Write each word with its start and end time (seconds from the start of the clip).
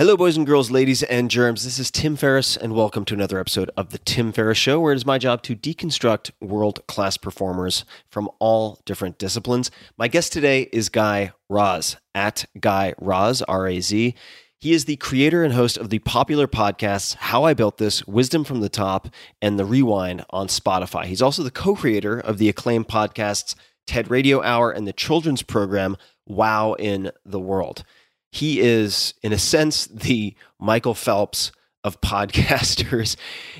Hello, 0.00 0.16
boys 0.16 0.36
and 0.36 0.46
girls, 0.46 0.70
ladies 0.70 1.02
and 1.02 1.28
germs. 1.28 1.64
This 1.64 1.80
is 1.80 1.90
Tim 1.90 2.14
Ferriss, 2.14 2.56
and 2.56 2.72
welcome 2.72 3.04
to 3.06 3.14
another 3.14 3.40
episode 3.40 3.68
of 3.76 3.90
The 3.90 3.98
Tim 3.98 4.30
Ferriss 4.30 4.56
Show, 4.56 4.78
where 4.78 4.92
it 4.92 4.96
is 4.96 5.04
my 5.04 5.18
job 5.18 5.42
to 5.42 5.56
deconstruct 5.56 6.30
world 6.40 6.86
class 6.86 7.16
performers 7.16 7.84
from 8.08 8.30
all 8.38 8.78
different 8.84 9.18
disciplines. 9.18 9.72
My 9.96 10.06
guest 10.06 10.32
today 10.32 10.68
is 10.72 10.88
Guy 10.88 11.32
Raz, 11.48 11.96
at 12.14 12.44
Guy 12.60 12.94
Raz, 13.00 13.42
R 13.42 13.66
A 13.66 13.80
Z. 13.80 14.14
He 14.60 14.72
is 14.72 14.84
the 14.84 14.94
creator 14.94 15.42
and 15.42 15.52
host 15.52 15.76
of 15.76 15.90
the 15.90 15.98
popular 15.98 16.46
podcasts 16.46 17.16
How 17.16 17.42
I 17.42 17.52
Built 17.52 17.78
This, 17.78 18.06
Wisdom 18.06 18.44
from 18.44 18.60
the 18.60 18.68
Top, 18.68 19.08
and 19.42 19.58
The 19.58 19.66
Rewind 19.66 20.24
on 20.30 20.46
Spotify. 20.46 21.06
He's 21.06 21.22
also 21.22 21.42
the 21.42 21.50
co 21.50 21.74
creator 21.74 22.20
of 22.20 22.38
the 22.38 22.48
acclaimed 22.48 22.86
podcasts 22.86 23.56
TED 23.88 24.12
Radio 24.12 24.44
Hour 24.44 24.70
and 24.70 24.86
the 24.86 24.92
children's 24.92 25.42
program 25.42 25.96
Wow 26.24 26.74
in 26.74 27.10
the 27.24 27.40
World 27.40 27.82
he 28.30 28.60
is, 28.60 29.14
in 29.22 29.32
a 29.32 29.38
sense, 29.38 29.86
the 29.86 30.34
Michael 30.58 30.94
Phelps 30.94 31.52
of 31.84 32.00
podcasters, 32.00 33.16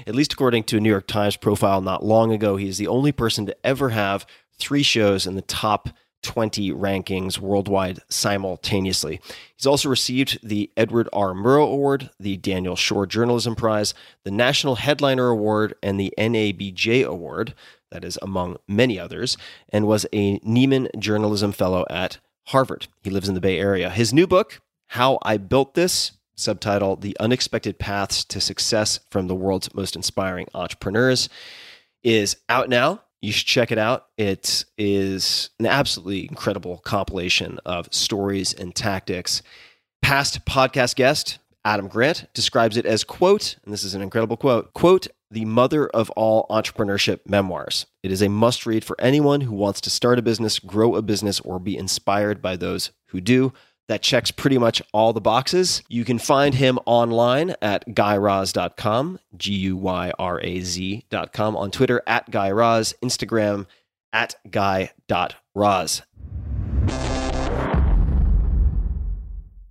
at 0.07 0.15
least 0.15 0.33
according 0.33 0.65
to 0.65 0.77
a 0.77 0.81
New 0.81 0.91
York 0.91 1.07
Times 1.07 1.37
profile 1.37 1.81
not 1.81 2.05
long 2.05 2.33
ago. 2.33 2.57
He 2.57 2.69
is 2.69 2.79
the 2.79 2.89
only 2.89 3.13
person 3.13 3.47
to 3.47 3.57
ever 3.65 3.91
have 3.91 4.27
three 4.59 4.83
shows 4.83 5.27
in 5.27 5.37
the 5.37 5.43
top 5.43 5.91
20 6.23 6.73
rankings 6.73 7.39
worldwide 7.39 8.01
simultaneously. 8.09 9.21
He's 9.57 9.67
also 9.67 9.89
received 9.89 10.39
the 10.47 10.71
Edward 10.77 11.09
R. 11.13 11.33
Murrow 11.33 11.73
Award, 11.73 12.11
the 12.19 12.37
Daniel 12.37 12.77
Schorr 12.77 13.07
Journalism 13.07 13.55
Prize, 13.55 13.95
the 14.25 14.31
National 14.31 14.77
Headliner 14.77 15.29
Award, 15.29 15.75
and 15.83 15.99
the 15.99 16.13
NABJ 16.19 17.07
Award, 17.07 17.55
that 17.91 18.05
is 18.05 18.19
among 18.21 18.57
many 18.67 18.99
others, 18.99 19.37
and 19.69 19.87
was 19.87 20.07
a 20.13 20.41
Nieman 20.41 20.89
Journalism 20.99 21.53
Fellow 21.53 21.87
at 21.89 22.19
Harvard. 22.49 22.89
He 23.03 23.11
lives 23.11 23.29
in 23.29 23.35
the 23.35 23.41
Bay 23.41 23.59
Area. 23.59 23.91
His 23.91 24.13
new 24.13 24.27
book, 24.27 24.61
How 24.89 25.19
I 25.23 25.37
Built 25.37 25.75
This, 25.75 26.13
subtitle 26.35 26.97
The 26.97 27.17
Unexpected 27.21 27.79
Paths 27.79 28.25
to 28.25 28.41
Success 28.41 29.01
from 29.11 29.27
the 29.27 29.35
World's 29.35 29.75
Most 29.75 29.95
Inspiring 29.95 30.47
Entrepreneurs, 30.55 31.29
is 32.03 32.37
out 32.49 32.71
now. 32.71 33.03
You 33.21 33.33
should 33.33 33.47
check 33.47 33.71
it 33.71 33.79
out. 33.79 34.07
It 34.17 34.65
is 34.79 35.51
an 35.59 35.67
absolutely 35.67 36.23
incredible 36.23 36.79
compilation 36.79 37.59
of 37.67 37.93
stories 37.93 38.55
and 38.55 38.75
tactics. 38.75 39.43
Past 40.01 40.47
podcast 40.47 40.95
guest 40.95 41.41
Adam 41.69 41.87
Grant 41.87 42.33
describes 42.33 42.79
it 42.79 42.87
as 42.87 43.05
quote, 43.05 43.59
and 43.63 43.75
this 43.75 43.85
is 43.85 43.95
an 43.95 44.01
incredible 44.01 44.39
quote, 44.39 44.73
quote, 44.73 45.07
the 45.31 45.45
mother 45.45 45.87
of 45.87 46.09
all 46.13 46.47
entrepreneurship 46.49 47.21
memoirs. 47.27 47.85
It 48.03 48.11
is 48.11 48.23
a 48.23 48.31
must 48.31 48.65
read 48.65 48.87
for 48.87 48.99
anyone 48.99 49.43
who 49.43 49.53
wants 49.53 49.83
to 49.83 49.91
start 49.91 50.19
a 50.19 50.23
business, 50.23 50.59
grow 50.59 50.97
a 50.97 51.03
business, 51.03 51.41
or 51.41 51.59
be 51.59 51.77
inspired 51.77 52.41
by 52.41 52.57
those 52.57 52.93
who 53.09 53.21
do. 53.21 53.53
That 53.87 54.01
checks 54.01 54.31
pretty 54.31 54.57
much 54.57 54.81
all 54.95 55.13
the 55.13 55.21
boxes. 55.21 55.83
You 55.89 56.07
can 56.07 56.19
find 56.19 56.55
him 56.55 56.79
online 56.87 57.55
at 57.61 57.87
guyraz.com, 57.89 59.19
G 59.37 59.53
U 59.53 59.77
Y 59.77 60.13
R 60.19 60.41
A 60.41 60.61
Z.com, 60.61 61.55
on 61.55 61.71
Twitter 61.71 62.03
at 62.07 62.31
guyraz, 62.31 62.95
Instagram 63.05 63.67
at 64.15 64.37
guy.raz. 64.51 66.03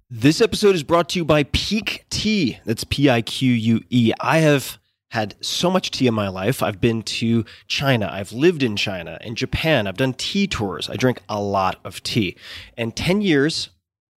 This 0.09 0.39
episode 0.39 0.73
is 0.73 0.83
brought 0.83 1.09
to 1.09 1.19
you 1.19 1.25
by 1.25 1.44
Pique 1.44 2.05
Tea. 2.09 2.59
That's 2.63 2.86
P 2.86 3.09
I 3.09 3.22
Q 3.22 3.52
U 3.52 3.83
E. 3.89 4.13
I 4.22 4.38
have 4.38 4.77
had 5.11 5.36
so 5.41 5.69
much 5.69 5.91
tea 5.91 6.08
in 6.08 6.13
my 6.13 6.30
life. 6.30 6.63
I've 6.63 6.80
been 6.80 7.03
to 7.03 7.44
China. 7.67 8.08
I've 8.09 8.31
lived 8.31 8.63
in 8.63 8.78
China 8.78 9.17
and 9.19 9.35
Japan. 9.35 9.85
I've 9.85 9.97
done 9.97 10.13
tea 10.13 10.47
tours. 10.47 10.89
I 10.89 10.95
drink 10.95 11.22
a 11.28 11.41
lot 11.41 11.81
of 11.83 12.02
tea. 12.03 12.38
And 12.78 12.95
10 12.95 13.22
years 13.22 13.69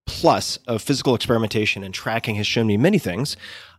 plus 0.07 0.59
of 0.67 0.83
physical 0.83 1.15
experimentation 1.15 1.83
and 1.83 1.95
tracking 1.95 2.35
has 2.35 2.47
shown 2.47 2.67
me 2.67 2.77
many 2.77 2.99
things. 2.99 3.39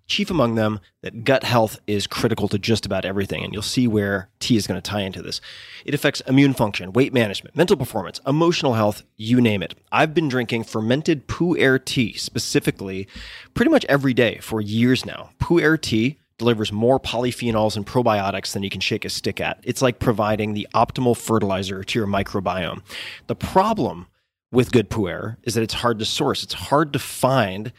Chief 0.10 0.32
among 0.32 0.56
them, 0.56 0.80
that 1.02 1.24
gut 1.24 1.44
health 1.44 1.80
is 1.86 2.08
critical 2.08 2.48
to 2.48 2.58
just 2.58 2.86
about 2.86 3.06
everything. 3.06 3.44
And 3.44 3.54
you'll 3.54 3.62
see 3.62 3.88
where 3.88 4.28
tea 4.40 4.58
is 4.58 4.66
going 4.66 4.82
to 4.82 4.90
tie 4.90 5.02
into 5.02 5.22
this. 5.22 5.40
It 5.86 5.94
affects 5.94 6.22
immune 6.22 6.56
function, 6.56 6.92
weight 6.94 7.14
management, 7.14 7.56
mental 7.56 7.78
performance, 7.78 8.20
emotional 8.26 8.74
health, 8.74 9.04
you 9.18 9.40
name 9.40 9.62
it. 9.62 9.76
I've 9.92 10.16
been 10.16 10.28
drinking 10.28 10.64
fermented 10.64 11.28
Pu'er 11.28 11.84
tea 11.84 12.14
specifically 12.14 13.08
pretty 13.54 13.70
much 13.70 13.86
every 13.86 14.16
day 14.16 14.40
for 14.40 14.60
years 14.60 15.06
now. 15.06 15.30
Pu'er 15.40 15.80
tea 15.80 16.18
delivers 16.40 16.72
more 16.72 17.00
polyphenols 17.00 17.76
and 17.76 17.86
probiotics 17.86 18.54
than 18.54 18.64
you 18.64 18.70
can 18.72 18.82
shake 18.82 19.06
a 19.06 19.10
stick 19.10 19.40
at. 19.40 19.60
It's 19.64 19.82
like 19.82 20.00
providing 20.00 20.56
the 20.56 20.68
optimal 20.74 21.16
fertilizer 21.16 21.84
to 21.84 22.00
your 22.00 22.08
microbiome. 22.08 22.82
The 23.28 23.36
problem 23.36 24.08
with 24.52 24.72
good 24.72 24.90
pu'er 24.90 25.38
is 25.44 25.54
that 25.54 25.62
it's 25.62 25.76
hard 25.76 26.00
to 26.00 26.06
source. 26.06 26.44
It's 26.44 26.54
hard 26.54 26.94
to 26.94 27.00
find 27.00 27.72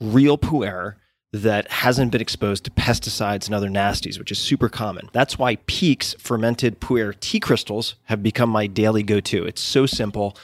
real 0.00 0.38
pu'er 0.38 0.94
that 1.34 1.68
hasn't 1.68 2.12
been 2.12 2.20
exposed 2.20 2.64
to 2.64 2.70
pesticides 2.70 3.46
and 3.46 3.54
other 3.56 3.68
nasties, 3.68 4.20
which 4.20 4.30
is 4.30 4.38
super 4.38 4.68
common. 4.68 5.10
That's 5.12 5.36
why 5.36 5.56
Pique's 5.66 6.14
fermented 6.14 6.80
pu'er 6.80 7.18
tea 7.18 7.40
crystals 7.40 7.96
have 8.04 8.22
become 8.22 8.48
my 8.48 8.68
daily 8.68 9.02
go-to. 9.02 9.44
It's 9.44 9.60
so 9.60 9.84
simple. 9.84 10.36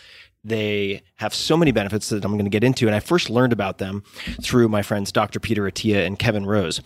They 0.43 1.03
have 1.17 1.33
so 1.33 1.57
many 1.57 1.71
benefits 1.71 2.09
that 2.09 2.25
I'm 2.25 2.33
going 2.33 2.45
to 2.45 2.51
get 2.51 2.65
into. 2.65 2.89
And 2.89 2.97
I 2.97 2.99
first 2.99 3.31
learned 3.31 3.53
about 3.53 3.79
them 3.79 4.03
through 4.43 4.69
my 4.69 4.83
friends 4.83 5.13
Dr. 5.13 5.39
Peter 5.39 5.63
Attia 5.63 6.05
and 6.05 6.19
Kevin 6.19 6.45
Rose. 6.45 6.81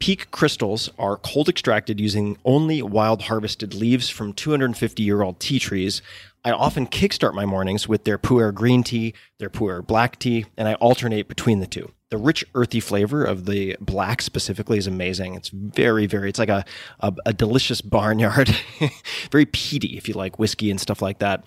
Pique 0.00 0.32
crystals 0.32 0.90
are 0.98 1.18
cold 1.18 1.48
extracted 1.48 2.00
using 2.00 2.36
only 2.44 2.82
wild 2.82 3.22
harvested 3.22 3.72
leaves 3.72 4.10
from 4.10 4.32
250 4.32 5.02
year 5.02 5.22
old 5.22 5.38
tea 5.38 5.60
trees. 5.60 6.02
I 6.46 6.52
often 6.52 6.86
kickstart 6.86 7.32
my 7.32 7.46
mornings 7.46 7.88
with 7.88 8.04
their 8.04 8.18
pu'er 8.18 8.52
green 8.52 8.82
tea, 8.82 9.14
their 9.38 9.48
pu'er 9.48 9.84
black 9.84 10.18
tea, 10.18 10.44
and 10.58 10.68
I 10.68 10.74
alternate 10.74 11.26
between 11.26 11.60
the 11.60 11.66
two. 11.66 11.90
The 12.10 12.18
rich, 12.18 12.44
earthy 12.54 12.80
flavor 12.80 13.24
of 13.24 13.46
the 13.46 13.76
black 13.80 14.20
specifically 14.20 14.76
is 14.76 14.86
amazing. 14.86 15.34
It's 15.34 15.48
very, 15.48 16.06
very, 16.06 16.28
it's 16.28 16.38
like 16.38 16.50
a, 16.50 16.64
a, 17.00 17.14
a 17.24 17.32
delicious 17.32 17.80
barnyard, 17.80 18.54
very 19.32 19.46
peaty 19.46 19.96
if 19.96 20.06
you 20.06 20.12
like 20.12 20.38
whiskey 20.38 20.70
and 20.70 20.78
stuff 20.78 21.00
like 21.00 21.18
that. 21.20 21.44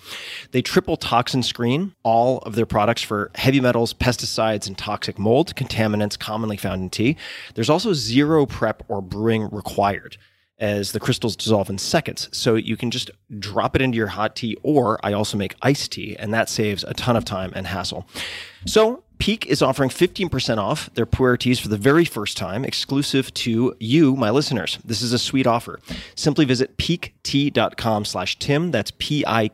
They 0.51 0.63
triple 0.63 0.97
toxin 0.97 1.43
screen 1.43 1.93
all 2.01 2.39
of 2.39 2.55
their 2.55 2.65
products 2.65 3.03
for 3.03 3.29
heavy 3.35 3.61
metals, 3.61 3.93
pesticides, 3.93 4.65
and 4.65 4.75
toxic 4.75 5.19
mold, 5.19 5.55
contaminants 5.55 6.17
commonly 6.17 6.57
found 6.57 6.81
in 6.81 6.89
tea. 6.89 7.17
There's 7.53 7.69
also 7.69 7.93
zero 7.93 8.47
prep 8.47 8.81
or 8.87 9.01
brewing 9.01 9.47
required 9.51 10.17
as 10.59 10.91
the 10.91 10.99
crystals 10.99 11.35
dissolve 11.35 11.69
in 11.69 11.77
seconds. 11.77 12.29
So 12.31 12.55
you 12.55 12.77
can 12.77 12.91
just 12.91 13.11
drop 13.39 13.75
it 13.75 13.81
into 13.81 13.97
your 13.97 14.07
hot 14.07 14.35
tea, 14.35 14.57
or 14.63 14.99
I 15.03 15.13
also 15.13 15.37
make 15.37 15.55
iced 15.61 15.91
tea, 15.91 16.15
and 16.17 16.33
that 16.33 16.49
saves 16.49 16.83
a 16.83 16.93
ton 16.93 17.15
of 17.15 17.25
time 17.25 17.51
and 17.55 17.67
hassle. 17.67 18.07
So 18.65 19.03
Pique 19.19 19.45
is 19.47 19.61
offering 19.61 19.89
15% 19.89 20.57
off 20.57 20.93
their 20.93 21.05
pu'er 21.05 21.37
teas 21.37 21.59
for 21.59 21.67
the 21.67 21.77
very 21.77 22.05
first 22.05 22.37
time, 22.37 22.63
exclusive 22.63 23.33
to 23.33 23.75
you, 23.79 24.15
my 24.15 24.29
listeners. 24.29 24.77
This 24.85 25.01
is 25.01 25.11
a 25.13 25.19
sweet 25.19 25.47
offer. 25.47 25.79
Simply 26.15 26.45
visit 26.45 26.77
piquetea.com 26.77 28.05
slash 28.05 28.37
Tim. 28.39 28.71
That's 28.71 28.91
P-I-Q-U-E-T-E-A 28.91 29.47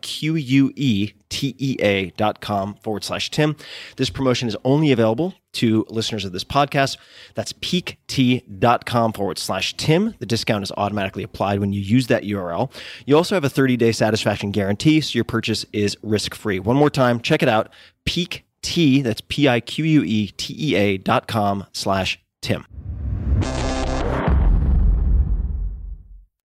dot 2.12 2.42
com 2.42 2.76
forward 2.76 3.04
slash 3.04 3.32
Tim. 3.32 3.56
This 3.96 4.10
promotion 4.10 4.48
is 4.48 4.58
only 4.64 4.92
available 4.92 5.36
to 5.54 5.86
listeners 5.90 6.26
of 6.26 6.34
this 6.34 6.44
podcast. 6.44 6.98
That's 7.36 7.54
piquetea.com 7.54 9.14
forward 9.14 9.38
slash 9.38 9.76
Tim. 9.78 10.16
The 10.20 10.26
discount 10.26 10.64
is 10.64 10.72
automatically 10.76 11.24
applied 11.24 11.60
when 11.60 11.72
you 11.74 11.82
use 11.82 12.08
that 12.08 12.24
URL. 12.24 12.72
You 13.06 13.16
also 13.16 13.36
have 13.36 13.44
a 13.44 13.50
30-day 13.50 13.92
satisfaction 13.92 14.52
guarantee, 14.52 15.00
so 15.02 15.16
your 15.16 15.24
purchase 15.24 15.66
is 15.72 15.96
risk-free. 16.02 16.60
One 16.60 16.76
more 16.76 16.90
time, 16.90 17.20
check 17.20 17.44
it 17.44 17.50
out, 17.50 17.70
Pique 18.06 18.44
T, 18.64 19.04
that's 19.04 19.22
P 19.22 19.48
I 19.48 19.60
Q 19.60 19.86
U 19.86 20.04
E 20.04 20.28
T 20.36 20.56
E 20.58 20.76
A 20.76 20.98
dot 20.98 21.28
com 21.28 21.68
slash 21.72 22.20
Tim. 22.42 22.66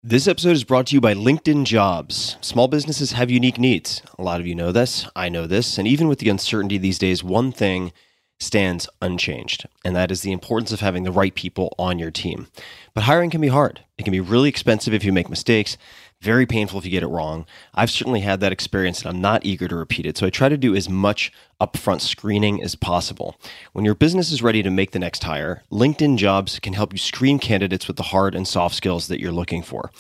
This 0.02 0.28
episode 0.28 0.52
is 0.52 0.64
brought 0.64 0.86
to 0.86 0.94
you 0.94 1.00
by 1.00 1.12
LinkedIn 1.12 1.64
Jobs. 1.64 2.36
Small 2.40 2.68
businesses 2.68 3.12
have 3.12 3.30
unique 3.30 3.58
needs. 3.58 4.00
A 4.18 4.22
lot 4.22 4.40
of 4.40 4.46
you 4.46 4.54
know 4.54 4.72
this. 4.72 5.06
I 5.14 5.28
know 5.28 5.46
this. 5.46 5.76
And 5.76 5.88
even 5.88 6.08
with 6.08 6.18
the 6.18 6.30
uncertainty 6.30 6.78
these 6.78 6.98
days, 6.98 7.22
one 7.22 7.52
thing 7.52 7.92
stands 8.40 8.88
unchanged, 9.02 9.66
and 9.84 9.96
that 9.96 10.10
is 10.10 10.22
the 10.22 10.32
importance 10.32 10.72
of 10.72 10.80
having 10.80 11.03
the 11.03 11.12
right 11.12 11.34
people 11.34 11.74
on 11.78 11.98
your 11.98 12.10
team. 12.10 12.47
But 12.94 13.04
hiring 13.04 13.30
can 13.30 13.41
be 13.41 13.48
hard. 13.48 13.80
It 13.98 14.04
can 14.04 14.12
be 14.12 14.21
really 14.21 14.48
expensive 14.48 14.94
if 14.94 15.04
you 15.04 15.12
make 15.12 15.28
mistakes, 15.28 15.76
very 16.20 16.47
painful 16.47 16.78
if 16.78 16.84
you 16.84 16.91
get 16.91 17.03
it 17.03 17.09
wrong. 17.09 17.47
I've 17.74 17.91
certainly 17.91 18.20
had 18.20 18.41
that 18.41 18.53
experience 18.53 19.03
and 19.03 19.10
I'm 19.10 19.20
not 19.20 19.47
eager 19.47 19.68
to 19.68 19.76
repeat 19.76 20.06
it. 20.06 20.18
So 20.18 20.26
I 20.26 20.30
try 20.30 20.48
to 20.48 20.56
do 20.56 20.74
as 20.74 20.88
much 20.88 21.32
upfront 21.60 22.00
screening 22.00 22.62
as 22.62 22.74
possible. 22.74 23.36
When 23.72 23.84
your 23.84 23.94
business 23.94 24.32
is 24.32 24.42
ready 24.42 24.62
to 24.62 24.70
make 24.70 24.91
the 24.91 24.98
next 24.98 25.24
hire, 25.24 25.62
LinkedIn 25.70 26.16
Jobs 26.16 26.59
can 26.59 26.72
help 26.72 26.92
you 26.92 26.98
screen 26.98 27.38
candidates 27.38 27.86
with 27.86 27.97
the 27.97 28.04
hard 28.04 28.34
and 28.34 28.48
soft 28.48 28.74
skills 28.74 29.09
that 29.09 29.20
you're 29.20 29.32
looking 29.32 29.62
for. 29.62 29.91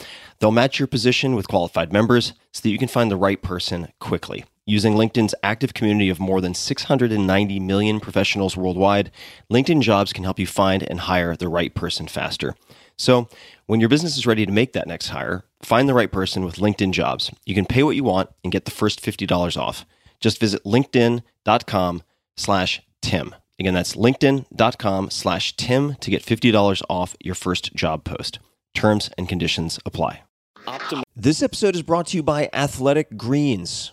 They'll 0.40 0.50
match 0.50 0.78
your 0.78 0.88
position 0.88 1.34
with 1.34 1.48
qualified 1.48 1.92
members 1.92 2.32
so 2.52 2.62
that 2.62 2.70
you 2.70 2.78
can 2.78 2.88
find 2.88 3.10
the 3.10 3.16
right 3.16 3.40
person 3.40 3.92
quickly. 4.00 4.44
Using 4.66 4.94
LinkedIn's 4.94 5.34
active 5.42 5.72
community 5.72 6.10
of 6.10 6.20
more 6.20 6.42
than 6.42 6.52
690 6.52 7.60
million 7.60 8.00
professionals 8.00 8.56
worldwide, 8.56 9.10
LinkedIn 9.50 9.80
Jobs 9.80 10.12
can 10.12 10.24
help 10.24 10.38
you 10.38 10.46
find 10.46 10.82
and 10.82 11.00
hire 11.00 11.34
the 11.34 11.48
right 11.48 11.74
person 11.74 12.06
faster. 12.06 12.54
So, 12.98 13.28
when 13.66 13.80
your 13.80 13.88
business 13.88 14.16
is 14.18 14.26
ready 14.26 14.44
to 14.44 14.52
make 14.52 14.72
that 14.72 14.88
next 14.88 15.08
hire, 15.08 15.44
find 15.62 15.88
the 15.88 15.94
right 15.94 16.10
person 16.10 16.44
with 16.44 16.56
LinkedIn 16.56 16.90
Jobs. 16.92 17.30
You 17.46 17.54
can 17.54 17.64
pay 17.64 17.82
what 17.82 17.96
you 17.96 18.04
want 18.04 18.30
and 18.42 18.52
get 18.52 18.64
the 18.64 18.70
first 18.70 19.00
$50 19.00 19.56
off. 19.56 19.86
Just 20.20 20.40
visit 20.40 20.64
linkedin.com 20.64 22.02
slash 22.36 22.82
Tim. 23.00 23.34
Again, 23.60 23.74
that's 23.74 23.94
linkedin.com 23.96 25.10
slash 25.10 25.56
Tim 25.56 25.94
to 25.96 26.10
get 26.10 26.24
$50 26.24 26.82
off 26.88 27.16
your 27.20 27.34
first 27.34 27.74
job 27.74 28.04
post. 28.04 28.38
Terms 28.74 29.10
and 29.16 29.28
conditions 29.28 29.78
apply. 29.86 30.22
Optim- 30.66 31.02
this 31.16 31.42
episode 31.42 31.74
is 31.74 31.82
brought 31.82 32.08
to 32.08 32.16
you 32.16 32.22
by 32.22 32.48
Athletic 32.52 33.16
Greens. 33.16 33.92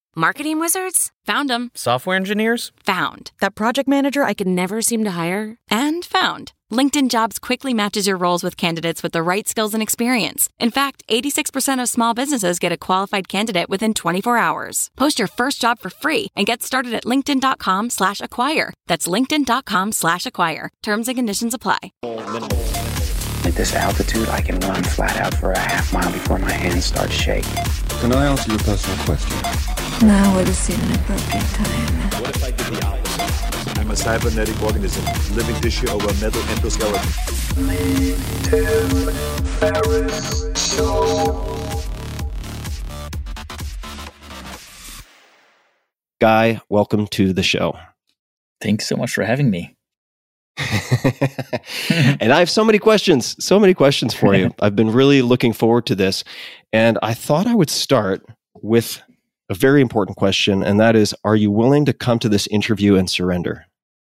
Marketing 0.15 0.59
wizards? 0.59 1.09
Found 1.23 1.49
them. 1.49 1.71
Software 1.73 2.17
engineers? 2.17 2.73
Found. 2.83 3.31
That 3.39 3.55
project 3.55 3.87
manager 3.87 4.23
I 4.23 4.33
could 4.33 4.47
never 4.47 4.81
seem 4.81 5.05
to 5.05 5.11
hire? 5.11 5.57
And 5.69 6.03
found. 6.03 6.51
LinkedIn 6.69 7.09
Jobs 7.09 7.39
quickly 7.39 7.73
matches 7.73 8.07
your 8.07 8.17
roles 8.17 8.43
with 8.43 8.57
candidates 8.57 9.01
with 9.03 9.13
the 9.13 9.23
right 9.23 9.47
skills 9.47 9.73
and 9.73 9.81
experience. 9.81 10.49
In 10.59 10.69
fact, 10.69 11.03
86% 11.07 11.81
of 11.81 11.87
small 11.87 12.13
businesses 12.13 12.59
get 12.59 12.73
a 12.73 12.77
qualified 12.77 13.29
candidate 13.29 13.69
within 13.69 13.93
24 13.93 14.37
hours. 14.37 14.89
Post 14.97 15.17
your 15.17 15.29
first 15.29 15.61
job 15.61 15.79
for 15.79 15.89
free 15.89 16.27
and 16.35 16.45
get 16.45 16.61
started 16.61 16.93
at 16.93 17.05
linkedin.com 17.05 17.89
slash 17.89 18.19
acquire. 18.19 18.73
That's 18.87 19.07
linkedin.com 19.07 19.93
slash 19.93 20.25
acquire. 20.25 20.69
Terms 20.83 21.07
and 21.07 21.17
conditions 21.17 21.53
apply. 21.53 21.79
At 22.03 23.55
this 23.55 23.73
altitude, 23.75 24.27
I 24.27 24.41
can 24.41 24.59
run 24.59 24.83
flat 24.83 25.17
out 25.17 25.33
for 25.33 25.51
a 25.51 25.59
half 25.59 25.93
mile 25.93 26.11
before 26.11 26.37
my 26.37 26.51
hands 26.51 26.85
start 26.85 27.11
shaking. 27.11 27.63
Can 28.01 28.11
I 28.13 28.25
ask 28.25 28.47
you 28.47 28.55
a 28.55 28.59
personal 28.59 28.97
question? 29.05 29.70
Now 30.03 30.35
would 30.35 30.47
seem 30.47 30.79
an 30.79 30.95
appropriate 30.95 31.45
time. 31.53 32.21
What 32.23 32.35
if 32.35 32.43
I 32.43 32.49
did 32.49 32.65
the 32.73 32.85
opposite? 32.87 33.77
I'm 33.77 33.91
a 33.91 33.95
cybernetic 33.95 34.59
organism, 34.63 35.05
living 35.35 35.55
tissue 35.61 35.89
over 35.89 36.07
a 36.07 36.13
metal 36.15 36.41
endoskeleton. 36.41 37.05
Guy, 46.19 46.61
welcome 46.67 47.05
to 47.07 47.31
the 47.31 47.43
show. 47.43 47.77
Thanks 48.59 48.87
so 48.87 48.95
much 48.95 49.13
for 49.13 49.23
having 49.23 49.51
me. 49.51 49.75
and 52.19 52.33
I 52.33 52.39
have 52.39 52.49
so 52.49 52.65
many 52.65 52.79
questions, 52.79 53.35
so 53.43 53.59
many 53.59 53.75
questions 53.75 54.15
for 54.15 54.33
you. 54.33 54.51
I've 54.59 54.75
been 54.75 54.91
really 54.91 55.21
looking 55.21 55.53
forward 55.53 55.85
to 55.85 55.95
this. 55.95 56.23
And 56.73 56.97
I 57.03 57.13
thought 57.13 57.45
I 57.45 57.53
would 57.53 57.69
start 57.69 58.25
with 58.63 58.99
a 59.51 59.53
very 59.53 59.81
important 59.81 60.17
question, 60.17 60.63
and 60.63 60.79
that 60.79 60.95
is 60.95 61.13
Are 61.25 61.35
you 61.35 61.51
willing 61.51 61.85
to 61.85 61.93
come 61.93 62.17
to 62.19 62.29
this 62.29 62.47
interview 62.47 62.95
and 62.95 63.09
surrender? 63.09 63.65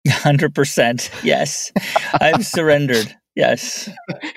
100%. 0.06 1.24
Yes. 1.24 1.72
I've 2.20 2.46
surrendered. 2.46 3.14
Yes. 3.34 3.88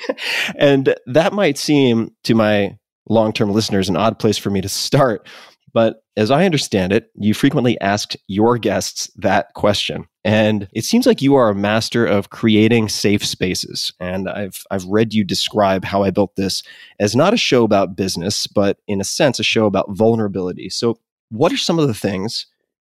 and 0.57 0.95
that 1.05 1.33
might 1.33 1.57
seem 1.57 2.11
to 2.23 2.35
my 2.35 2.77
long 3.09 3.33
term 3.33 3.51
listeners 3.51 3.89
an 3.89 3.97
odd 3.97 4.17
place 4.17 4.37
for 4.37 4.49
me 4.49 4.61
to 4.61 4.69
start. 4.69 5.27
But 5.73 6.02
as 6.15 6.29
I 6.29 6.45
understand 6.45 6.93
it, 6.93 7.09
you 7.15 7.33
frequently 7.33 7.79
asked 7.81 8.17
your 8.27 8.57
guests 8.57 9.09
that 9.15 9.53
question. 9.55 10.07
And 10.23 10.67
it 10.73 10.85
seems 10.85 11.05
like 11.05 11.21
you 11.21 11.35
are 11.35 11.49
a 11.49 11.55
master 11.55 12.05
of 12.05 12.29
creating 12.29 12.89
safe 12.89 13.25
spaces. 13.25 13.91
And 13.99 14.29
I've, 14.29 14.63
I've 14.71 14.85
read 14.85 15.13
you 15.13 15.23
describe 15.23 15.83
how 15.83 16.03
I 16.03 16.11
built 16.11 16.35
this 16.35 16.63
as 16.99 17.15
not 17.15 17.33
a 17.33 17.37
show 17.37 17.63
about 17.63 17.95
business, 17.95 18.47
but 18.47 18.77
in 18.87 19.01
a 19.01 19.05
sense, 19.05 19.39
a 19.39 19.43
show 19.43 19.65
about 19.65 19.89
vulnerability. 19.89 20.69
So, 20.69 20.99
what 21.29 21.51
are 21.51 21.57
some 21.57 21.79
of 21.79 21.87
the 21.87 21.95
things 21.95 22.45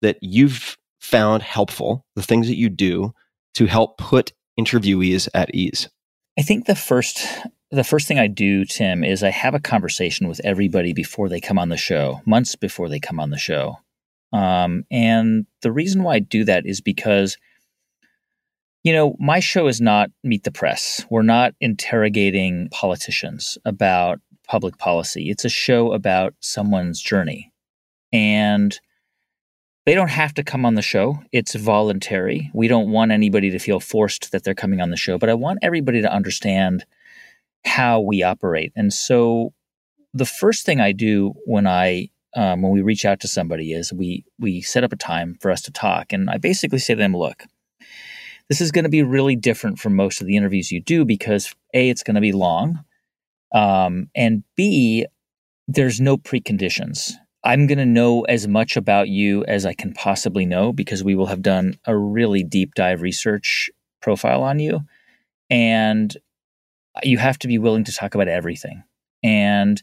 that 0.01 0.17
you've 0.21 0.77
found 0.99 1.43
helpful, 1.43 2.05
the 2.15 2.23
things 2.23 2.47
that 2.47 2.55
you 2.55 2.69
do 2.69 3.13
to 3.55 3.65
help 3.65 3.97
put 3.97 4.31
interviewees 4.57 5.27
at 5.33 5.53
ease? 5.53 5.89
I 6.37 6.41
think 6.41 6.65
the 6.65 6.75
first 6.75 7.27
the 7.71 7.83
first 7.83 8.07
thing 8.07 8.17
I 8.17 8.27
do, 8.27 8.65
Tim, 8.65 9.03
is 9.03 9.23
I 9.23 9.29
have 9.29 9.53
a 9.53 9.59
conversation 9.59 10.27
with 10.27 10.41
everybody 10.43 10.93
before 10.93 11.29
they 11.29 11.39
come 11.39 11.59
on 11.59 11.69
the 11.69 11.77
show, 11.77 12.21
months 12.25 12.55
before 12.55 12.89
they 12.89 12.99
come 12.99 13.19
on 13.19 13.29
the 13.29 13.37
show. 13.37 13.77
Um, 14.33 14.85
and 14.89 15.45
the 15.61 15.71
reason 15.71 16.03
why 16.03 16.15
I 16.15 16.19
do 16.19 16.43
that 16.45 16.65
is 16.65 16.81
because, 16.81 17.37
you 18.83 18.93
know, 18.93 19.15
my 19.19 19.39
show 19.39 19.67
is 19.67 19.81
not 19.81 20.09
Meet 20.23 20.43
the 20.43 20.51
Press. 20.51 21.05
We're 21.09 21.21
not 21.21 21.53
interrogating 21.61 22.69
politicians 22.71 23.57
about 23.65 24.19
public 24.47 24.77
policy. 24.79 25.29
It's 25.29 25.45
a 25.45 25.49
show 25.49 25.93
about 25.93 26.33
someone's 26.39 27.01
journey. 27.01 27.51
And 28.11 28.79
they 29.85 29.93
don't 29.93 30.09
have 30.09 30.33
to 30.35 30.43
come 30.43 30.65
on 30.65 30.73
the 30.73 30.81
show. 30.81 31.19
It's 31.31 31.53
voluntary. 31.53 32.49
We 32.53 32.67
don't 32.67 32.91
want 32.91 33.11
anybody 33.11 33.51
to 33.51 33.59
feel 33.59 33.79
forced 33.79 34.31
that 34.31 34.43
they're 34.43 34.55
coming 34.55 34.81
on 34.81 34.89
the 34.89 34.97
show, 34.97 35.19
but 35.19 35.29
I 35.29 35.35
want 35.35 35.59
everybody 35.61 36.01
to 36.01 36.11
understand 36.11 36.85
how 37.65 37.99
we 37.99 38.23
operate. 38.23 38.71
And 38.75 38.93
so 38.93 39.53
the 40.13 40.25
first 40.25 40.65
thing 40.65 40.79
I 40.79 40.91
do 40.91 41.33
when 41.45 41.67
I 41.67 42.09
um, 42.35 42.61
when 42.61 42.71
we 42.71 42.81
reach 42.81 43.05
out 43.05 43.19
to 43.21 43.27
somebody 43.27 43.73
is 43.73 43.91
we 43.91 44.23
we 44.37 44.61
set 44.61 44.83
up 44.83 44.93
a 44.93 44.97
time 44.97 45.37
for 45.39 45.51
us 45.51 45.61
to 45.63 45.71
talk, 45.71 46.13
and 46.13 46.29
I 46.29 46.37
basically 46.37 46.79
say 46.79 46.93
to 46.93 46.99
them, 46.99 47.15
"Look, 47.15 47.43
this 48.49 48.61
is 48.61 48.71
going 48.71 48.83
to 48.83 48.89
be 48.89 49.03
really 49.03 49.35
different 49.35 49.79
from 49.79 49.95
most 49.95 50.21
of 50.21 50.27
the 50.27 50.35
interviews 50.35 50.71
you 50.71 50.79
do 50.79 51.05
because 51.05 51.53
a 51.73 51.89
it's 51.89 52.03
going 52.03 52.15
to 52.15 52.21
be 52.21 52.31
long, 52.31 52.83
um, 53.53 54.09
and 54.15 54.43
b 54.55 55.05
there's 55.67 56.01
no 56.01 56.17
preconditions. 56.17 57.13
I'm 57.43 57.67
going 57.67 57.77
to 57.77 57.85
know 57.85 58.23
as 58.23 58.47
much 58.47 58.75
about 58.75 59.07
you 59.07 59.45
as 59.45 59.65
I 59.65 59.73
can 59.73 59.93
possibly 59.93 60.45
know 60.45 60.73
because 60.73 61.03
we 61.03 61.15
will 61.15 61.27
have 61.27 61.41
done 61.41 61.79
a 61.85 61.95
really 61.95 62.43
deep 62.43 62.73
dive 62.75 63.01
research 63.01 63.69
profile 64.01 64.43
on 64.43 64.59
you, 64.59 64.81
and 65.49 66.15
you 67.03 67.17
have 67.17 67.39
to 67.39 67.47
be 67.47 67.57
willing 67.57 67.83
to 67.85 67.93
talk 67.93 68.15
about 68.15 68.27
everything. 68.27 68.83
And 69.23 69.81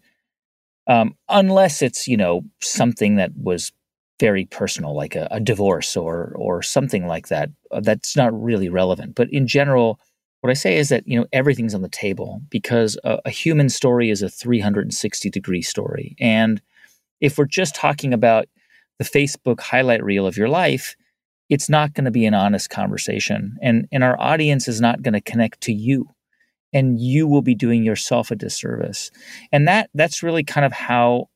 um, 0.87 1.17
unless 1.29 1.83
it's 1.83 2.07
you 2.07 2.17
know 2.17 2.43
something 2.61 3.17
that 3.17 3.33
was 3.37 3.73
very 4.19 4.47
personal, 4.47 4.95
like 4.97 5.15
a, 5.15 5.29
a, 5.31 5.41
divorce 5.41 5.97
or 5.97 6.33
or 6.37 6.63
something 6.63 7.07
like 7.07 7.29
that, 7.29 7.51
uh, 7.71 7.81
that's 7.81 8.17
not 8.17 8.41
really 8.41 8.69
relevant. 8.69 9.15
But 9.15 9.31
in 9.33 9.47
general, 9.47 10.01
what 10.41 10.51
I 10.51 10.55
say 10.55 10.77
is 10.77 10.89
that 10.91 11.07
you 11.07 11.19
know 11.19 11.27
everything's 11.33 11.75
on 11.75 11.83
the 11.83 11.89
table 11.89 12.41
because 12.51 12.97
a, 13.05 13.19
a 13.25 13.31
human 13.31 13.69
story 13.69 14.11
is 14.11 14.23
a 14.23 14.29
360 14.29 15.31
degree 15.31 15.63
story, 15.63 16.17
and 16.21 16.63
if 17.21 17.39
we're 17.39 17.47
just 17.47 17.75
talking 17.75 18.13
about 18.13 18.47
the 18.99 19.05
Facebook 19.05 19.61
highlight 19.61 20.03
reel 20.03 20.27
of 20.27 20.37
your 20.37 20.49
life, 20.49 20.97
it's 21.49 21.69
not 21.69 21.95
going 21.95 22.05
to 22.05 22.11
be 22.11 22.27
an 22.27 22.35
honest 22.35 22.71
conversation. 22.71 23.57
And, 23.63 23.87
and 23.93 24.03
our 24.03 24.21
audience 24.21 24.69
is 24.69 24.81
not 24.81 25.03
going 25.03 25.15
to 25.15 25.21
connect 25.21 25.61
to 25.63 25.73
you. 25.73 26.09
And 26.73 27.01
you 27.01 27.27
will 27.27 27.43
be 27.43 27.55
doing 27.55 27.85
yourself 27.85 28.31
a 28.31 28.37
disservice. 28.37 29.11
And 29.53 29.67
that 29.69 29.91
that's 29.95 30.23
really 30.23 30.45
kind 30.45 30.65
of 30.65 30.73
how 30.73 31.29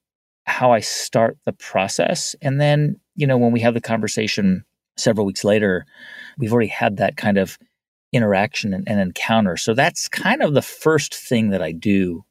how 0.45 0.73
I 0.73 0.81
start 0.81 1.39
the 1.47 1.53
process. 1.53 2.35
And 2.43 2.61
then, 2.61 2.99
you 3.15 3.27
know, 3.27 3.39
when 3.39 3.53
we 3.53 3.61
have 3.61 3.75
the 3.75 3.81
conversation 3.81 4.65
several 4.97 5.27
weeks 5.27 5.45
later, 5.45 5.87
we've 6.39 6.53
already 6.53 6.69
had 6.69 6.97
that 6.97 7.17
kind 7.17 7.39
of 7.39 7.59
interaction 8.13 8.75
and, 8.75 8.89
and 8.89 9.01
encounter. 9.01 9.57
So 9.57 9.75
that's 9.75 10.09
kind 10.09 10.43
of 10.43 10.55
the 10.55 10.63
first 10.63 11.15
thing 11.15 11.51
that 11.51 11.63
I 11.63 11.73
do 11.73 12.25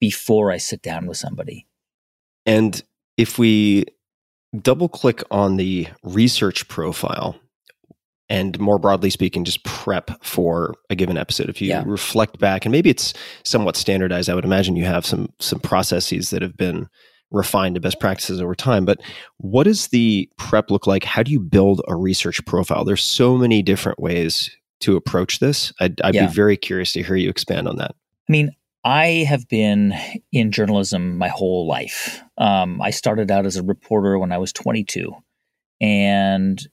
before 0.00 0.50
I 0.50 0.56
sit 0.56 0.82
down 0.82 1.06
with 1.06 1.16
somebody. 1.16 1.66
And 2.46 2.82
if 3.16 3.38
we 3.38 3.84
double 4.60 4.88
click 4.88 5.22
on 5.30 5.56
the 5.56 5.86
research 6.02 6.66
profile, 6.68 7.36
and 8.30 8.58
more 8.58 8.78
broadly 8.78 9.10
speaking, 9.10 9.44
just 9.44 9.62
prep 9.64 10.10
for 10.24 10.74
a 10.88 10.94
given 10.94 11.18
episode. 11.18 11.50
If 11.50 11.60
you 11.60 11.68
Yeah. 11.68 11.82
reflect 11.84 12.38
back, 12.38 12.64
and 12.64 12.72
maybe 12.72 12.88
it's 12.88 13.12
somewhat 13.44 13.76
standardized, 13.76 14.30
I 14.30 14.34
would 14.34 14.44
imagine 14.46 14.76
you 14.76 14.86
have 14.86 15.04
some 15.04 15.28
some 15.40 15.60
processes 15.60 16.30
that 16.30 16.40
have 16.40 16.56
been 16.56 16.86
refined 17.32 17.74
to 17.76 17.80
best 17.80 18.00
practices 18.00 18.40
over 18.40 18.54
time. 18.54 18.84
But 18.84 19.00
what 19.36 19.64
does 19.64 19.88
the 19.88 20.28
prep 20.38 20.70
look 20.70 20.86
like? 20.86 21.04
How 21.04 21.22
do 21.22 21.30
you 21.30 21.38
build 21.40 21.80
a 21.86 21.94
research 21.94 22.44
profile? 22.46 22.84
There's 22.84 23.04
so 23.04 23.36
many 23.36 23.62
different 23.62 24.00
ways 24.00 24.50
to 24.80 24.96
approach 24.96 25.38
this. 25.40 25.72
I'd, 25.78 26.00
I'd 26.00 26.14
Yeah. 26.14 26.26
be 26.26 26.32
very 26.32 26.56
curious 26.56 26.92
to 26.94 27.02
hear 27.02 27.14
you 27.16 27.28
expand 27.30 27.68
on 27.68 27.76
that. 27.76 27.94
I 28.28 28.32
mean, 28.32 28.50
I 28.82 29.26
have 29.28 29.46
been 29.48 29.94
in 30.32 30.50
journalism 30.50 31.18
my 31.18 31.28
whole 31.28 31.68
life. 31.68 32.20
Um, 32.38 32.80
I 32.82 32.90
started 32.90 33.30
out 33.30 33.44
as 33.46 33.56
a 33.56 33.62
reporter 33.62 34.18
when 34.18 34.32
I 34.32 34.38
was 34.38 34.52
22. 34.52 35.12
And 35.80 36.66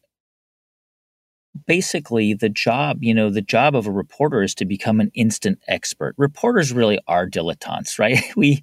basically, 1.65 2.33
the 2.33 2.49
job, 2.49 3.03
you 3.03 3.13
know, 3.13 3.29
the 3.29 3.41
job 3.41 3.75
of 3.75 3.87
a 3.87 3.91
reporter 3.91 4.43
is 4.43 4.53
to 4.55 4.65
become 4.65 4.99
an 4.99 5.11
instant 5.13 5.59
expert. 5.67 6.15
Reporters 6.17 6.71
really 6.71 6.99
are 7.07 7.27
dilettantes, 7.27 7.99
right? 7.99 8.23
We, 8.35 8.61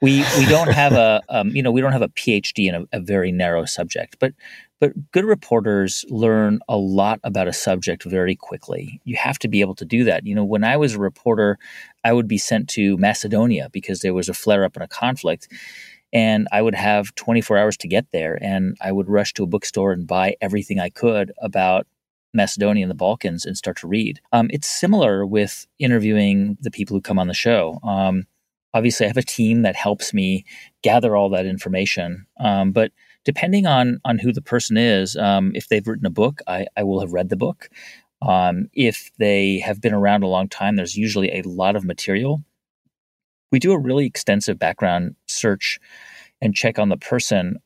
we, 0.00 0.24
we 0.38 0.46
don't 0.46 0.72
have 0.72 0.92
a, 0.92 1.22
um, 1.28 1.50
you 1.50 1.62
know, 1.62 1.70
we 1.70 1.80
don't 1.80 1.92
have 1.92 2.02
a 2.02 2.08
PhD 2.08 2.68
in 2.68 2.74
a, 2.74 2.98
a 2.98 3.00
very 3.00 3.32
narrow 3.32 3.64
subject, 3.64 4.16
but 4.18 4.32
but 4.82 5.12
good 5.12 5.24
reporters 5.24 6.04
learn 6.08 6.58
a 6.68 6.76
lot 6.76 7.20
about 7.22 7.46
a 7.46 7.52
subject 7.52 8.02
very 8.02 8.34
quickly. 8.34 9.00
You 9.04 9.14
have 9.14 9.38
to 9.38 9.46
be 9.46 9.60
able 9.60 9.76
to 9.76 9.84
do 9.84 10.02
that. 10.02 10.26
You 10.26 10.34
know, 10.34 10.42
when 10.42 10.64
I 10.64 10.76
was 10.76 10.94
a 10.94 10.98
reporter, 10.98 11.56
I 12.02 12.12
would 12.12 12.26
be 12.26 12.36
sent 12.36 12.68
to 12.70 12.96
Macedonia 12.96 13.68
because 13.70 14.00
there 14.00 14.12
was 14.12 14.28
a 14.28 14.34
flare 14.34 14.64
up 14.64 14.74
in 14.74 14.82
a 14.82 14.88
conflict. 14.88 15.46
And 16.12 16.48
I 16.50 16.62
would 16.62 16.74
have 16.74 17.14
24 17.14 17.58
hours 17.58 17.76
to 17.76 17.86
get 17.86 18.06
there. 18.12 18.36
And 18.42 18.76
I 18.80 18.90
would 18.90 19.08
rush 19.08 19.32
to 19.34 19.44
a 19.44 19.46
bookstore 19.46 19.92
and 19.92 20.04
buy 20.04 20.34
everything 20.40 20.80
I 20.80 20.88
could 20.88 21.30
about 21.40 21.86
Macedonia 22.34 22.84
and 22.84 22.90
the 22.90 22.94
Balkans 22.94 23.44
and 23.44 23.56
start 23.56 23.78
to 23.78 23.86
read. 23.86 24.20
Um, 24.32 24.48
it's 24.50 24.68
similar 24.68 25.26
with 25.26 25.66
interviewing 25.78 26.56
the 26.60 26.70
people 26.70 26.96
who 26.96 27.00
come 27.00 27.18
on 27.18 27.28
the 27.28 27.34
show. 27.34 27.78
Um, 27.82 28.24
obviously, 28.74 29.06
I 29.06 29.08
have 29.08 29.16
a 29.16 29.22
team 29.22 29.62
that 29.62 29.76
helps 29.76 30.14
me 30.14 30.44
gather 30.82 31.16
all 31.16 31.28
that 31.30 31.46
information. 31.46 32.26
Um, 32.40 32.72
but 32.72 32.92
depending 33.24 33.66
on 33.66 34.00
on 34.04 34.18
who 34.18 34.32
the 34.32 34.42
person 34.42 34.76
is, 34.76 35.16
um, 35.16 35.52
if 35.54 35.68
they've 35.68 35.86
written 35.86 36.06
a 36.06 36.10
book, 36.10 36.40
I, 36.46 36.66
I 36.76 36.82
will 36.82 37.00
have 37.00 37.12
read 37.12 37.28
the 37.28 37.36
book. 37.36 37.68
Um, 38.22 38.68
if 38.72 39.10
they 39.18 39.58
have 39.58 39.80
been 39.80 39.94
around 39.94 40.22
a 40.22 40.28
long 40.28 40.48
time, 40.48 40.76
there's 40.76 40.96
usually 40.96 41.30
a 41.32 41.42
lot 41.42 41.76
of 41.76 41.84
material. 41.84 42.42
We 43.50 43.58
do 43.58 43.72
a 43.72 43.78
really 43.78 44.06
extensive 44.06 44.58
background 44.58 45.16
search 45.26 45.78
and 46.40 46.54
check 46.54 46.78
on 46.78 46.88
the 46.88 46.96
person 46.96 47.56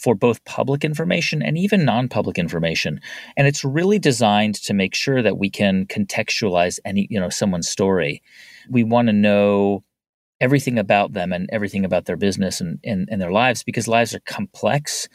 for 0.00 0.14
both 0.14 0.42
public 0.44 0.82
information 0.82 1.42
and 1.42 1.58
even 1.58 1.84
non-public 1.84 2.38
information. 2.38 3.00
And 3.36 3.46
it's 3.46 3.64
really 3.64 3.98
designed 3.98 4.54
to 4.62 4.72
make 4.72 4.94
sure 4.94 5.20
that 5.20 5.36
we 5.36 5.50
can 5.50 5.84
contextualize 5.86 6.78
any 6.84 7.06
you 7.10 7.20
know 7.20 7.28
someone's 7.28 7.68
story. 7.68 8.22
We 8.70 8.82
want 8.82 9.08
to 9.08 9.12
know 9.12 9.84
everything 10.40 10.78
about 10.78 11.12
them 11.12 11.32
and 11.34 11.50
everything 11.52 11.84
about 11.84 12.06
their 12.06 12.16
business 12.16 12.62
and, 12.62 12.78
and, 12.82 13.06
and 13.10 13.20
their 13.20 13.30
lives 13.30 13.62
because 13.62 13.86
lives 13.86 14.14
are 14.14 14.20
complex. 14.20 15.06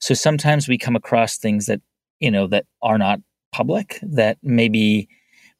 So 0.00 0.12
sometimes 0.12 0.66
we 0.66 0.76
come 0.76 0.96
across 0.96 1.38
things 1.38 1.66
that 1.66 1.80
you 2.18 2.30
know 2.30 2.48
that 2.48 2.66
are 2.82 2.98
not 2.98 3.20
public 3.52 3.98
that 4.02 4.38
maybe 4.42 5.08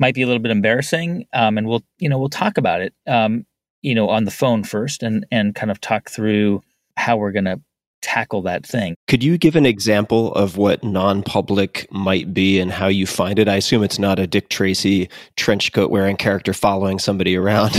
might 0.01 0.15
be 0.15 0.23
a 0.23 0.27
little 0.27 0.43
bit 0.43 0.51
embarrassing 0.51 1.27
um, 1.35 1.57
and 1.59 1.69
we'll 1.69 1.85
you 1.99 2.09
know 2.09 2.19
we'll 2.19 2.29
talk 2.29 2.59
about 2.59 2.81
it 2.81 2.95
um, 3.07 3.45
you 3.83 3.95
know 3.95 4.09
on 4.09 4.25
the 4.25 4.31
phone 4.31 4.65
first 4.65 5.03
and 5.03 5.27
and 5.31 5.55
kind 5.55 5.71
of 5.71 5.81
talk 5.81 6.11
through 6.11 6.63
how 6.97 7.17
we're 7.17 7.33
going 7.33 7.45
to 7.45 7.61
tackle 8.03 8.43
that 8.43 8.67
thing 8.67 8.95
Could 9.09 9.25
you 9.25 9.39
give 9.39 9.57
an 9.57 9.65
example 9.65 10.35
of 10.35 10.57
what 10.57 10.85
non-public 10.85 11.87
might 11.91 12.35
be 12.35 12.61
and 12.61 12.71
how 12.71 12.89
you 12.89 13.07
find 13.07 13.39
it? 13.39 13.49
I 13.49 13.57
assume 13.57 13.83
it's 13.83 13.99
not 13.99 14.19
a 14.19 14.27
Dick 14.27 14.49
Tracy 14.49 15.09
trench 15.37 15.73
coat 15.73 15.91
wearing 15.91 16.17
character 16.17 16.53
following 16.53 16.99
somebody 16.99 17.37
around. 17.37 17.73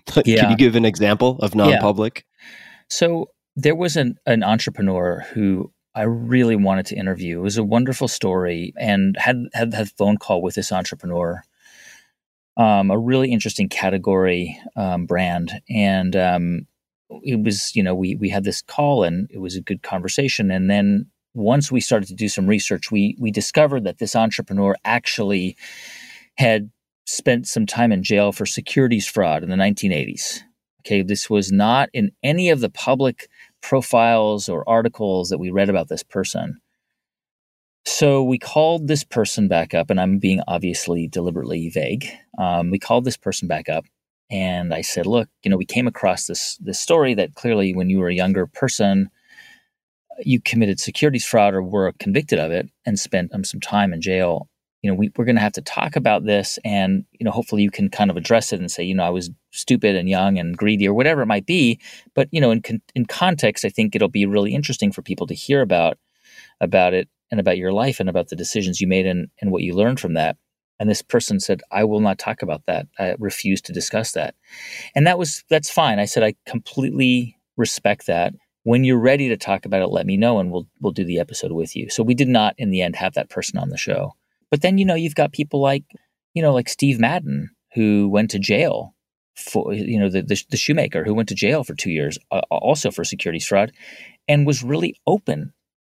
but 0.14 0.26
Yeah. 0.26 0.42
Can 0.42 0.50
you 0.50 0.56
give 0.56 0.76
an 0.76 0.84
example 0.84 1.38
of 1.40 1.54
non-public? 1.54 2.24
So 2.88 3.30
there 3.56 3.74
was 3.74 3.96
an, 3.96 4.16
an 4.26 4.42
entrepreneur 4.42 5.24
who 5.32 5.72
I 5.94 6.02
really 6.02 6.56
wanted 6.56 6.86
to 6.86 6.96
interview. 6.96 7.38
It 7.38 7.42
was 7.42 7.58
a 7.58 7.64
wonderful 7.64 8.08
story 8.08 8.72
and 8.76 9.16
had 9.18 9.48
had 9.52 9.74
had 9.74 9.86
a 9.86 9.90
phone 9.90 10.16
call 10.16 10.42
with 10.42 10.54
this 10.54 10.72
entrepreneur. 10.72 11.42
Um, 12.56 12.90
a 12.90 12.98
really 12.98 13.32
interesting 13.32 13.68
category 13.68 14.60
um, 14.76 15.06
brand, 15.06 15.62
and 15.68 16.14
um, 16.14 16.66
it 17.22 17.42
was 17.42 17.74
you 17.74 17.82
know 17.82 17.94
we 17.94 18.16
we 18.16 18.28
had 18.28 18.44
this 18.44 18.62
call 18.62 19.04
and 19.04 19.28
it 19.30 19.38
was 19.38 19.56
a 19.56 19.60
good 19.60 19.82
conversation. 19.82 20.50
And 20.50 20.70
then 20.70 21.06
once 21.34 21.70
we 21.70 21.80
started 21.80 22.06
to 22.08 22.14
do 22.14 22.28
some 22.28 22.46
research, 22.46 22.90
we 22.90 23.16
we 23.18 23.30
discovered 23.30 23.84
that 23.84 23.98
this 23.98 24.16
entrepreneur 24.16 24.76
actually 24.84 25.56
had 26.36 26.70
spent 27.06 27.46
some 27.46 27.66
time 27.66 27.92
in 27.92 28.02
jail 28.02 28.32
for 28.32 28.46
securities 28.46 29.06
fraud 29.06 29.42
in 29.42 29.50
the 29.50 29.56
1980s. 29.56 30.40
Okay, 30.80 31.02
this 31.02 31.28
was 31.28 31.52
not 31.52 31.88
in 31.92 32.10
any 32.22 32.48
of 32.50 32.60
the 32.60 32.70
public 32.70 33.28
profiles 33.60 34.48
or 34.48 34.66
articles 34.68 35.28
that 35.28 35.38
we 35.38 35.50
read 35.50 35.68
about 35.68 35.88
this 35.88 36.02
person. 36.02 36.60
So 37.86 38.22
we 38.22 38.38
called 38.38 38.88
this 38.88 39.04
person 39.04 39.48
back 39.48 39.74
up, 39.74 39.90
and 39.90 40.00
I'm 40.00 40.18
being 40.18 40.40
obviously 40.46 41.08
deliberately 41.08 41.68
vague. 41.70 42.06
Um, 42.38 42.70
we 42.70 42.78
called 42.78 43.04
this 43.04 43.16
person 43.16 43.48
back 43.48 43.68
up, 43.68 43.84
and 44.30 44.72
I 44.72 44.82
said, 44.82 45.06
"Look, 45.06 45.28
you 45.42 45.50
know, 45.50 45.56
we 45.56 45.64
came 45.64 45.86
across 45.86 46.26
this 46.26 46.56
this 46.58 46.78
story 46.78 47.14
that 47.14 47.34
clearly, 47.34 47.74
when 47.74 47.90
you 47.90 47.98
were 47.98 48.08
a 48.08 48.14
younger 48.14 48.46
person, 48.46 49.10
you 50.20 50.40
committed 50.40 50.80
securities 50.80 51.24
fraud 51.24 51.54
or 51.54 51.62
were 51.62 51.92
convicted 51.98 52.38
of 52.38 52.52
it 52.52 52.68
and 52.86 52.98
spent 52.98 53.34
um, 53.34 53.44
some 53.44 53.60
time 53.60 53.92
in 53.92 54.00
jail. 54.00 54.48
You 54.82 54.90
know, 54.90 54.94
we, 54.96 55.10
we're 55.16 55.26
going 55.26 55.36
to 55.36 55.42
have 55.42 55.52
to 55.52 55.62
talk 55.62 55.94
about 55.94 56.24
this, 56.24 56.58
and 56.64 57.04
you 57.18 57.24
know, 57.24 57.30
hopefully, 57.30 57.62
you 57.62 57.70
can 57.70 57.90
kind 57.90 58.10
of 58.10 58.16
address 58.16 58.52
it 58.52 58.60
and 58.60 58.70
say, 58.70 58.84
you 58.84 58.94
know, 58.94 59.04
I 59.04 59.10
was 59.10 59.30
stupid 59.50 59.96
and 59.96 60.08
young 60.08 60.38
and 60.38 60.56
greedy 60.56 60.88
or 60.88 60.94
whatever 60.94 61.22
it 61.22 61.26
might 61.26 61.46
be. 61.46 61.80
But 62.14 62.28
you 62.30 62.40
know, 62.40 62.50
in 62.50 62.62
con- 62.62 62.82
in 62.94 63.06
context, 63.06 63.64
I 63.64 63.68
think 63.68 63.94
it'll 63.94 64.08
be 64.08 64.26
really 64.26 64.54
interesting 64.54 64.92
for 64.92 65.02
people 65.02 65.26
to 65.26 65.34
hear 65.34 65.60
about 65.60 65.98
about 66.60 66.94
it 66.94 67.08
and 67.30 67.40
about 67.40 67.58
your 67.58 67.72
life 67.72 68.00
and 68.00 68.08
about 68.08 68.28
the 68.28 68.36
decisions 68.36 68.80
you 68.80 68.86
made 68.86 69.06
and, 69.06 69.28
and 69.40 69.50
what 69.50 69.62
you 69.62 69.74
learned 69.74 70.00
from 70.00 70.14
that. 70.14 70.36
And 70.80 70.88
this 70.88 71.02
person 71.02 71.38
said, 71.38 71.60
I 71.70 71.84
will 71.84 72.00
not 72.00 72.18
talk 72.18 72.40
about 72.40 72.64
that. 72.66 72.86
I 72.98 73.14
refuse 73.18 73.60
to 73.62 73.72
discuss 73.72 74.12
that. 74.12 74.34
And 74.94 75.06
that 75.06 75.18
was 75.18 75.44
that's 75.50 75.70
fine. 75.70 75.98
I 75.98 76.06
said, 76.06 76.24
I 76.24 76.34
completely 76.46 77.36
respect 77.58 78.06
that. 78.06 78.32
When 78.62 78.82
you're 78.82 78.98
ready 78.98 79.28
to 79.28 79.36
talk 79.36 79.66
about 79.66 79.82
it, 79.82 79.88
let 79.88 80.06
me 80.06 80.16
know 80.16 80.38
and 80.40 80.50
we'll 80.50 80.66
we'll 80.80 80.92
do 80.92 81.04
the 81.04 81.20
episode 81.20 81.52
with 81.52 81.76
you. 81.76 81.90
So 81.90 82.02
we 82.02 82.14
did 82.14 82.28
not 82.28 82.54
in 82.56 82.70
the 82.70 82.80
end 82.80 82.96
have 82.96 83.12
that 83.14 83.28
person 83.28 83.58
on 83.58 83.68
the 83.68 83.76
show. 83.76 84.14
But 84.50 84.62
then, 84.62 84.78
you 84.78 84.86
know, 84.86 84.94
you've 84.94 85.14
got 85.14 85.32
people 85.32 85.60
like, 85.60 85.84
you 86.34 86.42
know, 86.42 86.52
like 86.52 86.68
Steve 86.68 86.98
Madden, 86.98 87.50
who 87.74 88.08
went 88.08 88.30
to 88.30 88.38
jail 88.38 88.94
for, 89.36 89.72
you 89.72 89.98
know, 89.98 90.08
the, 90.08 90.22
the, 90.22 90.42
the 90.50 90.56
shoemaker 90.56 91.04
who 91.04 91.14
went 91.14 91.28
to 91.28 91.34
jail 91.34 91.62
for 91.62 91.74
two 91.74 91.90
years, 91.90 92.18
uh, 92.30 92.40
also 92.50 92.90
for 92.90 93.04
securities 93.04 93.46
fraud, 93.46 93.70
and 94.26 94.46
was 94.46 94.64
really 94.64 94.96
open 95.06 95.52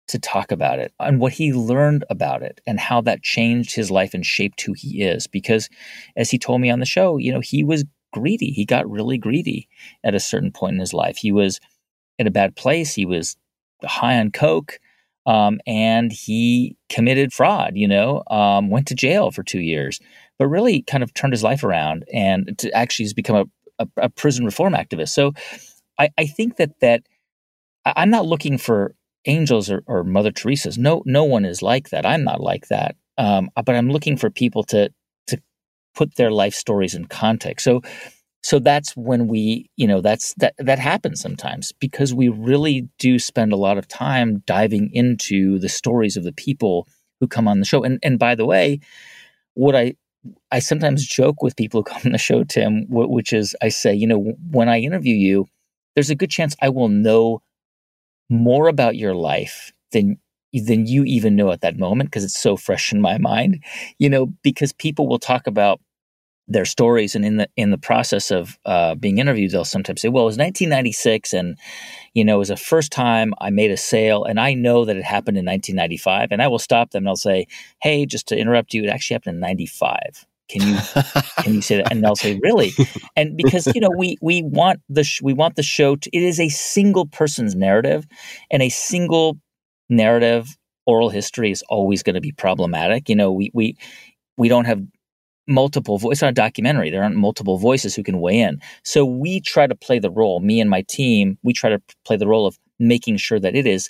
to 0.08 0.20
talk 0.20 0.52
about 0.52 0.80
it 0.80 0.94
and 1.00 1.20
what 1.20 1.34
he 1.34 1.54
learned 1.54 2.04
about 2.10 2.44
it 2.44 2.62
and 2.68 2.80
how 2.80 3.02
that 3.02 3.24
changed 3.24 3.76
his 3.76 3.90
life 3.90 4.14
and 4.14 4.26
shaped 4.26 4.62
who 4.62 4.74
he 4.74 5.02
is. 5.02 5.28
Because 5.28 5.70
as 6.16 6.30
he 6.30 6.38
told 6.38 6.62
me 6.62 6.70
on 6.70 6.80
the 6.80 6.86
show, 6.86 7.18
you 7.18 7.32
know, 7.32 7.40
he 7.40 7.64
was 7.64 7.86
greedy. 8.14 8.52
He 8.52 8.66
got 8.66 8.90
really 8.90 9.18
greedy 9.18 9.68
at 10.04 10.16
a 10.16 10.20
certain 10.20 10.52
point 10.52 10.76
in 10.76 10.80
his 10.80 10.94
life. 10.94 11.18
He 11.18 11.32
was 11.32 11.60
in 12.20 12.28
a 12.28 12.32
bad 12.32 12.56
place. 12.56 12.94
He 12.94 13.06
was 13.06 13.36
high 13.84 14.18
on 14.20 14.32
coke. 14.32 14.80
Um, 15.26 15.60
and 15.66 16.12
he 16.12 16.78
committed 16.88 17.34
fraud, 17.34 17.72
you 17.76 17.88
know, 17.88 18.22
um, 18.30 18.70
went 18.70 18.88
to 18.88 18.96
jail 18.96 19.32
for 19.32 19.42
two 19.42 19.60
years, 19.60 20.00
but 20.38 20.48
really 20.48 20.84
kind 20.84 21.04
of 21.04 21.14
turned 21.16 21.34
his 21.34 21.42
life 21.42 21.64
around 21.64 22.06
and 22.14 22.56
to 22.60 22.72
actually 22.74 23.06
has 23.06 23.14
become 23.16 23.36
a, 23.36 23.84
a, 23.84 24.04
a 24.04 24.10
prison 24.10 24.46
reform 24.46 24.74
activist. 24.74 25.10
So 25.10 25.34
I, 25.98 26.10
I 26.18 26.28
think 26.28 26.58
that 26.58 26.80
that 26.82 27.08
I'm 27.86 28.12
not 28.12 28.28
looking 28.28 28.60
for 28.60 28.94
angels 29.26 29.70
or, 29.70 29.84
or 29.88 30.04
Mother 30.04 30.32
Teresa's. 30.32 30.78
No, 30.78 31.04
no 31.06 31.24
one 31.24 31.46
is 31.46 31.62
like 31.62 31.90
that. 31.90 32.06
I'm 32.06 32.24
not 32.24 32.42
like 32.42 32.68
that. 32.68 32.96
Um, 33.18 33.50
but 33.56 33.76
I'm 33.76 33.90
looking 33.90 34.18
for 34.18 34.30
people 34.30 34.64
to 34.66 34.92
to 35.28 35.42
put 35.94 36.16
their 36.16 36.32
life 36.32 36.54
stories 36.54 36.96
in 36.96 37.06
context. 37.06 37.64
So 37.64 37.82
so 38.46 38.60
that's 38.60 38.96
when 38.96 39.28
we 39.28 39.72
you 39.76 39.88
know 39.88 40.02
that's 40.02 40.36
that 40.36 40.54
that 40.60 40.78
happens 40.78 41.20
sometimes 41.20 41.72
because 41.80 42.14
we 42.14 42.30
really 42.30 42.88
do 43.00 43.18
spend 43.18 43.52
a 43.52 43.58
lot 43.58 43.80
of 43.80 43.88
time 43.88 44.44
diving 44.46 44.92
into 44.94 45.58
the 45.58 45.68
stories 45.68 46.16
of 46.16 46.24
the 46.24 46.32
people 46.32 46.88
who 47.20 47.28
come 47.28 47.48
on 47.48 47.60
the 47.60 47.66
show 47.66 47.84
and 47.84 47.98
and 48.04 48.20
by 48.20 48.36
the 48.36 48.46
way 48.46 48.80
what 49.56 49.76
i 49.76 49.96
i 50.52 50.60
sometimes 50.60 51.04
joke 51.04 51.42
with 51.42 51.56
people 51.56 51.80
who 51.80 51.84
come 51.86 52.02
on 52.06 52.12
the 52.12 52.20
show 52.20 52.44
tim 52.44 52.86
which 52.88 53.34
is 53.34 53.56
i 53.64 53.68
say 53.68 53.92
you 53.92 54.06
know 54.06 54.36
when 54.52 54.70
i 54.70 54.78
interview 54.78 55.16
you 55.16 55.48
there's 55.96 56.12
a 56.12 56.16
good 56.16 56.30
chance 56.30 56.56
i 56.62 56.70
will 56.70 56.90
know 56.90 57.42
more 58.30 58.68
about 58.68 58.96
your 58.96 59.14
life 59.14 59.74
than 59.92 60.18
than 60.54 60.86
you 60.88 61.04
even 61.04 61.36
know 61.36 61.52
at 61.52 61.62
that 61.62 61.78
moment 61.78 62.10
because 62.10 62.24
it's 62.24 62.40
so 62.40 62.56
fresh 62.56 62.94
in 62.94 63.02
my 63.02 63.18
mind 63.18 63.64
you 64.00 64.10
know 64.10 64.28
because 64.42 64.72
people 64.72 65.08
will 65.08 65.20
talk 65.20 65.48
about 65.48 65.82
their 66.48 66.66
stories 66.66 67.16
and 67.16 67.26
in 67.26 67.38
the 67.38 67.50
in 67.56 67.72
the 67.72 67.78
process 67.78 68.32
of 68.32 68.58
uh, 68.66 68.96
being 68.96 69.18
interviewed 69.18 69.52
they'll 69.52 69.66
sometimes 69.66 70.02
say 70.02 70.10
well 70.10 70.24
it 70.24 70.28
was 70.28 70.38
1996 70.38 71.34
and 71.34 71.58
you 72.14 72.24
know 72.24 72.36
it 72.36 72.40
was 72.40 72.50
the 72.50 72.58
first 72.58 72.92
time 72.92 73.34
i 73.42 73.50
made 73.50 73.72
a 73.72 73.78
sale 73.78 74.24
and 74.24 74.40
i 74.40 74.54
know 74.54 74.86
that 74.86 74.96
it 74.96 75.04
happened 75.04 75.38
in 75.38 75.46
1995 75.46 76.30
and 76.32 76.42
i 76.42 76.48
will 76.48 76.60
stop 76.60 76.92
them 76.92 77.04
and 77.04 77.10
i'll 77.10 77.16
say 77.16 77.48
hey 77.82 78.06
just 78.06 78.28
to 78.28 78.38
interrupt 78.38 78.74
you 78.74 78.84
it 78.84 78.90
actually 78.90 79.16
happened 79.16 79.36
in 79.36 79.42
95 79.42 80.26
can 80.50 80.62
you 80.62 80.78
can 81.44 81.54
you 81.56 81.62
say 81.62 81.78
that 81.78 81.92
and 81.92 82.04
they'll 82.04 82.16
say 82.16 82.40
really 82.42 82.72
and 83.16 83.36
because 83.36 83.68
you 83.74 83.82
know 83.82 83.90
we 83.90 84.18
we 84.22 84.44
want 84.44 84.80
the 84.90 85.04
sh- 85.04 85.22
we 85.22 85.34
want 85.34 85.56
the 85.56 85.64
show 85.64 85.96
to 85.96 86.10
it 86.14 86.22
is 86.22 86.40
a 86.40 86.50
single 86.50 87.06
person's 87.06 87.56
narrative 87.56 88.06
and 88.52 88.62
a 88.62 88.70
single 88.70 89.38
narrative 89.90 90.58
oral 90.86 91.10
history 91.10 91.52
is 91.52 91.64
always 91.70 92.04
going 92.04 92.14
to 92.14 92.22
be 92.22 92.32
problematic 92.32 93.10
you 93.10 93.16
know 93.16 93.32
we 93.32 93.50
we 93.54 93.76
we 94.38 94.48
don't 94.48 94.66
have 94.66 94.82
multiple 95.48 95.98
voices. 95.98 96.22
Not 96.22 96.30
a 96.30 96.34
documentary. 96.34 96.90
There 96.90 97.04
aren't 97.04 97.16
multiple 97.16 97.58
voices 97.58 97.96
who 97.96 98.04
can 98.04 98.20
weigh 98.20 98.40
in. 98.40 98.60
So 98.84 99.06
we 99.06 99.42
try 99.42 99.68
to 99.68 99.76
play 99.76 100.00
the 100.00 100.12
role, 100.12 100.40
me 100.40 100.60
and 100.60 100.70
my 100.70 100.84
team, 100.88 101.38
we 101.44 101.54
try 101.54 101.70
to 101.70 101.82
play 102.06 102.18
the 102.18 102.28
role 102.28 102.48
of 102.48 102.58
making 102.80 103.18
sure 103.18 103.40
that 103.40 103.56
it 103.56 103.68
is 103.68 103.90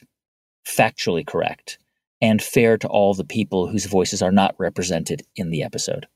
factually 0.68 1.26
correct 1.26 1.78
and 2.22 2.42
fair 2.42 2.78
to 2.78 2.88
all 2.88 3.14
the 3.14 3.26
people 3.26 3.68
whose 3.68 3.86
voices 3.86 4.22
are 4.22 4.32
not 4.32 4.56
represented 4.58 5.24
in 5.36 5.50
the 5.50 5.64
episode. 5.64 6.08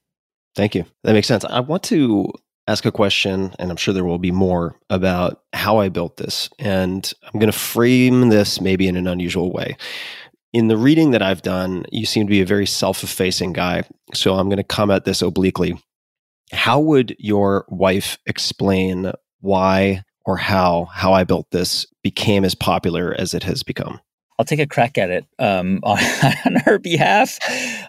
Thank 0.55 0.75
you. 0.75 0.85
That 1.03 1.13
makes 1.13 1.27
sense. 1.27 1.45
I 1.45 1.59
want 1.59 1.83
to 1.83 2.31
ask 2.67 2.85
a 2.85 2.91
question, 2.91 3.53
and 3.57 3.71
I'm 3.71 3.77
sure 3.77 3.93
there 3.93 4.05
will 4.05 4.19
be 4.19 4.31
more 4.31 4.75
about 4.89 5.41
how 5.53 5.77
I 5.77 5.89
built 5.89 6.17
this. 6.17 6.49
And 6.59 7.11
I'm 7.23 7.39
going 7.39 7.51
to 7.51 7.57
frame 7.57 8.29
this 8.29 8.61
maybe 8.61 8.87
in 8.87 8.95
an 8.95 9.07
unusual 9.07 9.51
way 9.51 9.75
in 10.53 10.67
the 10.67 10.77
reading 10.77 11.11
that 11.11 11.21
I've 11.21 11.41
done, 11.41 11.85
you 11.91 12.05
seem 12.05 12.25
to 12.25 12.31
be 12.31 12.41
a 12.41 12.45
very 12.45 12.65
self 12.65 13.03
effacing 13.03 13.53
guy. 13.53 13.83
So 14.13 14.33
I'm 14.33 14.47
going 14.47 14.57
to 14.57 14.63
come 14.63 14.91
at 14.91 15.05
this 15.05 15.21
obliquely. 15.21 15.81
How 16.51 16.79
would 16.79 17.15
your 17.19 17.65
wife 17.69 18.17
explain 18.25 19.11
why 19.41 20.03
or 20.25 20.37
how 20.37 20.85
how 20.85 21.13
I 21.13 21.23
built 21.23 21.51
this 21.51 21.85
became 22.03 22.43
as 22.43 22.55
popular 22.55 23.15
as 23.17 23.33
it 23.33 23.43
has 23.43 23.63
become? 23.63 23.99
I'll 24.39 24.45
take 24.45 24.59
a 24.59 24.67
crack 24.67 24.97
at 24.97 25.09
it 25.09 25.25
um, 25.37 25.81
on, 25.83 25.99
on, 26.45 26.55
her 26.65 26.79
behalf. 26.79 27.37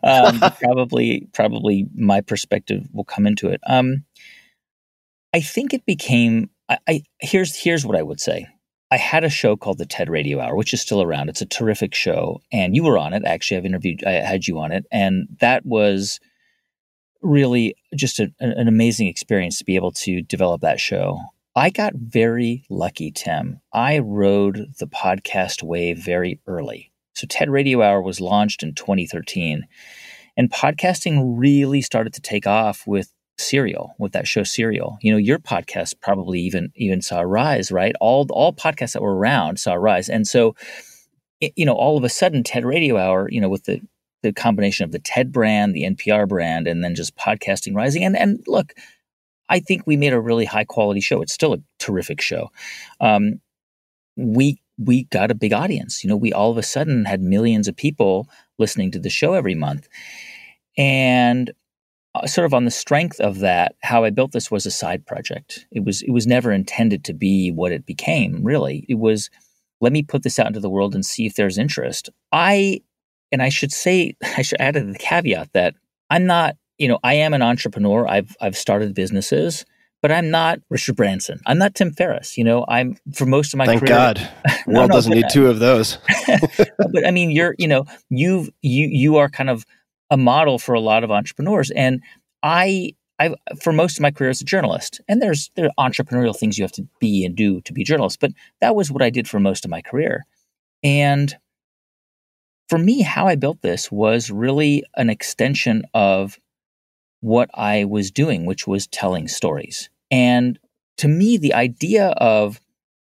Um, 0.02 0.40
probably, 0.60 1.28
probably 1.32 1.86
my 1.94 2.20
perspective 2.20 2.88
will 2.92 3.04
come 3.04 3.26
into 3.26 3.48
it. 3.48 3.60
Um, 3.66 4.04
I 5.32 5.40
think 5.40 5.72
it 5.72 5.86
became. 5.86 6.50
I, 6.68 6.78
I 6.88 7.02
here's 7.20 7.54
here's 7.54 7.86
what 7.86 7.96
I 7.96 8.02
would 8.02 8.20
say. 8.20 8.48
I 8.90 8.96
had 8.96 9.22
a 9.22 9.30
show 9.30 9.56
called 9.56 9.78
the 9.78 9.86
TED 9.86 10.10
Radio 10.10 10.40
Hour, 10.40 10.56
which 10.56 10.74
is 10.74 10.80
still 10.80 11.00
around. 11.00 11.28
It's 11.28 11.40
a 11.40 11.46
terrific 11.46 11.94
show, 11.94 12.40
and 12.50 12.74
you 12.74 12.82
were 12.82 12.98
on 12.98 13.12
it. 13.12 13.22
Actually, 13.24 13.58
I've 13.58 13.66
interviewed, 13.66 14.02
I 14.04 14.14
had 14.14 14.48
you 14.48 14.58
on 14.58 14.72
it, 14.72 14.84
and 14.90 15.28
that 15.38 15.64
was 15.64 16.18
really 17.22 17.76
just 17.94 18.18
a, 18.18 18.32
an 18.40 18.66
amazing 18.66 19.06
experience 19.06 19.58
to 19.58 19.64
be 19.64 19.76
able 19.76 19.92
to 19.92 20.22
develop 20.22 20.62
that 20.62 20.80
show. 20.80 21.20
I 21.56 21.70
got 21.70 21.94
very 21.94 22.64
lucky, 22.70 23.10
Tim. 23.10 23.60
I 23.72 23.98
rode 23.98 24.72
the 24.78 24.86
podcast 24.86 25.62
wave 25.62 25.98
very 25.98 26.40
early. 26.46 26.92
So 27.14 27.26
TED 27.26 27.50
Radio 27.50 27.82
Hour 27.82 28.00
was 28.02 28.20
launched 28.20 28.62
in 28.62 28.74
2013, 28.74 29.66
and 30.36 30.50
podcasting 30.50 31.34
really 31.36 31.82
started 31.82 32.12
to 32.14 32.20
take 32.20 32.46
off 32.46 32.86
with 32.86 33.12
Serial 33.36 33.94
with 33.98 34.12
that 34.12 34.28
show 34.28 34.44
Serial. 34.44 34.98
You 35.00 35.12
know, 35.12 35.18
your 35.18 35.38
podcast 35.38 35.94
probably 36.00 36.40
even 36.40 36.70
even 36.76 37.02
saw 37.02 37.20
a 37.20 37.26
rise, 37.26 37.72
right? 37.72 37.94
All 38.00 38.26
all 38.30 38.52
podcasts 38.52 38.92
that 38.92 39.02
were 39.02 39.16
around 39.16 39.58
saw 39.58 39.72
a 39.72 39.78
rise, 39.78 40.08
and 40.08 40.26
so 40.28 40.54
you 41.40 41.64
know, 41.64 41.74
all 41.74 41.96
of 41.96 42.04
a 42.04 42.08
sudden, 42.08 42.44
TED 42.44 42.64
Radio 42.64 42.96
Hour, 42.96 43.28
you 43.30 43.40
know, 43.40 43.48
with 43.48 43.64
the 43.64 43.80
the 44.22 44.32
combination 44.32 44.84
of 44.84 44.92
the 44.92 44.98
TED 44.98 45.32
brand, 45.32 45.74
the 45.74 45.84
NPR 45.84 46.28
brand, 46.28 46.68
and 46.68 46.84
then 46.84 46.94
just 46.94 47.16
podcasting 47.16 47.74
rising. 47.74 48.04
And 48.04 48.16
and 48.16 48.44
look, 48.46 48.74
I 49.50 49.60
think 49.60 49.82
we 49.84 49.96
made 49.96 50.12
a 50.12 50.20
really 50.20 50.44
high 50.44 50.64
quality 50.64 51.00
show. 51.00 51.20
It's 51.20 51.34
still 51.34 51.52
a 51.52 51.58
terrific 51.78 52.20
show. 52.20 52.50
Um, 53.00 53.40
we 54.16 54.60
we 54.78 55.04
got 55.04 55.30
a 55.30 55.34
big 55.34 55.52
audience. 55.52 56.02
You 56.02 56.08
know, 56.08 56.16
we 56.16 56.32
all 56.32 56.50
of 56.50 56.56
a 56.56 56.62
sudden 56.62 57.04
had 57.04 57.20
millions 57.20 57.68
of 57.68 57.76
people 57.76 58.28
listening 58.58 58.90
to 58.92 58.98
the 58.98 59.10
show 59.10 59.34
every 59.34 59.54
month, 59.54 59.88
and 60.78 61.52
uh, 62.14 62.26
sort 62.26 62.46
of 62.46 62.54
on 62.54 62.64
the 62.64 62.70
strength 62.70 63.20
of 63.20 63.40
that, 63.40 63.74
how 63.82 64.04
I 64.04 64.10
built 64.10 64.32
this 64.32 64.50
was 64.50 64.66
a 64.66 64.70
side 64.70 65.04
project. 65.04 65.66
It 65.70 65.84
was 65.84 66.02
it 66.02 66.12
was 66.12 66.26
never 66.26 66.52
intended 66.52 67.04
to 67.04 67.12
be 67.12 67.50
what 67.50 67.72
it 67.72 67.84
became. 67.84 68.42
Really, 68.44 68.86
it 68.88 68.98
was 68.98 69.30
let 69.80 69.92
me 69.92 70.02
put 70.02 70.22
this 70.22 70.38
out 70.38 70.46
into 70.46 70.60
the 70.60 70.70
world 70.70 70.94
and 70.94 71.04
see 71.04 71.26
if 71.26 71.34
there's 71.34 71.58
interest. 71.58 72.08
I 72.32 72.80
and 73.32 73.42
I 73.42 73.48
should 73.48 73.72
say 73.72 74.14
I 74.36 74.42
should 74.42 74.60
add 74.60 74.74
the 74.74 74.96
caveat 74.98 75.52
that 75.54 75.74
I'm 76.08 76.26
not 76.26 76.56
you 76.80 76.88
know 76.88 76.98
I 77.04 77.14
am 77.14 77.34
an 77.34 77.42
entrepreneur. 77.42 78.08
I've 78.08 78.36
I've 78.40 78.56
started 78.56 78.94
businesses. 78.94 79.64
But 80.02 80.10
I'm 80.10 80.30
not 80.30 80.60
Richard 80.70 80.96
Branson. 80.96 81.40
I'm 81.44 81.58
not 81.58 81.74
Tim 81.74 81.92
Ferriss. 81.92 82.38
You 82.38 82.44
know, 82.44 82.64
I'm 82.68 82.96
for 83.12 83.26
most 83.26 83.52
of 83.52 83.58
my 83.58 83.66
Thank 83.66 83.80
career. 83.80 83.88
God, 83.88 84.16
the 84.66 84.72
world 84.72 84.88
no, 84.88 84.94
doesn't 84.94 85.12
need 85.12 85.26
two 85.30 85.48
of 85.48 85.58
those. 85.58 85.98
but 86.78 87.06
I 87.06 87.10
mean, 87.10 87.30
you're, 87.30 87.54
you 87.58 87.68
know, 87.68 87.84
you've 88.08 88.48
you 88.62 88.88
you 88.88 89.16
are 89.18 89.28
kind 89.28 89.50
of 89.50 89.66
a 90.10 90.16
model 90.16 90.58
for 90.58 90.74
a 90.74 90.80
lot 90.80 91.04
of 91.04 91.10
entrepreneurs. 91.10 91.70
And 91.70 92.02
I, 92.42 92.94
I, 93.18 93.34
for 93.62 93.72
most 93.72 93.98
of 93.98 94.02
my 94.02 94.10
career 94.10 94.30
as 94.30 94.40
a 94.40 94.44
journalist, 94.44 95.00
and 95.08 95.20
there's 95.20 95.50
there 95.54 95.66
are 95.66 95.90
entrepreneurial 95.90 96.36
things 96.36 96.58
you 96.58 96.64
have 96.64 96.72
to 96.72 96.86
be 96.98 97.24
and 97.24 97.36
do 97.36 97.60
to 97.62 97.72
be 97.72 97.82
a 97.82 97.84
journalist, 97.84 98.20
but 98.20 98.32
that 98.60 98.74
was 98.74 98.90
what 98.90 99.02
I 99.02 99.10
did 99.10 99.28
for 99.28 99.38
most 99.38 99.64
of 99.64 99.70
my 99.70 99.82
career. 99.82 100.24
And 100.82 101.34
for 102.68 102.78
me, 102.78 103.02
how 103.02 103.26
I 103.26 103.36
built 103.36 103.60
this 103.62 103.92
was 103.92 104.30
really 104.30 104.84
an 104.96 105.10
extension 105.10 105.82
of 105.92 106.38
what 107.20 107.50
I 107.54 107.84
was 107.84 108.10
doing, 108.10 108.46
which 108.46 108.66
was 108.66 108.86
telling 108.86 109.28
stories. 109.28 109.90
And 110.10 110.58
to 110.98 111.08
me, 111.08 111.36
the 111.36 111.54
idea 111.54 112.08
of 112.18 112.60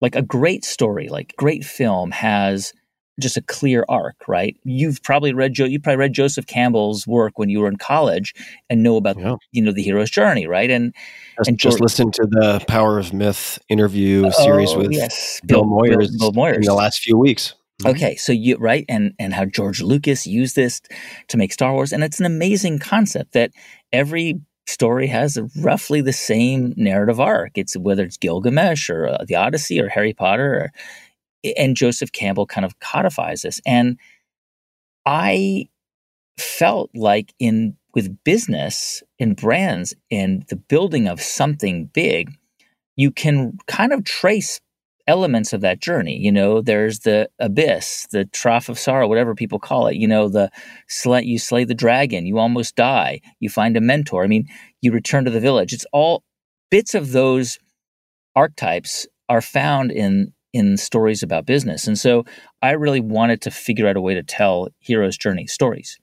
like 0.01 0.15
a 0.15 0.23
great 0.23 0.65
story, 0.65 1.09
like 1.09 1.35
great 1.37 1.65
film 1.65 2.11
has 2.11 2.73
just 3.21 3.37
a 3.37 3.43
clear 3.43 3.85
arc, 3.89 4.17
right? 4.27 4.57
You've 4.65 5.03
probably 5.03 5.33
read 5.33 5.53
Joe. 5.53 5.67
You 5.67 5.79
probably 5.79 5.99
read 5.99 6.13
Joseph 6.13 6.47
Campbell's 6.47 7.07
work 7.07 7.39
when 7.39 7.49
you 7.49 7.61
were 7.61 7.69
in 7.69 7.77
college 7.77 8.35
and 8.69 8.83
know 8.83 8.97
about 8.97 9.19
yeah. 9.19 9.37
you 9.53 9.63
know 9.63 9.73
the 9.73 9.83
hero's 9.83 10.11
journey, 10.11 10.47
right? 10.47 10.71
And 10.71 10.95
just, 11.37 11.49
and 11.49 11.59
just 11.59 11.81
listen 11.81 12.11
to 12.13 12.27
the 12.27 12.65
Power 12.67 12.99
of 12.99 13.13
Myth 13.13 13.59
interview 13.69 14.27
oh, 14.27 14.31
series 14.31 14.75
with 14.75 14.93
yes. 14.93 15.41
Bill, 15.47 15.63
Bill, 15.63 15.71
Moyers, 15.71 16.19
Bill, 16.19 16.33
Bill 16.33 16.43
Moyers 16.43 16.57
in 16.57 16.63
the 16.63 16.75
last 16.75 17.01
few 17.01 17.17
weeks. 17.17 17.55
Mm-hmm. 17.81 17.89
Okay, 17.89 18.17
so 18.17 18.33
you 18.33 18.57
right, 18.57 18.85
and 18.89 19.15
and 19.19 19.33
how 19.33 19.47
George 19.47 19.83
Lucas 19.83 20.27
used 20.27 20.57
this 20.57 20.83
to 21.29 21.37
make 21.37 21.53
Star 21.53 21.73
Wars, 21.73 21.93
and 21.93 22.05
it's 22.05 22.21
an 22.21 22.27
amazing 22.27 22.79
concept 22.79 23.33
that 23.33 23.53
every 23.93 24.41
story 24.67 25.07
has 25.07 25.39
roughly 25.57 26.01
the 26.01 26.13
same 26.13 26.75
narrative 26.77 27.21
arc. 27.21 27.53
It's 27.57 27.77
whether 27.77 28.05
it's 28.05 28.17
Gilgamesh 28.17 28.91
or 28.91 29.09
uh, 29.09 29.25
the 29.27 29.35
Odyssey 29.37 29.81
or 29.81 29.89
Harry 29.89 30.13
Potter 30.13 30.55
or 30.55 30.73
and 31.57 31.77
Joseph 31.77 32.13
Campbell 32.13 32.47
kind 32.47 32.65
of 32.65 32.79
codifies 32.81 33.43
this. 33.43 33.61
And 33.65 33.99
I 35.07 35.69
felt 36.39 36.91
like 36.95 37.33
in 37.39 37.77
with 37.95 38.23
business 38.25 39.03
and 39.19 39.37
brands 39.37 39.95
and 40.11 40.45
the 40.49 40.57
building 40.57 41.09
of 41.09 41.21
something 41.21 41.87
big, 41.87 42.31
you 42.97 43.11
can 43.11 43.59
kind 43.67 43.93
of 43.93 44.05
trace 44.05 44.61
elements 45.07 45.53
of 45.53 45.61
that 45.61 45.81
journey. 45.81 46.17
You 46.19 46.33
know, 46.33 46.61
there's 46.61 47.01
the 47.01 47.29
abyss, 47.39 48.07
the 48.11 48.25
trough 48.27 48.69
of 48.69 48.79
sorrow, 48.79 49.09
whatever 49.09 49.35
people 49.35 49.59
call 49.59 49.87
it. 49.87 49.97
You 49.97 50.09
know, 50.09 50.29
the 50.29 50.51
slay, 50.89 51.23
you 51.23 51.39
slay 51.39 51.65
the 51.65 51.75
dragon, 51.75 52.27
you 52.27 52.39
almost 52.39 52.77
die, 52.77 53.21
you 53.41 53.49
find 53.49 53.77
a 53.77 53.81
mentor. 53.81 54.25
I 54.25 54.27
mean, 54.27 54.49
you 54.81 54.93
return 54.93 55.25
to 55.25 55.31
the 55.31 55.41
village. 55.41 55.73
It's 55.73 55.87
all 55.93 56.23
bits 56.71 56.95
of 56.95 57.13
those 57.13 57.59
archetypes 58.37 59.07
are 59.29 59.43
found 59.43 59.93
in 59.93 60.33
in 60.53 60.77
stories 60.77 61.23
about 61.23 61.47
business. 61.47 61.87
And 61.87 61.99
so 61.99 62.25
I 62.61 62.73
really 62.73 63.01
wanted 63.01 63.41
to 63.43 63.53
figure 63.53 63.87
out 63.87 63.97
a 63.97 64.01
way 64.01 64.15
to 64.15 64.23
tell 64.23 64.69
hero's 64.81 65.17
journey 65.17 65.47
stories. 65.47 65.97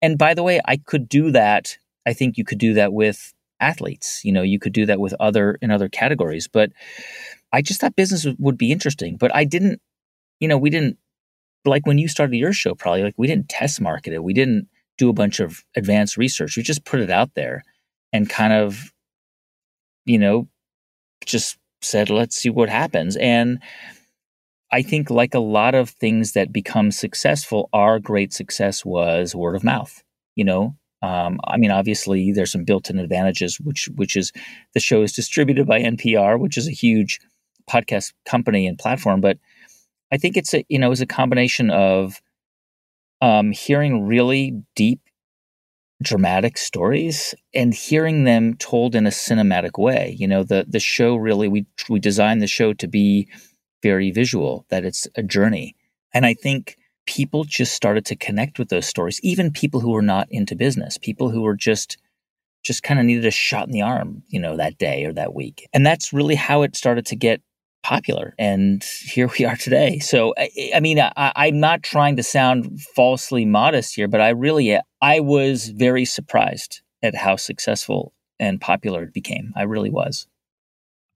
And 0.00 0.16
by 0.16 0.32
the 0.32 0.42
way, 0.42 0.60
I 0.64 0.78
could 0.78 1.06
do 1.06 1.30
that. 1.32 1.76
I 2.06 2.14
think 2.14 2.38
you 2.38 2.44
could 2.44 2.58
do 2.58 2.74
that 2.74 2.94
with 2.94 3.34
athletes. 3.60 4.22
You 4.24 4.32
know, 4.32 4.42
you 4.42 4.58
could 4.58 4.72
do 4.72 4.86
that 4.86 5.00
with 5.00 5.14
other 5.20 5.58
in 5.60 5.70
other 5.70 5.88
categories. 5.88 6.48
But 6.48 6.72
I 7.52 7.62
just 7.62 7.80
thought 7.80 7.96
business 7.96 8.26
would 8.38 8.58
be 8.58 8.72
interesting. 8.72 9.16
But 9.16 9.34
I 9.34 9.44
didn't, 9.44 9.80
you 10.38 10.48
know, 10.48 10.58
we 10.58 10.70
didn't 10.70 10.98
like 11.64 11.86
when 11.86 11.98
you 11.98 12.08
started 12.08 12.36
your 12.36 12.52
show, 12.52 12.74
probably 12.74 13.02
like 13.02 13.14
we 13.16 13.26
didn't 13.26 13.48
test 13.48 13.80
market 13.80 14.12
it. 14.12 14.22
We 14.22 14.32
didn't 14.32 14.68
do 14.98 15.08
a 15.08 15.14
bunch 15.14 15.40
of 15.40 15.64
advanced 15.76 16.16
research. 16.16 16.56
We 16.56 16.62
just 16.62 16.84
put 16.84 17.00
it 17.00 17.10
out 17.10 17.34
there 17.34 17.64
and 18.12 18.28
kind 18.28 18.52
of, 18.52 18.92
you 20.06 20.18
know, 20.18 20.48
just 21.24 21.58
said, 21.82 22.10
let's 22.10 22.36
see 22.36 22.50
what 22.50 22.68
happens. 22.68 23.16
And 23.16 23.60
I 24.72 24.82
think, 24.82 25.10
like 25.10 25.34
a 25.34 25.40
lot 25.40 25.74
of 25.74 25.90
things 25.90 26.32
that 26.32 26.52
become 26.52 26.92
successful, 26.92 27.68
our 27.72 27.98
great 27.98 28.32
success 28.32 28.84
was 28.84 29.34
word 29.34 29.56
of 29.56 29.64
mouth. 29.64 30.02
You 30.36 30.44
know, 30.44 30.76
um, 31.02 31.40
I 31.44 31.56
mean, 31.56 31.70
obviously, 31.70 32.32
there's 32.32 32.52
some 32.52 32.64
built-in 32.64 32.98
advantages, 32.98 33.58
which 33.58 33.88
which 33.96 34.16
is 34.16 34.32
the 34.74 34.80
show 34.80 35.02
is 35.02 35.12
distributed 35.12 35.66
by 35.66 35.80
NPR, 35.80 36.38
which 36.38 36.56
is 36.56 36.68
a 36.68 36.72
huge 36.72 37.20
podcast 37.68 38.12
company 38.24 38.66
and 38.66 38.78
platform. 38.78 39.20
But 39.20 39.38
I 40.12 40.16
think 40.16 40.36
it's 40.36 40.54
a 40.54 40.64
you 40.68 40.78
know 40.78 40.90
it's 40.90 41.00
a 41.00 41.06
combination 41.06 41.70
of 41.70 42.20
um, 43.20 43.52
hearing 43.52 44.06
really 44.06 44.62
deep, 44.74 45.00
dramatic 46.02 46.56
stories 46.56 47.34
and 47.54 47.74
hearing 47.74 48.24
them 48.24 48.54
told 48.54 48.94
in 48.94 49.06
a 49.06 49.10
cinematic 49.10 49.78
way. 49.78 50.16
You 50.18 50.26
know, 50.26 50.42
the 50.42 50.64
the 50.68 50.80
show 50.80 51.16
really 51.16 51.48
we 51.48 51.66
we 51.88 52.00
designed 52.00 52.42
the 52.42 52.46
show 52.46 52.72
to 52.74 52.88
be 52.88 53.28
very 53.82 54.10
visual, 54.10 54.66
that 54.70 54.84
it's 54.84 55.06
a 55.16 55.22
journey, 55.22 55.74
and 56.12 56.26
I 56.26 56.34
think 56.34 56.76
people 57.06 57.44
just 57.44 57.74
started 57.74 58.04
to 58.06 58.16
connect 58.16 58.58
with 58.58 58.68
those 58.68 58.86
stories. 58.86 59.20
Even 59.22 59.50
people 59.50 59.80
who 59.80 59.90
were 59.90 60.02
not 60.02 60.28
into 60.30 60.54
business, 60.54 60.98
people 60.98 61.30
who 61.30 61.42
were 61.42 61.56
just 61.56 61.98
just 62.62 62.82
kind 62.82 63.00
of 63.00 63.06
needed 63.06 63.24
a 63.24 63.30
shot 63.30 63.66
in 63.66 63.72
the 63.72 63.80
arm, 63.80 64.22
you 64.28 64.38
know, 64.38 64.54
that 64.56 64.76
day 64.76 65.06
or 65.06 65.12
that 65.14 65.34
week, 65.34 65.68
and 65.72 65.84
that's 65.84 66.12
really 66.12 66.34
how 66.34 66.62
it 66.62 66.76
started 66.76 67.06
to 67.06 67.16
get 67.16 67.42
popular. 67.82 68.34
And 68.38 68.84
here 69.02 69.30
we 69.38 69.44
are 69.44 69.56
today. 69.56 69.98
So, 69.98 70.34
I, 70.36 70.72
I 70.74 70.80
mean, 70.80 71.00
I, 71.00 71.12
I'm 71.16 71.60
not 71.60 71.82
trying 71.82 72.16
to 72.16 72.22
sound 72.22 72.80
falsely 72.94 73.44
modest 73.44 73.94
here, 73.94 74.08
but 74.08 74.20
I 74.20 74.30
really, 74.30 74.78
I 75.00 75.20
was 75.20 75.68
very 75.68 76.04
surprised 76.04 76.82
at 77.02 77.14
how 77.14 77.36
successful 77.36 78.12
and 78.38 78.60
popular 78.60 79.04
it 79.04 79.14
became. 79.14 79.52
I 79.56 79.62
really 79.62 79.90
was. 79.90 80.26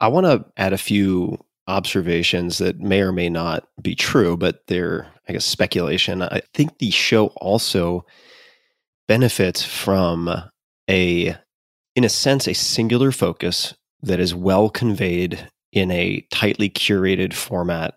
I 0.00 0.08
want 0.08 0.26
to 0.26 0.44
add 0.56 0.72
a 0.72 0.78
few 0.78 1.38
observations 1.66 2.58
that 2.58 2.78
may 2.80 3.00
or 3.00 3.12
may 3.12 3.28
not 3.28 3.66
be 3.80 3.94
true, 3.94 4.36
but 4.36 4.66
they're, 4.66 5.06
I 5.28 5.32
guess, 5.32 5.44
speculation. 5.44 6.22
I 6.22 6.42
think 6.52 6.78
the 6.78 6.90
show 6.90 7.28
also 7.36 8.04
benefits 9.08 9.64
from 9.64 10.28
a, 10.90 11.36
in 11.94 12.04
a 12.04 12.08
sense, 12.08 12.46
a 12.46 12.54
singular 12.54 13.12
focus 13.12 13.74
that 14.02 14.20
is 14.20 14.34
well 14.34 14.68
conveyed 14.68 15.48
in 15.74 15.90
a 15.90 16.24
tightly 16.30 16.70
curated 16.70 17.34
format 17.34 17.94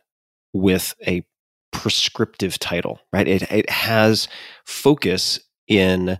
with 0.51 0.95
a 1.05 1.23
prescriptive 1.71 2.57
title, 2.57 2.99
right? 3.13 3.27
It, 3.27 3.43
it 3.51 3.69
has 3.69 4.27
focus 4.65 5.39
in 5.67 6.17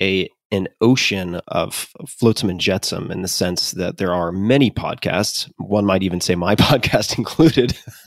a 0.00 0.28
an 0.50 0.68
ocean 0.82 1.40
of 1.48 1.88
flotsam 2.06 2.50
and 2.50 2.60
jetsam 2.60 3.10
in 3.10 3.22
the 3.22 3.28
sense 3.28 3.70
that 3.70 3.96
there 3.96 4.12
are 4.12 4.30
many 4.30 4.70
podcasts, 4.70 5.50
one 5.56 5.86
might 5.86 6.02
even 6.02 6.20
say 6.20 6.34
my 6.34 6.54
podcast 6.56 7.16
included, 7.16 7.70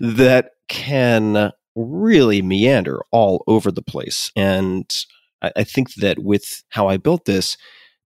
that 0.00 0.50
can 0.66 1.52
really 1.76 2.42
meander 2.42 3.00
all 3.12 3.44
over 3.46 3.70
the 3.70 3.80
place. 3.82 4.32
And 4.34 4.92
I, 5.40 5.52
I 5.58 5.62
think 5.64 5.94
that 5.94 6.18
with 6.18 6.64
how 6.70 6.88
I 6.88 6.96
built 6.96 7.26
this, 7.26 7.56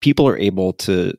people 0.01 0.27
are 0.27 0.39
able 0.39 0.73
to 0.73 1.13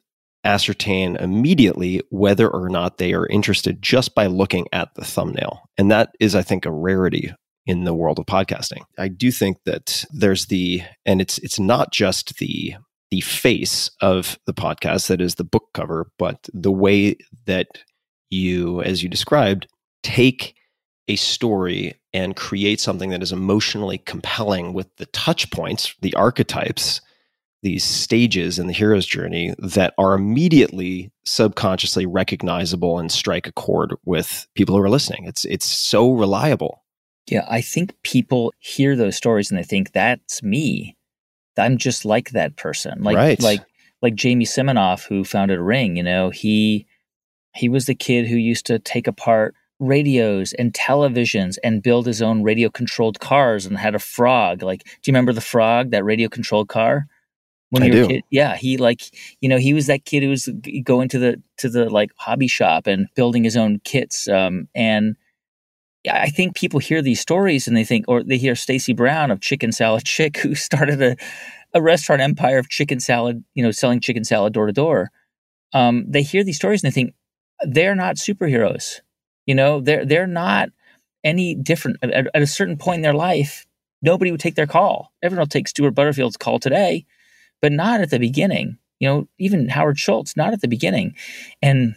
ascertain 0.44 1.16
immediately 1.18 2.02
whether 2.10 2.50
or 2.50 2.70
not 2.70 2.98
they 2.98 3.14
are 3.14 3.28
interested 3.28 3.82
just 3.82 4.16
by 4.16 4.28
looking 4.28 4.68
at 4.74 4.94
the 4.96 5.06
thumbnail. 5.06 5.62
And 5.78 5.92
that 5.92 6.16
is, 6.20 6.36
I 6.36 6.42
think, 6.42 6.66
a 6.66 6.72
rarity 6.72 7.34
in 7.66 7.84
the 7.84 7.94
world 7.94 8.20
of 8.20 8.26
podcasting. 8.26 8.84
I 8.98 9.08
do 9.08 9.32
think 9.32 9.58
that 9.66 10.04
there's 10.12 10.48
the 10.48 10.82
and 11.06 11.22
it's 11.22 11.38
it's 11.40 11.60
not 11.60 11.92
just 11.92 12.38
the 12.38 12.76
the 13.12 13.22
face 13.22 13.92
of 14.02 14.40
the 14.46 14.54
podcast 14.54 15.08
that 15.08 15.22
is 15.22 15.36
the 15.36 15.44
book 15.44 15.66
cover, 15.74 16.10
but 16.18 16.50
the 16.54 16.72
way 16.72 17.18
that 17.46 17.68
you, 18.30 18.82
as 18.82 19.04
you 19.04 19.10
described, 19.10 19.68
take 20.02 20.56
a 21.10 21.18
story 21.18 21.94
and 22.14 22.38
create 22.38 22.80
something 22.80 23.10
that 23.10 23.22
is 23.22 23.34
emotionally 23.34 23.98
compelling 23.98 24.74
with 24.74 24.96
the 24.96 25.06
touch 25.08 25.52
points, 25.52 25.94
the 26.02 26.14
archetypes 26.14 27.02
these 27.62 27.84
stages 27.84 28.58
in 28.58 28.68
the 28.68 28.74
hero's 28.74 29.06
journey 29.06 29.54
that 29.60 29.94
are 29.98 30.14
immediately 30.14 31.12
subconsciously 31.26 32.06
recognizable 32.06 32.98
and 32.98 33.12
strike 33.12 33.48
a 33.48 33.52
chord 33.52 33.94
with 34.06 34.48
people 34.56 34.76
who 34.76 34.82
are 34.82 34.90
listening. 34.90 35.26
It's 35.26 35.46
it's 35.46 35.66
so 35.66 36.12
reliable. 36.12 36.84
Yeah, 37.28 37.46
I 37.50 37.62
think 37.62 37.94
people 38.04 38.54
hear 38.60 38.96
those 38.96 39.16
stories 39.16 39.52
and 39.52 39.60
they 39.60 39.64
think 39.64 39.92
that's 39.92 40.42
me. 40.42 40.98
I'm 41.58 41.78
just 41.78 42.06
like 42.06 42.32
that 42.32 42.56
person. 42.58 43.04
Like 43.04 43.16
right. 43.16 43.42
like 43.42 43.62
like 44.02 44.16
Jamie 44.16 44.46
Siminoff 44.46 45.08
who 45.08 45.24
founded 45.24 45.60
Ring, 45.60 45.98
you 45.98 46.04
know, 46.04 46.30
he 46.30 46.88
he 47.54 47.70
was 47.70 47.86
the 47.86 47.96
kid 47.96 48.28
who 48.28 48.38
used 48.38 48.66
to 48.68 48.80
take 48.80 49.08
apart 49.08 49.54
radios 49.80 50.54
and 50.54 50.74
televisions 50.74 51.58
and 51.64 51.84
build 51.84 52.06
his 52.06 52.22
own 52.22 52.44
radio 52.44 52.70
controlled 52.70 53.20
cars 53.20 53.66
and 53.66 53.78
had 53.78 53.96
a 53.96 54.00
frog. 54.00 54.62
Like, 54.62 54.84
do 54.84 54.92
you 55.06 55.12
remember 55.12 55.34
the 55.34 55.42
frog, 55.42 55.92
that 55.92 56.06
radio 56.06 56.30
controlled 56.30 56.70
car? 56.70 57.08
When 57.72 57.84
I 57.84 57.88
you 57.88 57.94
were 57.94 58.04
a 58.04 58.08
kid. 58.08 58.24
Yeah, 58.30 58.56
he 58.56 58.78
like 58.78 59.02
you 59.42 59.50
know 59.50 59.58
he 59.58 59.74
was 59.74 59.88
that 59.88 60.06
kid 60.06 60.24
who 60.24 60.30
was 60.30 60.48
going 60.84 61.10
to 61.10 61.20
the 61.20 61.42
to 61.58 61.70
the 61.70 61.90
like 61.90 62.12
hobby 62.18 62.48
shop 62.48 62.86
and 62.86 63.08
building 63.16 63.44
his 63.44 63.58
own 63.58 63.80
kits. 63.84 64.28
Um, 64.28 64.68
and 64.76 65.16
I 66.10 66.30
think 66.30 66.56
people 66.56 66.80
hear 66.80 67.02
these 67.02 67.20
stories 67.20 67.68
and 67.68 67.76
they 67.76 67.84
think, 67.84 68.06
or 68.08 68.24
they 68.24 68.38
hear 68.38 68.56
Stacy 68.56 68.94
Brown 68.94 69.32
of 69.32 69.42
Chicken 69.42 69.72
Salad 69.72 70.04
Chick, 70.06 70.38
who 70.38 70.54
started 70.54 71.02
a 71.02 71.16
a 71.74 71.82
restaurant 71.82 72.22
empire 72.22 72.58
of 72.58 72.68
chicken 72.68 73.00
salad, 73.00 73.46
you 73.54 73.64
know, 73.64 73.72
selling 73.72 74.02
chicken 74.02 74.26
salad 74.26 74.52
door 74.52 74.66
to 74.66 74.74
door. 74.74 75.10
Um, 75.74 76.04
they 76.06 76.22
hear 76.22 76.44
these 76.44 76.58
stories 76.58 76.84
and 76.84 76.92
they 76.92 76.94
think 76.94 77.14
they're 77.62 77.96
not 77.96 78.18
superheroes. 78.18 79.00
You 79.46 79.56
know, 79.56 79.80
they're 79.80 80.06
they're 80.06 80.28
not 80.28 80.70
any 81.24 81.56
different. 81.56 81.98
At, 82.04 82.28
at 82.34 82.42
a 82.42 82.48
certain 82.48 82.78
point 82.78 82.98
in 82.98 83.02
their 83.02 83.14
life, 83.14 83.66
nobody 84.02 84.32
would 84.32 84.42
take 84.42 84.56
their 84.56 84.68
call. 84.68 85.14
Everyone 85.24 85.44
will 85.44 85.48
take 85.48 85.70
Stuart 85.70 85.92
Butterfield's 85.92 86.36
call 86.36 86.60
today 86.60 87.06
but 87.62 87.72
not 87.72 88.02
at 88.02 88.10
the 88.10 88.20
beginning. 88.20 88.78
You 89.00 89.08
know, 89.08 89.28
even 89.40 89.70
Howard 89.70 90.00
Schultz, 90.00 90.38
not 90.38 90.54
at 90.54 90.62
the 90.62 90.68
beginning. 90.68 91.16
And 91.62 91.96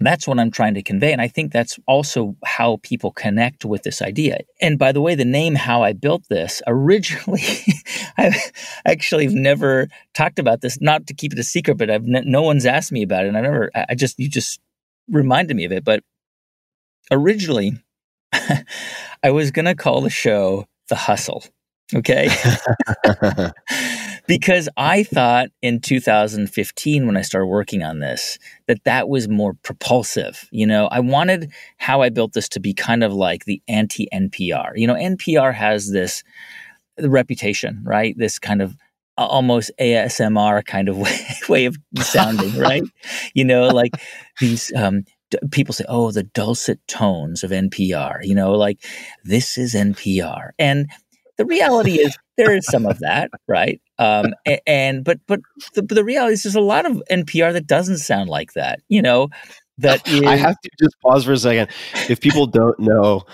that's 0.00 0.28
what 0.28 0.38
I'm 0.38 0.50
trying 0.50 0.74
to 0.74 0.82
convey. 0.82 1.12
And 1.12 1.20
I 1.20 1.28
think 1.28 1.52
that's 1.52 1.78
also 1.86 2.36
how 2.44 2.78
people 2.82 3.10
connect 3.10 3.64
with 3.64 3.82
this 3.82 4.00
idea. 4.00 4.40
And 4.60 4.78
by 4.78 4.92
the 4.92 5.00
way, 5.00 5.14
the 5.14 5.24
name 5.24 5.56
How 5.56 5.82
I 5.82 5.92
Built 5.92 6.22
This, 6.28 6.62
originally, 6.66 7.42
I 8.18 8.34
actually 8.86 9.24
have 9.24 9.34
never 9.34 9.88
talked 10.14 10.38
about 10.38 10.60
this, 10.60 10.80
not 10.80 11.06
to 11.08 11.14
keep 11.14 11.32
it 11.32 11.38
a 11.38 11.44
secret, 11.44 11.78
but 11.78 11.90
I've 11.90 12.04
no 12.04 12.42
one's 12.42 12.64
asked 12.64 12.92
me 12.92 13.02
about 13.02 13.24
it. 13.24 13.28
And 13.28 13.36
I 13.36 13.40
never, 13.40 13.70
I 13.74 13.94
just, 13.94 14.18
you 14.18 14.28
just 14.28 14.60
reminded 15.08 15.56
me 15.56 15.64
of 15.64 15.72
it. 15.72 15.84
But 15.84 16.04
originally, 17.10 17.72
I 18.32 19.30
was 19.30 19.50
going 19.50 19.66
to 19.66 19.74
call 19.74 20.00
the 20.00 20.10
show 20.10 20.66
The 20.88 20.96
Hustle. 20.96 21.44
Okay. 21.94 22.28
because 24.28 24.68
I 24.76 25.02
thought 25.02 25.48
in 25.62 25.80
2015 25.80 27.06
when 27.06 27.16
I 27.16 27.22
started 27.22 27.46
working 27.46 27.82
on 27.82 27.98
this 27.98 28.38
that 28.66 28.84
that 28.84 29.08
was 29.08 29.26
more 29.26 29.54
propulsive. 29.54 30.46
You 30.52 30.66
know, 30.66 30.86
I 30.88 31.00
wanted 31.00 31.50
how 31.78 32.02
I 32.02 32.10
built 32.10 32.34
this 32.34 32.48
to 32.50 32.60
be 32.60 32.74
kind 32.74 33.02
of 33.02 33.12
like 33.12 33.46
the 33.46 33.60
anti 33.66 34.06
NPR. 34.12 34.72
You 34.76 34.86
know, 34.86 34.94
NPR 34.94 35.54
has 35.54 35.90
this 35.90 36.22
reputation, 37.00 37.82
right? 37.84 38.14
This 38.18 38.38
kind 38.38 38.60
of 38.60 38.76
almost 39.16 39.70
ASMR 39.80 40.64
kind 40.64 40.90
of 40.90 40.98
way, 40.98 41.18
way 41.48 41.64
of 41.64 41.76
sounding, 42.00 42.54
right? 42.58 42.84
You 43.34 43.46
know, 43.46 43.68
like 43.68 43.92
these 44.40 44.70
um, 44.76 45.04
people 45.50 45.72
say, 45.72 45.86
"Oh, 45.88 46.10
the 46.10 46.24
dulcet 46.24 46.80
tones 46.86 47.42
of 47.42 47.50
NPR." 47.50 48.18
You 48.22 48.34
know, 48.34 48.52
like 48.52 48.84
this 49.24 49.56
is 49.56 49.74
NPR, 49.74 50.50
and 50.58 50.86
the 51.38 51.46
reality 51.46 51.98
is 51.98 52.14
there 52.36 52.54
is 52.54 52.66
some 52.66 52.84
of 52.84 52.98
that, 52.98 53.30
right? 53.46 53.80
Um, 53.98 54.34
and, 54.46 54.60
and, 54.66 55.04
but 55.04 55.18
but 55.26 55.40
the, 55.74 55.82
the 55.82 56.04
reality 56.04 56.34
is 56.34 56.42
there's 56.44 56.54
a 56.54 56.60
lot 56.60 56.86
of 56.86 57.02
NPR 57.10 57.52
that 57.52 57.66
doesn't 57.66 57.98
sound 57.98 58.28
like 58.28 58.52
that. 58.52 58.80
You 58.88 59.02
know, 59.02 59.28
that 59.78 60.06
is, 60.08 60.22
I 60.26 60.36
have 60.36 60.60
to 60.60 60.70
just 60.80 60.94
pause 61.00 61.24
for 61.24 61.32
a 61.32 61.38
second. 61.38 61.70
If 62.08 62.20
people 62.20 62.46
don't 62.46 62.78
know 62.78 63.24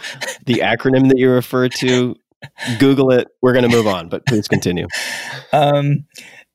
the 0.46 0.56
acronym 0.56 1.08
that 1.08 1.18
you 1.18 1.30
refer 1.30 1.68
to, 1.68 2.16
Google 2.78 3.10
it. 3.10 3.28
We're 3.42 3.52
going 3.52 3.68
to 3.68 3.74
move 3.74 3.86
on, 3.86 4.08
but 4.08 4.26
please 4.26 4.48
continue. 4.48 4.86
Um, 5.52 6.04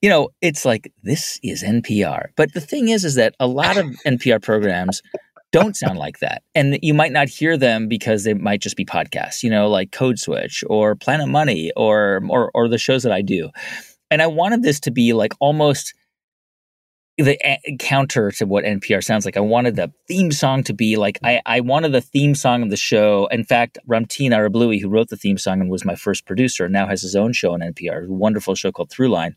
you 0.00 0.08
know, 0.08 0.30
it's 0.40 0.64
like 0.64 0.92
this 1.02 1.38
is 1.42 1.62
NPR, 1.62 2.28
but 2.36 2.54
the 2.54 2.60
thing 2.60 2.88
is, 2.88 3.04
is 3.04 3.16
that 3.16 3.34
a 3.38 3.46
lot 3.46 3.76
of 3.76 3.86
NPR 4.06 4.42
programs 4.42 5.02
don't 5.52 5.76
sound 5.76 5.98
like 5.98 6.20
that. 6.20 6.42
And 6.54 6.78
you 6.80 6.94
might 6.94 7.12
not 7.12 7.28
hear 7.28 7.56
them 7.56 7.88
because 7.88 8.24
they 8.24 8.34
might 8.34 8.60
just 8.60 8.76
be 8.76 8.84
podcasts, 8.84 9.42
you 9.42 9.50
know, 9.50 9.68
like 9.68 9.90
Code 9.90 10.18
Switch 10.18 10.62
or 10.68 10.94
Planet 10.94 11.28
Money 11.28 11.72
or 11.76 12.22
or 12.28 12.50
or 12.54 12.68
the 12.68 12.78
shows 12.78 13.02
that 13.02 13.12
I 13.12 13.20
do. 13.20 13.50
And 14.10 14.20
I 14.20 14.26
wanted 14.26 14.62
this 14.62 14.80
to 14.80 14.90
be 14.90 15.12
like 15.12 15.32
almost 15.40 15.94
the 17.16 17.38
a- 17.44 17.76
counter 17.78 18.30
to 18.32 18.46
what 18.46 18.64
NPR 18.64 19.02
sounds 19.02 19.24
like. 19.24 19.36
I 19.36 19.40
wanted 19.40 19.76
the 19.76 19.92
theme 20.08 20.32
song 20.32 20.62
to 20.64 20.72
be 20.72 20.96
like 20.96 21.18
I, 21.22 21.40
I 21.46 21.60
wanted 21.60 21.92
the 21.92 22.00
theme 22.00 22.34
song 22.34 22.62
of 22.62 22.70
the 22.70 22.76
show. 22.76 23.26
In 23.30 23.44
fact, 23.44 23.78
Ramtin 23.88 24.30
Arablouei, 24.30 24.80
who 24.80 24.88
wrote 24.88 25.08
the 25.08 25.16
theme 25.16 25.38
song 25.38 25.60
and 25.60 25.70
was 25.70 25.84
my 25.84 25.94
first 25.94 26.26
producer, 26.26 26.68
now 26.68 26.86
has 26.86 27.02
his 27.02 27.16
own 27.16 27.32
show 27.32 27.52
on 27.52 27.60
NPR, 27.60 28.06
a 28.06 28.12
wonderful 28.12 28.54
show 28.54 28.72
called 28.72 28.90
Throughline. 28.90 29.34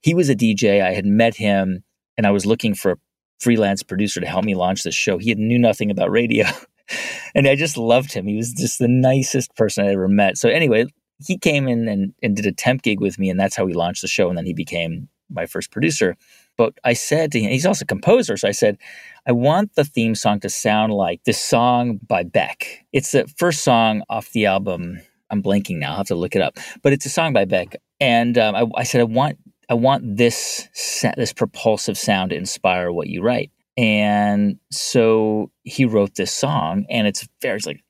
He 0.00 0.14
was 0.14 0.28
a 0.28 0.34
DJ. 0.34 0.82
I 0.82 0.92
had 0.92 1.06
met 1.06 1.36
him 1.36 1.84
and 2.16 2.26
I 2.26 2.30
was 2.30 2.46
looking 2.46 2.74
for 2.74 2.92
a 2.92 2.96
freelance 3.40 3.82
producer 3.82 4.20
to 4.20 4.26
help 4.26 4.44
me 4.44 4.54
launch 4.54 4.82
this 4.82 4.94
show. 4.94 5.18
He 5.18 5.34
knew 5.34 5.58
nothing 5.58 5.90
about 5.90 6.10
radio. 6.10 6.46
and 7.34 7.46
I 7.46 7.56
just 7.56 7.76
loved 7.76 8.12
him. 8.12 8.26
He 8.26 8.36
was 8.36 8.52
just 8.52 8.78
the 8.78 8.88
nicest 8.88 9.54
person 9.56 9.84
I 9.84 9.92
ever 9.92 10.08
met. 10.08 10.36
So 10.36 10.48
anyway, 10.48 10.86
he 11.18 11.38
came 11.38 11.68
in 11.68 11.88
and, 11.88 12.14
and 12.22 12.36
did 12.36 12.46
a 12.46 12.52
temp 12.52 12.82
gig 12.82 13.00
with 13.00 13.18
me, 13.18 13.30
and 13.30 13.38
that's 13.38 13.56
how 13.56 13.64
we 13.64 13.72
launched 13.72 14.02
the 14.02 14.08
show. 14.08 14.28
And 14.28 14.38
then 14.38 14.46
he 14.46 14.54
became 14.54 15.08
my 15.30 15.46
first 15.46 15.70
producer. 15.70 16.16
But 16.56 16.78
I 16.84 16.92
said 16.92 17.32
to 17.32 17.40
him, 17.40 17.50
he's 17.50 17.66
also 17.66 17.82
a 17.84 17.86
composer. 17.86 18.36
So 18.36 18.46
I 18.46 18.52
said, 18.52 18.78
I 19.26 19.32
want 19.32 19.74
the 19.74 19.84
theme 19.84 20.14
song 20.14 20.40
to 20.40 20.48
sound 20.48 20.92
like 20.92 21.24
this 21.24 21.40
song 21.40 21.98
by 22.06 22.22
Beck. 22.22 22.84
It's 22.92 23.12
the 23.12 23.26
first 23.36 23.64
song 23.64 24.02
off 24.08 24.30
the 24.30 24.46
album. 24.46 25.00
I'm 25.30 25.42
blanking 25.42 25.78
now. 25.78 25.92
I'll 25.92 25.96
have 25.96 26.06
to 26.08 26.14
look 26.14 26.36
it 26.36 26.42
up. 26.42 26.58
But 26.82 26.92
it's 26.92 27.06
a 27.06 27.10
song 27.10 27.32
by 27.32 27.44
Beck. 27.44 27.76
And 28.00 28.38
um, 28.38 28.54
I, 28.54 28.66
I, 28.76 28.82
said, 28.84 29.00
I 29.00 29.04
want, 29.04 29.38
I 29.68 29.74
want 29.74 30.16
this, 30.16 30.68
this 31.16 31.32
propulsive 31.32 31.98
sound 31.98 32.30
to 32.30 32.36
inspire 32.36 32.92
what 32.92 33.08
you 33.08 33.22
write. 33.22 33.50
And 33.76 34.58
so 34.70 35.50
he 35.64 35.84
wrote 35.84 36.14
this 36.14 36.32
song, 36.32 36.86
and 36.88 37.08
it's 37.08 37.26
very 37.42 37.56
it's 37.56 37.66
like 37.66 37.82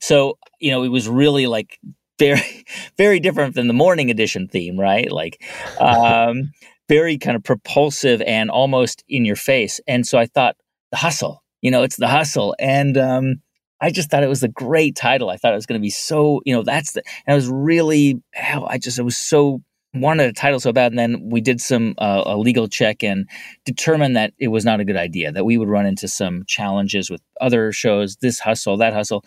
so 0.00 0.38
you 0.60 0.70
know 0.70 0.82
it 0.82 0.88
was 0.88 1.06
really 1.06 1.46
like 1.46 1.78
very 2.18 2.64
very 2.96 3.20
different 3.20 3.54
than 3.54 3.68
the 3.68 3.74
morning 3.74 4.10
edition 4.10 4.48
theme, 4.48 4.80
right? 4.80 5.10
Like 5.12 5.42
um, 5.78 6.52
very 6.88 7.18
kind 7.18 7.36
of 7.36 7.44
propulsive 7.44 8.22
and 8.22 8.50
almost 8.50 9.04
in 9.06 9.26
your 9.26 9.36
face. 9.36 9.80
And 9.86 10.06
so 10.06 10.16
I 10.18 10.24
thought 10.24 10.56
the 10.92 10.96
hustle, 10.96 11.42
you 11.60 11.70
know, 11.70 11.82
it's 11.82 11.96
the 11.96 12.08
hustle, 12.08 12.56
and 12.58 12.96
um, 12.96 13.42
I 13.82 13.90
just 13.90 14.10
thought 14.10 14.22
it 14.22 14.28
was 14.28 14.42
a 14.42 14.48
great 14.48 14.96
title. 14.96 15.28
I 15.28 15.36
thought 15.36 15.52
it 15.52 15.56
was 15.56 15.66
going 15.66 15.78
to 15.78 15.84
be 15.84 15.90
so 15.90 16.40
you 16.46 16.54
know 16.54 16.62
that's 16.62 16.92
the 16.92 17.02
and 17.26 17.34
I 17.34 17.36
was 17.36 17.48
really 17.48 18.22
I 18.34 18.78
just 18.78 18.98
it 18.98 19.02
was 19.02 19.18
so 19.18 19.60
wanted 19.94 20.28
a 20.28 20.32
title 20.32 20.60
so 20.60 20.72
bad, 20.72 20.92
and 20.92 20.98
then 20.98 21.30
we 21.30 21.40
did 21.40 21.60
some 21.60 21.94
uh, 21.98 22.22
a 22.26 22.36
legal 22.36 22.68
check 22.68 23.02
and 23.02 23.28
determined 23.64 24.16
that 24.16 24.32
it 24.38 24.48
was 24.48 24.64
not 24.64 24.80
a 24.80 24.84
good 24.84 24.96
idea. 24.96 25.32
That 25.32 25.44
we 25.44 25.58
would 25.58 25.68
run 25.68 25.86
into 25.86 26.08
some 26.08 26.44
challenges 26.46 27.10
with 27.10 27.22
other 27.40 27.72
shows, 27.72 28.16
this 28.16 28.38
hustle, 28.38 28.76
that 28.78 28.92
hustle. 28.92 29.24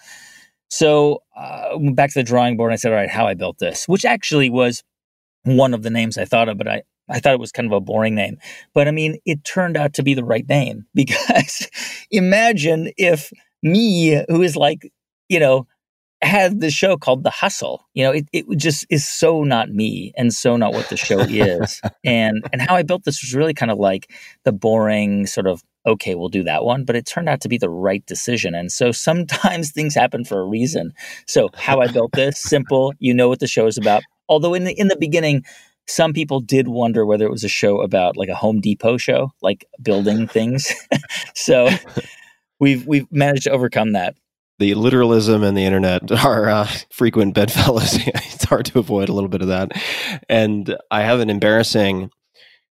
So 0.69 1.23
uh, 1.35 1.77
back 1.93 2.11
to 2.11 2.19
the 2.19 2.23
drawing 2.23 2.57
board, 2.57 2.71
and 2.71 2.73
I 2.73 2.77
said, 2.77 2.91
"All 2.91 2.97
right, 2.97 3.09
how 3.09 3.27
I 3.27 3.33
built 3.33 3.59
this," 3.59 3.87
which 3.87 4.05
actually 4.05 4.49
was 4.49 4.83
one 5.43 5.73
of 5.73 5.83
the 5.83 5.89
names 5.89 6.17
I 6.17 6.25
thought 6.25 6.49
of, 6.49 6.57
but 6.57 6.67
I 6.67 6.83
I 7.09 7.19
thought 7.19 7.33
it 7.33 7.39
was 7.39 7.51
kind 7.51 7.67
of 7.67 7.71
a 7.71 7.79
boring 7.79 8.15
name. 8.15 8.37
But 8.73 8.87
I 8.87 8.91
mean, 8.91 9.17
it 9.25 9.43
turned 9.43 9.77
out 9.77 9.93
to 9.95 10.03
be 10.03 10.13
the 10.13 10.23
right 10.23 10.47
name 10.47 10.85
because 10.95 11.69
imagine 12.11 12.91
if 12.97 13.31
me, 13.63 14.23
who 14.29 14.41
is 14.41 14.55
like, 14.55 14.91
you 15.29 15.39
know, 15.39 15.67
had 16.21 16.61
the 16.61 16.71
show 16.71 16.97
called 16.97 17.23
The 17.23 17.29
Hustle. 17.29 17.85
You 17.93 18.03
know, 18.03 18.11
it, 18.11 18.25
it 18.33 18.45
just 18.57 18.85
is 18.89 19.07
so 19.07 19.43
not 19.43 19.69
me 19.69 20.13
and 20.17 20.33
so 20.33 20.57
not 20.57 20.73
what 20.73 20.89
the 20.89 20.97
show 20.97 21.19
is. 21.19 21.81
and 22.03 22.43
and 22.51 22.61
how 22.61 22.75
I 22.75 22.83
built 22.83 23.03
this 23.03 23.21
was 23.21 23.35
really 23.35 23.53
kind 23.53 23.71
of 23.71 23.77
like 23.77 24.11
the 24.43 24.51
boring 24.51 25.27
sort 25.27 25.47
of 25.47 25.63
okay, 25.85 26.15
we'll 26.15 26.27
do 26.27 26.43
that 26.43 26.65
one, 26.65 26.83
but 26.83 26.97
it 26.97 27.05
turned 27.05 27.29
out 27.29 27.39
to 27.39 27.47
be 27.47 27.57
the 27.57 27.69
right 27.69 28.05
decision. 28.05 28.53
And 28.53 28.69
so 28.71 28.91
sometimes 28.91 29.71
things 29.73 29.95
happen 29.95 30.25
for 30.25 30.41
a 30.41 30.45
reason. 30.45 30.91
So 31.27 31.47
how 31.55 31.79
I 31.79 31.87
built 31.87 32.11
this, 32.11 32.41
simple, 32.41 32.93
you 32.99 33.13
know 33.13 33.29
what 33.29 33.39
the 33.39 33.47
show 33.47 33.67
is 33.67 33.77
about. 33.77 34.03
Although 34.27 34.53
in 34.53 34.65
the 34.65 34.73
in 34.73 34.87
the 34.87 34.97
beginning 34.97 35.45
some 35.89 36.11
people 36.11 36.41
did 36.41 36.67
wonder 36.67 37.05
whether 37.05 37.25
it 37.25 37.31
was 37.31 37.45
a 37.45 37.49
show 37.49 37.81
about 37.81 38.17
like 38.17 38.27
a 38.29 38.35
Home 38.35 38.59
Depot 38.59 38.97
show, 38.97 39.31
like 39.41 39.65
building 39.81 40.27
things. 40.27 40.73
so 41.35 41.69
we've 42.59 42.85
we've 42.85 43.09
managed 43.11 43.43
to 43.43 43.51
overcome 43.51 43.93
that 43.93 44.15
the 44.59 44.73
literalism 44.73 45.43
and 45.43 45.55
the 45.55 45.65
internet 45.65 46.11
are 46.25 46.49
uh, 46.49 46.67
frequent 46.91 47.33
bedfellows. 47.33 47.95
it's 48.07 48.45
hard 48.45 48.65
to 48.67 48.79
avoid 48.79 49.09
a 49.09 49.13
little 49.13 49.29
bit 49.29 49.41
of 49.41 49.47
that. 49.47 49.71
And 50.29 50.75
I 50.91 51.01
have 51.01 51.19
an 51.19 51.29
embarrassing 51.29 52.11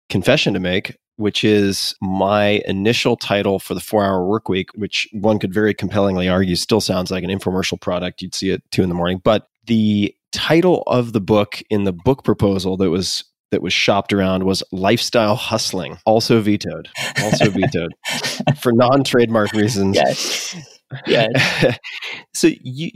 confession 0.10 0.54
to 0.54 0.60
make, 0.60 0.98
which 1.16 1.44
is 1.44 1.96
my 2.02 2.62
initial 2.66 3.16
title 3.16 3.60
for 3.60 3.74
the 3.74 3.80
four 3.80 4.04
hour 4.04 4.26
work 4.26 4.50
week, 4.50 4.70
which 4.76 5.08
one 5.12 5.40
could 5.40 5.54
very 5.54 5.74
compellingly 5.74 6.30
argue 6.30 6.56
still 6.56 6.82
sounds 6.82 7.12
like 7.12 7.24
an 7.24 7.30
infomercial 7.30 7.80
product. 7.80 8.22
You'd 8.22 8.36
see 8.36 8.50
it 8.52 8.64
two 8.72 8.84
in 8.84 8.90
the 8.90 8.96
morning. 8.96 9.22
But 9.24 9.48
the 9.66 10.16
title 10.32 10.84
of 10.88 11.14
the 11.14 11.22
book 11.22 11.62
in 11.70 11.84
the 11.84 11.94
book 11.94 12.24
proposal 12.24 12.76
that 12.78 12.90
was 12.90 13.24
that 13.52 13.62
was 13.62 13.72
shopped 13.72 14.12
around 14.12 14.44
was 14.44 14.64
lifestyle 14.72 15.36
hustling 15.36 16.00
also 16.08 16.42
vetoed 16.42 16.90
also 17.22 17.52
vetoed 17.52 17.94
for 18.60 18.72
non-trademark 18.72 19.54
reasons 19.54 19.96
yes 19.96 20.73
yeah. 21.08 21.28
so 22.34 22.50
you 22.62 22.90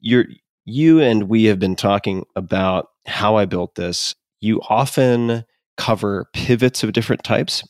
you're 0.00 0.26
you 0.64 1.00
and 1.00 1.28
we 1.28 1.44
have 1.44 1.58
been 1.58 1.76
talking 1.76 2.24
about 2.36 2.88
how 3.06 3.36
I 3.36 3.44
built 3.44 3.74
this. 3.74 4.14
You 4.40 4.60
often 4.68 5.44
cover 5.76 6.28
pivots 6.32 6.82
of 6.82 6.92
different 6.92 7.24
types, 7.24 7.66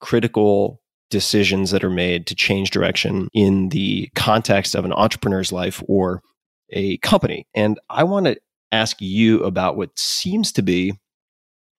critical 0.00 0.80
decisions 1.10 1.70
that 1.70 1.84
are 1.84 1.90
made 1.90 2.26
to 2.26 2.34
change 2.34 2.70
direction 2.70 3.28
in 3.34 3.68
the 3.68 4.08
context 4.14 4.74
of 4.74 4.84
an 4.84 4.92
entrepreneur's 4.92 5.52
life 5.52 5.82
or 5.86 6.22
a 6.70 6.96
company. 6.98 7.46
And 7.54 7.78
I 7.90 8.04
want 8.04 8.26
to 8.26 8.38
ask 8.72 8.96
you 9.00 9.42
about 9.44 9.76
what 9.76 9.98
seems 9.98 10.52
to 10.52 10.62
be 10.62 10.94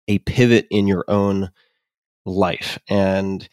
a 0.06 0.18
pivot 0.20 0.66
in 0.70 0.86
your 0.86 1.04
own 1.08 1.50
life. 2.24 2.78
And 2.88 3.48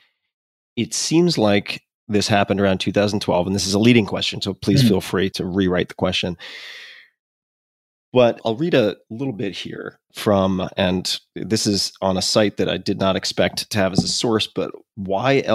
it 0.76 0.94
seems 0.94 1.38
like 1.38 1.82
this 2.12 2.28
happened 2.28 2.60
around 2.60 2.80
2012, 2.80 3.48
and 3.48 3.56
this 3.56 3.66
is 3.66 3.74
a 3.74 3.80
leading 3.80 4.06
question, 4.06 4.42
so 4.42 4.54
please 4.54 4.82
mm-hmm. 4.82 4.90
feel 4.90 5.02
free 5.02 5.30
to 5.32 5.46
rewrite 5.46 5.90
the 5.90 5.96
question. 5.96 6.38
But 8.14 8.42
I'll 8.44 8.58
read 8.58 8.74
a 8.74 8.98
little 9.10 9.34
bit 9.34 9.56
here 9.56 9.98
from, 10.14 10.68
and 10.76 11.18
this 11.36 11.66
is 11.66 11.94
on 12.02 12.18
a 12.18 12.22
site 12.22 12.58
that 12.58 12.68
I 12.68 12.76
did 12.76 13.00
not 13.00 13.16
expect 13.16 13.72
to 13.72 13.78
have 13.78 13.94
as 13.94 14.04
a 14.04 14.08
source, 14.10 14.48
but 14.48 14.72
ylai.state.gov, 15.00 15.54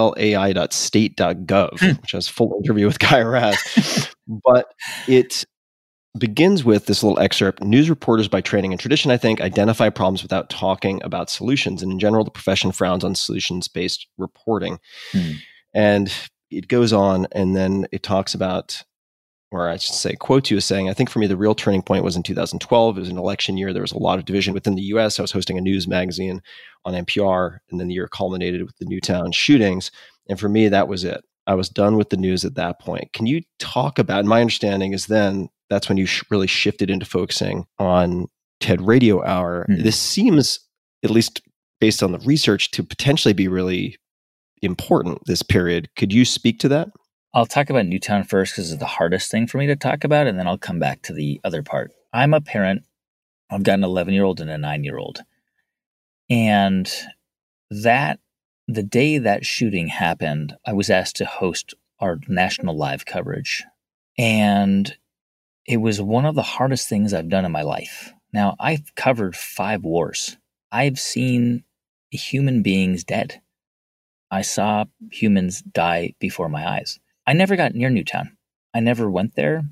hmm. 1.79 2.01
which 2.01 2.11
has 2.13 2.27
full 2.27 2.59
interview 2.63 2.87
with 2.87 2.97
Guy 2.97 3.21
Raz. 3.21 4.09
but 4.27 4.73
it 5.07 5.45
begins 6.17 6.63
with 6.63 6.87
this 6.87 7.03
little 7.03 7.19
excerpt 7.19 7.63
news 7.63 7.91
reporters 7.91 8.27
by 8.27 8.41
training 8.41 8.73
and 8.73 8.79
tradition 8.79 9.11
i 9.11 9.17
think 9.17 9.39
identify 9.39 9.87
problems 9.87 10.23
without 10.23 10.49
talking 10.49 10.99
about 11.03 11.29
solutions 11.29 11.83
and 11.83 11.91
in 11.91 11.99
general 11.99 12.23
the 12.23 12.31
profession 12.31 12.71
frowns 12.71 13.03
on 13.03 13.13
solutions 13.13 13.67
based 13.67 14.07
reporting 14.17 14.79
hmm. 15.11 15.33
and 15.75 16.11
it 16.49 16.67
goes 16.67 16.93
on 16.93 17.27
and 17.31 17.55
then 17.55 17.87
it 17.91 18.03
talks 18.03 18.33
about 18.33 18.83
or 19.51 19.69
I 19.69 19.77
should 19.77 19.95
say, 19.95 20.15
quote 20.15 20.51
you 20.51 20.57
as 20.57 20.65
saying, 20.65 20.89
I 20.89 20.93
think 20.93 21.09
for 21.09 21.19
me, 21.19 21.27
the 21.27 21.37
real 21.37 21.55
turning 21.55 21.81
point 21.81 22.03
was 22.03 22.15
in 22.15 22.23
2012. 22.23 22.97
It 22.97 22.99
was 22.99 23.09
an 23.09 23.17
election 23.17 23.57
year. 23.57 23.71
There 23.71 23.81
was 23.81 23.93
a 23.93 23.97
lot 23.97 24.19
of 24.19 24.25
division 24.25 24.53
within 24.53 24.75
the 24.75 24.81
US. 24.83 25.19
I 25.19 25.21
was 25.21 25.31
hosting 25.31 25.57
a 25.57 25.61
news 25.61 25.87
magazine 25.87 26.41
on 26.83 26.93
NPR, 26.93 27.59
and 27.69 27.79
then 27.79 27.87
the 27.87 27.93
year 27.93 28.09
culminated 28.09 28.63
with 28.63 28.77
the 28.77 28.85
Newtown 28.85 29.31
shootings. 29.31 29.89
And 30.27 30.39
for 30.39 30.49
me, 30.49 30.67
that 30.67 30.89
was 30.89 31.03
it. 31.05 31.23
I 31.45 31.55
was 31.55 31.69
done 31.69 31.95
with 31.95 32.09
the 32.09 32.17
news 32.17 32.43
at 32.43 32.55
that 32.55 32.79
point. 32.81 33.13
Can 33.13 33.25
you 33.25 33.41
talk 33.57 33.99
about, 33.99 34.25
my 34.25 34.41
understanding 34.41 34.93
is 34.93 35.05
then 35.05 35.47
that's 35.69 35.87
when 35.87 35.97
you 35.97 36.05
sh- 36.05 36.23
really 36.29 36.47
shifted 36.47 36.89
into 36.89 37.05
focusing 37.05 37.65
on 37.79 38.27
TED 38.59 38.81
Radio 38.81 39.23
Hour. 39.23 39.65
Mm-hmm. 39.69 39.83
This 39.83 39.97
seems, 39.97 40.59
at 41.03 41.09
least 41.09 41.41
based 41.79 42.03
on 42.03 42.11
the 42.11 42.19
research, 42.19 42.71
to 42.71 42.83
potentially 42.83 43.33
be 43.33 43.47
really 43.47 43.97
important 44.61 45.25
this 45.25 45.43
period. 45.43 45.89
Could 45.95 46.13
you 46.13 46.25
speak 46.25 46.59
to 46.59 46.69
that? 46.69 46.89
I'll 47.33 47.45
talk 47.45 47.69
about 47.69 47.85
Newtown 47.85 48.23
first 48.23 48.53
because 48.53 48.71
it's 48.71 48.79
the 48.79 48.85
hardest 48.85 49.29
thing 49.29 49.47
for 49.47 49.57
me 49.57 49.67
to 49.67 49.75
talk 49.75 50.03
about, 50.03 50.27
and 50.27 50.39
then 50.39 50.47
I'll 50.47 50.57
come 50.57 50.79
back 50.79 51.01
to 51.03 51.13
the 51.13 51.39
other 51.43 51.61
part. 51.61 51.91
I'm 52.13 52.33
a 52.33 52.41
parent. 52.41 52.83
I've 53.49 53.63
got 53.63 53.75
an 53.75 53.83
11 53.83 54.13
year 54.13 54.23
old 54.23 54.41
and 54.41 54.49
a 54.49 54.57
nine 54.57 54.83
year 54.83 54.97
old. 54.97 55.19
And 56.29 56.91
that, 57.69 58.19
the 58.67 58.83
day 58.83 59.17
that 59.17 59.45
shooting 59.45 59.87
happened, 59.87 60.55
I 60.65 60.73
was 60.73 60.89
asked 60.89 61.15
to 61.17 61.25
host 61.25 61.73
our 61.99 62.19
national 62.27 62.75
live 62.75 63.05
coverage. 63.05 63.63
And 64.17 64.95
it 65.65 65.77
was 65.77 66.01
one 66.01 66.25
of 66.25 66.35
the 66.35 66.41
hardest 66.41 66.89
things 66.89 67.13
I've 67.13 67.29
done 67.29 67.45
in 67.45 67.51
my 67.51 67.61
life. 67.61 68.13
Now, 68.33 68.55
I've 68.59 68.93
covered 68.95 69.35
five 69.35 69.83
wars, 69.83 70.37
I've 70.71 70.99
seen 70.99 71.63
human 72.11 72.61
beings 72.61 73.03
dead. 73.03 73.41
I 74.31 74.41
saw 74.41 74.85
humans 75.11 75.61
die 75.61 76.13
before 76.19 76.49
my 76.49 76.67
eyes. 76.67 76.99
I 77.25 77.33
never 77.33 77.55
got 77.55 77.75
near 77.75 77.89
Newtown. 77.89 78.37
I 78.73 78.79
never 78.79 79.09
went 79.09 79.35
there. 79.35 79.63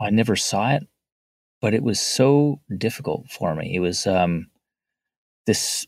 I 0.00 0.10
never 0.10 0.36
saw 0.36 0.72
it, 0.72 0.86
but 1.60 1.74
it 1.74 1.82
was 1.82 2.00
so 2.00 2.60
difficult 2.76 3.30
for 3.30 3.54
me. 3.54 3.74
It 3.74 3.80
was 3.80 4.06
um, 4.06 4.48
this 5.46 5.86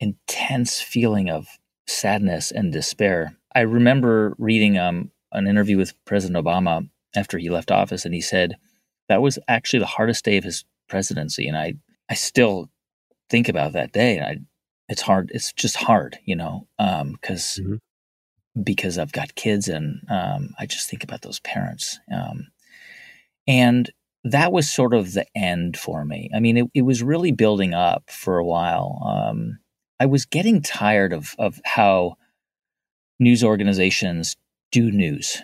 intense 0.00 0.80
feeling 0.80 1.28
of 1.28 1.46
sadness 1.86 2.50
and 2.50 2.72
despair. 2.72 3.36
I 3.54 3.60
remember 3.60 4.34
reading 4.38 4.78
um, 4.78 5.10
an 5.32 5.46
interview 5.46 5.76
with 5.76 5.92
President 6.04 6.42
Obama 6.42 6.88
after 7.14 7.38
he 7.38 7.50
left 7.50 7.70
office, 7.70 8.04
and 8.04 8.14
he 8.14 8.20
said 8.20 8.56
that 9.08 9.22
was 9.22 9.38
actually 9.48 9.80
the 9.80 9.86
hardest 9.86 10.24
day 10.24 10.38
of 10.38 10.44
his 10.44 10.64
presidency. 10.88 11.46
And 11.46 11.56
I, 11.56 11.74
I 12.08 12.14
still 12.14 12.70
think 13.28 13.48
about 13.48 13.72
that 13.72 13.92
day, 13.92 14.16
and 14.16 14.26
I 14.26 14.38
it's 14.90 15.02
hard. 15.02 15.30
It's 15.32 15.52
just 15.52 15.76
hard, 15.76 16.18
you 16.24 16.36
know, 16.36 16.66
because 16.76 17.58
um, 17.58 17.64
mm-hmm. 17.64 18.62
because 18.62 18.98
I've 18.98 19.12
got 19.12 19.36
kids 19.36 19.68
and 19.68 20.02
um, 20.10 20.50
I 20.58 20.66
just 20.66 20.90
think 20.90 21.04
about 21.04 21.22
those 21.22 21.40
parents. 21.40 22.00
Um, 22.12 22.48
and 23.46 23.90
that 24.24 24.52
was 24.52 24.68
sort 24.68 24.92
of 24.92 25.14
the 25.14 25.24
end 25.34 25.78
for 25.78 26.04
me. 26.04 26.28
I 26.34 26.40
mean, 26.40 26.56
it, 26.56 26.66
it 26.74 26.82
was 26.82 27.02
really 27.02 27.32
building 27.32 27.72
up 27.72 28.10
for 28.10 28.36
a 28.36 28.44
while. 28.44 29.00
Um, 29.06 29.60
I 30.00 30.06
was 30.06 30.26
getting 30.26 30.60
tired 30.60 31.12
of 31.12 31.34
of 31.38 31.60
how 31.64 32.16
news 33.20 33.44
organizations 33.44 34.36
do 34.72 34.90
news. 34.90 35.40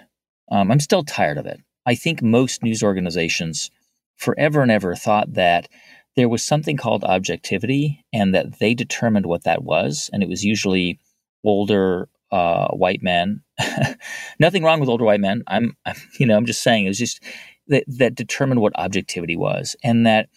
Um, 0.51 0.71
I'm 0.71 0.81
still 0.81 1.05
tired 1.05 1.39
of 1.39 1.47
it. 1.47 1.61
I 1.87 1.95
think 1.95 2.21
most 2.21 2.63
news 2.65 2.83
organizations 2.83 3.71
forever 4.17 4.63
and 4.63 4.73
ever 4.73 4.97
thought 4.97 5.35
that 5.35 5.69
there 6.17 6.29
was 6.29 6.43
something 6.43 6.77
called 6.77 7.05
objectivity 7.05 8.05
and 8.13 8.35
that 8.35 8.59
they 8.59 8.75
determined 8.75 9.27
what 9.27 9.45
that 9.45 9.63
was. 9.63 10.11
And 10.13 10.23
it 10.23 10.29
was 10.29 10.45
usually 10.45 10.99
older 11.45 12.09
uh, 12.33 12.69
white 12.69 13.03
men. 13.03 13.43
Nothing 14.41 14.65
wrong 14.65 14.81
with 14.81 14.89
older 14.89 15.05
white 15.05 15.21
men. 15.21 15.43
I'm, 15.47 15.77
I'm, 15.85 15.97
you 16.19 16.27
know, 16.27 16.37
I'm 16.37 16.47
just 16.47 16.63
saying 16.63 16.87
it 16.87 16.89
was 16.89 16.99
just 16.99 17.23
that, 17.69 17.85
that 17.87 18.15
determined 18.15 18.61
what 18.61 18.77
objectivity 18.79 19.37
was 19.37 19.77
and 19.85 20.07
that 20.07 20.29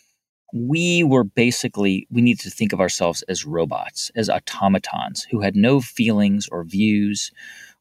we 0.54 1.04
were 1.04 1.24
basically, 1.24 2.08
we 2.10 2.22
needed 2.22 2.42
to 2.42 2.50
think 2.50 2.74
of 2.74 2.82
ourselves 2.82 3.22
as 3.24 3.46
robots, 3.46 4.12
as 4.16 4.30
automatons 4.30 5.28
who 5.30 5.42
had 5.42 5.56
no 5.56 5.80
feelings 5.80 6.48
or 6.52 6.64
views 6.64 7.32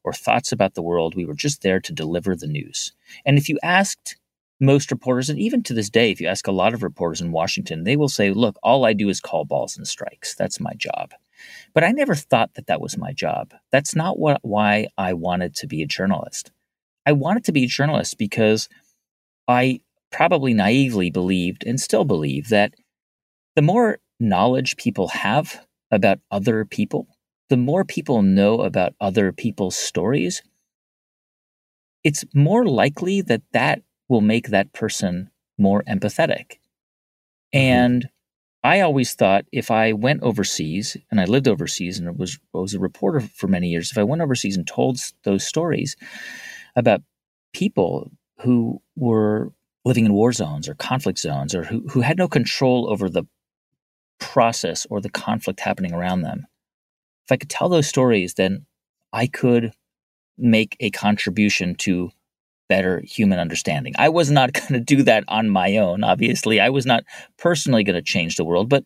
or 0.03 0.13
thoughts 0.13 0.51
about 0.51 0.75
the 0.75 0.83
world. 0.83 1.15
We 1.15 1.25
were 1.25 1.33
just 1.33 1.63
there 1.63 1.79
to 1.79 1.91
deliver 1.91 2.35
the 2.35 2.47
news. 2.47 2.93
And 3.25 3.37
if 3.37 3.49
you 3.49 3.57
asked 3.63 4.18
most 4.59 4.91
reporters, 4.91 5.29
and 5.29 5.39
even 5.39 5.63
to 5.63 5.73
this 5.73 5.89
day, 5.89 6.11
if 6.11 6.19
you 6.19 6.27
ask 6.27 6.47
a 6.47 6.51
lot 6.51 6.73
of 6.73 6.83
reporters 6.83 7.21
in 7.21 7.31
Washington, 7.31 7.83
they 7.83 7.95
will 7.95 8.09
say, 8.09 8.31
Look, 8.31 8.57
all 8.61 8.85
I 8.85 8.93
do 8.93 9.09
is 9.09 9.21
call 9.21 9.45
balls 9.45 9.77
and 9.77 9.87
strikes. 9.87 10.35
That's 10.35 10.59
my 10.59 10.73
job. 10.73 11.13
But 11.73 11.83
I 11.83 11.91
never 11.91 12.15
thought 12.15 12.55
that 12.55 12.67
that 12.67 12.81
was 12.81 12.97
my 12.97 13.13
job. 13.13 13.53
That's 13.71 13.95
not 13.95 14.19
what, 14.19 14.39
why 14.41 14.87
I 14.97 15.13
wanted 15.13 15.55
to 15.55 15.67
be 15.67 15.81
a 15.81 15.87
journalist. 15.87 16.51
I 17.05 17.13
wanted 17.13 17.45
to 17.45 17.51
be 17.53 17.63
a 17.63 17.67
journalist 17.67 18.17
because 18.17 18.67
I 19.47 19.79
probably 20.11 20.53
naively 20.53 21.09
believed 21.09 21.63
and 21.65 21.79
still 21.79 22.03
believe 22.03 22.49
that 22.49 22.73
the 23.55 23.61
more 23.61 23.99
knowledge 24.19 24.75
people 24.75 25.07
have 25.09 25.65
about 25.91 26.19
other 26.29 26.65
people, 26.65 27.07
the 27.49 27.57
more 27.57 27.85
people 27.85 28.21
know 28.21 28.61
about 28.61 28.93
other 28.99 29.31
people's 29.31 29.75
stories, 29.75 30.41
it's 32.03 32.25
more 32.33 32.65
likely 32.65 33.21
that 33.21 33.41
that 33.53 33.81
will 34.09 34.21
make 34.21 34.49
that 34.49 34.73
person 34.73 35.29
more 35.57 35.83
empathetic. 35.83 36.57
Mm-hmm. 37.53 37.57
And 37.57 38.09
I 38.63 38.81
always 38.81 39.13
thought 39.13 39.45
if 39.53 39.71
I 39.71 39.93
went 39.93 40.21
overseas 40.21 40.97
and 41.09 41.21
I 41.21 41.25
lived 41.25 41.47
overseas 41.47 41.97
and 41.97 42.17
was 42.17 42.37
was 42.51 42.73
a 42.73 42.79
reporter 42.79 43.21
for 43.21 43.47
many 43.47 43.69
years, 43.69 43.91
if 43.91 43.97
I 43.97 44.03
went 44.03 44.21
overseas 44.21 44.57
and 44.57 44.67
told 44.67 44.99
those 45.23 45.47
stories 45.47 45.95
about 46.75 47.01
people 47.53 48.11
who 48.41 48.81
were 48.97 49.53
living 49.85 50.05
in 50.05 50.13
war 50.13 50.33
zones 50.33 50.67
or 50.67 50.75
conflict 50.75 51.19
zones 51.19 51.55
or 51.55 51.63
who, 51.63 51.87
who 51.89 52.01
had 52.01 52.17
no 52.17 52.27
control 52.27 52.89
over 52.91 53.09
the 53.09 53.23
process 54.19 54.85
or 54.89 54.99
the 54.99 55.09
conflict 55.09 55.61
happening 55.61 55.93
around 55.93 56.21
them, 56.21 56.45
if 57.25 57.31
I 57.31 57.37
could 57.37 57.49
tell 57.49 57.69
those 57.69 57.87
stories, 57.87 58.33
then 58.33 58.65
I 59.13 59.27
could 59.27 59.71
make 60.37 60.75
a 60.79 60.89
contribution 60.89 61.75
to 61.75 62.11
better 62.69 63.01
human 63.01 63.39
understanding. 63.39 63.93
I 63.97 64.09
was 64.09 64.31
not 64.31 64.53
going 64.53 64.73
to 64.73 64.79
do 64.79 65.03
that 65.03 65.25
on 65.27 65.49
my 65.49 65.77
own, 65.77 66.03
obviously. 66.03 66.61
I 66.61 66.69
was 66.69 66.85
not 66.85 67.03
personally 67.37 67.83
going 67.83 67.95
to 67.95 68.01
change 68.01 68.37
the 68.37 68.45
world, 68.45 68.69
but 68.69 68.83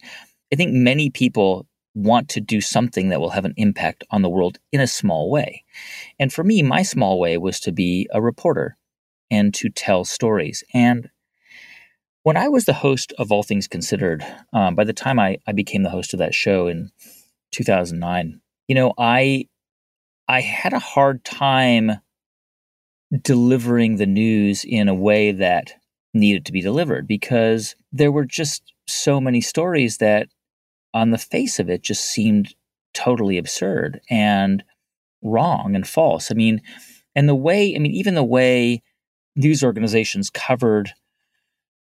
I 0.51 0.55
think 0.55 0.73
many 0.73 1.09
people 1.09 1.67
want 1.95 2.29
to 2.29 2.41
do 2.41 2.59
something 2.59 3.09
that 3.09 3.19
will 3.19 3.29
have 3.29 3.45
an 3.45 3.53
impact 3.57 4.03
on 4.09 4.23
the 4.23 4.29
world 4.29 4.57
in 4.71 4.81
a 4.81 4.87
small 4.87 5.29
way. 5.29 5.63
And 6.17 6.33
for 6.33 6.43
me, 6.43 6.63
my 6.63 6.81
small 6.81 7.19
way 7.19 7.37
was 7.37 7.59
to 7.61 7.71
be 7.71 8.07
a 8.11 8.21
reporter 8.21 8.77
and 9.29 9.53
to 9.55 9.69
tell 9.69 10.03
stories. 10.03 10.63
And 10.73 11.09
when 12.23 12.37
I 12.37 12.47
was 12.47 12.65
the 12.65 12.73
host 12.73 13.13
of 13.19 13.31
All 13.31 13.43
Things 13.43 13.67
Considered, 13.67 14.25
um, 14.53 14.75
by 14.75 14.85
the 14.85 14.93
time 14.93 15.19
I, 15.19 15.37
I 15.45 15.51
became 15.51 15.83
the 15.83 15.89
host 15.89 16.13
of 16.13 16.19
that 16.19 16.33
show 16.33 16.67
in 16.67 16.89
2009, 17.51 18.41
you 18.67 18.75
know, 18.75 18.93
I 18.97 19.47
I 20.27 20.39
had 20.39 20.71
a 20.71 20.79
hard 20.79 21.25
time 21.25 21.99
delivering 23.21 23.97
the 23.97 24.05
news 24.05 24.65
in 24.65 24.87
a 24.87 24.93
way 24.93 25.31
that 25.31 25.73
needed 26.13 26.45
to 26.45 26.51
be 26.51 26.61
delivered 26.61 27.07
because 27.07 27.75
there 27.91 28.11
were 28.11 28.25
just 28.25 28.73
so 28.87 29.19
many 29.19 29.41
stories 29.41 29.97
that 29.97 30.27
on 30.93 31.11
the 31.11 31.17
face 31.17 31.59
of 31.59 31.69
it 31.69 31.81
just 31.81 32.03
seemed 32.03 32.55
totally 32.93 33.37
absurd 33.37 33.99
and 34.09 34.63
wrong 35.23 35.75
and 35.75 35.87
false. 35.87 36.31
I 36.31 36.35
mean, 36.35 36.61
and 37.15 37.27
the 37.27 37.35
way, 37.35 37.75
I 37.75 37.79
mean, 37.79 37.93
even 37.93 38.15
the 38.15 38.23
way 38.23 38.81
news 39.35 39.63
organizations 39.63 40.29
covered, 40.29 40.91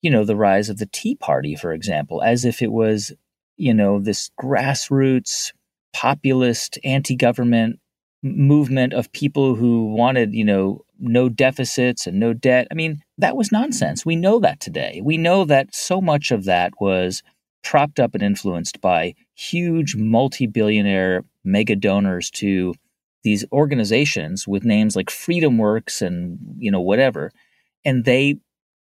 you 0.01 0.11
know, 0.11 0.25
the 0.25 0.37
rise 0.37 0.69
of 0.69 0.79
the 0.79 0.89
Tea 0.91 1.15
Party, 1.15 1.55
for 1.55 1.73
example, 1.73 2.23
as 2.23 2.45
if 2.45 2.63
it 2.63 2.73
was, 2.73 3.13
you 3.57 3.75
know, 3.75 4.01
this 4.01 4.31
grassroots, 4.41 5.53
populist, 5.93 6.79
anti 6.85 7.17
government 7.17 7.79
movement 8.23 8.93
of 8.93 9.13
people 9.13 9.55
who 9.55 9.93
wanted, 9.93 10.33
you 10.33 10.45
know, 10.45 10.85
no 11.03 11.29
deficits 11.29 12.07
and 12.07 12.19
no 12.19 12.33
debt. 12.33 12.69
I 12.71 12.75
mean, 12.75 13.03
that 13.19 13.37
was 13.37 13.53
nonsense. 13.53 14.07
We 14.07 14.17
know 14.17 14.39
that 14.41 14.61
today. 14.61 15.01
We 15.05 15.19
know 15.19 15.45
that 15.45 15.75
so 15.75 16.01
much 16.01 16.31
of 16.31 16.45
that 16.45 16.73
was 16.81 17.23
propped 17.63 18.01
up 18.01 18.15
and 18.15 18.23
influenced 18.23 18.81
by 18.81 19.15
huge 19.35 19.97
multi 19.97 20.47
billionaire 20.47 21.25
mega 21.45 21.77
donors 21.77 22.31
to 22.31 22.75
these 23.25 23.45
organizations 23.53 24.49
with 24.49 24.65
names 24.65 24.97
like 24.97 25.11
Freedom 25.11 25.59
Works 25.59 26.03
and, 26.03 26.39
you 26.59 26.71
know, 26.71 26.81
whatever. 26.81 27.31
And 27.85 28.05
they 28.05 28.37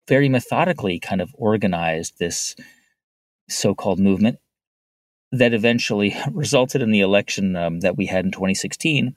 very 0.06 0.28
methodically 0.28 0.98
kind 0.98 1.20
of 1.20 1.34
organized 1.34 2.18
this 2.18 2.56
so 3.48 3.74
called 3.74 3.98
movement 3.98 4.38
that 5.32 5.52
eventually 5.52 6.16
resulted 6.32 6.82
in 6.82 6.90
the 6.90 7.00
election 7.00 7.56
um, 7.56 7.80
that 7.80 7.96
we 7.96 8.06
had 8.06 8.24
in 8.24 8.30
2016 8.30 9.14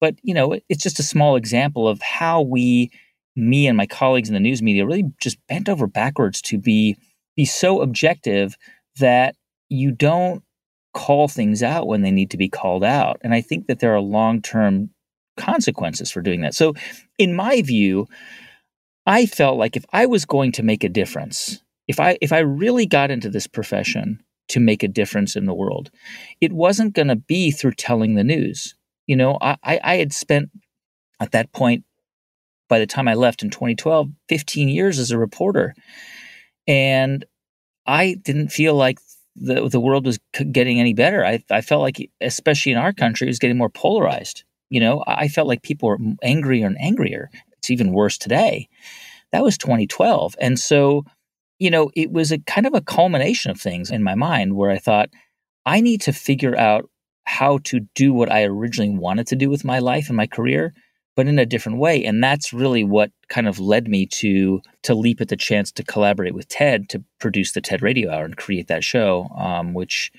but, 0.00 0.16
you 0.22 0.34
know, 0.34 0.58
it's 0.68 0.82
just 0.82 1.00
a 1.00 1.04
small 1.04 1.36
example 1.36 1.88
of 1.88 2.00
how 2.02 2.42
we, 2.42 2.90
me 3.36 3.66
and 3.66 3.76
my 3.76 3.86
colleagues 3.86 4.28
in 4.28 4.34
the 4.34 4.40
news 4.40 4.62
media, 4.62 4.86
really 4.86 5.10
just 5.20 5.38
bent 5.48 5.68
over 5.68 5.86
backwards 5.86 6.40
to 6.42 6.58
be 6.58 6.96
be 7.36 7.44
so 7.44 7.80
objective 7.82 8.56
that 8.98 9.36
you 9.68 9.92
don't 9.92 10.42
call 10.92 11.28
things 11.28 11.62
out 11.62 11.86
when 11.86 12.02
they 12.02 12.10
need 12.10 12.30
to 12.32 12.36
be 12.36 12.48
called 12.48 12.82
out. 12.82 13.18
And 13.22 13.32
I 13.32 13.40
think 13.40 13.68
that 13.68 13.78
there 13.78 13.94
are 13.94 14.00
long 14.00 14.42
term 14.42 14.90
consequences 15.36 16.10
for 16.10 16.20
doing 16.20 16.40
that. 16.40 16.54
So, 16.54 16.74
in 17.16 17.34
my 17.34 17.62
view, 17.62 18.08
I 19.06 19.24
felt 19.26 19.56
like 19.56 19.76
if 19.76 19.84
I 19.92 20.06
was 20.06 20.24
going 20.24 20.52
to 20.52 20.62
make 20.62 20.84
a 20.84 20.88
difference, 20.88 21.62
if 21.86 22.00
I 22.00 22.18
if 22.20 22.32
I 22.32 22.40
really 22.40 22.86
got 22.86 23.10
into 23.10 23.30
this 23.30 23.46
profession 23.46 24.22
to 24.48 24.60
make 24.60 24.82
a 24.82 24.88
difference 24.88 25.36
in 25.36 25.46
the 25.46 25.54
world, 25.54 25.90
it 26.40 26.52
wasn't 26.52 26.94
going 26.94 27.08
to 27.08 27.16
be 27.16 27.50
through 27.50 27.72
telling 27.72 28.14
the 28.14 28.24
news. 28.24 28.74
You 29.08 29.16
know, 29.16 29.38
I, 29.40 29.56
I 29.64 29.96
had 29.96 30.12
spent 30.12 30.50
at 31.18 31.32
that 31.32 31.50
point, 31.52 31.84
by 32.68 32.78
the 32.78 32.86
time 32.86 33.08
I 33.08 33.14
left 33.14 33.42
in 33.42 33.50
2012, 33.50 34.10
15 34.28 34.68
years 34.68 34.98
as 34.98 35.10
a 35.10 35.18
reporter. 35.18 35.74
And 36.66 37.24
I 37.86 38.14
didn't 38.22 38.50
feel 38.50 38.74
like 38.74 38.98
the, 39.34 39.66
the 39.68 39.80
world 39.80 40.04
was 40.04 40.18
getting 40.52 40.78
any 40.78 40.92
better. 40.92 41.24
I, 41.24 41.42
I 41.50 41.62
felt 41.62 41.80
like, 41.80 42.10
especially 42.20 42.72
in 42.72 42.78
our 42.78 42.92
country, 42.92 43.26
it 43.26 43.30
was 43.30 43.38
getting 43.38 43.56
more 43.56 43.70
polarized. 43.70 44.44
You 44.68 44.80
know, 44.80 45.02
I 45.06 45.28
felt 45.28 45.48
like 45.48 45.62
people 45.62 45.88
were 45.88 45.98
angrier 46.22 46.66
and 46.66 46.76
angrier. 46.78 47.30
It's 47.56 47.70
even 47.70 47.92
worse 47.92 48.18
today. 48.18 48.68
That 49.32 49.42
was 49.42 49.56
2012. 49.56 50.36
And 50.38 50.58
so, 50.58 51.04
you 51.58 51.70
know, 51.70 51.90
it 51.96 52.12
was 52.12 52.30
a 52.30 52.38
kind 52.40 52.66
of 52.66 52.74
a 52.74 52.82
culmination 52.82 53.50
of 53.50 53.58
things 53.58 53.90
in 53.90 54.02
my 54.02 54.14
mind 54.14 54.54
where 54.54 54.70
I 54.70 54.78
thought, 54.78 55.08
I 55.64 55.80
need 55.80 56.02
to 56.02 56.12
figure 56.12 56.56
out 56.56 56.90
how 57.28 57.58
to 57.64 57.80
do 57.94 58.14
what 58.14 58.32
I 58.32 58.44
originally 58.44 58.96
wanted 58.96 59.26
to 59.28 59.36
do 59.36 59.50
with 59.50 59.64
my 59.64 59.78
life 59.78 60.08
and 60.08 60.16
my 60.16 60.26
career, 60.26 60.72
but 61.14 61.28
in 61.28 61.38
a 61.38 61.44
different 61.44 61.78
way. 61.78 62.02
And 62.04 62.24
that's 62.24 62.54
really 62.54 62.84
what 62.84 63.10
kind 63.28 63.46
of 63.46 63.60
led 63.60 63.86
me 63.86 64.06
to 64.06 64.60
to 64.84 64.94
leap 64.94 65.20
at 65.20 65.28
the 65.28 65.36
chance 65.36 65.70
to 65.72 65.84
collaborate 65.84 66.34
with 66.34 66.48
TED 66.48 66.88
to 66.88 67.04
produce 67.20 67.52
the 67.52 67.60
TED 67.60 67.82
Radio 67.82 68.10
Hour 68.10 68.24
and 68.24 68.36
create 68.36 68.68
that 68.68 68.82
show, 68.82 69.28
um, 69.36 69.74
which 69.74 70.10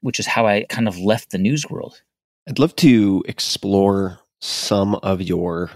which 0.00 0.20
is 0.20 0.26
how 0.26 0.46
I 0.46 0.64
kind 0.68 0.86
of 0.86 0.98
left 0.98 1.30
the 1.30 1.38
news 1.38 1.68
world. 1.68 2.02
I'd 2.48 2.58
love 2.58 2.76
to 2.76 3.24
explore 3.26 4.20
some 4.40 4.94
of 4.96 5.20
your 5.22 5.70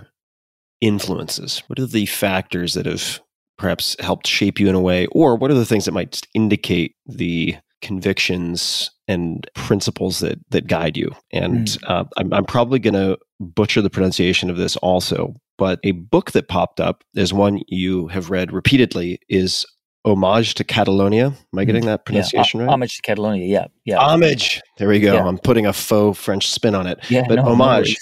influences. 0.80 1.62
What 1.66 1.78
are 1.78 1.86
the 1.86 2.06
factors 2.06 2.74
that 2.74 2.86
have 2.86 3.20
perhaps 3.56 3.96
helped 3.98 4.26
shape 4.26 4.60
you 4.60 4.68
in 4.68 4.76
a 4.76 4.80
way, 4.80 5.06
or 5.06 5.34
what 5.34 5.50
are 5.50 5.54
the 5.54 5.66
things 5.66 5.86
that 5.86 5.92
might 5.92 6.20
indicate 6.34 6.94
the 7.06 7.56
convictions 7.80 8.90
and 9.06 9.48
principles 9.54 10.20
that 10.20 10.38
that 10.50 10.66
guide 10.66 10.96
you. 10.96 11.12
And 11.32 11.66
mm. 11.66 11.90
uh, 11.90 12.04
I'm, 12.16 12.32
I'm 12.32 12.44
probably 12.44 12.78
going 12.78 12.94
to 12.94 13.18
butcher 13.40 13.82
the 13.82 13.90
pronunciation 13.90 14.50
of 14.50 14.56
this 14.56 14.76
also, 14.76 15.34
but 15.56 15.80
a 15.84 15.92
book 15.92 16.32
that 16.32 16.48
popped 16.48 16.80
up 16.80 17.04
is 17.14 17.32
one 17.32 17.62
you 17.68 18.08
have 18.08 18.30
read 18.30 18.52
repeatedly 18.52 19.20
is 19.28 19.66
Homage 20.04 20.54
to 20.54 20.64
Catalonia. 20.64 21.26
Am 21.26 21.32
I 21.32 21.34
mm-hmm. 21.34 21.66
getting 21.66 21.86
that 21.86 22.04
pronunciation 22.04 22.60
yeah. 22.60 22.66
right? 22.66 22.72
Homage 22.72 22.96
to 22.96 23.02
Catalonia. 23.02 23.46
Yeah, 23.46 23.66
yeah. 23.84 23.98
Homage. 23.98 24.60
There 24.78 24.88
we 24.88 25.00
go. 25.00 25.14
Yeah. 25.14 25.26
I'm 25.26 25.38
putting 25.38 25.66
a 25.66 25.72
faux 25.72 26.18
French 26.18 26.48
spin 26.48 26.74
on 26.74 26.86
it. 26.86 26.98
Yeah, 27.10 27.24
but 27.28 27.36
no, 27.36 27.42
homage. 27.42 27.96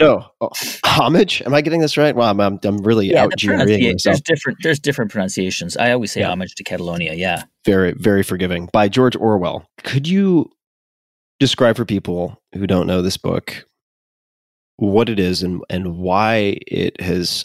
No, 0.00 0.26
oh, 0.40 0.50
homage. 0.84 1.42
Am 1.42 1.54
I 1.54 1.60
getting 1.60 1.80
this 1.80 1.96
right? 1.96 2.16
Wow, 2.16 2.30
I'm 2.30 2.40
I'm, 2.40 2.58
I'm 2.64 2.78
really 2.78 3.10
Yeah, 3.10 3.24
out 3.24 3.32
the 3.38 3.96
there's 4.04 4.20
different. 4.22 4.58
There's 4.62 4.80
different 4.80 5.10
pronunciations. 5.10 5.76
I 5.76 5.92
always 5.92 6.12
say 6.12 6.20
Yeah. 6.20 6.30
homage 6.30 6.54
to 6.56 6.64
Catalonia. 6.64 7.14
Yeah. 7.14 7.44
Very 7.64 7.92
very 7.92 8.22
forgiving. 8.22 8.68
By 8.72 8.88
George 8.88 9.14
Orwell. 9.16 9.66
Could 9.84 10.08
you 10.08 10.50
describe 11.38 11.76
for 11.76 11.84
people 11.84 12.40
who 12.54 12.66
don't 12.66 12.86
know 12.86 13.02
this 13.02 13.16
book 13.16 13.66
what 14.76 15.08
it 15.08 15.20
is 15.20 15.42
and 15.42 15.62
and 15.68 15.98
why 15.98 16.56
it 16.66 17.00
has 17.00 17.44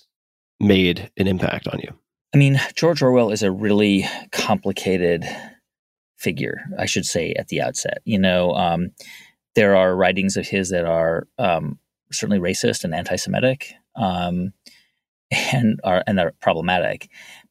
made 0.59 1.11
an 1.17 1.27
impact 1.27 1.67
on 1.67 1.79
you? 1.79 1.93
I 2.33 2.37
mean, 2.37 2.59
George 2.75 3.01
Orwell 3.01 3.31
is 3.31 3.43
a 3.43 3.51
really 3.51 4.05
complicated 4.31 5.25
figure, 6.17 6.61
I 6.77 6.85
should 6.85 7.05
say, 7.05 7.33
at 7.33 7.47
the 7.47 7.61
outset. 7.61 7.99
You 8.03 8.19
know, 8.19 8.51
um, 8.53 8.91
there 9.55 9.75
are 9.75 9.95
writings 9.95 10.35
of 10.37 10.47
his 10.47 10.69
that 10.69 10.85
are 10.85 11.27
um, 11.37 11.79
certainly 12.11 12.39
racist 12.39 12.83
and 12.83 12.93
anti-Semitic, 12.93 13.73
um, 13.95 14.53
and 15.31 15.79
are 15.83 16.03
and 16.07 16.19
are 16.19 16.33
problematic. 16.41 17.09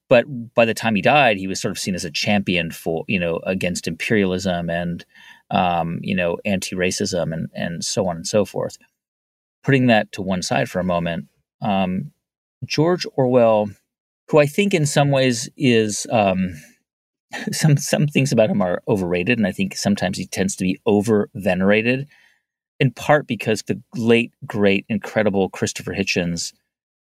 But 0.08 0.26
by 0.54 0.64
the 0.64 0.74
time 0.74 0.94
he 0.94 1.02
died, 1.02 1.36
he 1.36 1.48
was 1.48 1.60
sort 1.60 1.72
of 1.72 1.78
seen 1.78 1.94
as 1.94 2.04
a 2.04 2.10
champion 2.10 2.70
for 2.70 3.04
you 3.08 3.18
know 3.18 3.40
against 3.44 3.88
imperialism 3.88 4.70
and 4.70 5.04
um, 5.50 5.98
you 6.02 6.14
know 6.14 6.38
anti-racism 6.44 7.32
and 7.32 7.48
and 7.54 7.84
so 7.84 8.06
on 8.08 8.16
and 8.16 8.26
so 8.26 8.44
forth. 8.44 8.76
Putting 9.64 9.86
that 9.86 10.12
to 10.12 10.22
one 10.22 10.42
side 10.42 10.68
for 10.68 10.78
a 10.78 10.84
moment, 10.84 11.26
um, 11.60 12.12
George 12.64 13.04
Orwell, 13.16 13.68
who 14.28 14.38
I 14.38 14.46
think 14.46 14.74
in 14.74 14.86
some 14.86 15.10
ways 15.10 15.48
is 15.56 16.06
um, 16.10 16.54
some 17.52 17.76
some 17.76 18.06
things 18.06 18.32
about 18.32 18.50
him 18.50 18.62
are 18.62 18.82
overrated, 18.88 19.38
and 19.38 19.46
I 19.46 19.52
think 19.52 19.76
sometimes 19.76 20.18
he 20.18 20.26
tends 20.26 20.56
to 20.56 20.64
be 20.64 20.80
over 20.86 21.30
venerated, 21.34 22.08
in 22.80 22.90
part 22.92 23.26
because 23.26 23.62
the 23.62 23.80
late, 23.94 24.32
great, 24.46 24.84
incredible 24.88 25.48
Christopher 25.48 25.94
Hitchens 25.94 26.52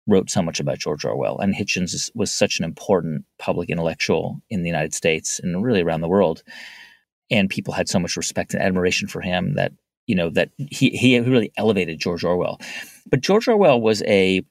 wrote 0.07 0.29
so 0.29 0.41
much 0.41 0.59
about 0.59 0.79
George 0.79 1.05
Orwell, 1.05 1.39
and 1.39 1.53
Hitchens 1.53 2.09
was 2.15 2.31
such 2.31 2.59
an 2.59 2.65
important 2.65 3.25
public 3.37 3.69
intellectual 3.69 4.41
in 4.49 4.61
the 4.63 4.69
United 4.69 4.93
States 4.93 5.39
and 5.39 5.63
really 5.63 5.81
around 5.81 6.01
the 6.01 6.07
world, 6.07 6.43
and 7.29 7.49
people 7.49 7.73
had 7.73 7.89
so 7.89 7.99
much 7.99 8.17
respect 8.17 8.53
and 8.53 8.63
admiration 8.63 9.07
for 9.07 9.21
him 9.21 9.55
that 9.55 9.71
you 10.07 10.15
know 10.15 10.29
that 10.31 10.49
he 10.57 10.89
he 10.89 11.19
really 11.19 11.51
elevated 11.57 11.99
George 11.99 12.23
Orwell. 12.23 12.59
But 13.09 13.21
George 13.21 13.47
Orwell 13.47 13.81
was 13.81 14.03
a 14.03 14.41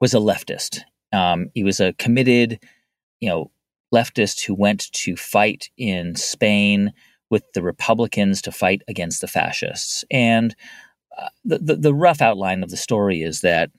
was 0.00 0.14
a 0.14 0.18
leftist. 0.18 0.80
Um, 1.12 1.50
he 1.54 1.64
was 1.64 1.80
a 1.80 1.92
committed, 1.94 2.60
you 3.20 3.28
know, 3.28 3.50
leftist 3.94 4.44
who 4.44 4.54
went 4.54 4.92
to 4.92 5.16
fight 5.16 5.70
in 5.76 6.14
Spain 6.14 6.92
with 7.30 7.44
the 7.54 7.62
Republicans 7.62 8.42
to 8.42 8.52
fight 8.52 8.82
against 8.88 9.20
the 9.20 9.28
fascists. 9.28 10.04
And 10.10 10.54
uh, 11.18 11.28
the, 11.44 11.58
the 11.58 11.76
the 11.76 11.94
rough 11.94 12.20
outline 12.20 12.62
of 12.62 12.70
the 12.70 12.76
story 12.76 13.22
is 13.22 13.40
that 13.40 13.70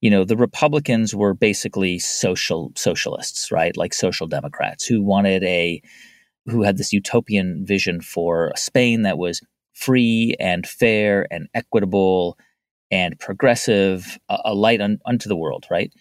you 0.00 0.10
know 0.10 0.24
the 0.24 0.36
Republicans 0.36 1.14
were 1.14 1.34
basically 1.34 1.98
social 1.98 2.72
socialists, 2.76 3.50
right? 3.50 3.76
Like 3.76 3.94
social 3.94 4.26
democrats 4.26 4.84
who 4.84 5.02
wanted 5.02 5.42
a 5.44 5.82
who 6.46 6.62
had 6.62 6.76
this 6.76 6.92
utopian 6.92 7.64
vision 7.66 8.00
for 8.00 8.52
Spain 8.56 9.02
that 9.02 9.18
was 9.18 9.40
free 9.72 10.34
and 10.38 10.66
fair 10.66 11.26
and 11.30 11.48
equitable 11.54 12.38
and 12.90 13.18
progressive, 13.18 14.18
a, 14.28 14.38
a 14.46 14.54
light 14.54 14.80
un, 14.80 14.98
unto 15.06 15.28
the 15.28 15.36
world, 15.36 15.66
right? 15.70 15.92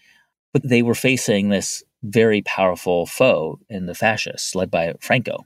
But 0.56 0.70
they 0.70 0.84
were 0.84 0.96
facing 0.96 1.50
this 1.50 1.84
very 2.02 2.42
powerful 2.42 3.06
foe 3.06 3.60
in 3.68 3.88
the 3.88 3.94
fascists, 3.94 4.56
led 4.56 4.72
by 4.72 4.94
Franco, 5.02 5.46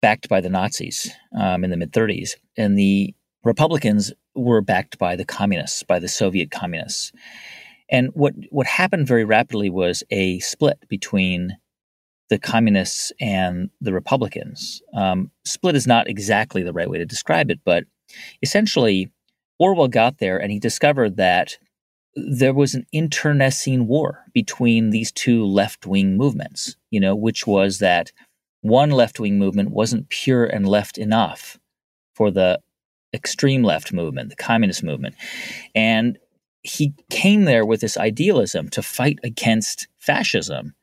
backed 0.00 0.28
by 0.28 0.40
the 0.40 0.48
Nazis 0.48 1.10
um, 1.36 1.64
in 1.64 1.70
the 1.70 1.76
mid 1.76 1.92
30s. 1.92 2.36
And 2.56 2.78
the 2.78 3.12
Republicans 3.42 4.12
were 4.36 4.60
backed 4.60 4.98
by 4.98 5.16
the 5.16 5.24
communists, 5.24 5.82
by 5.82 5.98
the 5.98 6.06
Soviet 6.06 6.52
communists. 6.52 7.10
And 7.90 8.10
what, 8.14 8.34
what 8.50 8.68
happened 8.68 9.08
very 9.08 9.24
rapidly 9.24 9.68
was 9.68 10.04
a 10.10 10.38
split 10.38 10.78
between 10.88 11.56
the 12.30 12.38
communists 12.38 13.10
and 13.20 13.68
the 13.80 13.92
Republicans. 13.92 14.80
Um, 14.94 15.32
split 15.44 15.74
is 15.74 15.88
not 15.88 16.08
exactly 16.08 16.62
the 16.62 16.72
right 16.72 16.88
way 16.88 16.98
to 16.98 17.04
describe 17.04 17.50
it, 17.50 17.58
but 17.64 17.82
essentially, 18.42 19.10
Orwell 19.58 19.88
got 19.88 20.18
there 20.18 20.38
and 20.38 20.52
he 20.52 20.60
discovered 20.60 21.16
that 21.16 21.58
there 22.16 22.54
was 22.54 22.74
an 22.74 22.86
internecine 22.92 23.86
war 23.86 24.24
between 24.32 24.90
these 24.90 25.10
two 25.10 25.44
left 25.44 25.86
wing 25.86 26.16
movements, 26.16 26.76
you 26.90 27.00
know, 27.00 27.14
which 27.14 27.46
was 27.46 27.78
that 27.78 28.12
one 28.60 28.90
left 28.90 29.18
wing 29.18 29.38
movement 29.38 29.70
wasn't 29.70 30.08
pure 30.08 30.44
and 30.44 30.68
left 30.68 30.96
enough 30.96 31.58
for 32.14 32.30
the 32.30 32.60
extreme 33.12 33.62
left 33.62 33.92
movement, 33.92 34.30
the 34.30 34.36
communist 34.36 34.82
movement. 34.82 35.14
And 35.74 36.18
he 36.62 36.94
came 37.10 37.44
there 37.44 37.64
with 37.64 37.80
this 37.80 37.96
idealism 37.96 38.68
to 38.70 38.82
fight 38.82 39.18
against 39.22 39.88
fascism 39.98 40.74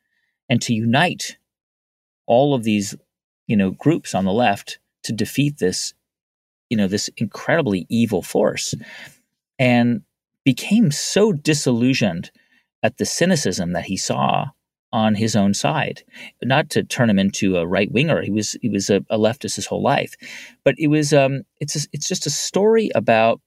and 0.47 0.61
to 0.61 0.73
unite 0.73 1.37
all 2.27 2.53
of 2.53 2.63
these, 2.63 2.95
you 3.47 3.57
know, 3.57 3.71
groups 3.71 4.13
on 4.13 4.25
the 4.25 4.33
left 4.33 4.79
to 5.03 5.13
defeat 5.13 5.57
this, 5.57 5.93
you 6.69 6.77
know, 6.77 6.87
this 6.87 7.09
incredibly 7.17 7.87
evil 7.89 8.21
force. 8.21 8.75
And 9.57 10.03
became 10.43 10.91
so 10.91 11.31
disillusioned 11.31 12.31
at 12.83 12.97
the 12.97 13.05
cynicism 13.05 13.73
that 13.73 13.85
he 13.85 13.97
saw 13.97 14.49
on 14.93 15.15
his 15.15 15.35
own 15.35 15.53
side. 15.53 16.03
Not 16.41 16.69
to 16.71 16.83
turn 16.83 17.09
him 17.09 17.19
into 17.19 17.57
a 17.57 17.67
right 17.67 17.91
winger, 17.91 18.21
he 18.21 18.31
was 18.31 18.57
he 18.61 18.69
was 18.69 18.89
a, 18.89 18.97
a, 19.09 19.17
leftist 19.17 19.55
his 19.55 19.65
whole 19.65 19.81
life, 19.81 20.15
but 20.63 20.75
it 20.77 20.87
was 20.87 21.13
um, 21.13 21.43
it's 21.59 21.75
a, 21.75 21.87
it's 21.93 22.07
just 22.07 22.25
a 22.25 22.31
story 22.31 22.89
about 22.93 23.39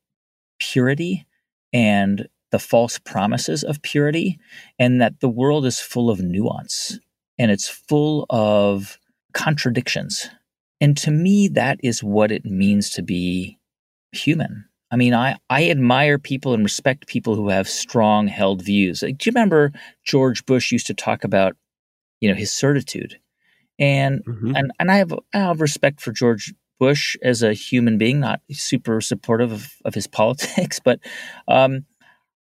purity 0.59 1.26
and 1.72 2.28
the 2.51 2.59
false 2.59 2.99
promises 2.99 3.64
of 3.64 3.82
purity, 3.82 4.38
and 4.78 5.01
that 5.01 5.20
the 5.20 5.28
world 5.28 5.66
is 5.66 5.80
full 5.80 6.09
of 6.09 6.20
nuance 6.20 6.99
and 7.38 7.51
it's 7.51 7.68
full 7.68 8.26
of 8.30 8.99
contradictions. 9.32 10.30
And 10.80 10.97
to 10.99 11.11
me, 11.11 11.49
that 11.49 11.78
is 11.82 12.03
what 12.03 12.30
it 12.30 12.45
means 12.45 12.90
to 12.90 13.03
be 13.03 13.59
human. 14.12 14.66
I 14.95 14.97
mean, 14.97 15.12
I, 15.12 15.36
I 15.51 15.70
admire 15.70 16.20
people 16.20 16.55
and 16.55 16.62
respect 16.62 17.09
people 17.09 17.34
who 17.34 17.49
have 17.49 17.68
strong 17.68 18.28
held 18.28 18.62
views. 18.62 19.03
Like, 19.03 19.18
do 19.18 19.28
you 19.28 19.32
remember 19.34 19.72
George 20.05 20.47
Bush 20.47 20.70
used 20.70 20.86
to 20.86 20.95
talk 20.95 21.24
about, 21.24 21.57
you 22.20 22.28
know, 22.28 22.36
his 22.36 22.53
certitude, 22.53 23.18
and 23.76 24.22
Mhm. 24.24 24.57
and 24.57 24.70
and 24.78 24.92
I 24.92 24.99
have 24.99 25.12
I 25.34 25.38
have 25.38 25.61
respect 25.61 26.01
for 26.01 26.12
George 26.12 26.55
Bush 26.78 27.16
as 27.22 27.42
a 27.42 27.55
human 27.55 27.99
being, 27.99 28.20
not 28.20 28.40
super 28.53 29.01
supportive 29.01 29.51
of, 29.51 29.74
of 29.84 29.95
his 29.95 30.07
politics, 30.20 30.78
but 30.78 31.01
um, 31.49 31.86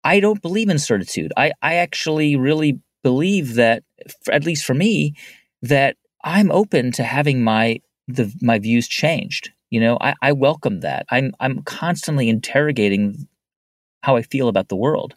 I 0.03 0.19
don't 0.19 0.43
believe 0.43 0.69
in 0.69 0.81
certitude. 0.81 1.33
I 1.37 1.53
I 1.63 1.75
actually 1.75 2.35
really 2.35 2.81
believe 3.05 3.55
that, 3.55 3.85
at 4.33 4.45
least 4.45 4.65
for 4.65 4.75
me, 4.75 5.15
that 5.63 5.97
I'm 6.25 6.51
open 6.51 6.91
to 6.93 7.05
having 7.05 7.45
my 7.45 7.81
the 8.09 8.35
my 8.43 8.59
views 8.59 8.89
changed. 8.89 9.53
You 9.73 9.81
know, 9.81 9.97
I, 10.03 10.13
I 10.21 10.33
welcome 10.33 10.81
that. 10.81 11.07
I'm 11.11 11.33
I'm 11.41 11.63
constantly 11.63 12.29
interrogating 12.29 13.27
how 14.03 14.17
I 14.17 14.23
feel 14.23 14.49
about 14.49 14.69
the 14.69 14.77
world 14.77 15.17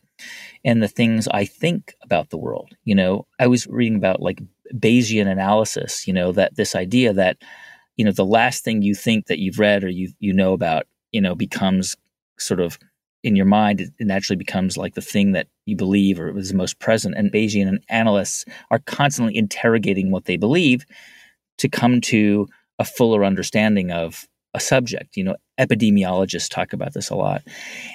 and 0.63 0.81
the 0.81 0.87
things 0.87 1.27
I 1.27 1.43
think 1.43 1.93
about 2.01 2.29
the 2.29 2.37
world. 2.37 2.71
You 2.85 2.95
know, 2.95 3.27
I 3.37 3.47
was 3.47 3.67
reading 3.67 3.97
about 3.97 4.21
like 4.21 4.41
Bayesian 4.73 5.27
analysis, 5.27 6.07
you 6.07 6.13
know, 6.13 6.31
that 6.31 6.55
this 6.55 6.73
idea 6.73 7.11
that, 7.11 7.35
you 7.97 8.05
know, 8.05 8.13
the 8.13 8.23
last 8.23 8.63
thing 8.63 8.81
you 8.81 8.95
think 8.95 9.25
that 9.25 9.39
you've 9.39 9.59
read 9.59 9.83
or 9.83 9.89
you 9.89 10.13
you 10.19 10.31
know 10.31 10.53
about, 10.53 10.87
you 11.11 11.19
know, 11.19 11.35
becomes 11.35 11.97
sort 12.39 12.61
of 12.61 12.79
in 13.23 13.35
your 13.35 13.45
mind, 13.45 13.81
it, 13.81 13.91
naturally 13.99 14.37
becomes 14.37 14.77
like 14.77 14.93
the 14.93 15.01
thing 15.01 15.33
that 15.33 15.47
you 15.65 15.75
believe 15.75 16.17
or 16.17 16.29
is 16.37 16.53
most 16.53 16.79
present. 16.79 17.15
And 17.17 17.29
Bayesian 17.29 17.79
analysts 17.89 18.45
are 18.71 18.79
constantly 18.79 19.35
interrogating 19.35 20.11
what 20.11 20.23
they 20.23 20.37
believe 20.37 20.85
to 21.57 21.67
come 21.67 21.99
to 21.99 22.47
a 22.79 22.85
fuller 22.85 23.25
understanding 23.25 23.91
of 23.91 24.25
a 24.55 24.59
subject. 24.59 25.17
You 25.17 25.25
know, 25.25 25.35
epidemiologists 25.59 26.49
talk 26.49 26.73
about 26.73 26.93
this 26.93 27.09
a 27.09 27.15
lot. 27.15 27.43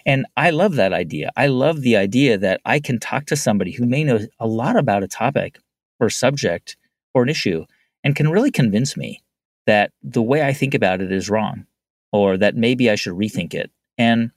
And 0.07 0.27
I 0.37 0.51
love 0.51 0.75
that 0.75 0.93
idea. 0.93 1.33
I 1.37 1.47
love 1.47 1.81
the 1.81 1.97
idea 1.97 2.39
that 2.39 2.61
I 2.65 2.79
can 2.79 3.01
talk 3.01 3.25
to 3.27 3.37
somebody 3.37 3.73
who 3.73 3.87
may 3.87 4.05
know 4.05 4.21
a 4.39 4.47
lot 4.47 4.77
about 4.77 5.03
a 5.03 5.09
topic 5.09 5.59
or 5.99 6.11
subject 6.11 6.77
or 7.15 7.23
an 7.23 7.29
issue 7.29 7.65
and 8.05 8.15
can 8.15 8.29
really 8.29 8.51
convince 8.51 8.97
me 8.97 9.23
that 9.67 9.93
the 10.03 10.23
way 10.23 10.47
I 10.47 10.53
think 10.53 10.75
about 10.75 11.01
it 11.01 11.11
is 11.11 11.31
wrong 11.31 11.67
or 12.13 12.37
that 12.37 12.57
maybe 12.57 12.91
I 12.91 12.95
should 12.95 13.15
rethink 13.15 13.55
it. 13.55 13.71
And 13.97 14.31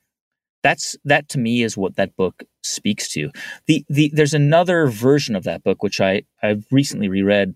that's 0.63 0.95
that 1.03 1.28
to 1.30 1.39
me 1.39 1.61
is 1.61 1.76
what 1.76 1.97
that 1.97 2.15
book 2.15 2.43
speaks 2.63 3.09
to. 3.09 3.32
The 3.67 3.86
the 3.89 4.11
there's 4.13 4.34
another 4.34 4.88
version 4.88 5.36
of 5.36 5.43
that 5.43 5.63
book 5.63 5.84
which 5.84 5.99
I 5.99 6.24
I've 6.41 6.65
recently 6.71 7.09
reread 7.09 7.53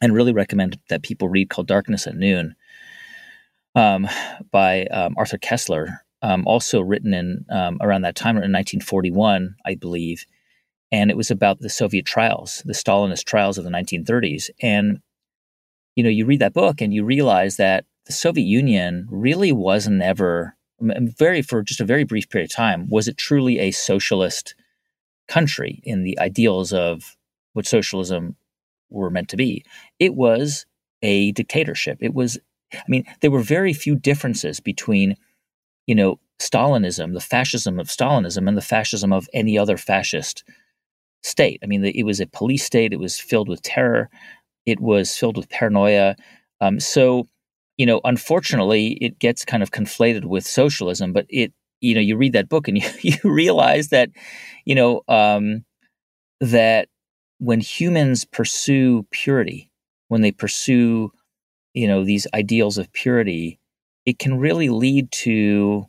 and 0.00 0.14
really 0.14 0.32
recommend 0.32 0.78
that 0.88 1.02
people 1.02 1.28
read 1.28 1.50
called 1.50 1.66
Darkness 1.66 2.06
at 2.06 2.16
Noon 2.16 2.56
um, 3.74 4.08
by 4.50 4.86
um, 4.86 5.14
Arthur 5.16 5.38
Koestler, 5.38 5.98
um, 6.22 6.46
also 6.46 6.80
written 6.80 7.12
in 7.14 7.44
um, 7.50 7.78
around 7.80 8.02
that 8.02 8.16
time, 8.16 8.36
in 8.36 8.52
1941, 8.52 9.56
I 9.66 9.74
believe. 9.74 10.24
and 10.92 11.10
it 11.10 11.16
was 11.16 11.30
about 11.30 11.60
the 11.60 11.68
Soviet 11.68 12.06
trials, 12.06 12.62
the 12.64 12.72
Stalinist 12.72 13.24
trials 13.24 13.58
of 13.58 13.64
the 13.64 13.70
1930s. 13.70 14.50
And 14.62 15.00
you 15.96 16.04
know, 16.04 16.10
you 16.10 16.26
read 16.26 16.40
that 16.40 16.54
book 16.54 16.80
and 16.80 16.92
you 16.92 17.04
realize 17.04 17.56
that 17.56 17.84
the 18.06 18.12
Soviet 18.12 18.44
Union 18.44 19.06
really 19.10 19.52
wasn't 19.52 20.02
ever 20.02 20.56
very 20.80 21.40
for 21.42 21.62
just 21.62 21.80
a 21.80 21.84
very 21.84 22.04
brief 22.04 22.28
period 22.28 22.50
of 22.50 22.54
time 22.54 22.88
was 22.90 23.08
it 23.08 23.16
truly 23.16 23.58
a 23.58 23.70
socialist 23.70 24.54
country 25.28 25.80
in 25.84 26.02
the 26.02 26.18
ideals 26.18 26.72
of 26.72 27.16
what 27.54 27.66
socialism 27.66 28.36
were 28.90 29.10
meant 29.10 29.28
to 29.28 29.36
be. 29.36 29.64
It 29.98 30.14
was 30.14 30.66
a 31.00 31.32
dictatorship. 31.32 31.98
It 32.00 32.12
was 32.12 32.38
I 32.76 32.84
mean, 32.88 33.04
there 33.20 33.30
were 33.30 33.40
very 33.40 33.72
few 33.72 33.96
differences 33.96 34.60
between, 34.60 35.16
you 35.86 35.94
know, 35.94 36.18
Stalinism, 36.40 37.14
the 37.14 37.20
fascism 37.20 37.78
of 37.78 37.88
Stalinism, 37.88 38.48
and 38.48 38.56
the 38.56 38.62
fascism 38.62 39.12
of 39.12 39.28
any 39.32 39.56
other 39.56 39.76
fascist 39.76 40.44
state. 41.22 41.60
I 41.62 41.66
mean, 41.66 41.84
it 41.84 42.04
was 42.04 42.20
a 42.20 42.26
police 42.26 42.64
state. 42.64 42.92
It 42.92 42.98
was 42.98 43.18
filled 43.18 43.48
with 43.48 43.62
terror. 43.62 44.10
It 44.66 44.80
was 44.80 45.16
filled 45.16 45.36
with 45.36 45.48
paranoia. 45.48 46.16
Um, 46.60 46.80
so, 46.80 47.28
you 47.78 47.86
know, 47.86 48.00
unfortunately, 48.04 48.98
it 49.00 49.18
gets 49.18 49.44
kind 49.44 49.62
of 49.62 49.70
conflated 49.70 50.24
with 50.24 50.46
socialism. 50.46 51.12
But 51.12 51.26
it, 51.28 51.52
you 51.80 51.94
know, 51.94 52.00
you 52.00 52.16
read 52.16 52.32
that 52.34 52.48
book 52.48 52.68
and 52.68 52.78
you, 52.82 52.88
you 53.02 53.16
realize 53.24 53.88
that, 53.88 54.10
you 54.64 54.74
know, 54.74 55.02
um, 55.08 55.64
that 56.40 56.88
when 57.38 57.60
humans 57.60 58.24
pursue 58.24 59.06
purity, 59.10 59.70
when 60.08 60.20
they 60.20 60.32
pursue, 60.32 61.10
you 61.74 61.86
know, 61.88 62.04
these 62.04 62.26
ideals 62.32 62.78
of 62.78 62.92
purity, 62.92 63.58
it 64.06 64.18
can 64.18 64.38
really 64.38 64.68
lead 64.68 65.10
to 65.12 65.86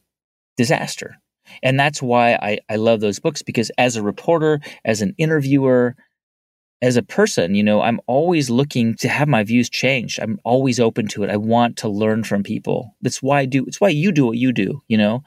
disaster. 0.57 1.17
And 1.61 1.79
that's 1.79 2.01
why 2.01 2.33
I, 2.33 2.59
I 2.69 2.75
love 2.75 2.99
those 2.99 3.19
books 3.19 3.41
because 3.41 3.71
as 3.77 3.95
a 3.95 4.03
reporter, 4.03 4.59
as 4.83 5.01
an 5.01 5.13
interviewer, 5.17 5.95
as 6.81 6.97
a 6.97 7.03
person, 7.03 7.55
you 7.55 7.63
know, 7.63 7.81
I'm 7.81 7.99
always 8.07 8.49
looking 8.49 8.95
to 8.95 9.07
have 9.07 9.27
my 9.27 9.43
views 9.43 9.69
changed. 9.69 10.19
I'm 10.19 10.39
always 10.43 10.79
open 10.79 11.07
to 11.09 11.23
it. 11.23 11.29
I 11.29 11.37
want 11.37 11.77
to 11.77 11.89
learn 11.89 12.23
from 12.23 12.43
people. 12.43 12.95
That's 13.01 13.21
why 13.21 13.39
I 13.39 13.45
do. 13.45 13.65
It's 13.65 13.79
why 13.79 13.89
you 13.89 14.11
do 14.11 14.25
what 14.25 14.37
you 14.37 14.51
do. 14.51 14.81
You 14.87 14.97
know, 14.97 15.23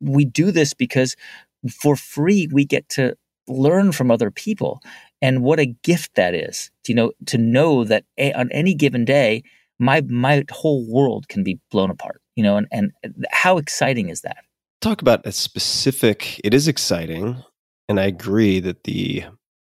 we 0.00 0.24
do 0.24 0.50
this 0.50 0.74
because 0.74 1.16
for 1.70 1.96
free 1.96 2.48
we 2.52 2.64
get 2.64 2.88
to 2.90 3.16
learn 3.46 3.92
from 3.92 4.10
other 4.10 4.30
people, 4.30 4.80
and 5.22 5.42
what 5.42 5.58
a 5.58 5.74
gift 5.82 6.14
that 6.16 6.34
is. 6.34 6.70
You 6.86 6.94
know, 6.94 7.12
to 7.26 7.38
know 7.38 7.84
that 7.84 8.04
a, 8.18 8.32
on 8.32 8.50
any 8.52 8.74
given 8.74 9.04
day, 9.04 9.42
my 9.78 10.00
my 10.02 10.44
whole 10.50 10.86
world 10.90 11.28
can 11.28 11.42
be 11.44 11.60
blown 11.70 11.90
apart. 11.90 12.20
You 12.36 12.44
know, 12.44 12.56
and 12.56 12.66
and 12.70 12.92
how 13.30 13.58
exciting 13.58 14.08
is 14.10 14.20
that? 14.22 14.38
Talk 14.80 15.00
about 15.02 15.26
a 15.26 15.32
specific. 15.32 16.40
It 16.44 16.54
is 16.54 16.68
exciting, 16.68 17.42
and 17.88 17.98
I 17.98 18.04
agree 18.06 18.60
that 18.60 18.84
the 18.84 19.24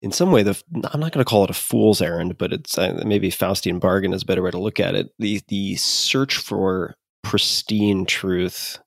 in 0.03 0.11
some 0.11 0.31
way, 0.31 0.43
the 0.43 0.61
I'm 0.91 0.99
not 0.99 1.11
going 1.11 1.23
to 1.23 1.29
call 1.29 1.43
it 1.43 1.49
a 1.49 1.53
fool's 1.53 2.01
errand, 2.01 2.37
but 2.37 2.53
it's 2.53 2.77
uh, 2.77 3.01
maybe 3.05 3.29
Faustian 3.31 3.79
bargain 3.79 4.13
is 4.13 4.23
a 4.23 4.25
better 4.25 4.41
way 4.43 4.51
to 4.51 4.59
look 4.59 4.79
at 4.79 4.95
it. 4.95 5.09
The 5.19 5.41
the 5.47 5.75
search 5.75 6.37
for 6.37 6.95
pristine 7.23 8.05
truth 8.05 8.79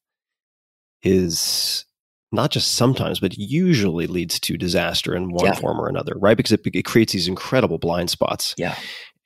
is 1.02 1.84
not 2.32 2.50
just 2.50 2.72
sometimes, 2.74 3.20
but 3.20 3.36
usually 3.38 4.06
leads 4.06 4.40
to 4.40 4.56
disaster 4.56 5.14
in 5.14 5.30
one 5.30 5.46
Yeah. 5.46 5.54
form 5.54 5.80
or 5.80 5.88
another, 5.88 6.14
right? 6.16 6.36
Because 6.36 6.52
it, 6.52 6.62
it 6.72 6.84
creates 6.84 7.12
these 7.12 7.28
incredible 7.28 7.78
blind 7.78 8.10
spots, 8.10 8.54
Yeah. 8.58 8.76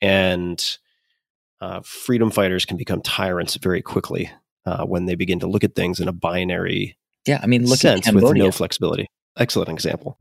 and 0.01 0.77
uh, 1.61 1.81
freedom 1.81 2.31
fighters 2.31 2.65
can 2.65 2.77
become 2.77 3.01
tyrants 3.01 3.55
very 3.55 3.81
quickly 3.81 4.31
uh, 4.65 4.85
when 4.85 5.05
they 5.05 5.15
begin 5.15 5.39
to 5.39 5.47
look 5.47 5.63
at 5.63 5.75
things 5.75 5.99
in 5.99 6.07
a 6.07 6.13
binary 6.13 6.97
Yeah. 7.25 7.39
I 7.41 7.47
mean, 7.47 7.65
look 7.65 7.79
sense 7.79 8.07
at 8.07 8.13
with 8.15 8.35
no 8.35 8.51
flexibility. 8.51 9.07
Excellent 9.37 9.69
example. 9.69 10.17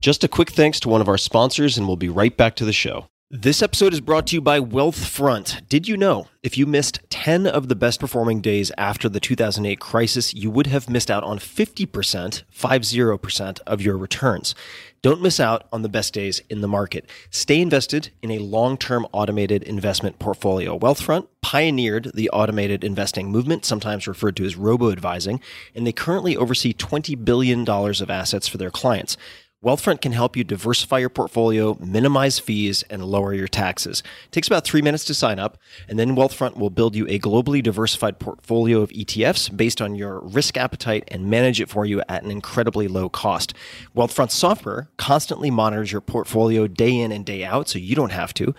Just 0.00 0.22
a 0.22 0.28
quick 0.28 0.50
thanks 0.50 0.80
to 0.80 0.88
one 0.90 1.00
of 1.00 1.08
our 1.08 1.16
sponsors, 1.16 1.78
and 1.78 1.86
we'll 1.86 1.96
be 1.96 2.10
right 2.10 2.36
back 2.36 2.56
to 2.56 2.64
the 2.64 2.74
show. 2.74 3.08
This 3.36 3.62
episode 3.62 3.92
is 3.92 4.00
brought 4.00 4.28
to 4.28 4.36
you 4.36 4.40
by 4.40 4.60
Wealthfront. 4.60 5.68
Did 5.68 5.88
you 5.88 5.96
know 5.96 6.28
if 6.44 6.56
you 6.56 6.66
missed 6.66 7.00
10 7.10 7.48
of 7.48 7.66
the 7.66 7.74
best 7.74 7.98
performing 7.98 8.40
days 8.40 8.70
after 8.78 9.08
the 9.08 9.18
2008 9.18 9.80
crisis, 9.80 10.32
you 10.32 10.52
would 10.52 10.68
have 10.68 10.88
missed 10.88 11.10
out 11.10 11.24
on 11.24 11.40
50%, 11.40 12.44
50% 12.54 13.60
of 13.66 13.82
your 13.82 13.98
returns? 13.98 14.54
Don't 15.02 15.20
miss 15.20 15.40
out 15.40 15.66
on 15.72 15.82
the 15.82 15.88
best 15.88 16.14
days 16.14 16.42
in 16.48 16.60
the 16.60 16.68
market. 16.68 17.10
Stay 17.28 17.60
invested 17.60 18.10
in 18.22 18.30
a 18.30 18.38
long 18.38 18.78
term 18.78 19.04
automated 19.10 19.64
investment 19.64 20.20
portfolio. 20.20 20.78
Wealthfront 20.78 21.26
pioneered 21.42 22.12
the 22.14 22.30
automated 22.30 22.84
investing 22.84 23.32
movement, 23.32 23.64
sometimes 23.64 24.06
referred 24.06 24.36
to 24.36 24.44
as 24.44 24.54
robo 24.54 24.92
advising, 24.92 25.40
and 25.74 25.84
they 25.84 25.92
currently 25.92 26.36
oversee 26.36 26.72
$20 26.72 27.22
billion 27.24 27.68
of 27.68 28.10
assets 28.10 28.46
for 28.46 28.58
their 28.58 28.70
clients. 28.70 29.16
Wealthfront 29.64 30.02
can 30.02 30.12
help 30.12 30.36
you 30.36 30.44
diversify 30.44 30.98
your 30.98 31.08
portfolio, 31.08 31.78
minimize 31.80 32.38
fees, 32.38 32.84
and 32.90 33.02
lower 33.02 33.32
your 33.32 33.48
taxes. 33.48 34.02
It 34.26 34.32
takes 34.32 34.46
about 34.46 34.64
three 34.64 34.82
minutes 34.82 35.06
to 35.06 35.14
sign 35.14 35.38
up, 35.38 35.56
and 35.88 35.98
then 35.98 36.14
Wealthfront 36.14 36.58
will 36.58 36.68
build 36.68 36.94
you 36.94 37.06
a 37.08 37.18
globally 37.18 37.62
diversified 37.62 38.18
portfolio 38.18 38.82
of 38.82 38.90
ETFs 38.90 39.56
based 39.56 39.80
on 39.80 39.94
your 39.94 40.20
risk 40.20 40.58
appetite 40.58 41.04
and 41.08 41.30
manage 41.30 41.62
it 41.62 41.70
for 41.70 41.86
you 41.86 42.02
at 42.10 42.22
an 42.22 42.30
incredibly 42.30 42.88
low 42.88 43.08
cost. 43.08 43.54
Wealthfront 43.96 44.32
software 44.32 44.90
constantly 44.98 45.50
monitors 45.50 45.90
your 45.90 46.02
portfolio 46.02 46.66
day 46.66 46.94
in 46.94 47.10
and 47.10 47.24
day 47.24 47.42
out, 47.42 47.66
so 47.66 47.78
you 47.78 47.96
don't 47.96 48.12
have 48.12 48.34
to. 48.34 48.54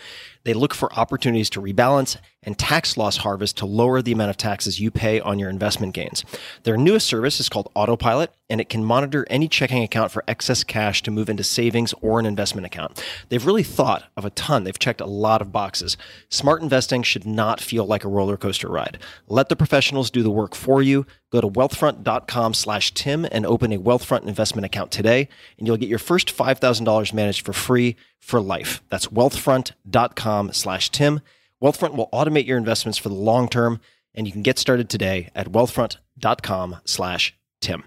They 0.46 0.54
look 0.54 0.74
for 0.74 0.94
opportunities 0.94 1.50
to 1.52 1.62
rebalance 1.62 2.18
and 2.44 2.58
tax 2.58 2.96
loss 2.96 3.18
harvest 3.18 3.58
to 3.58 3.66
lower 3.66 4.02
the 4.02 4.12
amount 4.12 4.30
of 4.30 4.38
taxes 4.38 4.80
you 4.80 4.92
pay 4.92 5.20
on 5.20 5.40
your 5.40 5.50
investment 5.50 5.94
gains. 5.94 6.24
Their 6.64 6.78
newest 6.78 7.08
service 7.08 7.40
is 7.40 7.50
called 7.50 7.72
Autopilot, 7.74 8.32
and 8.48 8.62
it 8.62 8.70
can 8.70 8.86
monitor 8.86 9.26
any 9.30 9.48
checking 9.48 9.82
account 9.82 10.12
for 10.12 10.24
excess 10.28 10.64
cash 10.64 11.02
to 11.02 11.12
move 11.12 11.30
into 11.30 11.44
savings 11.44 11.94
or 12.02 12.20
an 12.20 12.28
investment 12.28 12.68
account. 12.68 13.04
They've 13.30 13.46
really 13.46 13.64
thought 13.64 14.04
of 14.16 14.24
a 14.24 14.30
ton. 14.30 14.64
They've 14.64 14.78
checked 14.78 15.02
a 15.02 15.08
lot 15.08 15.42
of 15.42 15.52
boxes. 15.52 15.98
Smart 16.30 16.62
investing 16.62 17.02
should 17.02 17.26
not 17.26 17.60
feel 17.60 17.86
like 17.86 18.04
a 18.04 18.10
roller 18.10 18.38
coaster 18.38 18.70
ride. 18.70 19.00
Let 19.28 19.50
the 19.50 19.56
professionals 19.56 20.12
do 20.12 20.22
the 20.22 20.30
work 20.30 20.54
for 20.54 20.84
you. 20.84 21.08
Go 21.36 21.42
to 21.42 21.50
wealthfront.com 21.50 22.54
slash 22.54 22.94
Tim 22.94 23.28
and 23.30 23.46
open 23.46 23.74
a 23.74 23.78
Wealthfront 23.78 24.24
investment 24.24 24.66
account 24.66 24.90
today, 24.90 25.28
and 25.58 25.68
you'll 25.68 25.76
get 25.76 25.90
your 25.90 26.00
first 26.00 26.34
$5,000 26.34 27.14
managed 27.14 27.46
for 27.46 27.52
free 27.52 27.98
for 28.22 28.40
life. 28.40 28.82
That's 28.90 29.08
wealthfront.com 29.08 30.54
slash 30.54 30.92
Tim. 30.92 31.20
Wealthfront 31.62 31.98
will 31.98 32.08
automate 32.14 32.48
your 32.48 32.58
investments 32.58 32.98
for 32.98 33.10
the 33.10 33.16
long 33.16 33.50
term, 33.50 33.82
and 34.14 34.26
you 34.26 34.32
can 34.32 34.44
get 34.44 34.58
started 34.58 34.90
today 34.90 35.30
at 35.36 35.52
wealthfront.com 35.52 36.78
slash 36.86 37.38
Tim. 37.60 37.84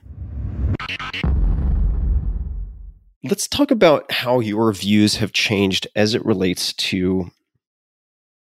Let's 3.24 3.48
talk 3.48 3.70
about 3.70 4.12
how 4.12 4.40
your 4.40 4.70
views 4.74 5.16
have 5.16 5.32
changed 5.32 5.86
as 5.96 6.14
it 6.14 6.22
relates 6.22 6.74
to 6.74 7.30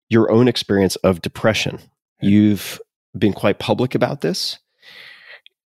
your 0.10 0.32
own 0.32 0.47
experience 0.47 0.95
of 0.95 1.22
depression. 1.22 1.78
You've 2.22 2.82
been 3.16 3.34
quite 3.34 3.60
public 3.60 3.93
about 3.93 4.22
this. 4.22 4.58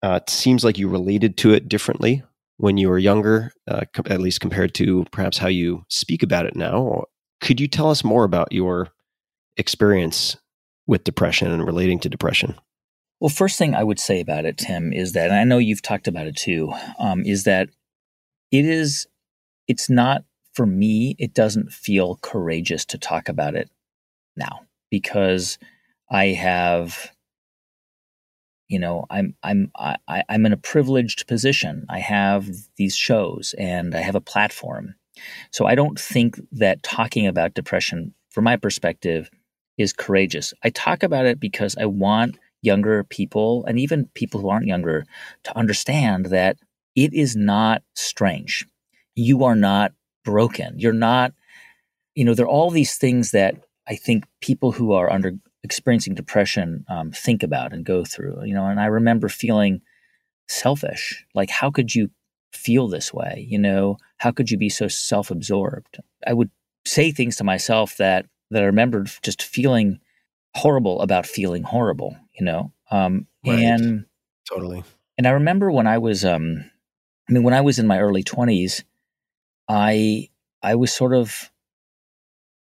Uh, 0.03 0.19
it 0.21 0.29
seems 0.29 0.63
like 0.63 0.77
you 0.77 0.87
related 0.87 1.37
to 1.37 1.53
it 1.53 1.67
differently 1.67 2.23
when 2.57 2.77
you 2.77 2.89
were 2.89 2.97
younger, 2.97 3.51
uh, 3.67 3.81
com- 3.93 4.05
at 4.09 4.21
least 4.21 4.41
compared 4.41 4.73
to 4.75 5.05
perhaps 5.11 5.37
how 5.37 5.47
you 5.47 5.83
speak 5.89 6.23
about 6.23 6.45
it 6.45 6.55
now. 6.55 7.03
Could 7.41 7.59
you 7.59 7.67
tell 7.67 7.89
us 7.89 8.03
more 8.03 8.23
about 8.23 8.51
your 8.51 8.89
experience 9.57 10.37
with 10.85 11.03
depression 11.03 11.51
and 11.51 11.65
relating 11.65 11.99
to 11.99 12.09
depression? 12.09 12.55
Well, 13.19 13.29
first 13.29 13.57
thing 13.57 13.73
I 13.73 13.83
would 13.83 13.99
say 13.99 14.19
about 14.19 14.45
it, 14.45 14.57
Tim, 14.57 14.93
is 14.93 15.13
that, 15.13 15.31
I 15.31 15.43
know 15.43 15.57
you've 15.57 15.81
talked 15.81 16.07
about 16.07 16.27
it 16.27 16.35
too, 16.35 16.71
um, 16.99 17.23
is 17.25 17.43
that 17.45 17.69
it 18.51 18.65
is, 18.65 19.07
it's 19.67 19.89
not 19.89 20.23
for 20.53 20.65
me, 20.65 21.15
it 21.17 21.33
doesn't 21.33 21.71
feel 21.71 22.19
courageous 22.21 22.85
to 22.85 22.97
talk 22.97 23.29
about 23.29 23.55
it 23.55 23.69
now 24.35 24.61
because 24.89 25.57
I 26.09 26.27
have, 26.27 27.11
you 28.67 28.79
know, 28.79 29.05
I'm, 29.09 29.35
I'm, 29.43 29.71
I, 29.77 29.97
I- 30.07 30.23
I'm 30.29 30.45
in 30.45 30.53
a 30.53 30.57
privileged 30.57 31.27
position. 31.27 31.85
I 31.89 31.99
have 31.99 32.49
these 32.77 32.95
shows 32.95 33.55
and 33.57 33.95
I 33.95 33.99
have 33.99 34.15
a 34.15 34.21
platform. 34.21 34.95
So 35.51 35.65
I 35.65 35.75
don't 35.75 35.99
think 35.99 36.39
that 36.51 36.83
talking 36.83 37.27
about 37.27 37.53
depression, 37.53 38.13
from 38.29 38.43
my 38.43 38.55
perspective, 38.55 39.29
is 39.77 39.93
courageous. 39.93 40.53
I 40.63 40.69
talk 40.69 41.03
about 41.03 41.25
it 41.25 41.39
because 41.39 41.75
I 41.77 41.85
want 41.85 42.37
younger 42.61 43.03
people 43.03 43.65
and 43.65 43.79
even 43.79 44.09
people 44.13 44.41
who 44.41 44.49
aren't 44.49 44.65
younger 44.67 45.05
to 45.43 45.57
understand 45.57 46.27
that 46.27 46.57
it 46.95 47.13
is 47.13 47.35
not 47.35 47.83
strange. 47.95 48.67
You 49.15 49.43
are 49.43 49.55
not 49.55 49.93
broken. 50.25 50.79
You're 50.79 50.93
not, 50.93 51.33
you 52.15 52.25
know, 52.25 52.33
there 52.33 52.45
are 52.45 52.49
all 52.49 52.71
these 52.71 52.95
things 52.97 53.31
that 53.31 53.55
I 53.87 53.95
think 53.95 54.25
people 54.41 54.71
who 54.71 54.91
are 54.93 55.11
under 55.11 55.33
experiencing 55.67 56.15
depression 56.15 56.85
um, 56.89 57.11
think 57.11 57.43
about 57.43 57.73
and 57.73 57.85
go 57.85 58.03
through, 58.03 58.43
you 58.45 58.53
know, 58.53 58.65
and 58.65 58.79
I 58.79 58.85
remember 58.85 59.29
feeling 59.29 59.81
selfish. 60.47 61.25
Like, 61.35 61.49
how 61.49 61.69
could 61.69 61.93
you 61.93 62.09
feel 62.53 62.87
this 62.87 63.13
way? 63.13 63.45
You 63.49 63.59
know, 63.59 63.97
how 64.17 64.31
could 64.31 64.49
you 64.49 64.57
be 64.57 64.69
so 64.69 64.87
self 64.87 65.29
absorbed? 65.29 65.99
I 66.25 66.33
would 66.33 66.49
say 66.85 67.11
things 67.11 67.35
to 67.37 67.43
myself 67.43 67.97
that, 67.97 68.25
that 68.51 68.63
I 68.63 68.65
remembered 68.65 69.11
just 69.21 69.43
feeling 69.43 69.99
horrible 70.55 71.01
about 71.01 71.25
feeling 71.25 71.63
horrible, 71.63 72.17
you 72.39 72.45
know? 72.45 72.71
Um, 72.89 73.27
Right. 73.45 73.59
And 73.59 74.05
Totally. 74.49 74.83
and 75.17 75.27
I 75.27 75.31
remember 75.31 75.71
when 75.71 75.87
I 75.87 75.97
was 75.97 76.25
um, 76.25 76.69
I 77.29 77.33
mean, 77.33 77.43
when 77.43 77.53
I 77.53 77.61
was 77.61 77.79
in 77.79 77.87
my 77.87 77.99
early 77.99 78.23
20s, 78.23 78.83
I 79.67 80.29
I 80.61 80.75
was 80.75 80.93
sort 80.93 81.13
of 81.13 81.51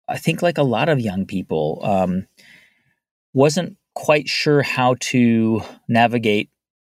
I 0.07 0.17
think 0.17 0.41
like 0.41 0.57
a 0.57 0.63
lot 0.63 0.89
of 0.89 0.99
young 0.99 1.25
people 1.25 1.79
um, 1.83 2.27
wasn't 3.33 3.77
quite 3.93 4.27
sure 4.27 4.61
how 4.61 4.95
to 4.99 5.61
navigate 5.87 6.49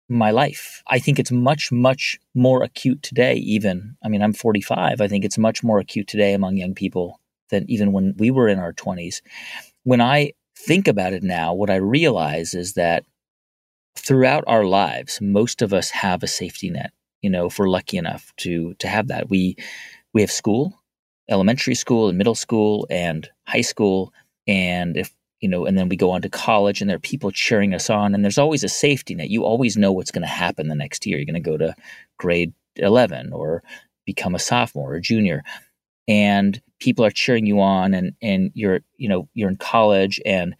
my 0.09 0.31
life. 0.31 0.83
I 0.87 0.99
think 0.99 1.19
it's 1.19 1.31
much 1.31 1.71
much 1.71 2.19
more 2.35 2.63
acute 2.63 3.01
today 3.01 3.35
even. 3.35 3.95
I 4.03 4.09
mean, 4.09 4.21
I'm 4.21 4.33
45. 4.33 4.99
I 4.99 5.07
think 5.07 5.23
it's 5.23 5.37
much 5.37 5.63
more 5.63 5.79
acute 5.79 6.07
today 6.07 6.33
among 6.33 6.57
young 6.57 6.75
people 6.75 7.19
than 7.49 7.65
even 7.69 7.91
when 7.91 8.13
we 8.17 8.29
were 8.29 8.47
in 8.47 8.59
our 8.59 8.73
20s. 8.73 9.21
When 9.83 10.01
I 10.01 10.33
think 10.57 10.87
about 10.87 11.13
it 11.13 11.23
now, 11.23 11.53
what 11.53 11.69
I 11.69 11.75
realize 11.75 12.53
is 12.53 12.73
that 12.73 13.05
throughout 13.97 14.43
our 14.47 14.65
lives, 14.65 15.19
most 15.21 15.61
of 15.61 15.73
us 15.73 15.89
have 15.89 16.23
a 16.23 16.27
safety 16.27 16.69
net. 16.69 16.91
You 17.21 17.29
know, 17.29 17.47
if 17.47 17.59
we're 17.59 17.69
lucky 17.69 17.97
enough 17.97 18.33
to 18.37 18.73
to 18.75 18.87
have 18.87 19.07
that, 19.07 19.29
we 19.29 19.55
we 20.13 20.21
have 20.21 20.31
school, 20.31 20.73
elementary 21.29 21.75
school 21.75 22.09
and 22.09 22.17
middle 22.17 22.35
school 22.35 22.87
and 22.89 23.29
high 23.47 23.61
school, 23.61 24.13
and 24.47 24.97
if 24.97 25.13
you 25.41 25.49
know, 25.49 25.65
and 25.65 25.77
then 25.77 25.89
we 25.89 25.97
go 25.97 26.11
on 26.11 26.21
to 26.21 26.29
college, 26.29 26.81
and 26.81 26.89
there 26.89 26.97
are 26.97 26.99
people 26.99 27.31
cheering 27.31 27.73
us 27.73 27.89
on, 27.89 28.13
and 28.13 28.23
there's 28.23 28.37
always 28.37 28.63
a 28.63 28.69
safety 28.69 29.15
net. 29.15 29.29
You 29.29 29.43
always 29.43 29.75
know 29.75 29.91
what's 29.91 30.11
going 30.11 30.21
to 30.21 30.27
happen 30.27 30.67
the 30.67 30.75
next 30.75 31.05
year. 31.05 31.17
You're 31.17 31.25
going 31.25 31.43
to 31.43 31.49
go 31.49 31.57
to 31.57 31.75
grade 32.17 32.53
eleven 32.77 33.33
or 33.33 33.63
become 34.05 34.35
a 34.35 34.39
sophomore 34.39 34.93
or 34.93 34.99
junior, 34.99 35.43
and 36.07 36.61
people 36.79 37.03
are 37.03 37.11
cheering 37.11 37.47
you 37.47 37.59
on, 37.59 37.93
and 37.93 38.13
and 38.21 38.51
you're 38.53 38.81
you 38.97 39.09
know 39.09 39.27
you're 39.33 39.49
in 39.49 39.57
college 39.57 40.21
and 40.25 40.55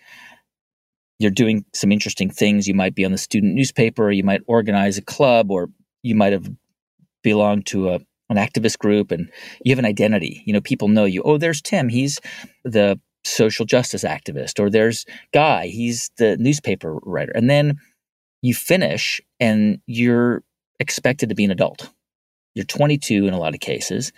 you're 1.20 1.32
doing 1.32 1.64
some 1.74 1.92
interesting 1.92 2.32
things. 2.32 2.68
You 2.68 2.74
might 2.74 2.96
be 2.96 3.06
on 3.06 3.12
the 3.12 3.18
student 3.20 3.54
newspaper, 3.54 4.12
you 4.12 4.24
might 4.24 4.42
organize 4.48 4.98
a 4.98 5.04
club, 5.04 5.52
or 5.52 5.70
you 6.02 6.16
might 6.16 6.34
have 6.34 6.50
belonged 7.24 7.68
to 7.68 7.90
a 7.90 8.00
an 8.32 8.38
activist 8.38 8.80
group 8.80 9.12
and 9.12 9.30
you 9.64 9.72
have 9.72 9.80
an 9.80 9.86
identity. 9.86 10.42
You 10.46 10.54
know, 10.54 10.62
people 10.62 10.88
know 10.88 11.06
you. 11.06 11.22
Oh, 11.24 11.38
there's 11.38 11.62
Tim. 11.62 11.90
He's 11.90 12.20
the 12.64 13.00
social 13.24 13.66
justice 13.66 14.04
activist. 14.04 14.60
Or 14.60 14.70
there's 14.70 15.06
Guy. 15.34 15.68
He's 15.68 16.10
the 16.18 16.38
newspaper 16.38 16.96
writer. 17.04 17.32
And 17.34 17.50
then 17.50 17.80
you 18.42 18.54
finish 18.54 19.22
and 19.40 19.80
you're 19.86 20.44
expected 20.80 21.30
to 21.30 21.36
be 21.36 21.46
an 21.46 21.52
adult. 21.52 21.92
You're 22.56 22.66
22 22.66 23.28
in 23.28 23.34
a 23.34 23.40
lot 23.40 23.54
of 23.54 23.62
cases, 23.62 24.12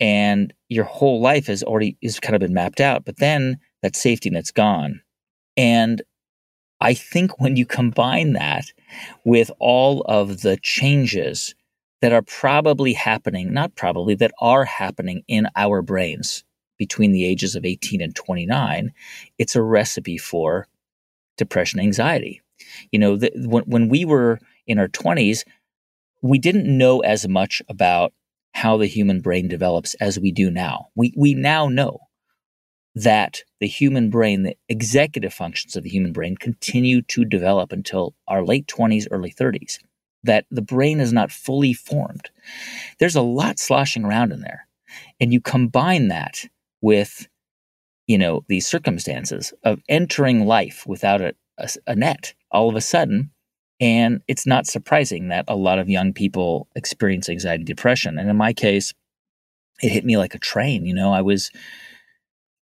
and 0.00 0.52
your 0.68 0.84
whole 0.84 1.20
life 1.20 1.46
has 1.46 1.62
already 1.62 1.96
is 2.02 2.20
kind 2.20 2.34
of 2.34 2.40
been 2.40 2.52
mapped 2.52 2.80
out. 2.80 3.04
But 3.04 3.16
then 3.16 3.58
that 3.82 3.96
safety 3.96 4.28
net's 4.28 4.50
gone. 4.50 5.00
And 5.56 6.02
I 6.80 6.94
think 6.94 7.40
when 7.40 7.56
you 7.56 7.64
combine 7.64 8.34
that 8.34 8.64
with 9.24 9.50
all 9.58 10.02
of 10.02 10.42
the 10.42 10.58
changes 10.62 11.54
that 12.02 12.12
are 12.12 12.22
probably 12.22 12.92
happening, 12.92 13.52
not 13.52 13.74
probably, 13.76 14.14
that 14.16 14.32
are 14.40 14.64
happening 14.64 15.22
in 15.28 15.46
our 15.56 15.82
brains 15.82 16.44
between 16.80 17.12
the 17.12 17.26
ages 17.26 17.54
of 17.54 17.66
18 17.66 18.00
and 18.00 18.16
29, 18.16 18.90
it's 19.38 19.54
a 19.54 19.60
recipe 19.62 20.16
for 20.16 20.66
depression 21.36 21.78
anxiety. 21.78 22.40
You 22.90 22.98
know, 22.98 23.16
the, 23.16 23.30
when, 23.34 23.64
when 23.64 23.88
we 23.90 24.06
were 24.06 24.40
in 24.66 24.78
our 24.78 24.88
20s, 24.88 25.44
we 26.22 26.38
didn't 26.38 26.66
know 26.66 27.00
as 27.00 27.28
much 27.28 27.60
about 27.68 28.14
how 28.54 28.78
the 28.78 28.86
human 28.86 29.20
brain 29.20 29.46
develops 29.46 29.92
as 29.96 30.18
we 30.18 30.32
do 30.32 30.50
now. 30.50 30.88
We, 30.94 31.12
we 31.14 31.34
now 31.34 31.68
know 31.68 31.98
that 32.94 33.42
the 33.60 33.68
human 33.68 34.08
brain, 34.08 34.44
the 34.44 34.56
executive 34.70 35.34
functions 35.34 35.76
of 35.76 35.84
the 35.84 35.90
human 35.90 36.14
brain, 36.14 36.34
continue 36.34 37.02
to 37.02 37.26
develop 37.26 37.72
until 37.72 38.14
our 38.26 38.42
late 38.42 38.66
20s, 38.68 39.06
early 39.10 39.30
30s, 39.30 39.80
that 40.24 40.46
the 40.50 40.62
brain 40.62 40.98
is 40.98 41.12
not 41.12 41.30
fully 41.30 41.74
formed. 41.74 42.30
There's 42.98 43.16
a 43.16 43.20
lot 43.20 43.58
sloshing 43.58 44.06
around 44.06 44.32
in 44.32 44.40
there. 44.40 44.66
And 45.20 45.32
you 45.32 45.40
combine 45.40 46.08
that 46.08 46.46
with, 46.80 47.28
you 48.06 48.18
know, 48.18 48.44
these 48.48 48.66
circumstances 48.66 49.52
of 49.64 49.80
entering 49.88 50.46
life 50.46 50.84
without 50.86 51.20
a, 51.20 51.34
a, 51.58 51.68
a 51.86 51.96
net 51.96 52.34
all 52.50 52.68
of 52.68 52.76
a 52.76 52.80
sudden. 52.80 53.30
And 53.80 54.20
it's 54.28 54.46
not 54.46 54.66
surprising 54.66 55.28
that 55.28 55.46
a 55.48 55.56
lot 55.56 55.78
of 55.78 55.88
young 55.88 56.12
people 56.12 56.68
experience 56.74 57.28
anxiety 57.28 57.64
depression. 57.64 58.18
And 58.18 58.28
in 58.28 58.36
my 58.36 58.52
case, 58.52 58.92
it 59.82 59.90
hit 59.90 60.04
me 60.04 60.18
like 60.18 60.34
a 60.34 60.38
train. 60.38 60.84
You 60.84 60.94
know, 60.94 61.12
I 61.12 61.22
was 61.22 61.50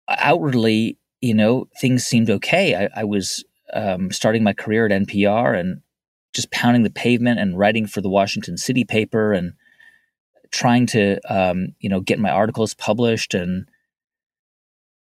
outwardly, 0.08 0.98
you 1.20 1.34
know, 1.34 1.68
things 1.78 2.04
seemed 2.04 2.30
okay. 2.30 2.74
I, 2.74 3.00
I 3.00 3.04
was 3.04 3.44
um, 3.72 4.10
starting 4.10 4.42
my 4.42 4.52
career 4.52 4.86
at 4.86 4.92
NPR 4.92 5.58
and 5.58 5.80
just 6.32 6.50
pounding 6.50 6.82
the 6.82 6.90
pavement 6.90 7.38
and 7.38 7.58
writing 7.58 7.86
for 7.86 8.00
the 8.00 8.08
Washington 8.08 8.56
City 8.56 8.84
paper 8.84 9.32
and 9.32 9.52
trying 10.50 10.86
to, 10.86 11.18
um, 11.28 11.74
you 11.80 11.88
know, 11.88 12.00
get 12.00 12.18
my 12.18 12.30
articles 12.30 12.74
published. 12.74 13.34
And 13.34 13.68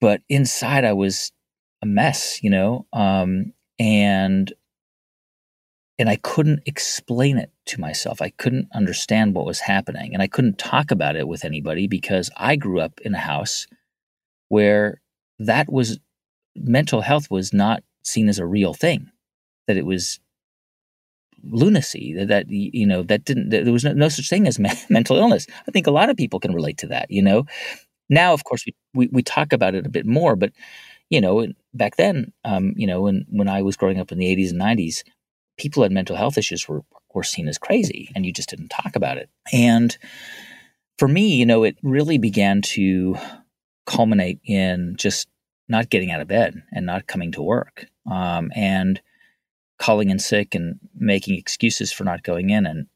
but 0.01 0.21
inside, 0.29 0.85
I 0.85 0.93
was 0.93 1.31
a 1.81 1.85
mess, 1.85 2.41
you 2.43 2.49
know, 2.49 2.85
um, 2.93 3.53
and 3.79 4.51
and 5.97 6.09
I 6.09 6.15
couldn't 6.15 6.61
explain 6.65 7.37
it 7.37 7.51
to 7.65 7.81
myself. 7.81 8.21
I 8.21 8.29
couldn't 8.29 8.69
understand 8.73 9.35
what 9.35 9.45
was 9.45 9.59
happening, 9.59 10.13
and 10.13 10.23
I 10.23 10.27
couldn't 10.27 10.57
talk 10.57 10.91
about 10.91 11.15
it 11.15 11.27
with 11.27 11.43
anybody 11.43 11.87
because 11.87 12.29
I 12.37 12.55
grew 12.55 12.79
up 12.79 12.99
in 13.01 13.13
a 13.13 13.19
house 13.19 13.67
where 14.47 15.01
that 15.39 15.71
was 15.71 15.99
mental 16.55 17.01
health 17.01 17.29
was 17.29 17.53
not 17.53 17.83
seen 18.03 18.29
as 18.29 18.39
a 18.39 18.45
real 18.45 18.73
thing, 18.73 19.11
that 19.67 19.77
it 19.77 19.85
was 19.85 20.19
lunacy, 21.43 22.13
that, 22.13 22.27
that 22.27 22.49
you 22.49 22.85
know, 22.85 23.03
that 23.03 23.23
didn't, 23.23 23.49
that 23.49 23.63
there 23.63 23.73
was 23.73 23.83
no, 23.83 23.93
no 23.93 24.09
such 24.09 24.29
thing 24.29 24.47
as 24.47 24.59
me- 24.59 24.69
mental 24.89 25.17
illness. 25.17 25.47
I 25.67 25.71
think 25.71 25.87
a 25.87 25.91
lot 25.91 26.09
of 26.09 26.17
people 26.17 26.39
can 26.39 26.53
relate 26.53 26.77
to 26.79 26.87
that, 26.87 27.09
you 27.09 27.21
know. 27.21 27.45
Now, 28.09 28.33
of 28.33 28.43
course, 28.43 28.65
we, 28.65 28.73
we, 28.93 29.09
we 29.11 29.23
talk 29.23 29.53
about 29.53 29.75
it 29.75 29.85
a 29.85 29.89
bit 29.89 30.05
more, 30.05 30.35
but, 30.35 30.51
you 31.09 31.21
know, 31.21 31.47
back 31.73 31.95
then, 31.97 32.33
um, 32.43 32.73
you 32.75 32.87
know, 32.87 33.01
when, 33.01 33.25
when 33.29 33.47
I 33.47 33.61
was 33.61 33.77
growing 33.77 33.99
up 33.99 34.11
in 34.11 34.17
the 34.17 34.35
80s 34.35 34.51
and 34.51 34.61
90s, 34.61 35.03
people 35.57 35.83
had 35.83 35.91
mental 35.91 36.15
health 36.15 36.37
issues 36.37 36.67
were, 36.67 36.81
were 37.13 37.23
seen 37.23 37.47
as 37.47 37.57
crazy 37.57 38.09
and 38.15 38.25
you 38.25 38.33
just 38.33 38.49
didn't 38.49 38.69
talk 38.69 38.95
about 38.95 39.17
it. 39.17 39.29
And 39.51 39.95
for 40.97 41.07
me, 41.07 41.35
you 41.35 41.45
know, 41.45 41.63
it 41.63 41.77
really 41.83 42.17
began 42.17 42.61
to 42.61 43.15
culminate 43.85 44.39
in 44.45 44.95
just 44.97 45.27
not 45.67 45.89
getting 45.89 46.11
out 46.11 46.21
of 46.21 46.27
bed 46.27 46.61
and 46.71 46.85
not 46.85 47.07
coming 47.07 47.31
to 47.31 47.41
work 47.41 47.87
um, 48.09 48.51
and 48.55 49.01
calling 49.77 50.09
in 50.09 50.19
sick 50.19 50.55
and 50.55 50.79
making 50.95 51.37
excuses 51.37 51.91
for 51.91 52.03
not 52.03 52.23
going 52.23 52.49
in. 52.49 52.65
And, 52.65 52.87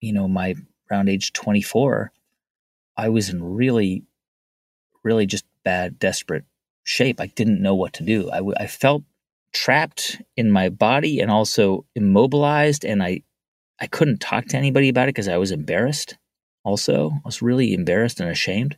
you 0.00 0.12
know, 0.12 0.26
my 0.28 0.54
around 0.90 1.08
age 1.08 1.32
24, 1.32 2.10
I 2.96 3.08
was 3.08 3.28
in 3.28 3.42
really, 3.42 4.04
really 5.04 5.26
just 5.26 5.44
bad, 5.64 5.98
desperate 5.98 6.44
shape. 6.84 7.20
I 7.20 7.26
didn't 7.26 7.62
know 7.62 7.74
what 7.74 7.92
to 7.94 8.04
do. 8.04 8.30
I, 8.30 8.36
w- 8.36 8.56
I 8.58 8.66
felt 8.66 9.02
trapped 9.52 10.20
in 10.36 10.50
my 10.50 10.68
body 10.68 11.20
and 11.20 11.30
also 11.30 11.84
immobilized. 11.94 12.84
And 12.84 13.02
I, 13.02 13.22
I 13.80 13.86
couldn't 13.86 14.20
talk 14.20 14.46
to 14.46 14.56
anybody 14.56 14.88
about 14.88 15.08
it 15.08 15.14
because 15.14 15.28
I 15.28 15.36
was 15.36 15.50
embarrassed. 15.50 16.16
Also, 16.64 17.10
I 17.10 17.20
was 17.24 17.42
really 17.42 17.74
embarrassed 17.74 18.20
and 18.20 18.30
ashamed 18.30 18.76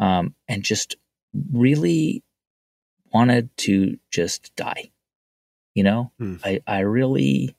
um, 0.00 0.34
and 0.48 0.62
just 0.62 0.96
really 1.52 2.22
wanted 3.12 3.54
to 3.58 3.98
just 4.10 4.54
die. 4.56 4.90
You 5.74 5.84
know, 5.84 6.12
hmm. 6.18 6.36
I, 6.44 6.60
I 6.66 6.80
really, 6.80 7.56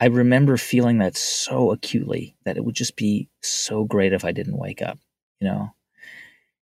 I 0.00 0.06
remember 0.06 0.56
feeling 0.56 0.98
that 0.98 1.16
so 1.16 1.70
acutely 1.70 2.36
that 2.44 2.56
it 2.56 2.64
would 2.64 2.74
just 2.74 2.96
be 2.96 3.28
so 3.42 3.84
great 3.84 4.12
if 4.12 4.24
I 4.24 4.32
didn't 4.32 4.58
wake 4.58 4.82
up, 4.82 4.98
you 5.40 5.46
know. 5.46 5.74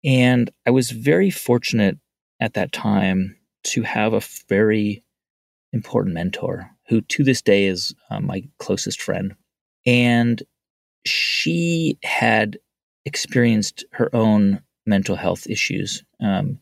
And 0.03 0.51
I 0.65 0.71
was 0.71 0.91
very 0.91 1.29
fortunate 1.29 1.97
at 2.39 2.55
that 2.55 2.73
time 2.73 3.37
to 3.65 3.83
have 3.83 4.13
a 4.13 4.21
very 4.49 5.03
important 5.71 6.13
mentor 6.13 6.69
who 6.87 7.01
to 7.01 7.23
this 7.23 7.41
day 7.41 7.65
is 7.65 7.95
uh, 8.09 8.19
my 8.19 8.43
closest 8.59 9.01
friend. 9.01 9.35
And 9.85 10.43
she 11.05 11.97
had 12.03 12.57
experienced 13.05 13.85
her 13.93 14.13
own 14.15 14.61
mental 14.85 15.15
health 15.15 15.47
issues. 15.49 16.03
Um, 16.19 16.59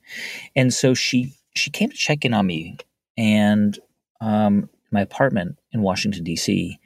and 0.56 0.74
so 0.74 0.94
she 0.94 1.34
she 1.56 1.70
came 1.70 1.90
to 1.90 1.96
check 1.96 2.24
in 2.24 2.34
on 2.34 2.48
me 2.48 2.78
and 3.18 3.78
um, 4.22 4.70
my 4.92 5.02
apartment 5.02 5.58
in 5.74 5.82
Washington 5.82 6.24
D.C. 6.24 6.80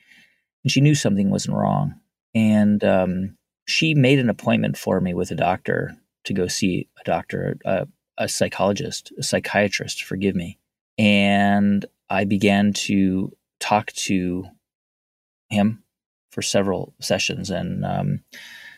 And 0.63 0.71
she 0.71 0.81
knew 0.81 0.95
something 0.95 1.29
wasn't 1.29 1.57
wrong, 1.57 1.99
and 2.33 2.83
um, 2.83 3.37
she 3.67 3.93
made 3.93 4.19
an 4.19 4.29
appointment 4.29 4.77
for 4.77 4.99
me 4.99 5.13
with 5.13 5.31
a 5.31 5.35
doctor 5.35 5.95
to 6.25 6.33
go 6.33 6.47
see 6.47 6.87
a 6.99 7.03
doctor, 7.03 7.57
a, 7.65 7.87
a 8.17 8.27
psychologist, 8.27 9.11
a 9.17 9.23
psychiatrist. 9.23 10.03
Forgive 10.03 10.35
me. 10.35 10.57
And 10.97 11.85
I 12.09 12.25
began 12.25 12.73
to 12.73 13.31
talk 13.59 13.91
to 13.93 14.45
him 15.49 15.83
for 16.31 16.41
several 16.41 16.93
sessions, 16.99 17.49
and 17.49 17.85
um, 17.85 18.23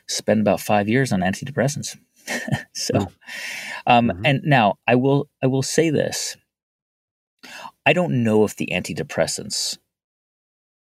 spent 0.08 0.42
about 0.42 0.62
five 0.62 0.88
years 0.88 1.12
on 1.12 1.22
antidepressants. 1.22 1.98
so, 2.74 3.08
um, 3.88 4.10
mm-hmm. 4.10 4.26
and 4.26 4.42
now 4.44 4.78
I 4.88 4.96
will 4.96 5.30
I 5.42 5.48
will 5.48 5.64
say 5.64 5.90
this: 5.90 6.38
I 7.86 7.94
don't 7.94 8.24
know 8.24 8.44
if 8.44 8.56
the 8.56 8.70
antidepressants 8.72 9.78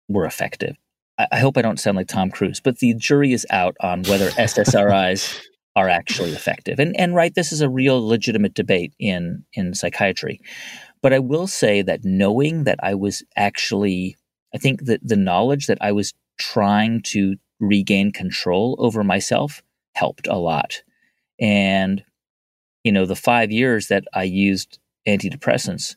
were 0.07 0.25
effective. 0.25 0.75
I, 1.17 1.27
I 1.33 1.39
hope 1.39 1.57
I 1.57 1.61
don't 1.61 1.79
sound 1.79 1.97
like 1.97 2.07
Tom 2.07 2.29
Cruise, 2.29 2.59
but 2.59 2.79
the 2.79 2.93
jury 2.93 3.33
is 3.33 3.45
out 3.49 3.75
on 3.79 4.03
whether 4.03 4.29
SSRIs 4.29 5.41
are 5.75 5.89
actually 5.89 6.31
effective. 6.31 6.79
And 6.79 6.95
and 6.99 7.15
right, 7.15 7.33
this 7.33 7.51
is 7.51 7.61
a 7.61 7.69
real 7.69 8.05
legitimate 8.05 8.53
debate 8.53 8.93
in 8.99 9.45
in 9.53 9.73
psychiatry. 9.73 10.41
But 11.01 11.13
I 11.13 11.19
will 11.19 11.47
say 11.47 11.81
that 11.81 12.05
knowing 12.05 12.63
that 12.63 12.79
I 12.81 12.95
was 12.95 13.23
actually, 13.35 14.15
I 14.55 14.57
think 14.57 14.85
that 14.85 15.01
the 15.03 15.17
knowledge 15.17 15.67
that 15.67 15.79
I 15.81 15.91
was 15.91 16.13
trying 16.39 17.01
to 17.01 17.35
regain 17.59 18.11
control 18.11 18.75
over 18.79 19.03
myself 19.03 19.61
helped 19.95 20.27
a 20.27 20.37
lot. 20.37 20.81
And, 21.39 22.03
you 22.83 22.91
know, 22.91 23.05
the 23.05 23.15
five 23.15 23.51
years 23.51 23.87
that 23.87 24.05
I 24.13 24.23
used 24.23 24.79
antidepressants 25.07 25.95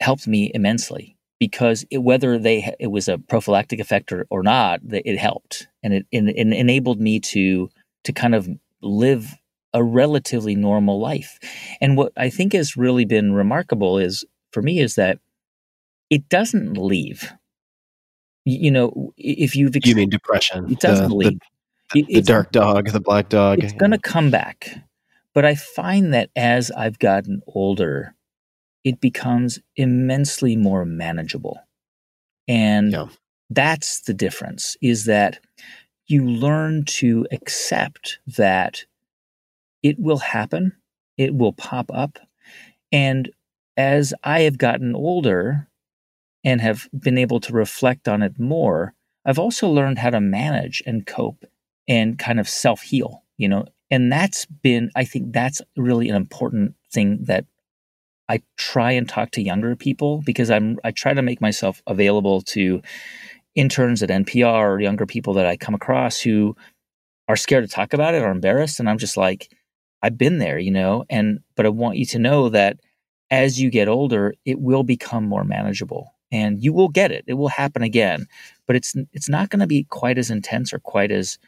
helped 0.00 0.26
me 0.26 0.50
immensely 0.54 1.16
because 1.38 1.84
it, 1.90 1.98
whether 1.98 2.38
they 2.38 2.74
it 2.78 2.88
was 2.88 3.08
a 3.08 3.18
prophylactic 3.18 3.80
effect 3.80 4.12
or, 4.12 4.26
or 4.30 4.42
not, 4.42 4.80
it 4.90 5.18
helped 5.18 5.68
and 5.82 5.94
it, 5.94 6.06
it, 6.12 6.24
it 6.28 6.52
enabled 6.52 7.00
me 7.00 7.20
to 7.20 7.70
to 8.04 8.12
kind 8.12 8.34
of 8.34 8.48
live 8.82 9.34
a 9.74 9.82
relatively 9.82 10.54
normal 10.54 11.00
life. 11.00 11.38
And 11.80 11.96
what 11.96 12.12
I 12.16 12.28
think 12.30 12.52
has 12.52 12.76
really 12.76 13.04
been 13.04 13.32
remarkable 13.32 13.98
is 13.98 14.24
for 14.52 14.62
me 14.62 14.80
is 14.80 14.96
that 14.96 15.18
it 16.10 16.28
doesn't 16.28 16.76
leave. 16.76 17.32
You 18.44 18.70
know, 18.70 19.12
if 19.16 19.56
you've 19.56 19.74
you 19.84 19.94
mean 19.94 20.10
depression? 20.10 20.70
It 20.70 20.80
doesn't 20.80 21.08
the, 21.08 21.14
leave. 21.14 21.38
The, 21.94 22.04
the 22.08 22.22
dark 22.22 22.52
dog, 22.52 22.90
the 22.90 23.00
black 23.00 23.28
dog. 23.28 23.62
It's 23.62 23.72
going 23.72 23.92
to 23.92 23.98
come 23.98 24.30
back. 24.30 24.84
But 25.34 25.44
I 25.44 25.54
find 25.54 26.12
that 26.12 26.30
as 26.36 26.70
I've 26.70 26.98
gotten 26.98 27.40
older, 27.46 28.14
it 28.84 29.00
becomes 29.00 29.60
immensely 29.76 30.56
more 30.56 30.84
manageable. 30.84 31.58
And 32.48 32.92
yeah. 32.92 33.06
that's 33.48 34.02
the 34.02 34.14
difference 34.14 34.76
is 34.82 35.06
that 35.06 35.40
you 36.06 36.24
learn 36.24 36.84
to 36.84 37.26
accept 37.32 38.18
that 38.26 38.84
it 39.82 39.98
will 39.98 40.18
happen, 40.18 40.72
it 41.16 41.34
will 41.34 41.52
pop 41.52 41.90
up. 41.92 42.18
And 42.90 43.30
as 43.76 44.12
I 44.22 44.40
have 44.42 44.58
gotten 44.58 44.94
older 44.94 45.68
and 46.44 46.60
have 46.60 46.88
been 46.98 47.18
able 47.18 47.40
to 47.40 47.52
reflect 47.52 48.08
on 48.08 48.22
it 48.22 48.38
more, 48.38 48.94
I've 49.24 49.38
also 49.38 49.68
learned 49.68 49.98
how 49.98 50.10
to 50.10 50.20
manage 50.20 50.82
and 50.86 51.06
cope 51.06 51.44
and 51.88 52.18
kind 52.18 52.40
of 52.40 52.48
self 52.48 52.82
heal, 52.82 53.22
you 53.36 53.48
know. 53.48 53.66
And 53.90 54.10
that's 54.10 54.46
been, 54.46 54.90
I 54.96 55.04
think 55.04 55.32
that's 55.32 55.60
really 55.76 56.08
an 56.08 56.16
important 56.16 56.74
thing 56.90 57.24
that 57.24 57.44
I 58.28 58.40
try 58.56 58.92
and 58.92 59.08
talk 59.08 59.30
to 59.32 59.42
younger 59.42 59.76
people 59.76 60.22
because 60.24 60.50
I'm 60.50 60.78
I 60.84 60.90
try 60.90 61.12
to 61.12 61.22
make 61.22 61.40
myself 61.40 61.82
available 61.86 62.40
to 62.42 62.80
interns 63.54 64.02
at 64.02 64.10
NPR 64.10 64.74
or 64.74 64.80
younger 64.80 65.06
people 65.06 65.34
that 65.34 65.46
I 65.46 65.56
come 65.56 65.74
across 65.74 66.20
who 66.20 66.56
are 67.28 67.36
scared 67.36 67.68
to 67.68 67.74
talk 67.74 67.92
about 67.92 68.14
it 68.14 68.22
or 68.22 68.30
embarrassed 68.30 68.80
and 68.80 68.88
I'm 68.88 68.98
just 68.98 69.16
like 69.16 69.50
I've 70.02 70.18
been 70.18 70.38
there, 70.38 70.58
you 70.58 70.70
know, 70.70 71.04
and 71.08 71.40
but 71.54 71.66
I 71.66 71.68
want 71.68 71.96
you 71.96 72.06
to 72.06 72.18
know 72.18 72.48
that 72.48 72.80
as 73.30 73.60
you 73.60 73.70
get 73.70 73.88
older, 73.88 74.34
it 74.44 74.60
will 74.60 74.82
become 74.82 75.24
more 75.24 75.44
manageable 75.44 76.12
and 76.32 76.62
you 76.62 76.72
will 76.72 76.88
get 76.88 77.12
it. 77.12 77.24
It 77.26 77.34
will 77.34 77.48
happen 77.48 77.82
again, 77.82 78.26
but 78.66 78.76
it's 78.76 78.94
it's 79.12 79.28
not 79.28 79.50
going 79.50 79.60
to 79.60 79.66
be 79.66 79.84
quite 79.84 80.18
as 80.18 80.30
intense 80.30 80.72
or 80.72 80.80
quite 80.80 81.12
as 81.12 81.38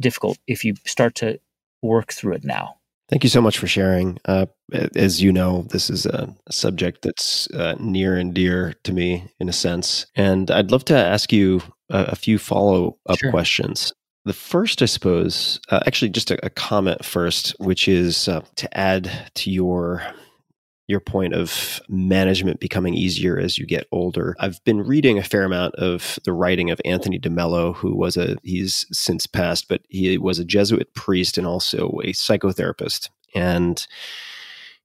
difficult 0.00 0.38
if 0.46 0.64
you 0.64 0.74
start 0.86 1.14
to 1.16 1.38
work 1.82 2.12
through 2.12 2.34
it 2.34 2.44
now. 2.44 2.79
Thank 3.10 3.24
you 3.24 3.30
so 3.30 3.42
much 3.42 3.58
for 3.58 3.66
sharing. 3.66 4.18
Uh, 4.24 4.46
as 4.94 5.20
you 5.20 5.32
know, 5.32 5.62
this 5.70 5.90
is 5.90 6.06
a, 6.06 6.32
a 6.46 6.52
subject 6.52 7.02
that's 7.02 7.50
uh, 7.50 7.74
near 7.80 8.16
and 8.16 8.32
dear 8.32 8.74
to 8.84 8.92
me 8.92 9.24
in 9.40 9.48
a 9.48 9.52
sense. 9.52 10.06
And 10.14 10.48
I'd 10.48 10.70
love 10.70 10.84
to 10.86 10.96
ask 10.96 11.32
you 11.32 11.60
a, 11.90 12.04
a 12.10 12.16
few 12.16 12.38
follow 12.38 12.98
up 13.08 13.18
sure. 13.18 13.30
questions. 13.30 13.92
The 14.26 14.32
first, 14.32 14.80
I 14.80 14.84
suppose, 14.84 15.60
uh, 15.70 15.80
actually, 15.86 16.10
just 16.10 16.30
a, 16.30 16.46
a, 16.46 16.50
comment 16.50 17.04
first, 17.04 17.54
which 17.58 17.88
is 17.88 18.28
uh, 18.28 18.42
to 18.56 18.78
add 18.78 19.10
to 19.36 19.50
your 19.50 20.02
your 20.90 21.00
point 21.00 21.32
of 21.32 21.80
management 21.88 22.58
becoming 22.58 22.94
easier 22.94 23.38
as 23.38 23.56
you 23.56 23.64
get 23.64 23.86
older. 23.92 24.34
I've 24.40 24.62
been 24.64 24.82
reading 24.82 25.18
a 25.18 25.22
fair 25.22 25.44
amount 25.44 25.76
of 25.76 26.18
the 26.24 26.32
writing 26.32 26.70
of 26.70 26.80
Anthony 26.84 27.18
DeMello, 27.18 27.76
who 27.76 27.94
was 27.94 28.16
a, 28.16 28.36
he's 28.42 28.84
since 28.92 29.26
passed, 29.26 29.68
but 29.68 29.82
he 29.88 30.18
was 30.18 30.40
a 30.40 30.44
Jesuit 30.44 30.92
priest 30.94 31.38
and 31.38 31.46
also 31.46 32.00
a 32.02 32.12
psychotherapist. 32.12 33.08
And 33.36 33.86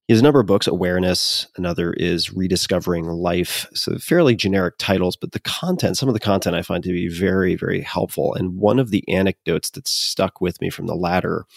he 0.08 0.14
has 0.14 0.20
a 0.20 0.24
number 0.24 0.40
of 0.40 0.46
books, 0.46 0.68
Awareness, 0.68 1.48
another 1.58 1.92
is 1.94 2.32
Rediscovering 2.32 3.06
Life. 3.06 3.66
So 3.74 3.98
fairly 3.98 4.36
generic 4.36 4.76
titles, 4.78 5.16
but 5.16 5.32
the 5.32 5.40
content, 5.40 5.98
some 5.98 6.08
of 6.08 6.14
the 6.14 6.20
content 6.20 6.56
I 6.56 6.62
find 6.62 6.84
to 6.84 6.92
be 6.92 7.08
very, 7.08 7.56
very 7.56 7.82
helpful. 7.82 8.36
And 8.36 8.58
one 8.60 8.78
of 8.78 8.92
the 8.92 9.04
anecdotes 9.10 9.72
that 9.72 9.88
stuck 9.88 10.40
with 10.40 10.62
me 10.62 10.70
from 10.70 10.86
the 10.86 10.94
latter, 10.94 11.48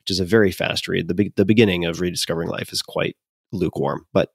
which 0.00 0.10
is 0.10 0.20
a 0.20 0.24
very 0.24 0.50
fast 0.50 0.88
read, 0.88 1.08
the, 1.08 1.14
be- 1.14 1.32
the 1.36 1.44
beginning 1.44 1.84
of 1.84 2.00
Rediscovering 2.00 2.48
Life 2.48 2.72
is 2.72 2.80
quite 2.80 3.16
lukewarm. 3.52 4.06
But 4.12 4.30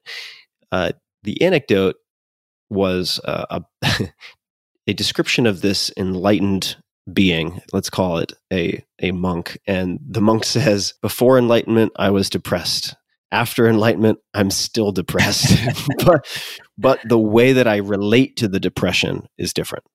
uh, 0.72 0.94
the 1.24 1.42
anecdote 1.42 1.96
was 2.70 3.20
uh, 3.24 3.46
a, 3.50 3.64
a 4.88 4.94
description 4.94 5.46
of 5.46 5.62
this 5.62 5.92
enlightened 5.98 6.78
being 7.12 7.62
let's 7.72 7.90
call 7.90 8.18
it 8.18 8.34
a 8.52 8.84
a 9.00 9.12
monk 9.12 9.58
and 9.66 10.00
the 10.06 10.22
monk 10.22 10.44
says 10.44 10.94
before 11.02 11.38
enlightenment 11.38 11.92
i 11.98 12.10
was 12.10 12.30
depressed 12.30 12.96
after 13.32 13.68
enlightenment 13.68 14.20
i'm 14.34 14.52
still 14.52 14.92
depressed 14.92 15.58
but 16.06 16.28
but 16.78 17.00
the 17.08 17.18
way 17.18 17.54
that 17.54 17.68
i 17.68 17.78
relate 17.78 18.36
to 18.36 18.48
the 18.48 18.60
depression 18.60 19.28
is 19.38 19.54
different 19.54 19.86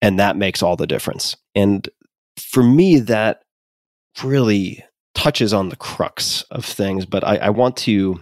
and 0.00 0.18
that 0.18 0.36
makes 0.36 0.62
all 0.62 0.76
the 0.76 0.86
difference 0.86 1.36
and 1.54 1.88
for 2.38 2.62
me 2.62 2.98
that 2.98 3.42
really 4.22 4.82
touches 5.14 5.52
on 5.52 5.68
the 5.68 5.76
crux 5.76 6.42
of 6.50 6.64
things 6.64 7.04
but 7.04 7.22
i, 7.24 7.36
I 7.36 7.50
want 7.50 7.76
to 7.78 8.20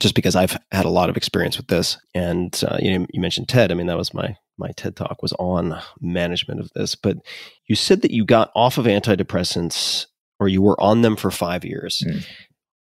just 0.00 0.14
because 0.14 0.36
I've 0.36 0.58
had 0.72 0.84
a 0.84 0.90
lot 0.90 1.10
of 1.10 1.16
experience 1.16 1.56
with 1.56 1.68
this. 1.68 1.98
And 2.14 2.58
uh, 2.66 2.78
you, 2.80 2.98
know, 2.98 3.06
you 3.10 3.20
mentioned 3.20 3.48
TED. 3.48 3.70
I 3.70 3.74
mean, 3.74 3.86
that 3.86 3.96
was 3.96 4.14
my 4.14 4.36
my 4.58 4.70
TED 4.76 4.96
talk 4.96 5.22
was 5.22 5.32
on 5.34 5.80
management 6.00 6.60
of 6.60 6.72
this. 6.74 6.94
But 6.94 7.18
you 7.66 7.76
said 7.76 8.02
that 8.02 8.10
you 8.10 8.24
got 8.24 8.50
off 8.54 8.78
of 8.78 8.86
antidepressants, 8.86 10.06
or 10.40 10.48
you 10.48 10.62
were 10.62 10.80
on 10.80 11.02
them 11.02 11.16
for 11.16 11.30
five 11.30 11.64
years. 11.64 12.02
Mm. 12.06 12.26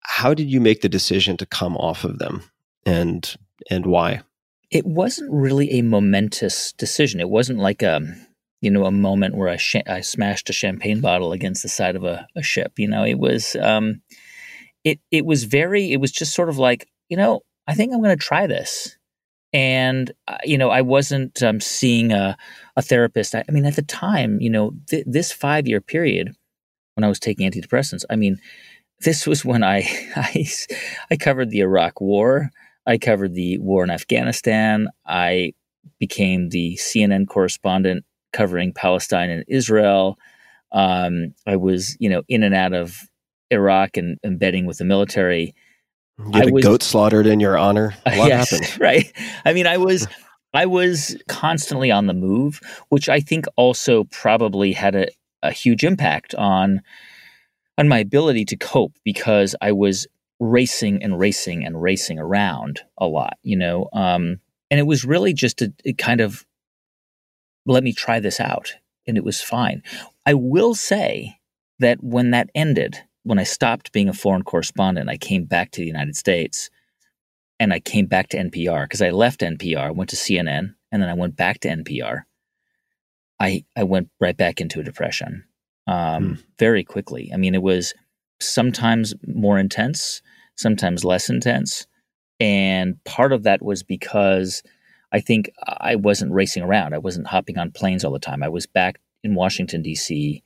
How 0.02 0.34
did 0.34 0.50
you 0.50 0.60
make 0.60 0.80
the 0.80 0.88
decision 0.88 1.36
to 1.36 1.46
come 1.46 1.76
off 1.76 2.04
of 2.04 2.18
them, 2.18 2.42
and 2.84 3.36
and 3.70 3.86
why? 3.86 4.22
It 4.70 4.86
wasn't 4.86 5.32
really 5.32 5.70
a 5.72 5.82
momentous 5.82 6.72
decision. 6.72 7.20
It 7.20 7.28
wasn't 7.28 7.58
like 7.58 7.82
a 7.82 8.00
you 8.60 8.70
know 8.70 8.86
a 8.86 8.90
moment 8.90 9.36
where 9.36 9.48
I 9.48 9.56
sh- 9.56 9.86
I 9.86 10.00
smashed 10.00 10.50
a 10.50 10.54
champagne 10.54 11.00
bottle 11.00 11.32
against 11.32 11.62
the 11.62 11.68
side 11.68 11.96
of 11.96 12.04
a, 12.04 12.26
a 12.36 12.42
ship. 12.42 12.78
You 12.78 12.88
know, 12.88 13.04
it 13.04 13.18
was. 13.18 13.56
Um, 13.56 14.02
it 14.84 15.00
it 15.10 15.26
was 15.26 15.44
very 15.44 15.92
it 15.92 16.00
was 16.00 16.10
just 16.10 16.34
sort 16.34 16.48
of 16.48 16.58
like 16.58 16.88
you 17.10 17.16
know, 17.16 17.42
I 17.66 17.74
think 17.74 17.92
I'm 17.92 18.02
going 18.02 18.16
to 18.16 18.24
try 18.24 18.46
this. 18.46 18.96
And, 19.52 20.12
uh, 20.28 20.38
you 20.44 20.56
know, 20.56 20.70
I 20.70 20.80
wasn't 20.80 21.42
um, 21.42 21.60
seeing 21.60 22.12
a, 22.12 22.36
a 22.76 22.82
therapist. 22.82 23.34
I, 23.34 23.44
I, 23.46 23.52
mean, 23.52 23.66
at 23.66 23.76
the 23.76 23.82
time, 23.82 24.40
you 24.40 24.48
know, 24.48 24.72
th- 24.88 25.04
this 25.06 25.32
five 25.32 25.66
year 25.66 25.80
period 25.80 26.34
when 26.94 27.04
I 27.04 27.08
was 27.08 27.18
taking 27.18 27.50
antidepressants, 27.50 28.04
I 28.08 28.16
mean, 28.16 28.40
this 29.00 29.26
was 29.26 29.44
when 29.44 29.64
I, 29.64 29.78
I, 30.16 30.46
I 31.10 31.16
covered 31.16 31.50
the 31.50 31.60
Iraq 31.60 32.00
War. 32.00 32.50
I 32.86 32.96
covered 32.96 33.34
the 33.34 33.58
war 33.58 33.82
in 33.82 33.90
Afghanistan. 33.90 34.88
I 35.04 35.52
became 35.98 36.48
the 36.48 36.76
CNN 36.76 37.26
correspondent 37.26 38.04
covering 38.32 38.72
Palestine 38.72 39.30
and 39.30 39.44
Israel. 39.48 40.16
Um, 40.72 41.34
I 41.46 41.56
was, 41.56 41.96
you 41.98 42.08
know, 42.08 42.22
in 42.28 42.44
and 42.44 42.54
out 42.54 42.72
of 42.72 43.00
Iraq 43.50 43.96
and 43.96 44.16
embedding 44.24 44.66
with 44.66 44.78
the 44.78 44.84
military. 44.84 45.54
You 46.26 46.32
had 46.34 46.46
I 46.46 46.50
a 46.50 46.52
was, 46.52 46.64
goat 46.64 46.82
slaughtered 46.82 47.26
in 47.26 47.40
your 47.40 47.58
honor. 47.58 47.94
What 48.04 48.28
yes, 48.28 48.50
happened? 48.50 48.80
Right. 48.80 49.12
I 49.44 49.52
mean, 49.52 49.66
I 49.66 49.76
was 49.76 50.06
I 50.52 50.66
was 50.66 51.16
constantly 51.28 51.90
on 51.90 52.06
the 52.06 52.14
move, 52.14 52.60
which 52.88 53.08
I 53.08 53.20
think 53.20 53.46
also 53.56 54.04
probably 54.04 54.72
had 54.72 54.94
a, 54.94 55.08
a 55.42 55.52
huge 55.52 55.84
impact 55.84 56.34
on 56.34 56.82
on 57.78 57.88
my 57.88 57.98
ability 57.98 58.44
to 58.46 58.56
cope 58.56 58.92
because 59.04 59.54
I 59.60 59.72
was 59.72 60.06
racing 60.38 61.02
and 61.02 61.18
racing 61.18 61.64
and 61.64 61.80
racing 61.80 62.18
around 62.18 62.80
a 62.98 63.06
lot, 63.06 63.38
you 63.42 63.56
know. 63.56 63.88
Um, 63.92 64.40
and 64.70 64.80
it 64.80 64.86
was 64.86 65.04
really 65.04 65.32
just 65.32 65.62
a, 65.62 65.72
a 65.84 65.92
kind 65.94 66.20
of 66.20 66.44
let 67.66 67.84
me 67.84 67.92
try 67.92 68.20
this 68.20 68.40
out, 68.40 68.74
and 69.06 69.16
it 69.16 69.24
was 69.24 69.40
fine. 69.40 69.82
I 70.26 70.34
will 70.34 70.74
say 70.74 71.38
that 71.78 72.02
when 72.02 72.30
that 72.30 72.50
ended, 72.54 72.98
when 73.22 73.38
I 73.38 73.44
stopped 73.44 73.92
being 73.92 74.08
a 74.08 74.14
foreign 74.14 74.42
correspondent, 74.42 75.10
I 75.10 75.16
came 75.16 75.44
back 75.44 75.70
to 75.72 75.80
the 75.80 75.86
United 75.86 76.16
States 76.16 76.70
and 77.58 77.72
I 77.72 77.80
came 77.80 78.06
back 78.06 78.28
to 78.30 78.38
NPR 78.38 78.84
because 78.84 79.02
I 79.02 79.10
left 79.10 79.40
NPR, 79.40 79.94
went 79.94 80.10
to 80.10 80.16
CNN, 80.16 80.74
and 80.90 81.02
then 81.02 81.08
I 81.08 81.14
went 81.14 81.36
back 81.36 81.60
to 81.60 81.68
NPR. 81.68 82.22
I 83.38 83.64
I 83.76 83.84
went 83.84 84.08
right 84.20 84.36
back 84.36 84.60
into 84.60 84.80
a 84.80 84.84
depression 84.84 85.44
um, 85.86 86.24
hmm. 86.24 86.34
very 86.58 86.84
quickly. 86.84 87.30
I 87.32 87.36
mean, 87.36 87.54
it 87.54 87.62
was 87.62 87.94
sometimes 88.40 89.14
more 89.26 89.58
intense, 89.58 90.22
sometimes 90.56 91.04
less 91.04 91.28
intense, 91.28 91.86
and 92.40 93.02
part 93.04 93.32
of 93.32 93.42
that 93.42 93.62
was 93.62 93.82
because 93.82 94.62
I 95.12 95.20
think 95.20 95.50
I 95.66 95.96
wasn't 95.96 96.32
racing 96.32 96.62
around. 96.62 96.94
I 96.94 96.98
wasn't 96.98 97.26
hopping 97.26 97.58
on 97.58 97.72
planes 97.72 98.04
all 98.04 98.12
the 98.12 98.18
time. 98.18 98.42
I 98.42 98.48
was 98.48 98.66
back 98.66 99.00
in 99.22 99.34
Washington 99.34 99.82
D.C. 99.82 100.42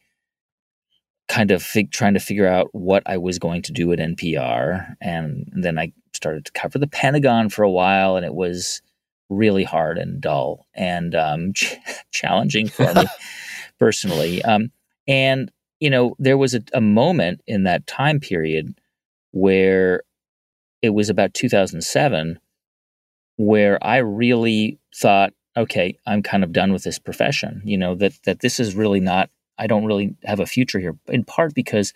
Kind 1.28 1.50
of 1.50 1.62
fig- 1.62 1.90
trying 1.90 2.14
to 2.14 2.20
figure 2.20 2.46
out 2.46 2.68
what 2.72 3.02
I 3.06 3.16
was 3.16 3.38
going 3.38 3.62
to 3.62 3.72
do 3.72 3.92
at 3.92 3.98
NPR, 3.98 4.94
and 5.00 5.50
then 5.52 5.78
I 5.78 5.92
started 6.12 6.44
to 6.44 6.52
cover 6.52 6.78
the 6.78 6.86
Pentagon 6.86 7.48
for 7.48 7.62
a 7.62 7.70
while, 7.70 8.16
and 8.16 8.24
it 8.24 8.34
was 8.34 8.82
really 9.30 9.64
hard 9.64 9.98
and 9.98 10.20
dull 10.20 10.66
and 10.74 11.14
um, 11.14 11.52
ch- 11.54 11.76
challenging 12.12 12.68
for 12.68 12.92
me 12.94 13.06
personally. 13.78 14.42
Um, 14.42 14.70
and 15.06 15.50
you 15.80 15.90
know, 15.90 16.14
there 16.18 16.38
was 16.38 16.54
a, 16.54 16.62
a 16.72 16.80
moment 16.80 17.42
in 17.46 17.64
that 17.64 17.86
time 17.86 18.20
period 18.20 18.74
where 19.32 20.02
it 20.82 20.90
was 20.90 21.10
about 21.10 21.34
2007 21.34 22.38
where 23.36 23.84
I 23.84 23.98
really 23.98 24.78
thought, 24.94 25.32
okay, 25.56 25.98
I'm 26.06 26.22
kind 26.22 26.44
of 26.44 26.52
done 26.52 26.72
with 26.72 26.84
this 26.84 26.98
profession. 26.98 27.62
You 27.64 27.76
know 27.76 27.94
that 27.96 28.14
that 28.24 28.40
this 28.40 28.60
is 28.60 28.74
really 28.74 29.00
not. 29.00 29.30
I 29.59 29.66
don't 29.66 29.84
really 29.84 30.16
have 30.24 30.40
a 30.40 30.46
future 30.46 30.78
here. 30.78 30.96
In 31.09 31.24
part 31.24 31.55
because 31.55 31.92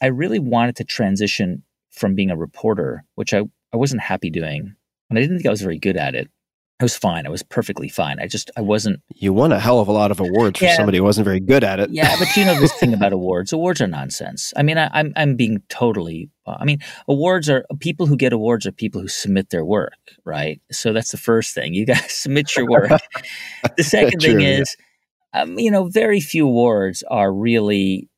I 0.00 0.06
really 0.06 0.38
wanted 0.38 0.76
to 0.76 0.84
transition 0.84 1.62
from 1.90 2.14
being 2.14 2.30
a 2.30 2.36
reporter, 2.36 3.04
which 3.14 3.34
I 3.34 3.42
I 3.72 3.76
wasn't 3.76 4.02
happy 4.02 4.30
doing, 4.30 4.74
and 5.08 5.18
I 5.18 5.22
didn't 5.22 5.38
think 5.38 5.46
I 5.46 5.50
was 5.50 5.62
very 5.62 5.78
good 5.78 5.96
at 5.96 6.14
it. 6.14 6.30
I 6.82 6.84
was 6.84 6.96
fine. 6.96 7.26
I 7.28 7.30
was 7.30 7.44
perfectly 7.44 7.88
fine. 7.88 8.18
I 8.18 8.26
just 8.26 8.50
I 8.56 8.60
wasn't. 8.60 9.00
You 9.14 9.32
won 9.32 9.52
a 9.52 9.60
hell 9.60 9.78
of 9.78 9.86
a 9.86 9.92
lot 9.92 10.10
of 10.10 10.18
awards 10.18 10.58
for 10.58 10.66
somebody 10.70 10.98
who 10.98 11.04
wasn't 11.04 11.26
very 11.26 11.38
good 11.38 11.62
at 11.62 11.78
it. 11.78 11.90
Yeah, 11.90 12.16
but 12.18 12.36
you 12.36 12.44
know 12.44 12.58
this 12.58 12.72
thing 12.72 12.92
about 12.92 13.12
awards. 13.20 13.52
Awards 13.52 13.80
are 13.80 13.86
nonsense. 13.86 14.52
I 14.56 14.64
mean, 14.64 14.78
I, 14.78 14.90
I'm 14.92 15.12
I'm 15.14 15.36
being 15.36 15.62
totally. 15.68 16.28
I 16.44 16.64
mean, 16.64 16.80
awards 17.06 17.48
are 17.48 17.64
people 17.78 18.06
who 18.06 18.16
get 18.16 18.32
awards 18.32 18.66
are 18.66 18.72
people 18.72 19.00
who 19.00 19.06
submit 19.06 19.50
their 19.50 19.64
work, 19.64 19.94
right? 20.24 20.60
So 20.72 20.92
that's 20.92 21.12
the 21.12 21.18
first 21.18 21.54
thing. 21.54 21.72
You 21.72 21.86
got 21.86 22.02
to 22.02 22.08
submit 22.10 22.56
your 22.56 22.66
work. 22.66 22.90
the 23.76 23.84
second 23.84 24.20
thing 24.20 24.32
True, 24.32 24.42
yeah. 24.42 24.64
Um, 25.34 25.58
you 25.58 25.70
know, 25.70 25.84
very 25.84 26.20
few 26.20 26.46
awards 26.46 27.02
are 27.10 27.32
really, 27.32 28.08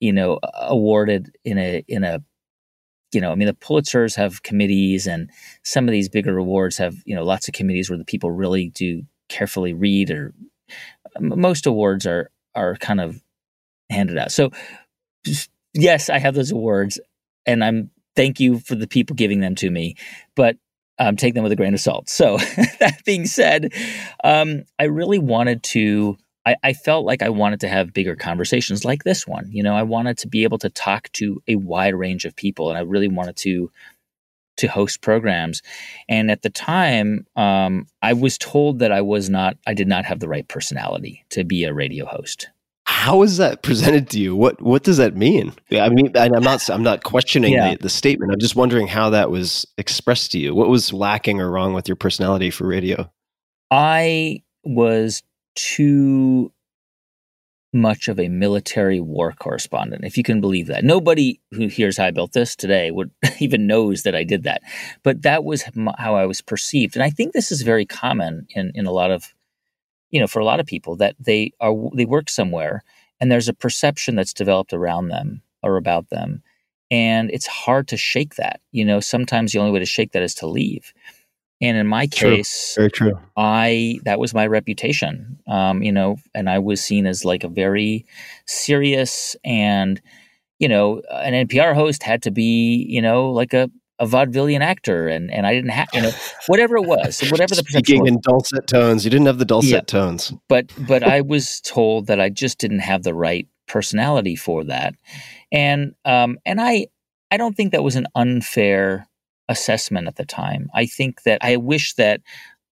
you 0.00 0.12
know, 0.12 0.38
awarded 0.54 1.34
in 1.44 1.58
a 1.58 1.84
in 1.88 2.04
a 2.04 2.20
you 3.12 3.20
know, 3.20 3.32
I 3.32 3.34
mean, 3.34 3.46
the 3.46 3.54
Pulitzers 3.54 4.14
have 4.16 4.42
committees, 4.42 5.06
and 5.06 5.30
some 5.64 5.88
of 5.88 5.92
these 5.92 6.08
bigger 6.08 6.38
awards 6.38 6.78
have, 6.78 6.94
you 7.04 7.14
know, 7.14 7.24
lots 7.24 7.48
of 7.48 7.54
committees 7.54 7.90
where 7.90 7.98
the 7.98 8.04
people 8.04 8.30
really 8.30 8.68
do 8.68 9.02
carefully 9.28 9.72
read. 9.72 10.10
Or 10.10 10.32
m- 11.16 11.40
most 11.40 11.66
awards 11.66 12.06
are 12.06 12.30
are 12.54 12.76
kind 12.76 13.00
of 13.00 13.20
handed 13.90 14.18
out. 14.18 14.32
So, 14.32 14.50
yes, 15.74 16.08
I 16.08 16.18
have 16.18 16.34
those 16.34 16.52
awards, 16.52 17.00
and 17.46 17.64
I'm 17.64 17.90
thank 18.16 18.38
you 18.38 18.60
for 18.60 18.74
the 18.74 18.88
people 18.88 19.16
giving 19.16 19.40
them 19.40 19.54
to 19.56 19.70
me, 19.70 19.96
but 20.36 20.56
um, 20.98 21.16
take 21.16 21.34
them 21.34 21.42
with 21.42 21.52
a 21.52 21.56
grain 21.56 21.74
of 21.74 21.80
salt. 21.80 22.08
So, 22.08 22.36
that 22.78 23.00
being 23.04 23.26
said, 23.26 23.72
um, 24.22 24.64
I 24.78 24.84
really 24.84 25.18
wanted 25.18 25.62
to. 25.64 26.16
I, 26.46 26.56
I 26.62 26.72
felt 26.72 27.04
like 27.04 27.22
I 27.22 27.28
wanted 27.28 27.60
to 27.60 27.68
have 27.68 27.92
bigger 27.92 28.16
conversations 28.16 28.84
like 28.84 29.04
this 29.04 29.26
one. 29.26 29.48
You 29.50 29.62
know, 29.62 29.74
I 29.74 29.82
wanted 29.82 30.18
to 30.18 30.28
be 30.28 30.44
able 30.44 30.58
to 30.58 30.70
talk 30.70 31.10
to 31.12 31.42
a 31.48 31.56
wide 31.56 31.94
range 31.94 32.24
of 32.24 32.34
people, 32.36 32.68
and 32.70 32.78
I 32.78 32.82
really 32.82 33.08
wanted 33.08 33.36
to 33.38 33.70
to 34.56 34.68
host 34.68 35.00
programs. 35.00 35.62
And 36.08 36.30
at 36.30 36.42
the 36.42 36.50
time, 36.50 37.26
um, 37.34 37.86
I 38.02 38.12
was 38.12 38.36
told 38.36 38.80
that 38.80 38.92
I 38.92 39.00
was 39.00 39.30
not, 39.30 39.56
I 39.66 39.72
did 39.72 39.88
not 39.88 40.04
have 40.04 40.20
the 40.20 40.28
right 40.28 40.46
personality 40.46 41.24
to 41.30 41.44
be 41.44 41.64
a 41.64 41.72
radio 41.72 42.04
host. 42.04 42.50
How 42.86 43.22
is 43.22 43.38
that 43.38 43.62
presented 43.62 44.10
to 44.10 44.20
you? 44.20 44.36
What 44.36 44.60
What 44.60 44.82
does 44.82 44.98
that 44.98 45.16
mean? 45.16 45.54
Yeah, 45.70 45.84
I 45.84 45.88
mean, 45.88 46.14
I'm 46.16 46.42
not 46.42 46.68
I'm 46.68 46.82
not 46.82 47.04
questioning 47.04 47.52
Yeah. 47.54 47.70
the, 47.70 47.84
the 47.84 47.88
statement. 47.88 48.32
I'm 48.32 48.40
just 48.40 48.56
wondering 48.56 48.88
how 48.88 49.10
that 49.10 49.30
was 49.30 49.66
expressed 49.78 50.32
to 50.32 50.38
you. 50.38 50.54
What 50.54 50.68
was 50.68 50.92
lacking 50.92 51.40
or 51.40 51.50
wrong 51.50 51.72
with 51.72 51.88
your 51.88 51.96
personality 51.96 52.50
for 52.50 52.66
radio? 52.66 53.10
I 53.70 54.42
was 54.64 55.22
too 55.54 56.52
much 57.72 58.08
of 58.08 58.18
a 58.18 58.28
military 58.28 59.00
war 59.00 59.32
correspondent, 59.32 60.04
if 60.04 60.16
you 60.16 60.24
can 60.24 60.40
believe 60.40 60.66
that. 60.66 60.84
Nobody 60.84 61.40
who 61.52 61.68
hears 61.68 61.98
how 61.98 62.06
I 62.06 62.10
built 62.10 62.32
this 62.32 62.56
today 62.56 62.90
would 62.90 63.10
even 63.38 63.66
knows 63.66 64.02
that 64.02 64.14
I 64.14 64.24
did 64.24 64.42
that, 64.42 64.62
but 65.02 65.22
that 65.22 65.44
was 65.44 65.64
how 65.98 66.16
I 66.16 66.26
was 66.26 66.40
perceived, 66.40 66.96
and 66.96 67.02
I 67.02 67.10
think 67.10 67.32
this 67.32 67.52
is 67.52 67.62
very 67.62 67.86
common 67.86 68.46
in 68.54 68.72
in 68.74 68.86
a 68.86 68.92
lot 68.92 69.10
of, 69.10 69.34
you 70.10 70.20
know, 70.20 70.26
for 70.26 70.40
a 70.40 70.44
lot 70.44 70.60
of 70.60 70.66
people 70.66 70.96
that 70.96 71.14
they 71.20 71.52
are 71.60 71.74
they 71.94 72.04
work 72.04 72.28
somewhere 72.28 72.82
and 73.20 73.30
there's 73.30 73.48
a 73.48 73.54
perception 73.54 74.14
that's 74.16 74.32
developed 74.32 74.72
around 74.72 75.08
them 75.08 75.42
or 75.62 75.76
about 75.76 76.08
them, 76.10 76.42
and 76.90 77.30
it's 77.30 77.46
hard 77.46 77.86
to 77.88 77.96
shake 77.96 78.34
that. 78.36 78.60
You 78.72 78.84
know, 78.84 78.98
sometimes 78.98 79.52
the 79.52 79.60
only 79.60 79.70
way 79.70 79.78
to 79.78 79.86
shake 79.86 80.12
that 80.12 80.22
is 80.22 80.34
to 80.36 80.46
leave. 80.48 80.92
And 81.60 81.76
in 81.76 81.86
my 81.86 82.06
True. 82.06 82.36
case, 82.36 82.74
Very 82.76 82.90
true. 82.90 83.18
I 83.36 83.98
that 84.04 84.18
was 84.18 84.34
my 84.34 84.46
reputation, 84.46 85.38
um, 85.46 85.82
you 85.82 85.92
know, 85.92 86.16
and 86.34 86.48
I 86.50 86.58
was 86.58 86.82
seen 86.82 87.06
as 87.06 87.24
like 87.24 87.44
a 87.44 87.48
very 87.48 88.04
serious 88.46 89.36
and 89.44 90.00
you 90.58 90.68
know 90.68 91.02
an 91.10 91.48
NPR 91.48 91.74
host 91.74 92.02
had 92.02 92.22
to 92.24 92.30
be 92.30 92.84
you 92.88 93.00
know 93.00 93.30
like 93.30 93.52
a, 93.54 93.70
a 93.98 94.06
vaudevillian 94.06 94.60
actor, 94.60 95.08
and 95.08 95.30
and 95.30 95.46
I 95.46 95.54
didn't 95.54 95.70
have 95.70 95.88
you 95.92 96.00
know 96.00 96.12
whatever 96.46 96.76
it 96.76 96.84
was, 96.84 97.20
whatever 97.30 97.54
the 97.54 97.62
Speaking 97.68 98.06
in 98.06 98.20
dulcet 98.20 98.66
tones, 98.66 99.04
you 99.04 99.10
didn't 99.10 99.26
have 99.26 99.38
the 99.38 99.44
dulcet 99.44 99.72
Yeah. 99.72 99.80
tones. 99.82 100.32
but 100.48 100.66
but 100.76 101.02
I 101.02 101.20
was 101.20 101.60
told 101.60 102.06
that 102.06 102.20
I 102.20 102.28
just 102.30 102.58
didn't 102.58 102.80
have 102.80 103.02
the 103.04 103.14
right 103.14 103.46
personality 103.68 104.36
for 104.36 104.64
that, 104.64 104.94
and 105.52 105.94
um 106.04 106.38
and 106.44 106.60
I 106.60 106.86
I 107.30 107.36
don't 107.36 107.56
think 107.56 107.72
that 107.72 107.84
was 107.84 107.96
an 107.96 108.06
unfair 108.14 109.06
assessment 109.50 110.06
at 110.06 110.16
the 110.16 110.24
time. 110.24 110.70
I 110.72 110.86
think 110.86 111.24
that 111.24 111.38
I 111.42 111.56
wish 111.56 111.94
that 111.94 112.22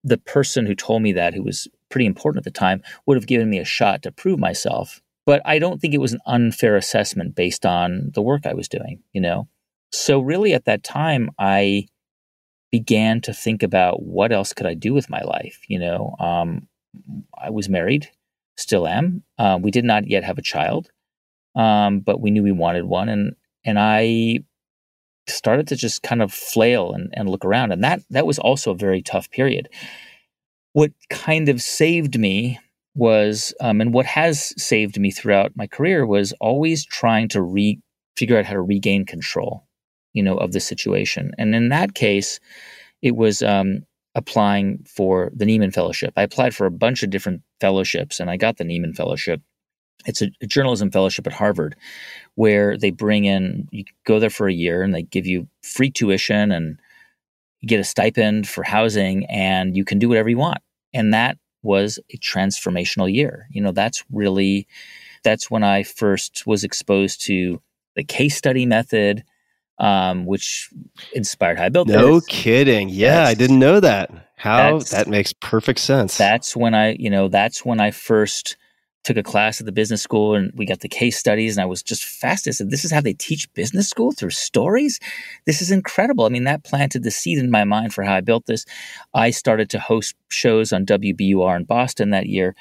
the 0.03 0.17
person 0.17 0.65
who 0.65 0.73
told 0.73 1.03
me 1.03 1.11
that, 1.11 1.33
who 1.33 1.43
was 1.43 1.67
pretty 1.89 2.05
important 2.05 2.39
at 2.39 2.51
the 2.51 2.59
time, 2.59 2.81
would 3.05 3.17
have 3.17 3.27
given 3.27 3.49
me 3.49 3.59
a 3.59 3.65
shot 3.65 4.01
to 4.03 4.11
prove 4.11 4.39
myself. 4.39 5.01
But 5.25 5.41
I 5.45 5.59
don't 5.59 5.79
think 5.79 5.93
it 5.93 6.01
was 6.01 6.13
an 6.13 6.21
unfair 6.25 6.75
assessment 6.77 7.35
based 7.35 7.65
on 7.65 8.11
the 8.15 8.21
work 8.21 8.45
I 8.45 8.53
was 8.53 8.67
doing, 8.67 9.03
you 9.13 9.21
know? 9.21 9.47
So, 9.91 10.19
really, 10.19 10.53
at 10.53 10.65
that 10.65 10.83
time, 10.83 11.29
I 11.37 11.87
began 12.71 13.19
to 13.21 13.33
think 13.33 13.61
about 13.61 14.01
what 14.01 14.31
else 14.31 14.53
could 14.53 14.65
I 14.65 14.73
do 14.73 14.93
with 14.93 15.09
my 15.09 15.21
life, 15.21 15.59
you 15.67 15.79
know? 15.79 16.15
Um, 16.19 16.67
I 17.37 17.49
was 17.49 17.67
married, 17.67 18.09
still 18.57 18.87
am. 18.87 19.23
Uh, 19.37 19.59
we 19.61 19.69
did 19.69 19.83
not 19.83 20.07
yet 20.07 20.23
have 20.23 20.37
a 20.37 20.43
child, 20.43 20.89
um, 21.55 21.99
but 21.99 22.21
we 22.21 22.31
knew 22.31 22.43
we 22.43 22.51
wanted 22.51 22.85
one. 22.85 23.09
And, 23.09 23.35
and 23.65 23.77
I 23.77 24.39
started 25.29 25.67
to 25.67 25.75
just 25.75 26.03
kind 26.03 26.21
of 26.21 26.33
flail 26.33 26.91
and, 26.91 27.13
and 27.13 27.29
look 27.29 27.45
around. 27.45 27.71
And 27.71 27.83
that 27.83 28.01
that 28.09 28.25
was 28.25 28.39
also 28.39 28.71
a 28.71 28.75
very 28.77 29.01
tough 29.01 29.29
period. 29.31 29.69
What 30.73 30.91
kind 31.09 31.49
of 31.49 31.61
saved 31.61 32.19
me 32.19 32.59
was, 32.95 33.53
um, 33.61 33.81
and 33.81 33.93
what 33.93 34.05
has 34.05 34.53
saved 34.61 34.99
me 34.99 35.11
throughout 35.11 35.53
my 35.55 35.67
career 35.67 36.05
was 36.05 36.33
always 36.39 36.85
trying 36.85 37.29
to 37.29 37.41
re 37.41 37.79
figure 38.17 38.37
out 38.37 38.45
how 38.45 38.53
to 38.53 38.61
regain 38.61 39.05
control, 39.05 39.65
you 40.13 40.21
know, 40.21 40.35
of 40.35 40.51
the 40.51 40.59
situation. 40.59 41.31
And 41.37 41.55
in 41.55 41.69
that 41.69 41.93
case, 41.93 42.39
it 43.01 43.15
was 43.15 43.41
um, 43.41 43.83
applying 44.15 44.83
for 44.83 45.31
the 45.33 45.45
Nieman 45.45 45.73
Fellowship. 45.73 46.13
I 46.17 46.23
applied 46.23 46.53
for 46.53 46.65
a 46.65 46.71
bunch 46.71 47.01
of 47.01 47.09
different 47.09 47.41
fellowships, 47.61 48.19
and 48.19 48.29
I 48.29 48.35
got 48.35 48.57
the 48.57 48.65
Nieman 48.65 48.95
Fellowship. 48.95 49.41
It's 50.05 50.21
a, 50.21 50.31
a 50.41 50.47
journalism 50.47 50.91
fellowship 50.91 51.27
at 51.27 51.33
Harvard, 51.33 51.75
where 52.35 52.77
they 52.77 52.89
bring 52.89 53.25
in 53.25 53.67
you 53.71 53.83
go 54.05 54.19
there 54.19 54.29
for 54.29 54.47
a 54.47 54.53
year 54.53 54.81
and 54.81 54.95
they 54.95 55.03
give 55.03 55.25
you 55.25 55.47
free 55.61 55.89
tuition 55.89 56.51
and 56.51 56.79
you 57.59 57.67
get 57.67 57.79
a 57.79 57.83
stipend 57.83 58.47
for 58.47 58.63
housing 58.63 59.25
and 59.25 59.75
you 59.75 59.83
can 59.83 59.99
do 59.99 60.07
whatever 60.07 60.29
you 60.29 60.37
want 60.37 60.59
and 60.93 61.13
that 61.13 61.37
was 61.61 61.99
a 62.13 62.17
transformational 62.17 63.13
year 63.13 63.47
you 63.51 63.61
know 63.61 63.73
that's 63.73 64.03
really 64.11 64.65
that's 65.23 65.51
when 65.51 65.63
i 65.63 65.83
first 65.83 66.47
was 66.47 66.63
exposed 66.63 67.21
to 67.21 67.61
the 67.95 68.03
case 68.03 68.37
study 68.37 68.65
method 68.65 69.23
um, 69.79 70.25
which 70.25 70.69
inspired 71.13 71.57
how 71.57 71.65
i 71.65 71.69
built 71.69 71.87
No 71.87 72.21
kidding. 72.21 72.89
Yeah, 72.89 73.25
I 73.25 73.33
didn't 73.33 73.59
know 73.59 73.79
that. 73.79 74.11
How 74.35 74.79
that 74.79 75.07
makes 75.07 75.33
perfect 75.33 75.79
sense. 75.79 76.17
that's 76.17 76.55
when 76.55 76.73
I, 76.73 76.93
you 76.93 77.09
know, 77.09 77.27
that's 77.27 77.65
when 77.65 77.81
I 77.81 77.91
first 77.91 78.55
took 79.03 79.17
a 79.17 79.23
class 79.23 79.59
at 79.59 79.65
the 79.65 79.71
business 79.71 80.01
school 80.01 80.35
and 80.35 80.51
we 80.55 80.65
got 80.65 80.81
the 80.81 80.89
case 80.89 81.17
studies 81.17 81.55
and 81.57 81.63
I 81.63 81.65
was 81.65 81.81
just 81.81 82.03
fascinated. 82.03 82.55
I 82.55 82.57
said, 82.57 82.69
This 82.69 82.85
is 82.85 82.91
how 82.91 83.01
they 83.01 83.13
teach 83.13 83.51
business 83.53 83.89
school 83.89 84.11
through 84.11 84.31
stories? 84.31 84.99
This 85.45 85.61
is 85.61 85.71
incredible. 85.71 86.25
I 86.25 86.29
mean, 86.29 86.43
that 86.43 86.63
planted 86.63 87.03
the 87.03 87.11
seed 87.11 87.37
in 87.37 87.49
my 87.49 87.63
mind 87.63 87.93
for 87.93 88.03
how 88.03 88.15
I 88.15 88.21
built 88.21 88.45
this. 88.45 88.65
I 89.13 89.31
started 89.31 89.69
to 89.71 89.79
host 89.79 90.15
shows 90.29 90.73
on 90.73 90.85
WBUR 90.85 91.55
in 91.55 91.63
Boston 91.63 92.09
that 92.11 92.27
year. 92.27 92.55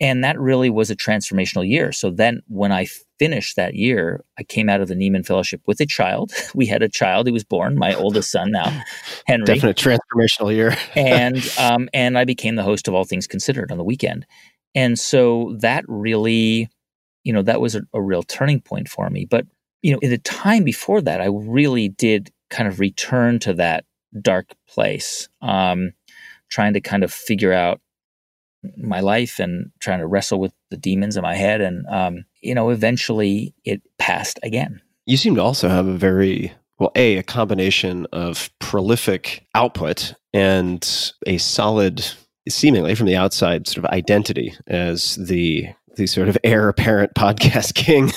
And 0.00 0.24
that 0.24 0.40
really 0.40 0.70
was 0.70 0.90
a 0.90 0.96
transformational 0.96 1.68
year. 1.68 1.92
So 1.92 2.10
then 2.10 2.40
when 2.48 2.72
I 2.72 2.86
finished 3.18 3.56
that 3.56 3.74
year, 3.74 4.24
I 4.38 4.44
came 4.44 4.70
out 4.70 4.80
of 4.80 4.88
the 4.88 4.94
Nieman 4.94 5.26
Fellowship 5.26 5.60
with 5.66 5.78
a 5.80 5.86
child. 5.86 6.32
We 6.54 6.66
had 6.66 6.82
a 6.82 6.88
child 6.88 7.26
who 7.26 7.32
was 7.34 7.44
born, 7.44 7.76
my 7.76 7.94
oldest 7.94 8.30
son 8.30 8.50
now, 8.50 8.82
Henry 9.26 9.44
Definite 9.44 9.76
transformational 9.76 10.52
year. 10.52 10.76
and 10.96 11.36
um, 11.58 11.88
and 11.92 12.16
I 12.16 12.24
became 12.24 12.56
the 12.56 12.62
host 12.62 12.88
of 12.88 12.94
All 12.94 13.04
Things 13.04 13.26
Considered 13.26 13.70
on 13.70 13.78
the 13.78 13.84
weekend, 13.84 14.26
and 14.74 14.98
so 14.98 15.56
that 15.60 15.84
really, 15.88 16.68
you 17.24 17.32
know, 17.32 17.42
that 17.42 17.60
was 17.60 17.74
a, 17.74 17.82
a 17.92 18.00
real 18.00 18.22
turning 18.22 18.60
point 18.60 18.88
for 18.88 19.08
me. 19.10 19.24
But 19.24 19.46
you 19.82 19.92
know, 19.92 19.98
in 20.00 20.10
the 20.10 20.18
time 20.18 20.64
before 20.64 21.00
that, 21.00 21.20
I 21.20 21.26
really 21.26 21.88
did 21.88 22.30
kind 22.50 22.68
of 22.68 22.80
return 22.80 23.38
to 23.40 23.54
that 23.54 23.84
dark 24.20 24.54
place, 24.68 25.28
um, 25.40 25.92
trying 26.50 26.74
to 26.74 26.80
kind 26.80 27.04
of 27.04 27.12
figure 27.12 27.52
out 27.52 27.80
my 28.76 29.00
life 29.00 29.38
and 29.38 29.70
trying 29.80 30.00
to 30.00 30.06
wrestle 30.06 30.38
with 30.38 30.52
the 30.70 30.76
demons 30.76 31.16
in 31.16 31.22
my 31.22 31.34
head. 31.34 31.60
And, 31.60 31.86
um, 31.86 32.24
you 32.42 32.54
know, 32.54 32.70
eventually 32.70 33.54
it 33.64 33.80
passed 33.98 34.38
again. 34.42 34.80
You 35.06 35.16
seem 35.16 35.34
to 35.36 35.42
also 35.42 35.68
have 35.68 35.86
a 35.86 35.96
very, 35.96 36.52
well, 36.78 36.92
A, 36.94 37.16
a 37.16 37.22
combination 37.22 38.06
of 38.12 38.50
prolific 38.58 39.46
output 39.54 40.14
and 40.32 41.12
a 41.26 41.38
solid, 41.38 42.06
seemingly 42.48 42.94
from 42.94 43.06
the 43.06 43.16
outside, 43.16 43.66
sort 43.66 43.84
of 43.84 43.90
identity 43.90 44.54
as 44.66 45.16
the 45.16 45.68
the 45.96 46.06
sort 46.06 46.28
of 46.28 46.38
heir 46.44 46.68
apparent 46.68 47.12
podcast 47.18 47.74
king 47.74 48.12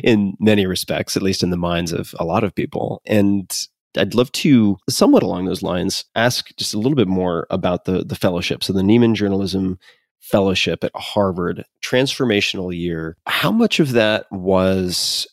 in 0.02 0.34
many 0.40 0.66
respects, 0.66 1.16
at 1.16 1.22
least 1.22 1.42
in 1.42 1.50
the 1.50 1.56
minds 1.56 1.92
of 1.92 2.14
a 2.18 2.24
lot 2.24 2.42
of 2.42 2.54
people. 2.54 3.02
And 3.06 3.50
I'd 3.96 4.14
love 4.14 4.32
to, 4.32 4.76
somewhat 4.88 5.22
along 5.22 5.44
those 5.44 5.62
lines, 5.62 6.04
ask 6.14 6.48
just 6.56 6.74
a 6.74 6.78
little 6.78 6.96
bit 6.96 7.08
more 7.08 7.46
about 7.50 7.84
the 7.84 8.04
the 8.04 8.16
fellowship. 8.16 8.64
So 8.64 8.72
the 8.72 8.82
Nieman 8.82 9.14
Journalism 9.14 9.78
Fellowship 10.20 10.84
at 10.84 10.92
Harvard, 10.94 11.64
transformational 11.82 12.76
year. 12.76 13.16
How 13.26 13.50
much 13.50 13.80
of 13.80 13.92
that 13.92 14.26
was 14.30 15.26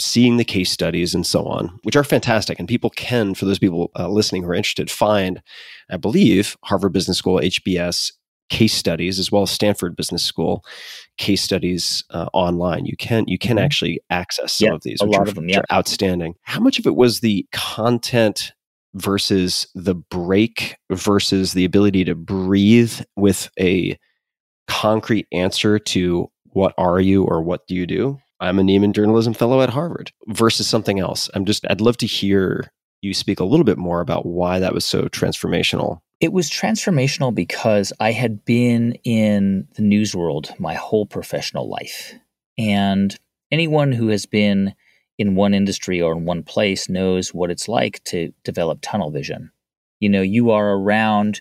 seeing 0.00 0.36
the 0.36 0.44
case 0.44 0.70
studies 0.70 1.14
and 1.14 1.26
so 1.26 1.44
on, 1.44 1.78
which 1.82 1.96
are 1.96 2.04
fantastic, 2.04 2.58
and 2.58 2.68
people 2.68 2.90
can, 2.90 3.34
for 3.34 3.44
those 3.44 3.58
people 3.58 3.90
uh, 3.98 4.08
listening 4.08 4.42
who 4.42 4.50
are 4.50 4.54
interested, 4.54 4.90
find, 4.90 5.42
I 5.90 5.96
believe, 5.96 6.56
Harvard 6.64 6.92
Business 6.92 7.18
School 7.18 7.38
HBS 7.38 8.12
case 8.50 8.74
studies 8.74 9.18
as 9.18 9.32
well 9.32 9.42
as 9.42 9.50
Stanford 9.50 9.96
Business 9.96 10.24
School 10.24 10.64
case 11.16 11.40
studies 11.40 12.04
uh, 12.10 12.26
online. 12.32 12.84
You 12.84 12.96
can 12.96 13.24
you 13.26 13.38
can 13.38 13.56
mm-hmm. 13.56 13.64
actually 13.64 14.00
access 14.10 14.54
some 14.54 14.66
yeah, 14.66 14.74
of 14.74 14.82
these, 14.82 15.00
a 15.00 15.06
which, 15.06 15.16
lot 15.16 15.26
are, 15.26 15.30
of 15.30 15.34
them, 15.36 15.48
yeah. 15.48 15.60
are 15.60 15.64
outstanding. 15.72 16.34
How 16.42 16.60
much 16.60 16.78
of 16.78 16.86
it 16.86 16.96
was 16.96 17.20
the 17.20 17.46
content 17.52 18.52
versus 18.94 19.68
the 19.74 19.94
break 19.94 20.76
versus 20.90 21.52
the 21.52 21.64
ability 21.64 22.04
to 22.04 22.14
breathe 22.14 23.00
with 23.16 23.48
a 23.58 23.96
concrete 24.66 25.28
answer 25.32 25.78
to 25.78 26.30
what 26.52 26.74
are 26.76 27.00
you 27.00 27.24
or 27.24 27.40
what 27.40 27.66
do 27.66 27.74
you 27.74 27.86
do? 27.86 28.18
I'm 28.40 28.58
a 28.58 28.62
Nieman 28.62 28.94
Journalism 28.94 29.34
Fellow 29.34 29.60
at 29.60 29.70
Harvard 29.70 30.12
versus 30.28 30.68
something 30.68 30.98
else. 30.98 31.28
I'm 31.34 31.44
just 31.44 31.66
I'd 31.68 31.80
love 31.80 31.98
to 31.98 32.06
hear 32.06 32.70
you 33.02 33.14
speak 33.14 33.40
a 33.40 33.44
little 33.44 33.64
bit 33.64 33.78
more 33.78 34.00
about 34.00 34.26
why 34.26 34.58
that 34.58 34.74
was 34.74 34.84
so 34.84 35.04
transformational 35.04 36.00
it 36.20 36.34
was 36.34 36.50
transformational 36.50 37.34
because 37.34 37.92
I 37.98 38.12
had 38.12 38.44
been 38.44 38.92
in 39.04 39.66
the 39.74 39.82
news 39.82 40.14
world 40.14 40.54
my 40.58 40.74
whole 40.74 41.06
professional 41.06 41.68
life. 41.68 42.14
And 42.58 43.16
anyone 43.50 43.90
who 43.90 44.08
has 44.08 44.26
been 44.26 44.74
in 45.18 45.34
one 45.34 45.54
industry 45.54 46.00
or 46.00 46.12
in 46.12 46.26
one 46.26 46.42
place 46.42 46.90
knows 46.90 47.32
what 47.32 47.50
it's 47.50 47.68
like 47.68 48.04
to 48.04 48.32
develop 48.44 48.80
tunnel 48.82 49.10
vision. 49.10 49.50
You 49.98 50.10
know, 50.10 50.20
you 50.20 50.50
are 50.50 50.72
around 50.72 51.40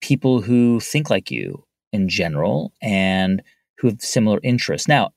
people 0.00 0.40
who 0.40 0.78
think 0.78 1.10
like 1.10 1.30
you 1.30 1.64
in 1.92 2.08
general 2.08 2.72
and 2.80 3.42
who 3.78 3.88
have 3.88 4.00
similar 4.00 4.38
interests. 4.44 4.86
Now, 4.86 5.10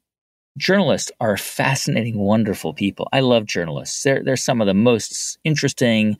journalists 0.59 1.11
are 1.19 1.37
fascinating, 1.37 2.19
wonderful 2.19 2.73
people. 2.73 3.07
I 3.11 3.21
love 3.21 3.45
journalists. 3.45 4.03
They're, 4.03 4.23
they're 4.23 4.37
some 4.37 4.61
of 4.61 4.67
the 4.67 4.73
most 4.73 5.39
interesting, 5.43 6.17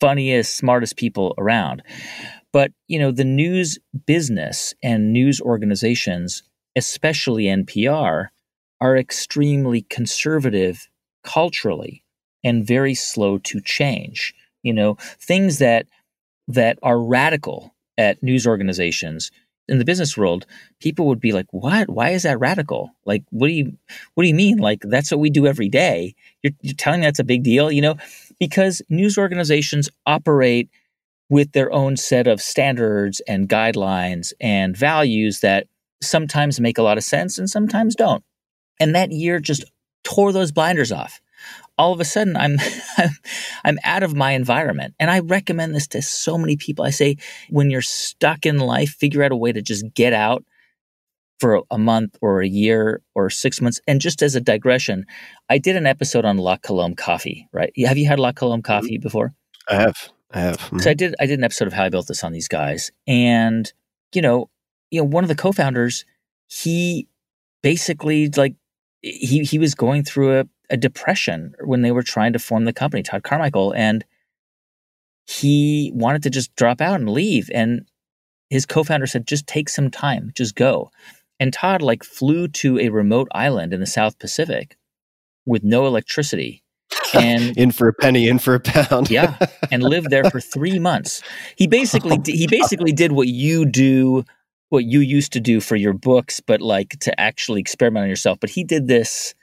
funniest, 0.00 0.56
smartest 0.56 0.96
people 0.96 1.34
around. 1.38 1.82
But, 2.52 2.72
you 2.88 2.98
know, 2.98 3.10
the 3.10 3.24
news 3.24 3.78
business 4.06 4.74
and 4.82 5.12
news 5.12 5.40
organizations, 5.40 6.42
especially 6.76 7.44
NPR, 7.44 8.28
are 8.80 8.96
extremely 8.96 9.82
conservative 9.82 10.88
culturally 11.24 12.04
and 12.44 12.66
very 12.66 12.94
slow 12.94 13.38
to 13.38 13.60
change. 13.60 14.34
You 14.62 14.74
know, 14.74 14.96
things 15.18 15.58
that 15.58 15.86
that 16.48 16.78
are 16.82 17.00
radical 17.00 17.74
at 17.96 18.22
news 18.22 18.46
organizations 18.46 19.30
in 19.70 19.78
the 19.78 19.84
business 19.84 20.16
world, 20.16 20.46
people 20.80 21.06
would 21.06 21.20
be 21.20 21.32
like, 21.32 21.46
"What? 21.50 21.88
Why 21.88 22.10
is 22.10 22.24
that 22.24 22.40
radical? 22.40 22.90
Like, 23.06 23.24
what 23.30 23.48
do 23.48 23.54
you 23.54 23.78
what 24.14 24.24
do 24.24 24.28
you 24.28 24.34
mean? 24.34 24.58
Like, 24.58 24.80
that's 24.82 25.10
what 25.10 25.20
we 25.20 25.30
do 25.30 25.46
every 25.46 25.68
day. 25.68 26.14
You're, 26.42 26.52
you're 26.60 26.74
telling 26.74 27.00
me 27.00 27.06
that's 27.06 27.18
a 27.20 27.24
big 27.24 27.42
deal, 27.42 27.70
you 27.70 27.80
know?" 27.80 27.96
Because 28.38 28.82
news 28.88 29.16
organizations 29.16 29.88
operate 30.06 30.68
with 31.28 31.52
their 31.52 31.72
own 31.72 31.96
set 31.96 32.26
of 32.26 32.42
standards 32.42 33.22
and 33.28 33.48
guidelines 33.48 34.32
and 34.40 34.76
values 34.76 35.40
that 35.40 35.68
sometimes 36.02 36.60
make 36.60 36.76
a 36.76 36.82
lot 36.82 36.98
of 36.98 37.04
sense 37.04 37.38
and 37.38 37.48
sometimes 37.48 37.94
don't. 37.94 38.24
And 38.80 38.94
that 38.94 39.12
year 39.12 39.38
just 39.38 39.64
tore 40.02 40.32
those 40.32 40.50
blinders 40.50 40.90
off 40.90 41.20
all 41.80 41.92
of 41.94 42.00
a 42.00 42.04
sudden 42.04 42.36
I'm, 42.36 42.56
I'm 42.98 43.10
I'm 43.66 43.78
out 43.84 44.02
of 44.02 44.14
my 44.14 44.32
environment. 44.32 44.94
And 45.00 45.10
I 45.10 45.18
recommend 45.36 45.74
this 45.74 45.88
to 45.88 46.02
so 46.02 46.36
many 46.38 46.56
people. 46.56 46.84
I 46.84 46.90
say 46.90 47.16
when 47.48 47.70
you're 47.70 47.82
stuck 48.06 48.44
in 48.46 48.58
life, 48.58 48.90
figure 48.90 49.22
out 49.24 49.32
a 49.32 49.36
way 49.44 49.52
to 49.52 49.62
just 49.62 49.84
get 49.94 50.12
out 50.12 50.42
for 51.40 51.62
a 51.70 51.78
month 51.78 52.16
or 52.20 52.42
a 52.42 52.48
year 52.48 53.00
or 53.14 53.30
6 53.30 53.60
months. 53.62 53.80
And 53.88 54.00
just 54.00 54.20
as 54.22 54.34
a 54.34 54.40
digression, 54.42 55.06
I 55.48 55.56
did 55.58 55.74
an 55.76 55.86
episode 55.86 56.24
on 56.26 56.36
La 56.36 56.56
Colombe 56.58 56.94
coffee, 56.94 57.48
right? 57.52 57.72
Have 57.86 57.96
you 57.98 58.06
had 58.06 58.20
La 58.20 58.32
Colombe 58.32 58.60
Mm-hmm. 58.62 58.72
coffee 58.80 58.98
before? 58.98 59.32
I 59.68 59.74
have. 59.76 59.96
I 60.32 60.40
have. 60.40 60.58
Mhm. 60.70 60.82
So 60.82 60.90
I 60.90 60.94
did 60.94 61.14
I 61.18 61.26
did 61.26 61.38
an 61.38 61.44
episode 61.44 61.66
of 61.68 61.72
how 61.72 61.84
I 61.84 61.88
built 61.88 62.08
this 62.08 62.22
on 62.24 62.32
these 62.32 62.48
guys. 62.48 62.92
And 63.06 63.72
you 64.14 64.22
know, 64.22 64.50
you 64.90 65.00
know, 65.00 65.08
one 65.16 65.24
of 65.24 65.28
the 65.28 65.34
co-founders, 65.44 66.04
he 66.48 67.06
basically 67.62 68.28
like 68.42 68.54
he 69.02 69.44
he 69.44 69.58
was 69.58 69.74
going 69.74 70.04
through 70.04 70.40
a, 70.40 70.44
a 70.70 70.76
depression 70.76 71.54
when 71.64 71.82
they 71.82 71.92
were 71.92 72.02
trying 72.02 72.32
to 72.32 72.38
form 72.38 72.64
the 72.64 72.72
company, 72.72 73.02
Todd 73.02 73.22
Carmichael, 73.22 73.72
and 73.74 74.04
he 75.26 75.92
wanted 75.94 76.22
to 76.22 76.30
just 76.30 76.54
drop 76.56 76.80
out 76.80 77.00
and 77.00 77.10
leave. 77.10 77.50
And 77.52 77.86
his 78.48 78.66
co-founder 78.66 79.06
said, 79.06 79.26
just 79.26 79.46
take 79.46 79.68
some 79.68 79.90
time, 79.90 80.32
just 80.34 80.54
go. 80.54 80.90
And 81.38 81.52
Todd 81.52 81.82
like 81.82 82.04
flew 82.04 82.48
to 82.48 82.78
a 82.78 82.90
remote 82.90 83.28
island 83.32 83.72
in 83.72 83.80
the 83.80 83.86
South 83.86 84.18
Pacific 84.18 84.76
with 85.46 85.64
no 85.64 85.86
electricity. 85.86 86.62
And 87.14 87.56
in 87.58 87.70
for 87.70 87.88
a 87.88 87.94
penny, 87.94 88.28
in 88.28 88.38
for 88.38 88.54
a 88.54 88.60
pound. 88.60 89.10
yeah, 89.10 89.36
and 89.70 89.82
lived 89.82 90.10
there 90.10 90.24
for 90.24 90.40
three 90.40 90.78
months. 90.78 91.22
He 91.56 91.66
basically 91.66 92.18
di- 92.18 92.36
he 92.36 92.46
basically 92.46 92.92
did 92.92 93.12
what 93.12 93.28
you 93.28 93.64
do, 93.64 94.24
what 94.68 94.84
you 94.84 95.00
used 95.00 95.32
to 95.32 95.40
do 95.40 95.60
for 95.60 95.76
your 95.76 95.92
books, 95.92 96.40
but 96.40 96.60
like 96.60 96.98
to 97.00 97.18
actually 97.20 97.60
experiment 97.60 98.04
on 98.04 98.08
yourself. 98.08 98.38
But 98.40 98.50
he 98.50 98.64
did 98.64 98.86
this, 98.86 99.34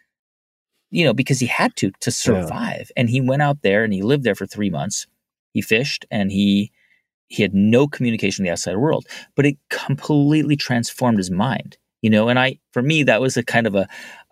you 0.91 1.05
know, 1.05 1.13
because 1.13 1.39
he 1.39 1.47
had 1.47 1.75
to 1.77 1.91
to 2.01 2.11
survive. 2.11 2.91
And 2.95 3.09
he 3.09 3.21
went 3.21 3.41
out 3.41 3.61
there 3.61 3.83
and 3.83 3.93
he 3.93 4.01
lived 4.01 4.23
there 4.23 4.35
for 4.35 4.45
three 4.45 4.69
months. 4.69 5.07
He 5.53 5.61
fished 5.61 6.05
and 6.11 6.31
he 6.31 6.71
he 7.27 7.41
had 7.41 7.53
no 7.53 7.87
communication 7.87 8.43
with 8.43 8.47
the 8.47 8.53
outside 8.53 8.77
world, 8.77 9.05
but 9.35 9.45
it 9.45 9.57
completely 9.69 10.55
transformed 10.55 11.17
his 11.17 11.31
mind. 11.31 11.77
You 12.01 12.09
know, 12.09 12.29
and 12.29 12.39
I 12.39 12.59
for 12.71 12.81
me 12.81 13.03
that 13.03 13.21
was 13.21 13.37
a 13.37 13.43
kind 13.43 13.67
of 13.67 13.75
a 13.75 13.87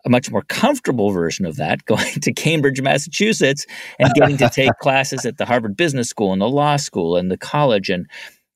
a 0.06 0.10
much 0.10 0.32
more 0.32 0.44
comfortable 0.44 1.10
version 1.10 1.46
of 1.46 1.58
that, 1.58 1.84
going 1.86 2.20
to 2.22 2.34
Cambridge, 2.34 2.82
Massachusetts, 2.82 3.66
and 4.00 4.14
getting 4.14 4.38
to 4.38 4.50
take 4.50 4.72
classes 4.82 5.26
at 5.26 5.38
the 5.38 5.46
Harvard 5.46 5.76
Business 5.76 6.10
School 6.10 6.32
and 6.32 6.42
the 6.42 6.50
law 6.50 6.78
school 6.78 7.18
and 7.18 7.32
the 7.32 7.38
college, 7.38 7.90
and 7.90 8.08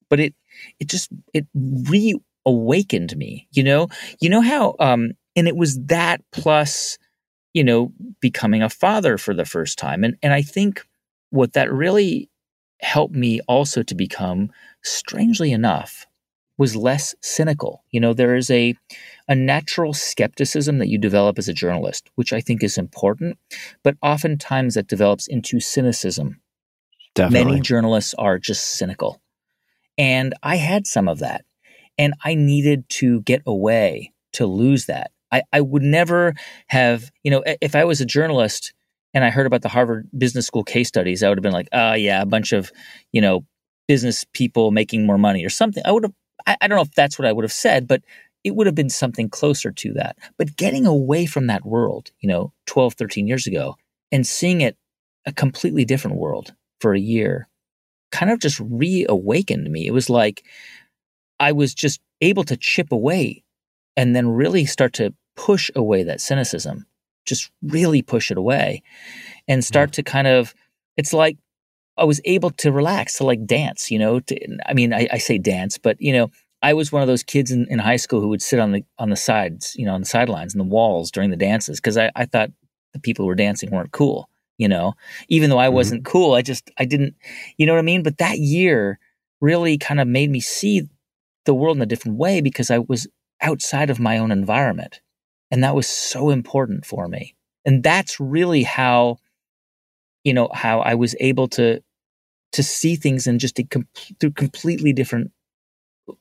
but 0.10 0.20
it 0.20 0.34
it 0.80 0.88
just 0.88 1.10
it 1.34 1.48
reawakened 1.54 3.18
me. 3.18 3.48
You 3.52 3.64
know, 3.64 3.88
you 4.22 4.30
know 4.30 4.42
how, 4.42 4.76
um, 4.80 5.12
and 5.36 5.48
it 5.48 5.56
was 5.56 5.80
that 5.86 6.22
plus, 6.32 6.98
you 7.54 7.64
know, 7.64 7.92
becoming 8.20 8.62
a 8.62 8.70
father 8.70 9.18
for 9.18 9.34
the 9.34 9.46
first 9.46 9.78
time, 9.78 10.04
and 10.04 10.18
and 10.22 10.34
I 10.34 10.42
think 10.42 10.86
what 11.30 11.54
that 11.54 11.72
really 11.72 12.30
helped 12.82 13.16
me 13.16 13.42
also 13.48 13.84
to 13.84 13.96
become, 13.96 14.52
strangely 14.84 15.52
enough, 15.52 16.08
was 16.58 16.76
less 16.76 17.16
cynical. 17.22 17.84
You 17.92 18.00
know, 18.00 18.14
there 18.14 18.36
is 18.36 18.50
a 18.50 18.76
a 19.28 19.36
natural 19.36 19.94
skepticism 19.94 20.80
that 20.80 20.90
you 20.90 20.98
develop 20.98 21.38
as 21.38 21.48
a 21.48 21.54
journalist, 21.54 22.10
which 22.16 22.34
I 22.34 22.42
think 22.42 22.64
is 22.64 22.78
important, 22.78 23.38
but 23.84 23.98
oftentimes 24.02 24.76
that 24.76 24.88
develops 24.88 25.28
into 25.28 25.60
cynicism. 25.60 26.42
Definitely. 27.16 27.52
Many 27.52 27.62
journalists 27.62 28.14
are 28.16 28.40
just 28.40 28.78
cynical. 28.78 29.22
And 29.98 30.34
I 30.42 30.56
had 30.56 30.88
some 30.88 31.08
of 31.08 31.20
that. 31.20 31.46
And 31.98 32.14
I 32.24 32.34
needed 32.36 32.88
to 32.90 33.22
get 33.22 33.42
away 33.46 34.14
to 34.34 34.46
lose 34.46 34.86
that. 34.86 35.12
I, 35.32 35.44
I 35.54 35.62
would 35.62 35.84
never 35.84 36.34
have, 36.68 37.12
you 37.24 37.32
know, 37.32 37.44
if 37.62 37.76
I 37.76 37.84
was 37.84 38.02
a 38.02 38.06
journalist 38.06 38.74
and 39.14 39.24
I 39.24 39.30
heard 39.30 39.48
about 39.48 39.62
the 39.62 39.70
Harvard 39.70 40.08
Business 40.18 40.48
School 40.48 40.64
case 40.64 40.88
studies, 40.88 41.24
I 41.24 41.30
would 41.30 41.38
have 41.38 41.44
been 41.44 41.54
like, 41.54 41.70
oh, 41.72 41.94
yeah, 41.94 42.22
a 42.22 42.26
bunch 42.26 42.52
of, 42.52 42.72
you 43.12 43.22
know, 43.22 43.46
business 43.88 44.26
people 44.34 44.72
making 44.72 45.06
more 45.06 45.18
money 45.18 45.44
or 45.44 45.50
something. 45.50 45.84
I 45.86 45.92
would 45.92 46.04
have, 46.04 46.14
I, 46.46 46.58
I 46.62 46.68
don't 46.68 46.76
know 46.78 46.84
if 46.84 46.94
that's 46.94 47.18
what 47.18 47.28
I 47.28 47.32
would 47.32 47.44
have 47.44 47.52
said, 47.52 47.88
but 47.88 48.04
it 48.44 48.56
would 48.56 48.68
have 48.68 48.76
been 48.76 48.90
something 48.90 49.30
closer 49.30 49.72
to 49.72 49.94
that. 49.94 50.18
But 50.38 50.56
getting 50.56 50.86
away 50.86 51.26
from 51.26 51.48
that 51.48 51.66
world, 51.66 52.12
you 52.20 52.30
know, 52.30 52.54
12, 52.68 52.94
13 52.94 53.28
years 53.28 53.48
ago, 53.48 53.76
and 54.12 54.26
seeing 54.26 54.62
it 54.62 54.78
a 55.26 55.34
completely 55.34 55.86
different 55.86 56.18
world 56.18 56.54
for 56.80 56.94
a 56.94 57.00
year 57.00 57.48
kind 58.12 58.32
of 58.32 58.40
just 58.40 58.60
reawakened 58.60 59.70
me. 59.70 59.86
It 59.86 59.92
was 59.92 60.10
like 60.10 60.44
I 61.40 61.52
was 61.52 61.74
just 61.74 62.02
able 62.22 62.44
to 62.46 62.58
chip 62.58 62.92
away 62.92 63.44
and 63.96 64.16
then 64.16 64.30
really 64.30 64.66
start 64.66 64.94
to 64.94 65.14
push 65.36 65.70
away 65.76 66.04
that 66.04 66.22
cynicism, 66.22 66.86
just 67.26 67.52
really 67.62 68.02
push 68.02 68.32
it 68.32 68.38
away 68.38 68.82
and 69.48 69.64
start 69.64 69.94
to 69.94 70.04
kind 70.04 70.28
of, 70.28 70.54
it's 70.98 71.14
like 71.14 71.38
I 71.98 72.04
was 72.06 72.22
able 72.26 72.52
to 72.52 72.72
relax, 72.72 73.18
to 73.18 73.26
like 73.26 73.46
dance, 73.46 73.92
you 73.92 74.00
know, 74.00 74.20
to, 74.22 74.58
I 74.66 74.74
mean, 74.74 74.94
I, 74.94 75.08
I 75.12 75.18
say 75.18 75.38
dance, 75.38 75.78
but 75.78 76.02
you 76.02 76.14
know, 76.14 76.32
I 76.62 76.74
was 76.74 76.92
one 76.92 77.02
of 77.02 77.08
those 77.08 77.24
kids 77.24 77.52
in, 77.52 77.68
in 77.70 77.80
high 77.80 77.96
school 77.98 78.22
who 78.22 78.28
would 78.30 78.42
sit 78.42 78.60
on 78.60 78.72
the 78.74 78.84
on 78.98 79.10
the 79.10 79.16
sides, 79.16 79.76
you 79.78 79.86
know, 79.86 79.94
on 79.94 80.02
the 80.02 80.08
sidelines 80.08 80.54
and 80.54 80.60
the 80.60 80.66
walls 80.68 81.10
during 81.12 81.30
the 81.30 81.38
dances 81.38 81.80
because 81.80 81.98
I, 81.98 82.12
I 82.16 82.26
thought 82.26 82.52
the 82.94 83.00
people 83.00 83.24
who 83.24 83.28
were 83.28 83.36
dancing 83.36 83.72
weren't 83.72 83.94
cool, 83.94 84.30
you 84.58 84.68
know. 84.68 84.94
Even 85.30 85.50
though 85.50 85.58
I 85.58 85.68
Mhm. 85.70 85.74
wasn't 85.74 86.06
cool, 86.06 86.34
I 86.34 86.42
just 86.42 86.70
I 86.78 86.84
didn't, 86.86 87.16
you 87.58 87.66
know 87.66 87.74
what 87.74 87.80
I 87.80 87.84
mean. 87.84 88.04
But 88.04 88.18
that 88.18 88.40
year 88.40 89.00
really 89.40 89.78
kind 89.78 90.02
of 90.02 90.08
made 90.08 90.30
me 90.30 90.42
see 90.42 90.84
the 91.46 91.54
world 91.54 91.78
in 91.78 91.82
a 91.84 91.86
different 91.86 92.18
way 92.18 92.42
because 92.42 92.70
I 92.70 92.80
was 92.80 93.08
outside 93.42 93.90
of 93.90 94.00
my 94.00 94.18
own 94.18 94.32
environment, 94.32 95.02
and 95.52 95.64
that 95.64 95.76
was 95.76 95.88
so 95.88 96.30
important 96.30 96.86
for 96.86 97.08
me. 97.08 97.36
And 97.66 97.84
that's 97.84 98.20
really 98.20 98.64
how, 98.64 99.18
you 100.24 100.34
know, 100.34 100.50
how 100.54 100.80
I 100.80 100.96
was 100.96 101.16
able 101.20 101.48
to 101.50 101.82
to 102.54 102.64
see 102.64 102.96
things 102.96 103.28
in 103.28 103.38
just 103.38 103.60
a 103.60 103.64
com- 103.64 103.88
through 104.20 104.32
completely 104.32 104.94
different 104.94 105.32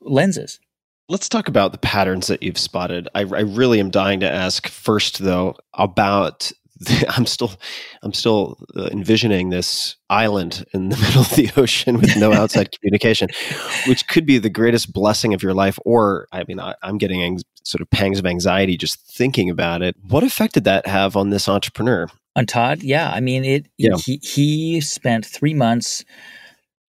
lenses. 0.00 0.60
Let's 1.08 1.28
talk 1.28 1.48
about 1.48 1.72
the 1.72 1.78
patterns 1.78 2.26
that 2.26 2.42
you've 2.42 2.58
spotted. 2.58 3.08
I, 3.14 3.20
I 3.20 3.40
really 3.40 3.80
am 3.80 3.88
dying 3.90 4.20
to 4.20 4.30
ask 4.30 4.68
first, 4.68 5.20
though, 5.20 5.56
about. 5.72 6.52
I'm 7.08 7.26
still, 7.26 7.52
I'm 8.02 8.12
still 8.12 8.58
uh, 8.76 8.88
envisioning 8.92 9.50
this 9.50 9.96
island 10.10 10.64
in 10.72 10.88
the 10.88 10.96
middle 11.02 11.22
of 11.22 11.30
the 11.30 11.50
ocean 11.56 11.98
with 11.98 12.16
no 12.16 12.32
outside 12.32 12.70
communication, 12.72 13.28
which 13.86 14.06
could 14.08 14.26
be 14.26 14.38
the 14.38 14.50
greatest 14.50 14.92
blessing 14.92 15.34
of 15.34 15.42
your 15.42 15.54
life. 15.54 15.78
Or, 15.84 16.26
I 16.32 16.44
mean, 16.46 16.60
I, 16.60 16.74
I'm 16.82 16.98
getting 16.98 17.22
ang- 17.22 17.40
sort 17.64 17.80
of 17.82 17.90
pangs 17.90 18.18
of 18.18 18.26
anxiety 18.26 18.76
just 18.76 19.00
thinking 19.00 19.50
about 19.50 19.82
it. 19.82 19.96
What 20.08 20.22
effect 20.24 20.54
did 20.54 20.64
that 20.64 20.86
have 20.86 21.16
on 21.16 21.30
this 21.30 21.48
entrepreneur? 21.48 22.06
On 22.36 22.46
Todd, 22.46 22.82
yeah, 22.82 23.10
I 23.10 23.20
mean 23.20 23.44
it. 23.44 23.66
Yeah. 23.78 23.96
He 23.96 24.20
he 24.22 24.80
spent 24.80 25.26
three 25.26 25.54
months. 25.54 26.04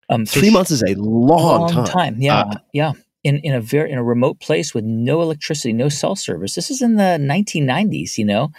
Um, 0.08 0.26
Three 0.26 0.50
months 0.52 0.72
is 0.72 0.82
a 0.84 0.94
long, 0.96 1.86
time. 1.86 2.22
Yeah, 2.22 2.42
Uh, 2.42 2.56
yeah. 2.74 2.92
In 3.24 3.38
in 3.40 3.54
a 3.54 3.62
very 3.62 3.92
in 3.92 3.98
a 3.98 4.04
remote 4.04 4.40
place 4.40 4.74
with 4.74 4.84
no 4.86 5.22
electricity, 5.22 5.74
no 5.74 5.90
cell 5.90 6.16
service. 6.16 6.56
This 6.56 6.70
is 6.72 6.82
in 6.82 6.96
the 6.96 7.18
1990s. 7.20 8.18
You 8.18 8.26
know, 8.26 8.52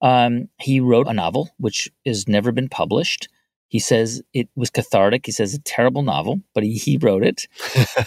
um, 0.00 0.48
he 0.60 0.80
wrote 0.80 1.08
a 1.08 1.12
novel 1.12 1.50
which 1.58 1.90
has 2.06 2.28
never 2.28 2.52
been 2.52 2.68
published. 2.68 3.28
He 3.68 3.78
says 3.78 4.22
it 4.32 4.48
was 4.56 4.70
cathartic. 4.70 5.26
He 5.26 5.32
says 5.32 5.52
a 5.52 5.60
terrible 5.60 6.02
novel, 6.02 6.40
but 6.54 6.62
he, 6.62 6.74
he 6.74 6.98
wrote 6.98 7.24
it. 7.24 7.46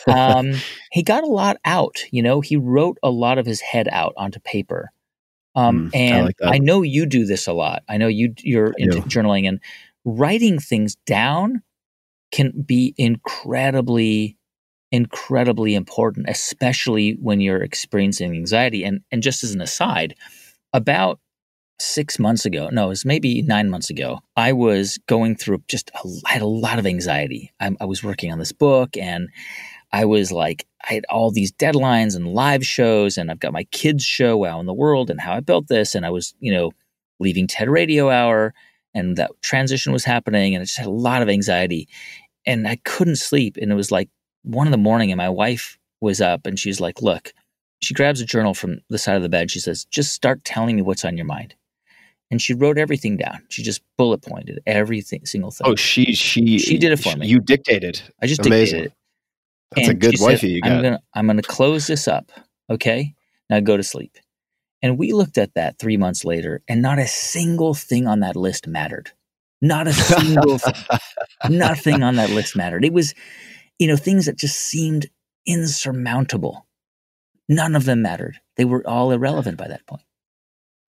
Um, 0.07 0.53
he 0.91 1.03
got 1.03 1.23
a 1.23 1.27
lot 1.27 1.57
out. 1.63 2.03
You 2.11 2.23
know, 2.23 2.41
he 2.41 2.55
wrote 2.55 2.97
a 3.03 3.09
lot 3.09 3.37
of 3.37 3.45
his 3.45 3.61
head 3.61 3.87
out 3.91 4.13
onto 4.17 4.39
paper. 4.39 4.89
Um, 5.53 5.91
Mm, 5.91 5.95
I 5.95 5.99
and 5.99 6.25
like. 6.25 6.35
I 6.41 6.57
know 6.57 6.81
you 6.81 7.05
do 7.05 7.25
this 7.25 7.45
a 7.45 7.53
lot. 7.53 7.83
I 7.87 7.97
know 7.97 8.07
you 8.07 8.33
you're 8.39 8.73
into 8.77 8.99
journaling 9.01 9.47
and 9.47 9.59
writing 10.05 10.59
things 10.59 10.95
down 11.05 11.61
can 12.31 12.51
be 12.65 12.95
incredibly 12.97 14.37
incredibly 14.93 15.73
important 15.73 16.25
especially 16.27 17.13
when 17.21 17.39
you're 17.39 17.63
experiencing 17.63 18.33
anxiety 18.33 18.83
and 18.83 19.01
and 19.09 19.23
just 19.23 19.41
as 19.41 19.53
an 19.53 19.61
aside 19.61 20.15
about 20.73 21.19
6 21.81 22.19
months 22.19 22.45
ago 22.45 22.69
no 22.71 22.85
it 22.85 22.89
was 22.89 23.05
maybe 23.05 23.41
9 23.41 23.69
months 23.69 23.89
ago 23.89 24.19
I 24.35 24.53
was 24.53 24.99
going 25.07 25.35
through 25.35 25.63
just 25.67 25.91
a, 25.91 26.09
I 26.25 26.33
had 26.33 26.41
a 26.41 26.47
lot 26.47 26.79
of 26.79 26.85
anxiety 26.85 27.51
I, 27.59 27.71
I 27.79 27.85
was 27.85 28.03
working 28.03 28.31
on 28.31 28.39
this 28.39 28.51
book 28.51 28.97
and 28.97 29.29
I 29.93 30.05
was 30.05 30.31
like, 30.31 30.65
I 30.89 30.93
had 30.93 31.05
all 31.09 31.31
these 31.31 31.51
deadlines 31.51 32.15
and 32.15 32.33
live 32.33 32.65
shows, 32.65 33.17
and 33.17 33.29
I've 33.29 33.39
got 33.39 33.53
my 33.53 33.65
kids' 33.65 34.05
show, 34.05 34.37
Wow 34.37 34.59
in 34.59 34.65
the 34.65 34.73
World, 34.73 35.09
and 35.09 35.19
how 35.19 35.33
I 35.33 35.41
built 35.41 35.67
this. 35.67 35.95
And 35.95 36.05
I 36.05 36.09
was, 36.09 36.33
you 36.39 36.51
know, 36.51 36.71
leaving 37.19 37.47
TED 37.47 37.69
Radio 37.69 38.09
Hour, 38.09 38.53
and 38.93 39.17
that 39.17 39.31
transition 39.41 39.91
was 39.91 40.05
happening, 40.05 40.55
and 40.55 40.61
I 40.61 40.65
just 40.65 40.77
had 40.77 40.87
a 40.87 40.91
lot 40.91 41.21
of 41.21 41.29
anxiety. 41.29 41.87
And 42.45 42.67
I 42.67 42.77
couldn't 42.77 43.17
sleep. 43.17 43.57
And 43.61 43.71
it 43.71 43.75
was 43.75 43.91
like 43.91 44.09
one 44.43 44.67
in 44.67 44.71
the 44.71 44.77
morning, 44.77 45.11
and 45.11 45.17
my 45.17 45.29
wife 45.29 45.77
was 45.99 46.21
up, 46.21 46.45
and 46.45 46.57
she's 46.57 46.79
like, 46.79 47.01
Look, 47.01 47.33
she 47.81 47.93
grabs 47.93 48.21
a 48.21 48.25
journal 48.25 48.53
from 48.53 48.79
the 48.89 48.97
side 48.97 49.17
of 49.17 49.23
the 49.23 49.29
bed. 49.29 49.51
She 49.51 49.59
says, 49.59 49.85
Just 49.85 50.13
start 50.13 50.45
telling 50.45 50.77
me 50.77 50.81
what's 50.81 51.05
on 51.05 51.17
your 51.17 51.25
mind. 51.25 51.55
And 52.31 52.41
she 52.41 52.53
wrote 52.53 52.77
everything 52.77 53.17
down. 53.17 53.43
She 53.49 53.61
just 53.61 53.81
bullet 53.97 54.21
pointed 54.21 54.61
everything, 54.65 55.25
single 55.25 55.51
thing. 55.51 55.67
Oh, 55.67 55.75
she 55.75 56.13
she 56.13 56.57
She 56.57 56.77
did 56.77 56.91
it 56.93 56.99
for 56.99 57.15
me. 57.17 57.27
You 57.27 57.39
dictated. 57.39 58.01
I 58.21 58.25
just 58.25 58.45
amazing. 58.45 58.83
dictated 58.83 58.91
it. 58.91 58.97
That's 59.75 59.87
a 59.89 59.93
good 59.93 60.11
she 60.11 60.17
said, 60.17 60.43
you 60.43 60.61
got. 60.61 60.71
I'm 60.71 60.81
gonna 60.81 60.99
I'm 61.13 61.27
gonna 61.27 61.41
close 61.41 61.87
this 61.87 62.07
up. 62.07 62.31
Okay. 62.69 63.13
Now 63.49 63.59
go 63.59 63.77
to 63.77 63.83
sleep. 63.83 64.17
And 64.81 64.97
we 64.97 65.13
looked 65.13 65.37
at 65.37 65.53
that 65.53 65.77
three 65.77 65.97
months 65.97 66.25
later, 66.25 66.63
and 66.67 66.81
not 66.81 66.97
a 66.97 67.07
single 67.07 67.73
thing 67.73 68.07
on 68.07 68.21
that 68.21 68.35
list 68.35 68.65
mattered. 68.65 69.11
Not 69.61 69.87
a 69.87 69.93
single 69.93 70.57
thing. 70.57 70.99
Nothing 71.49 72.01
on 72.01 72.15
that 72.15 72.31
list 72.31 72.55
mattered. 72.55 72.83
It 72.83 72.93
was, 72.93 73.13
you 73.77 73.87
know, 73.87 73.95
things 73.95 74.25
that 74.25 74.37
just 74.37 74.59
seemed 74.59 75.07
insurmountable. 75.45 76.65
None 77.47 77.75
of 77.75 77.85
them 77.85 78.01
mattered. 78.01 78.39
They 78.57 78.65
were 78.65 78.87
all 78.87 79.11
irrelevant 79.11 79.57
by 79.57 79.67
that 79.67 79.85
point. 79.85 80.01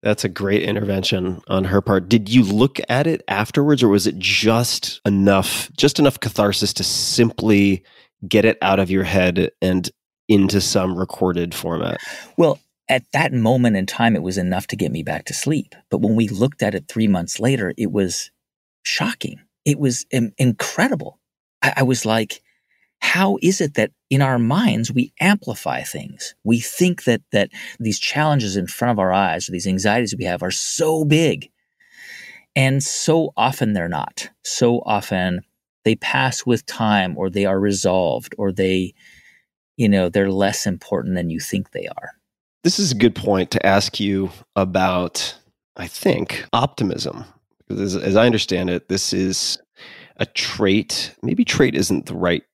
That's 0.03 0.25
a 0.25 0.29
great 0.29 0.63
intervention 0.63 1.41
on 1.47 1.65
her 1.65 1.81
part. 1.81 2.09
Did 2.09 2.29
you 2.29 2.43
look 2.43 2.81
at 2.89 3.07
it 3.07 3.23
afterwards, 3.29 3.83
or 3.83 3.89
was 3.89 4.07
it 4.07 4.19
just 4.19 5.01
enough, 5.05 5.71
just 5.77 5.99
enough 5.99 6.19
catharsis 6.19 6.73
to 6.75 6.85
simply 6.85 7.85
get 8.27 8.45
it 8.45 8.59
out 8.63 8.81
of 8.81 8.91
your 8.91 9.05
head 9.05 9.51
and 9.61 9.89
into 10.29 10.61
some 10.61 10.97
recorded 10.97 11.55
format? 11.55 12.01
Well, 12.37 12.59
at 12.89 13.05
that 13.13 13.33
moment 13.33 13.77
in 13.77 13.87
time, 13.87 14.17
it 14.17 14.23
was 14.23 14.39
enough 14.39 14.67
to 14.69 14.77
get 14.77 14.91
me 14.91 15.03
back 15.03 15.25
to 15.27 15.35
sleep. 15.35 15.75
But 15.91 15.99
when 15.99 16.17
we 16.17 16.29
looked 16.29 16.63
at 16.63 16.75
it 16.75 16.89
three 16.89 17.09
months 17.09 17.39
later, 17.39 17.73
it 17.79 17.93
was 17.93 18.31
shocking. 18.85 19.41
It 19.65 19.79
was 19.79 20.05
im- 20.11 20.35
incredible. 20.37 21.21
I, 21.63 21.75
I 21.79 21.83
was 21.85 22.05
like, 22.05 22.43
how 23.03 23.37
is 23.43 23.61
it 23.61 23.75
that 23.75 23.91
in 24.11 24.23
our 24.23 24.39
minds 24.39 24.93
we 24.93 25.13
amplify 25.21 25.83
things? 25.83 26.35
We 26.45 26.61
think 26.61 27.03
that 27.05 27.21
that 27.33 27.51
these 27.81 27.99
challenges 27.99 28.57
in 28.57 28.69
front 28.69 28.93
of 28.93 28.99
our 29.01 29.13
eyes, 29.13 29.49
or 29.49 29.53
these 29.53 29.67
anxieties 29.67 30.15
we 30.17 30.25
have, 30.25 30.43
are 30.43 30.53
so 30.53 31.05
big, 31.05 31.51
and 32.55 32.83
so 32.83 33.33
often 33.37 33.73
they're 33.73 33.89
not. 33.89 34.31
So 34.45 34.83
often 34.87 35.41
they 35.85 35.97
pass 35.97 36.47
with 36.47 36.65
time, 36.65 37.19
or 37.19 37.29
they 37.29 37.45
are 37.45 37.59
resolved, 37.59 38.37
or 38.39 38.53
they, 38.53 38.95
you 39.77 39.89
know, 39.89 40.09
they're 40.09 40.31
less 40.31 40.65
important 40.65 41.17
than 41.17 41.29
you 41.29 41.41
think 41.41 41.73
they 41.73 41.89
are. 41.89 42.11
This 42.63 42.79
is 42.79 42.93
a 42.93 42.97
good 42.97 43.17
point 43.17 43.51
to 43.51 43.67
ask 43.67 43.99
you 43.99 44.31
about, 44.55 45.35
I 45.77 45.89
think, 45.89 46.47
optimism. 46.53 47.25
Because 47.59 47.97
as, 47.97 48.03
as 48.03 48.17
I 48.17 48.27
understand 48.27 48.71
it, 48.71 48.89
this 48.89 49.13
is 49.13 49.59
a 50.19 50.27
trait. 50.27 51.17
Maybe 51.21 51.45
trait 51.45 51.75
isn't 51.75 52.07
the 52.07 52.15
right 52.15 52.45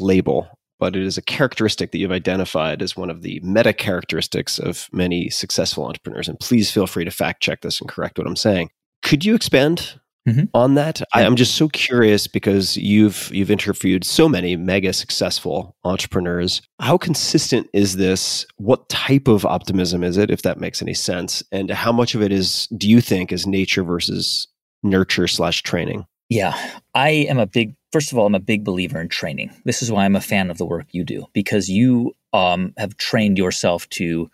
label, 0.00 0.48
but 0.78 0.96
it 0.96 1.02
is 1.02 1.16
a 1.18 1.22
characteristic 1.22 1.92
that 1.92 1.98
you've 1.98 2.12
identified 2.12 2.82
as 2.82 2.96
one 2.96 3.10
of 3.10 3.22
the 3.22 3.40
meta 3.42 3.72
characteristics 3.72 4.58
of 4.58 4.88
many 4.92 5.30
successful 5.30 5.84
entrepreneurs. 5.86 6.28
And 6.28 6.38
please 6.40 6.70
feel 6.70 6.86
free 6.86 7.04
to 7.04 7.10
fact 7.10 7.42
check 7.42 7.60
this 7.62 7.80
and 7.80 7.88
correct 7.88 8.18
what 8.18 8.26
I'm 8.26 8.36
saying. 8.36 8.70
Could 9.02 9.24
you 9.24 9.34
expand 9.34 9.98
Mhm. 10.28 10.48
on 10.54 10.74
that? 10.76 11.02
I, 11.12 11.24
I'm 11.24 11.34
just 11.34 11.56
so 11.56 11.68
curious 11.68 12.28
because 12.28 12.76
you've 12.76 13.28
you've 13.34 13.50
interviewed 13.50 14.04
so 14.04 14.28
many 14.28 14.54
mega 14.54 14.92
successful 14.92 15.74
entrepreneurs. 15.82 16.62
How 16.80 16.96
consistent 16.96 17.66
is 17.72 17.96
this? 17.96 18.46
What 18.56 18.88
type 18.88 19.26
of 19.26 19.44
optimism 19.44 20.04
is 20.04 20.16
it, 20.16 20.30
if 20.30 20.42
that 20.42 20.60
makes 20.60 20.80
any 20.80 20.94
sense? 20.94 21.42
And 21.50 21.70
how 21.70 21.90
much 21.90 22.14
of 22.14 22.22
it 22.22 22.30
is 22.30 22.68
do 22.76 22.88
you 22.88 23.00
think 23.00 23.32
is 23.32 23.48
nature 23.48 23.82
versus 23.82 24.46
nurture 24.84 25.26
slash 25.26 25.62
training? 25.64 26.06
Yeah, 26.28 26.54
I 26.94 27.10
am 27.28 27.38
a 27.40 27.46
big. 27.46 27.74
First 27.92 28.10
of 28.10 28.18
all, 28.18 28.26
I'm 28.26 28.34
a 28.34 28.40
big 28.40 28.64
believer 28.64 29.00
in 29.00 29.08
training. 29.08 29.50
This 29.64 29.82
is 29.82 29.92
why 29.92 30.04
I'm 30.04 30.16
a 30.16 30.20
fan 30.20 30.50
of 30.50 30.56
the 30.56 30.64
work 30.64 30.86
you 30.92 31.04
do 31.04 31.26
because 31.34 31.68
you 31.68 32.16
um, 32.32 32.72
have 32.78 32.96
trained 32.96 33.36
yourself 33.36 33.88
to 33.90 34.30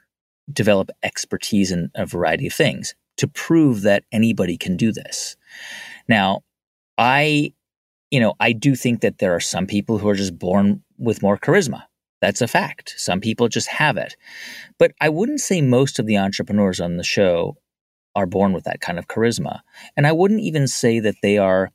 develop 0.53 0.91
expertise 1.03 1.73
in 1.73 1.91
a 1.95 2.07
variety 2.07 2.47
of 2.47 2.53
things 2.53 2.95
to 3.17 3.27
prove 3.27 3.83
that 3.83 4.05
anybody 4.13 4.57
can 4.57 4.77
do 4.77 4.93
this. 4.93 5.37
Now, 6.09 6.43
I, 6.97 7.53
you 8.13 8.21
know, 8.21 8.35
I 8.39 8.53
do 8.53 8.77
think 8.77 9.01
that 9.01 9.19
there 9.19 9.35
are 9.35 9.41
some 9.41 9.67
people 9.67 9.99
who 9.99 10.09
are 10.09 10.15
just 10.15 10.39
born 10.39 10.83
with 10.97 11.21
more 11.21 11.37
charisma. 11.37 11.83
That's 12.21 12.41
a 12.41 12.49
fact. 12.49 12.95
Some 12.97 13.21
people 13.21 13.49
just 13.49 13.69
have 13.69 13.97
it. 13.97 14.17
But 14.79 14.93
I 15.01 15.09
wouldn't 15.09 15.41
say 15.41 15.61
most 15.63 15.99
of 15.99 16.07
the 16.07 16.17
entrepreneurs 16.17 16.81
on 16.81 16.97
the 16.97 17.05
show 17.05 17.57
are 18.15 18.27
born 18.27 18.53
with 18.53 18.65
that 18.65 18.81
kind 18.81 18.99
of 18.99 19.09
charisma. 19.09 19.61
And 19.97 20.07
I 20.07 20.13
wouldn't 20.13 20.41
even 20.41 20.67
say 20.69 21.01
that 21.01 21.17
they 21.23 21.39
are 21.39 21.71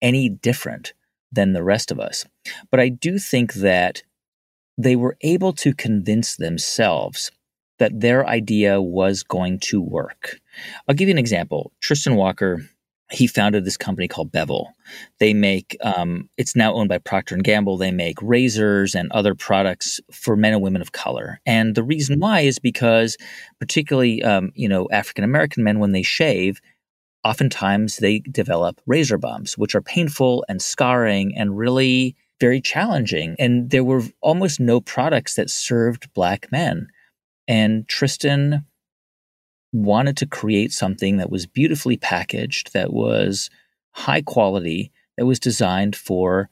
any 0.00 0.28
different 0.28 0.92
than 1.34 1.52
the 1.52 1.62
rest 1.62 1.90
of 1.90 2.00
us. 2.00 2.24
But 2.70 2.80
I 2.80 2.88
do 2.88 3.18
think 3.18 3.54
that 3.54 4.02
they 4.76 4.96
were 4.96 5.16
able 5.20 5.52
to 5.52 5.74
convince 5.74 6.36
themselves 6.36 7.30
that 7.78 8.00
their 8.00 8.26
idea 8.26 8.80
was 8.80 9.22
going 9.22 9.58
to 9.58 9.80
work. 9.80 10.40
I'll 10.88 10.94
give 10.94 11.08
you 11.08 11.14
an 11.14 11.18
example. 11.18 11.72
Tristan 11.80 12.16
Walker, 12.16 12.62
he 13.10 13.26
founded 13.26 13.64
this 13.64 13.76
company 13.76 14.08
called 14.08 14.32
Bevel. 14.32 14.72
They 15.18 15.34
make 15.34 15.76
um, 15.82 16.28
it's 16.36 16.56
now 16.56 16.74
owned 16.74 16.88
by 16.88 16.98
Procter 16.98 17.34
and 17.34 17.44
Gamble. 17.44 17.76
They 17.76 17.90
make 17.90 18.20
razors 18.22 18.94
and 18.94 19.10
other 19.12 19.34
products 19.34 20.00
for 20.12 20.36
men 20.36 20.52
and 20.52 20.62
women 20.62 20.82
of 20.82 20.92
color. 20.92 21.40
And 21.46 21.74
the 21.74 21.82
reason 21.82 22.20
why 22.20 22.40
is 22.40 22.58
because, 22.58 23.16
particularly, 23.58 24.22
um, 24.22 24.52
you 24.54 24.68
know, 24.68 24.88
African 24.90 25.24
American 25.24 25.64
men 25.64 25.80
when 25.80 25.92
they 25.92 26.02
shave, 26.02 26.60
oftentimes 27.24 27.96
they 27.96 28.20
develop 28.20 28.80
razor 28.86 29.18
bumps, 29.18 29.56
which 29.56 29.74
are 29.74 29.82
painful 29.82 30.44
and 30.48 30.60
scarring 30.60 31.36
and 31.36 31.56
really 31.56 32.16
very 32.40 32.60
challenging. 32.60 33.36
And 33.38 33.70
there 33.70 33.84
were 33.84 34.02
almost 34.20 34.60
no 34.60 34.80
products 34.80 35.34
that 35.34 35.50
served 35.50 36.12
black 36.12 36.50
men. 36.52 36.88
And 37.48 37.88
Tristan 37.88 38.64
wanted 39.72 40.16
to 40.18 40.26
create 40.26 40.72
something 40.72 41.16
that 41.16 41.30
was 41.30 41.46
beautifully 41.46 41.96
packaged, 41.96 42.72
that 42.72 42.92
was 42.92 43.50
high 43.92 44.22
quality, 44.22 44.92
that 45.16 45.26
was 45.26 45.40
designed 45.40 45.96
for, 45.96 46.48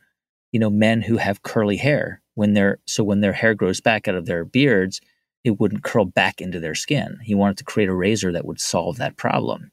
you 0.51 0.61
know, 0.61 0.71
men 0.71 1.03
who 1.03 1.17
have 1.19 1.43
curly 1.43 1.77
hair. 1.77 2.21
When 2.35 2.55
their 2.55 2.79
so 2.87 3.05
when 3.05 3.21
their 3.21 3.35
hair 3.35 3.55
grows 3.55 3.83
back 3.83 4.09
out 4.09 4.15
of 4.15 4.25
their 4.25 4.45
beards, 4.45 5.03
it 5.45 5.59
wouldn't 5.59 5.83
curl 5.83 6.05
back 6.05 6.41
into 6.41 6.61
their 6.61 6.75
skin. 6.75 7.19
He 7.23 7.35
wanted 7.35 7.59
to 7.59 7.65
create 7.65 7.89
a 7.89 7.95
razor 7.95 8.33
that 8.33 8.45
would 8.45 8.61
solve 8.61 8.97
that 8.99 9.17
problem. 9.17 9.73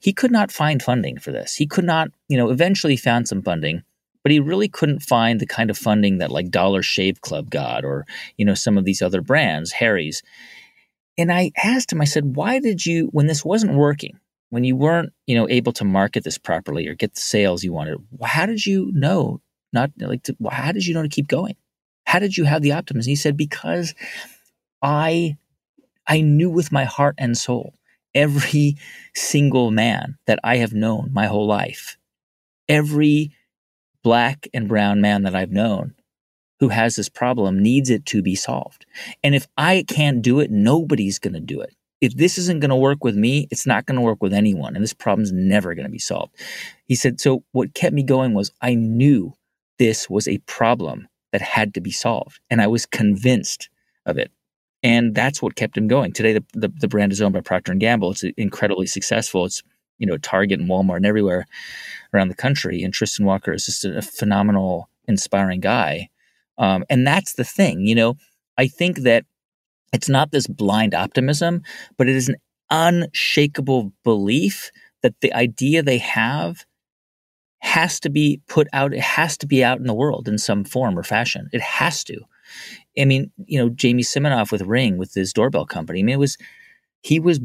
He 0.00 0.12
could 0.12 0.30
not 0.30 0.50
find 0.50 0.82
funding 0.82 1.18
for 1.18 1.32
this. 1.32 1.54
He 1.54 1.66
could 1.66 1.84
not, 1.84 2.10
you 2.28 2.36
know, 2.36 2.50
eventually 2.50 2.96
found 2.96 3.28
some 3.28 3.42
funding, 3.42 3.82
but 4.22 4.32
he 4.32 4.40
really 4.40 4.68
couldn't 4.68 5.00
find 5.00 5.38
the 5.38 5.46
kind 5.46 5.68
of 5.68 5.76
funding 5.76 6.18
that 6.18 6.30
like 6.30 6.50
Dollar 6.50 6.82
Shave 6.82 7.20
Club 7.20 7.50
got 7.50 7.84
or, 7.84 8.06
you 8.38 8.44
know, 8.44 8.54
some 8.54 8.78
of 8.78 8.84
these 8.84 9.02
other 9.02 9.20
brands, 9.20 9.72
Harry's. 9.72 10.22
And 11.18 11.30
I 11.30 11.50
asked 11.62 11.92
him, 11.92 12.00
I 12.00 12.06
said, 12.06 12.36
why 12.36 12.58
did 12.58 12.86
you, 12.86 13.08
when 13.12 13.26
this 13.26 13.44
wasn't 13.44 13.74
working, 13.74 14.18
when 14.48 14.64
you 14.64 14.76
weren't, 14.76 15.12
you 15.26 15.34
know, 15.34 15.48
able 15.48 15.72
to 15.74 15.84
market 15.84 16.24
this 16.24 16.38
properly 16.38 16.88
or 16.88 16.94
get 16.94 17.14
the 17.14 17.20
sales 17.20 17.62
you 17.62 17.72
wanted, 17.72 17.98
how 18.22 18.46
did 18.46 18.64
you 18.64 18.90
know 18.94 19.40
not 19.74 19.90
like 19.98 20.22
to, 20.22 20.36
how 20.50 20.72
did 20.72 20.86
you 20.86 20.94
know 20.94 21.02
to 21.02 21.08
keep 21.08 21.28
going? 21.28 21.56
How 22.06 22.18
did 22.18 22.36
you 22.36 22.44
have 22.44 22.62
the 22.62 22.72
optimism? 22.72 23.10
He 23.10 23.16
said, 23.16 23.36
because 23.36 23.94
I, 24.82 25.36
I 26.06 26.20
knew 26.20 26.50
with 26.50 26.72
my 26.72 26.84
heart 26.84 27.14
and 27.18 27.36
soul 27.36 27.74
every 28.14 28.76
single 29.14 29.70
man 29.70 30.18
that 30.26 30.38
I 30.44 30.56
have 30.56 30.72
known 30.72 31.10
my 31.12 31.26
whole 31.26 31.46
life, 31.46 31.96
every 32.68 33.32
black 34.02 34.48
and 34.52 34.68
brown 34.68 35.00
man 35.00 35.22
that 35.22 35.34
I've 35.34 35.52
known 35.52 35.94
who 36.62 36.68
has 36.68 36.94
this 36.94 37.08
problem 37.08 37.60
needs 37.60 37.90
it 37.90 38.06
to 38.06 38.22
be 38.22 38.36
solved. 38.36 38.86
And 39.24 39.34
if 39.34 39.48
I 39.56 39.84
can't 39.88 40.22
do 40.22 40.38
it, 40.38 40.48
nobody's 40.48 41.18
going 41.18 41.32
to 41.32 41.40
do 41.40 41.60
it. 41.60 41.74
If 42.00 42.14
this 42.16 42.38
isn't 42.38 42.60
going 42.60 42.70
to 42.70 42.76
work 42.76 43.02
with 43.02 43.16
me, 43.16 43.48
it's 43.50 43.66
not 43.66 43.84
going 43.84 43.96
to 43.96 44.00
work 44.00 44.22
with 44.22 44.32
anyone. 44.32 44.76
And 44.76 44.82
this 44.82 44.92
problem's 44.92 45.32
never 45.32 45.74
going 45.74 45.86
to 45.86 45.90
be 45.90 45.98
solved. 45.98 46.36
He 46.86 46.94
said, 46.94 47.20
So 47.20 47.42
what 47.50 47.74
kept 47.74 47.94
me 47.94 48.04
going 48.04 48.32
was 48.32 48.52
I 48.60 48.74
knew 48.74 49.34
this 49.80 50.08
was 50.08 50.28
a 50.28 50.38
problem 50.38 51.08
that 51.32 51.42
had 51.42 51.74
to 51.74 51.80
be 51.80 51.90
solved. 51.90 52.38
And 52.48 52.62
I 52.62 52.68
was 52.68 52.86
convinced 52.86 53.68
of 54.06 54.16
it. 54.16 54.30
And 54.82 55.14
that's 55.14 55.40
what 55.40 55.56
kept 55.56 55.76
him 55.76 55.86
going. 55.86 56.12
Today, 56.12 56.32
the, 56.32 56.44
the, 56.54 56.68
the 56.68 56.88
brand 56.88 57.12
is 57.12 57.20
owned 57.20 57.34
by 57.34 57.40
Procter 57.40 57.74
& 57.74 57.76
Gamble. 57.76 58.10
It's 58.10 58.24
incredibly 58.36 58.86
successful. 58.86 59.44
It's, 59.44 59.62
you 59.98 60.06
know, 60.06 60.16
Target 60.18 60.58
and 60.58 60.68
Walmart 60.68 60.96
and 60.96 61.06
everywhere 61.06 61.46
around 62.12 62.28
the 62.28 62.34
country. 62.34 62.82
And 62.82 62.92
Tristan 62.92 63.24
Walker 63.24 63.52
is 63.52 63.66
just 63.66 63.84
a 63.84 64.02
phenomenal, 64.02 64.88
inspiring 65.06 65.60
guy 65.60 66.08
um, 66.58 66.84
and 66.90 67.06
that's 67.06 67.34
the 67.34 67.44
thing, 67.44 67.86
you 67.86 67.94
know, 67.94 68.16
I 68.58 68.68
think 68.68 68.98
that 68.98 69.24
it's 69.92 70.08
not 70.08 70.30
this 70.30 70.46
blind 70.46 70.94
optimism, 70.94 71.62
but 71.96 72.08
it 72.08 72.16
is 72.16 72.28
an 72.28 72.36
unshakable 72.70 73.92
belief 74.04 74.70
that 75.02 75.20
the 75.20 75.32
idea 75.32 75.82
they 75.82 75.98
have 75.98 76.64
has 77.58 78.00
to 78.00 78.10
be 78.10 78.40
put 78.48 78.68
out, 78.72 78.92
it 78.92 79.00
has 79.00 79.36
to 79.38 79.46
be 79.46 79.64
out 79.64 79.78
in 79.78 79.86
the 79.86 79.94
world 79.94 80.28
in 80.28 80.38
some 80.38 80.64
form 80.64 80.98
or 80.98 81.02
fashion. 81.02 81.48
It 81.52 81.60
has 81.60 82.04
to. 82.04 82.20
I 82.98 83.04
mean, 83.04 83.30
you 83.46 83.58
know, 83.58 83.68
Jamie 83.70 84.02
Siminoff 84.02 84.52
with 84.52 84.62
Ring, 84.62 84.98
with 84.98 85.14
his 85.14 85.32
doorbell 85.32 85.66
company, 85.66 86.00
I 86.00 86.02
mean, 86.02 86.14
it 86.14 86.18
was, 86.18 86.36
he 87.02 87.20
was 87.20 87.40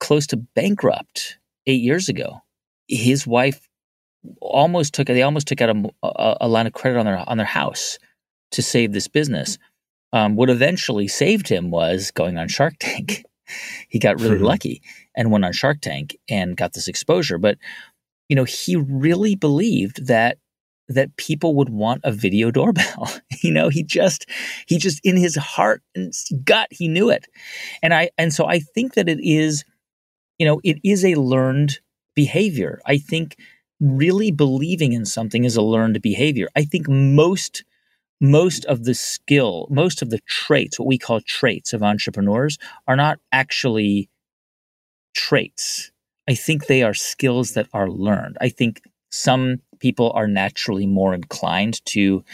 close 0.00 0.26
to 0.28 0.36
bankrupt 0.36 1.38
eight 1.66 1.82
years 1.82 2.08
ago. 2.08 2.42
His 2.88 3.26
wife 3.26 3.68
almost 4.40 4.94
took, 4.94 5.06
they 5.06 5.22
almost 5.22 5.48
took 5.48 5.60
out 5.60 5.70
a, 5.70 5.90
a, 6.02 6.36
a 6.42 6.48
line 6.48 6.66
of 6.66 6.72
credit 6.72 6.98
on 6.98 7.06
their, 7.06 7.24
on 7.28 7.38
their 7.38 7.46
house 7.46 7.98
to 8.52 8.62
save 8.62 8.92
this 8.92 9.08
business. 9.08 9.58
Um, 10.12 10.36
what 10.36 10.50
eventually 10.50 11.08
saved 11.08 11.48
him 11.48 11.70
was 11.70 12.10
going 12.10 12.38
on 12.38 12.48
Shark 12.48 12.74
Tank. 12.78 13.24
he 13.88 13.98
got 13.98 14.20
really 14.20 14.36
mm-hmm. 14.36 14.44
lucky 14.44 14.82
and 15.16 15.30
went 15.30 15.44
on 15.44 15.52
Shark 15.52 15.80
Tank 15.80 16.16
and 16.28 16.56
got 16.56 16.72
this 16.72 16.88
exposure. 16.88 17.38
But 17.38 17.58
you 18.28 18.36
know, 18.36 18.44
he 18.44 18.76
really 18.76 19.34
believed 19.34 20.06
that 20.06 20.38
that 20.88 21.16
people 21.16 21.54
would 21.54 21.70
want 21.70 22.00
a 22.04 22.12
video 22.12 22.50
doorbell. 22.50 23.10
you 23.42 23.50
know, 23.50 23.68
he 23.68 23.82
just 23.82 24.26
he 24.66 24.78
just 24.78 25.00
in 25.04 25.16
his 25.16 25.36
heart 25.36 25.82
and 25.94 26.12
gut 26.44 26.68
he 26.70 26.88
knew 26.88 27.10
it. 27.10 27.26
And 27.82 27.94
I 27.94 28.10
and 28.18 28.32
so 28.32 28.46
I 28.46 28.58
think 28.58 28.94
that 28.94 29.08
it 29.08 29.18
is 29.22 29.64
you 30.38 30.46
know, 30.46 30.60
it 30.64 30.78
is 30.82 31.04
a 31.04 31.14
learned 31.14 31.78
behavior. 32.14 32.80
I 32.86 32.98
think 32.98 33.36
really 33.80 34.30
believing 34.30 34.92
in 34.92 35.04
something 35.04 35.44
is 35.44 35.56
a 35.56 35.62
learned 35.62 36.00
behavior. 36.02 36.48
I 36.56 36.64
think 36.64 36.88
most 36.88 37.64
most 38.20 38.64
of 38.66 38.84
the 38.84 38.94
skill, 38.94 39.66
most 39.70 40.00
of 40.00 40.10
the 40.10 40.20
traits, 40.26 40.78
what 40.78 40.88
we 40.88 40.98
call 40.98 41.20
traits 41.20 41.72
of 41.72 41.82
entrepreneurs, 41.82 42.58
are 42.86 42.96
not 42.96 43.18
actually 43.32 44.08
traits. 45.14 45.90
I 46.28 46.34
think 46.34 46.66
they 46.66 46.82
are 46.82 46.94
skills 46.94 47.52
that 47.52 47.68
are 47.72 47.90
learned. 47.90 48.38
I 48.40 48.48
think 48.48 48.82
some 49.10 49.60
people 49.84 50.10
are 50.14 50.26
naturally 50.26 50.86
more 50.86 51.12
inclined 51.12 51.84
to 51.84 52.24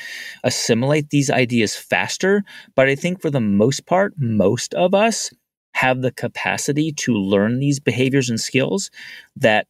assimilate 0.45 1.11
these 1.11 1.29
ideas 1.29 1.75
faster, 1.75 2.45
but 2.77 2.89
I 2.89 2.95
think 2.95 3.21
for 3.21 3.29
the 3.29 3.41
most 3.41 3.87
part, 3.87 4.15
most 4.17 4.73
of 4.75 4.95
us 4.95 5.33
have 5.75 6.01
the 6.01 6.13
capacity 6.13 6.93
to 6.93 7.13
learn 7.13 7.59
these 7.59 7.81
behaviors 7.81 8.31
and 8.31 8.39
skills 8.39 8.93
that 9.35 9.67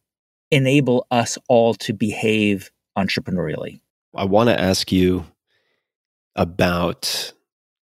enable 0.51 1.07
us 1.09 1.39
all 1.49 1.73
to 1.73 1.91
behave 1.91 2.69
entrepreneurially. 2.95 3.81
I 4.15 4.25
want 4.25 4.49
to 4.49 4.59
ask 4.59 4.91
you 4.91 5.25
about 6.35 7.33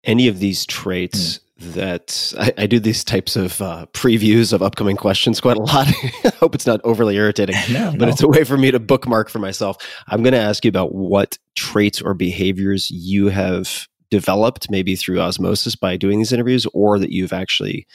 any 0.04 0.28
of 0.28 0.40
these 0.40 0.66
traits 0.66 1.38
mm. 1.38 1.40
That 1.58 2.34
I, 2.38 2.52
I, 2.58 2.66
do 2.66 2.78
these 2.78 3.02
types 3.02 3.34
of 3.34 3.62
uh, 3.62 3.86
previews 3.92 4.52
of 4.52 4.62
upcoming 4.62 4.96
questions 4.96 5.40
quite 5.40 5.56
a 5.56 5.62
lot. 5.62 5.88
I 6.24 6.32
hope 6.38 6.54
it's 6.54 6.66
not 6.66 6.82
overly 6.84 7.16
irritating, 7.16 7.56
no, 7.72 7.92
but 7.92 8.06
no. 8.06 8.08
it's 8.08 8.22
a 8.22 8.28
way 8.28 8.44
for 8.44 8.58
me 8.58 8.70
to 8.70 8.78
bookmark 8.78 9.30
for 9.30 9.38
myself. 9.38 9.78
I'm 10.06 10.22
going 10.22 10.34
to 10.34 10.38
ask 10.38 10.64
you 10.64 10.68
about 10.68 10.94
what 10.94 11.38
traits 11.54 12.02
or 12.02 12.12
behaviors 12.12 12.90
you 12.90 13.28
have 13.28 13.88
developed, 14.10 14.70
maybe 14.70 14.96
through 14.96 15.20
osmosis 15.20 15.76
by 15.76 15.96
doing 15.96 16.18
these 16.18 16.32
interviews, 16.32 16.66
or 16.74 16.98
that 16.98 17.10
you've 17.10 17.32
actually 17.32 17.86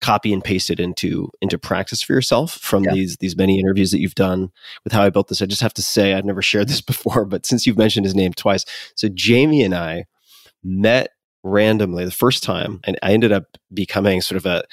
copy 0.00 0.32
and 0.32 0.42
paste 0.42 0.70
it 0.70 0.80
into 0.80 1.30
into 1.42 1.58
practice 1.58 2.00
for 2.00 2.14
yourself 2.14 2.52
from 2.52 2.84
yeah. 2.84 2.94
these 2.94 3.18
these 3.18 3.36
many 3.36 3.58
interviews 3.58 3.90
that 3.90 4.00
you've 4.00 4.14
done 4.14 4.50
with 4.84 4.94
how 4.94 5.02
I 5.02 5.10
built 5.10 5.28
this. 5.28 5.42
I 5.42 5.46
just 5.46 5.60
have 5.60 5.74
to 5.74 5.82
say 5.82 6.14
I've 6.14 6.24
never 6.24 6.40
shared 6.40 6.68
this 6.68 6.80
before, 6.80 7.26
but 7.26 7.44
since 7.44 7.66
you've 7.66 7.78
mentioned 7.78 8.06
his 8.06 8.14
name 8.14 8.32
twice, 8.32 8.64
so 8.94 9.08
Jamie 9.08 9.62
and 9.62 9.74
I 9.74 10.06
met 10.64 11.10
randomly 11.42 12.04
the 12.04 12.10
first 12.10 12.42
time, 12.42 12.80
and 12.84 12.98
I 13.02 13.12
ended 13.12 13.32
up 13.32 13.44
becoming 13.72 14.20
sort 14.20 14.36
of 14.36 14.46
a 14.46 14.64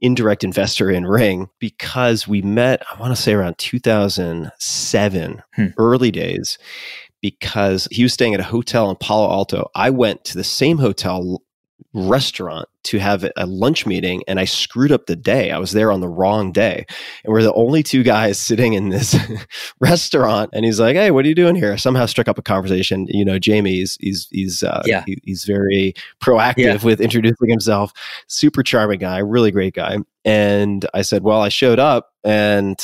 indirect 0.00 0.44
investor 0.44 0.90
in 0.90 1.06
Ring 1.06 1.48
because 1.58 2.28
we 2.28 2.42
met. 2.42 2.82
I 2.92 3.00
want 3.00 3.14
to 3.14 3.20
say 3.20 3.32
around 3.32 3.58
2007, 3.58 5.42
hmm. 5.54 5.66
early 5.78 6.10
days. 6.10 6.58
Because 7.22 7.88
he 7.90 8.02
was 8.02 8.12
staying 8.12 8.34
at 8.34 8.40
a 8.40 8.44
hotel 8.44 8.90
in 8.90 8.96
Palo 8.96 9.30
Alto. 9.30 9.70
I 9.74 9.88
went 9.88 10.26
to 10.26 10.36
the 10.36 10.44
same 10.44 10.76
hotel 10.76 11.40
restaurant 11.94 12.68
to 12.82 12.98
have 12.98 13.24
a 13.36 13.46
lunch 13.46 13.86
meeting 13.86 14.22
and 14.26 14.38
I 14.40 14.44
screwed 14.44 14.92
up 14.92 15.06
the 15.06 15.16
day. 15.16 15.50
I 15.50 15.58
was 15.58 15.72
there 15.72 15.90
on 15.92 16.00
the 16.00 16.08
wrong 16.08 16.52
day. 16.52 16.84
And 17.24 17.32
we're 17.32 17.42
the 17.42 17.52
only 17.54 17.82
two 17.82 18.02
guys 18.02 18.38
sitting 18.38 18.74
in 18.74 18.88
this 18.90 19.16
restaurant. 19.80 20.50
And 20.52 20.64
he's 20.64 20.80
like, 20.80 20.96
Hey, 20.96 21.10
what 21.10 21.24
are 21.24 21.28
you 21.28 21.34
doing 21.34 21.54
here? 21.54 21.78
Somehow 21.78 22.06
struck 22.06 22.28
up 22.28 22.38
a 22.38 22.42
conversation. 22.42 23.06
You 23.08 23.24
know, 23.24 23.38
Jamie, 23.38 23.74
he's, 23.74 23.96
he's, 24.00 24.28
he's, 24.30 24.62
uh, 24.62 24.82
yeah. 24.84 25.04
He, 25.06 25.18
he's 25.24 25.44
very 25.44 25.94
proactive 26.20 26.56
yeah. 26.58 26.84
with 26.84 27.00
introducing 27.00 27.48
himself. 27.48 27.92
Super 28.26 28.62
charming 28.62 28.98
guy, 28.98 29.18
really 29.18 29.50
great 29.50 29.74
guy. 29.74 29.98
And 30.24 30.86
I 30.94 31.02
said, 31.02 31.22
Well, 31.22 31.40
I 31.40 31.48
showed 31.48 31.78
up 31.78 32.12
and 32.24 32.78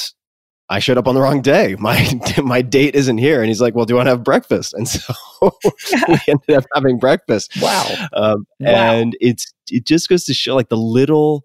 I 0.70 0.78
showed 0.78 0.96
up 0.96 1.08
on 1.08 1.16
the 1.16 1.20
wrong 1.20 1.42
day. 1.42 1.74
My 1.78 2.08
my 2.42 2.62
date 2.62 2.94
isn't 2.94 3.18
here. 3.18 3.40
And 3.40 3.48
he's 3.48 3.60
like, 3.60 3.74
well, 3.74 3.84
do 3.84 3.92
you 3.92 3.96
want 3.96 4.06
to 4.06 4.12
have 4.12 4.24
breakfast? 4.24 4.72
And 4.72 4.88
so 4.88 5.12
we 5.42 6.18
ended 6.28 6.56
up 6.56 6.64
having 6.74 6.98
breakfast. 6.98 7.52
Wow. 7.60 7.86
Um, 8.12 8.46
wow. 8.60 8.70
And 8.70 9.16
it's 9.20 9.52
it 9.70 9.84
just 9.84 10.08
goes 10.08 10.24
to 10.24 10.34
show 10.34 10.54
like 10.54 10.68
the 10.68 10.76
little 10.76 11.44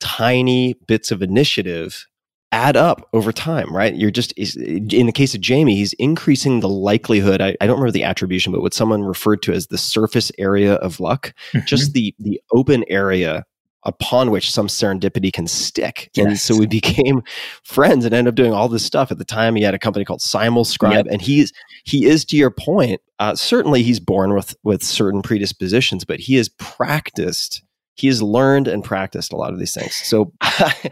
tiny 0.00 0.74
bits 0.86 1.10
of 1.10 1.22
initiative 1.22 2.06
add 2.52 2.76
up 2.76 3.08
over 3.14 3.32
time, 3.32 3.74
right? 3.74 3.94
You're 3.94 4.10
just, 4.10 4.32
in 4.32 5.06
the 5.06 5.12
case 5.12 5.34
of 5.34 5.40
Jamie, 5.40 5.74
he's 5.74 5.94
increasing 5.94 6.60
the 6.60 6.68
likelihood. 6.68 7.40
I, 7.40 7.56
I, 7.62 7.66
don't 7.66 7.76
remember 7.76 7.92
the 7.92 8.04
attribution, 8.04 8.52
but 8.52 8.60
what 8.60 8.74
someone 8.74 9.02
referred 9.02 9.40
to 9.44 9.54
as 9.54 9.68
the 9.68 9.78
surface 9.78 10.30
area 10.38 10.74
of 10.74 11.00
luck, 11.00 11.32
mm-hmm. 11.52 11.64
just 11.64 11.94
the, 11.94 12.14
the 12.18 12.38
open 12.52 12.84
area 12.88 13.46
upon 13.84 14.30
which 14.30 14.50
some 14.50 14.68
serendipity 14.68 15.32
can 15.32 15.46
stick. 15.46 16.10
Yes. 16.14 16.26
And 16.26 16.38
so 16.38 16.56
we 16.56 16.66
became 16.66 17.22
friends 17.64 18.04
and 18.04 18.14
ended 18.14 18.32
up 18.32 18.36
doing 18.36 18.52
all 18.52 18.68
this 18.68 18.84
stuff. 18.84 19.10
At 19.10 19.18
the 19.18 19.24
time, 19.24 19.56
he 19.56 19.62
had 19.62 19.74
a 19.74 19.78
company 19.78 20.04
called 20.04 20.20
Simulscribe, 20.20 20.92
yep. 20.92 21.06
and 21.10 21.20
he's 21.20 21.52
he 21.84 22.06
is 22.06 22.24
to 22.26 22.36
your 22.36 22.50
point. 22.50 23.00
Uh, 23.18 23.34
certainly, 23.34 23.82
he's 23.82 24.00
born 24.00 24.34
with 24.34 24.54
with 24.62 24.82
certain 24.82 25.22
predispositions, 25.22 26.04
but 26.04 26.20
he 26.20 26.36
has 26.36 26.48
practiced. 26.48 27.62
He 27.94 28.06
has 28.06 28.22
learned 28.22 28.68
and 28.68 28.82
practiced 28.82 29.32
a 29.32 29.36
lot 29.36 29.52
of 29.52 29.58
these 29.58 29.74
things. 29.74 29.94
So, 29.94 30.32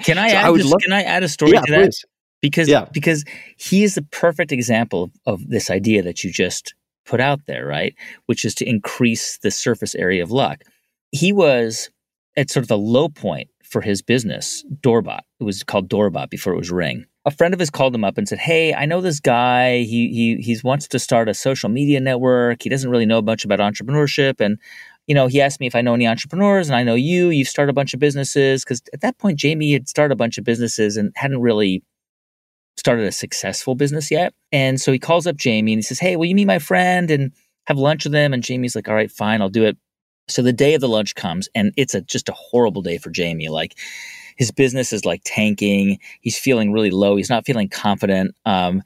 can 0.03 0.19
I 0.19 0.29
so 0.31 0.37
add? 0.37 0.45
I 0.45 0.51
would 0.51 0.65
love, 0.65 0.81
can 0.83 0.93
I 0.93 1.03
add 1.03 1.23
a 1.23 1.29
story 1.29 1.53
yeah, 1.53 1.63
to 1.63 1.73
that? 1.73 1.83
Please. 1.85 2.05
because 2.43 2.69
Yeah. 2.69 2.87
because 2.93 3.25
he 3.57 3.83
is 3.83 3.95
the 3.95 4.03
perfect 4.03 4.53
example 4.53 5.11
of 5.27 5.49
this 5.49 5.71
idea 5.71 6.03
that 6.03 6.23
you 6.23 6.31
just 6.31 6.75
put 7.07 7.21
out 7.21 7.41
there, 7.47 7.67
right? 7.67 7.95
Which 8.27 8.45
is 8.45 8.55
to 8.57 8.69
increase 8.69 9.39
the 9.39 9.51
surface 9.51 9.95
area 9.95 10.23
of 10.23 10.31
luck. 10.31 10.63
He 11.11 11.33
was 11.33 11.91
at 12.37 12.51
sort 12.51 12.65
of 12.65 12.69
the 12.69 12.79
low 12.79 13.09
point 13.09 13.49
for 13.65 13.81
his 13.81 14.03
business, 14.03 14.65
Doorbot. 14.81 15.25
It 15.41 15.45
was 15.45 15.63
called 15.63 15.89
Doorbot 15.89 16.31
before 16.31 16.53
it 16.53 16.59
was 16.59 16.71
Ring. 16.71 17.05
A 17.27 17.31
friend 17.31 17.53
of 17.53 17.61
his 17.61 17.71
called 17.71 17.95
him 17.95 18.05
up 18.05 18.17
and 18.17 18.27
said, 18.27 18.39
"Hey, 18.39 18.73
I 18.73 18.87
know 18.87 19.01
this 19.01 19.21
guy. 19.21 19.81
He 19.81 20.09
he 20.09 20.37
he 20.37 20.59
wants 20.65 20.89
to 20.89 20.99
start 20.99 21.29
a 21.29 21.35
social 21.35 21.69
media 21.69 22.01
network. 22.01 22.63
He 22.63 22.69
doesn't 22.69 22.91
really 22.91 23.07
know 23.07 23.21
much 23.21 23.45
about 23.45 23.59
entrepreneurship 23.59 24.41
and 24.41 24.59
you 25.11 25.15
know, 25.15 25.27
he 25.27 25.41
asked 25.41 25.59
me 25.59 25.67
if 25.67 25.75
I 25.75 25.81
know 25.81 25.95
any 25.95 26.07
entrepreneurs, 26.07 26.69
and 26.69 26.77
I 26.77 26.85
know 26.85 26.95
you. 26.95 27.31
You've 27.31 27.49
started 27.49 27.71
a 27.71 27.75
bunch 27.75 27.95
of 27.95 27.99
businesses 27.99 28.63
because 28.63 28.81
at 28.93 29.01
that 29.01 29.19
point, 29.19 29.41
Jamie 29.41 29.73
had 29.73 29.89
started 29.89 30.13
a 30.13 30.17
bunch 30.17 30.39
of 30.39 30.45
businesses 30.45 30.97
and 30.97 31.13
hadn't 31.17 31.41
really 31.41 31.83
started 32.77 33.07
a 33.07 33.11
successful 33.11 33.75
business 33.75 34.11
yet. 34.13 34.35
And 34.53 34.81
so 34.81 34.93
he 34.93 35.01
calls 35.01 35.27
up 35.27 35.35
Jamie 35.35 35.73
and 35.73 35.79
he 35.79 35.83
says, 35.83 35.99
Hey, 35.99 36.15
will 36.15 36.27
you 36.27 36.37
meet 36.37 36.47
my 36.47 36.61
friend 36.61 37.11
and 37.11 37.33
have 37.67 37.77
lunch 37.77 38.05
with 38.05 38.15
him? 38.15 38.33
And 38.33 38.41
Jamie's 38.41 38.77
like, 38.77 38.89
All 38.89 38.95
right, 38.95 39.11
fine, 39.11 39.43
I'll 39.43 39.49
do 39.49 39.65
it. 39.65 39.77
So 40.31 40.43
the 40.43 40.53
day 40.53 40.75
of 40.75 40.81
the 40.81 40.89
lunch 40.89 41.15
comes 41.15 41.49
and 41.55 41.73
it's 41.77 41.95
a 41.95 42.01
just 42.01 42.29
a 42.29 42.33
horrible 42.33 42.83
day 42.83 42.99
for 42.99 43.11
Jamie. 43.11 43.49
Like 43.49 43.79
his 44.37 44.51
business 44.51 44.93
is 44.93 45.05
like 45.05 45.21
tanking. 45.25 45.99
He's 46.21 46.39
feeling 46.39 46.73
really 46.73 46.91
low. 46.91 47.17
He's 47.17 47.31
not 47.31 47.45
feeling 47.45 47.69
confident. 47.69 48.35
Um, 48.47 48.83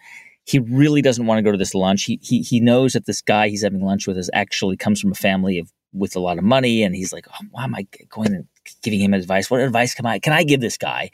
he 0.47 0.59
really 0.59 1.01
doesn't 1.01 1.27
want 1.27 1.39
to 1.39 1.43
go 1.43 1.53
to 1.53 1.59
this 1.59 1.75
lunch. 1.75 2.05
He, 2.05 2.19
he 2.23 2.43
he 2.43 2.61
knows 2.61 2.93
that 2.93 3.07
this 3.07 3.23
guy 3.23 3.49
he's 3.49 3.63
having 3.63 3.81
lunch 3.81 4.07
with 4.07 4.19
is 4.19 4.31
actually 4.35 4.77
comes 4.77 5.01
from 5.01 5.13
a 5.13 5.15
family 5.15 5.59
of 5.59 5.73
with 5.93 6.17
a 6.17 6.21
lot 6.21 6.39
of 6.39 6.45
money, 6.45 6.83
and 6.83 6.95
he's 6.95 7.13
like, 7.13 7.27
oh, 7.31 7.47
why 7.53 7.65
am 7.65 7.75
I 7.75 7.87
going 8.09 8.35
and 8.35 8.47
giving 8.83 9.01
him 9.01 9.15
advice? 9.15 9.51
What 9.51 9.61
advice 9.61 9.95
can 9.95 10.07
I 10.07 10.19
can 10.19 10.33
I 10.33 10.43
give 10.45 10.61
this 10.61 10.77
guy? 10.77 11.11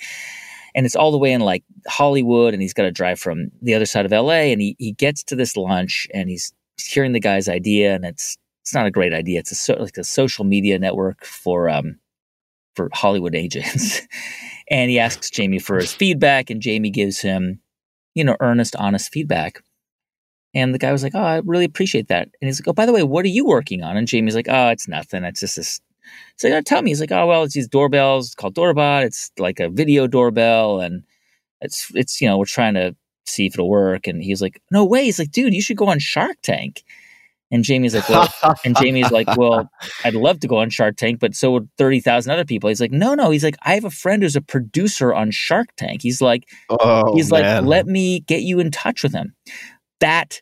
And 0.75 0.87
it's 0.87 0.97
all 0.97 1.13
the 1.13 1.19
way 1.19 1.33
in 1.33 1.41
like 1.43 1.65
Hollywood, 1.87 2.55
and 2.55 2.63
he's 2.63 2.75
got 2.75 2.85
to 2.85 2.93
drive 2.93 3.21
from 3.21 3.51
the 3.63 3.75
other 3.75 3.87
side 3.87 4.07
of 4.07 4.13
LA, 4.13 4.51
and 4.51 4.61
he 4.61 4.75
he 4.79 4.93
gets 4.93 5.23
to 5.25 5.37
this 5.37 5.57
lunch, 5.57 6.09
and 6.13 6.29
he's 6.29 6.53
hearing 6.79 7.13
the 7.13 7.21
guy's 7.21 7.49
idea, 7.49 7.95
and 7.95 8.05
it's 8.05 8.37
it's 8.71 8.75
not 8.77 8.87
a 8.87 8.91
great 8.93 9.13
idea. 9.13 9.41
It's 9.41 9.51
a 9.51 9.57
so, 9.57 9.75
like 9.75 9.97
a 9.97 10.05
social 10.05 10.45
media 10.45 10.79
network 10.79 11.25
for 11.25 11.69
um 11.69 11.99
for 12.77 12.89
Hollywood 12.93 13.35
agents, 13.35 14.01
and 14.71 14.89
he 14.89 15.01
asks 15.01 15.29
Jamie 15.29 15.59
for 15.59 15.77
his 15.77 15.93
feedback, 15.93 16.51
and 16.51 16.63
Jamie 16.63 16.91
gives 16.91 17.21
him 17.21 17.61
you 18.15 18.23
know 18.23 18.37
earnest, 18.39 18.77
honest 18.77 19.13
feedback. 19.13 19.61
And 20.55 20.73
the 20.73 20.79
guy 20.79 20.93
was 20.93 21.03
like, 21.03 21.17
"Oh, 21.17 21.21
I 21.21 21.41
really 21.45 21.65
appreciate 21.65 22.07
that." 22.09 22.29
And 22.41 22.49
he's 22.49 22.61
like, 22.61 22.69
"Oh, 22.69 22.73
by 22.73 22.87
the 22.87 22.93
way, 22.93 23.03
what 23.03 23.25
are 23.25 23.29
you 23.29 23.45
working 23.45 23.83
on?" 23.83 23.97
And 23.97 24.07
Jamie's 24.07 24.37
like, 24.37 24.49
"Oh, 24.49 24.69
it's 24.69 24.87
nothing. 24.87 25.25
It's 25.25 25.41
just 25.41 25.57
this." 25.57 25.81
So 26.37 26.49
like, 26.49 26.59
oh, 26.59 26.63
tell 26.63 26.83
me. 26.83 26.91
He's 26.93 27.01
like, 27.01 27.11
"Oh, 27.13 27.27
well, 27.27 27.43
it's 27.43 27.55
these 27.55 27.69
doorbells 27.69 28.27
it's 28.27 28.35
called 28.37 28.55
Doorbot. 28.55 29.03
It's 29.03 29.33
like 29.37 29.59
a 29.59 29.69
video 29.69 30.07
doorbell, 30.07 30.81
and 30.81 31.03
it's 31.61 31.91
it's 31.97 32.21
you 32.21 32.29
know 32.29 32.39
we're 32.39 32.45
trying 32.45 32.75
to 32.75 32.95
see 33.27 33.47
if 33.47 33.55
it'll 33.55 33.69
work." 33.69 34.07
And 34.07 34.23
he's 34.23 34.41
like, 34.41 34.63
"No 34.71 34.85
way." 34.85 35.07
He's 35.07 35.19
like, 35.19 35.33
"Dude, 35.33 35.55
you 35.55 35.63
should 35.63 35.77
go 35.77 35.89
on 35.89 35.99
Shark 35.99 36.37
Tank." 36.43 36.85
And 37.53 37.65
Jamie's 37.65 37.95
like, 37.95 38.09
"Well," 38.09 38.29
and 38.65 38.77
Jamie's 38.77 39.11
like, 39.11 39.27
"Well, 39.37 39.69
I'd 40.05 40.15
love 40.15 40.41
to 40.41 40.49
go 40.49 40.59
on 40.59 40.71
Shark 40.71 40.97
Tank, 40.97 41.19
but 41.19 41.35
so 41.35 41.53
would 41.53 41.69
thirty 41.79 42.01
thousand 42.01 42.33
other 42.33 42.45
people." 42.45 42.69
He's 42.69 42.81
like, 42.81 42.93
"No, 42.93 43.15
no." 43.15 43.31
He's 43.31 43.43
like, 43.45 43.57
"I 43.63 43.75
have 43.75 43.85
a 43.85 43.91
friend 43.91 44.23
who's 44.23 44.37
a 44.37 44.41
producer 44.41 45.13
on 45.13 45.31
Shark 45.31 45.69
Tank." 45.77 46.03
He's 46.03 46.21
like, 46.21 46.49
Oh, 46.69 47.15
he's 47.17 47.31
man. 47.31 47.57
like, 47.57 47.65
let 47.65 47.87
me 47.87 48.21
get 48.21 48.43
you 48.43 48.61
in 48.61 48.71
touch 48.71 49.03
with 49.03 49.13
him. 49.13 49.35
That 50.01 50.41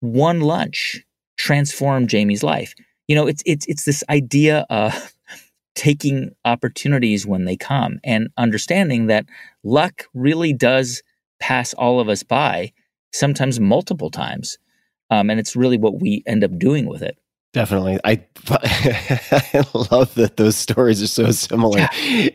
one 0.00 0.40
lunch 0.40 1.04
transformed 1.36 2.08
Jamie's 2.08 2.42
life. 2.42 2.74
You 3.08 3.14
know, 3.14 3.26
it's 3.26 3.42
it's 3.46 3.66
it's 3.66 3.84
this 3.84 4.02
idea 4.08 4.66
of 4.70 5.12
taking 5.74 6.30
opportunities 6.44 7.26
when 7.26 7.44
they 7.44 7.56
come 7.56 8.00
and 8.04 8.28
understanding 8.36 9.06
that 9.06 9.26
luck 9.64 10.04
really 10.14 10.52
does 10.52 11.02
pass 11.40 11.72
all 11.74 12.00
of 12.00 12.08
us 12.08 12.22
by, 12.22 12.72
sometimes 13.12 13.60
multiple 13.60 14.10
times. 14.10 14.58
Um, 15.10 15.30
and 15.30 15.40
it's 15.40 15.56
really 15.56 15.78
what 15.78 16.00
we 16.00 16.22
end 16.26 16.44
up 16.44 16.58
doing 16.58 16.86
with 16.86 17.02
it. 17.02 17.18
Definitely. 17.54 17.98
I, 18.04 18.24
I 18.50 19.64
love 19.90 20.14
that 20.14 20.36
those 20.36 20.56
stories 20.56 21.02
are 21.02 21.06
so 21.06 21.30
similar. 21.30 21.88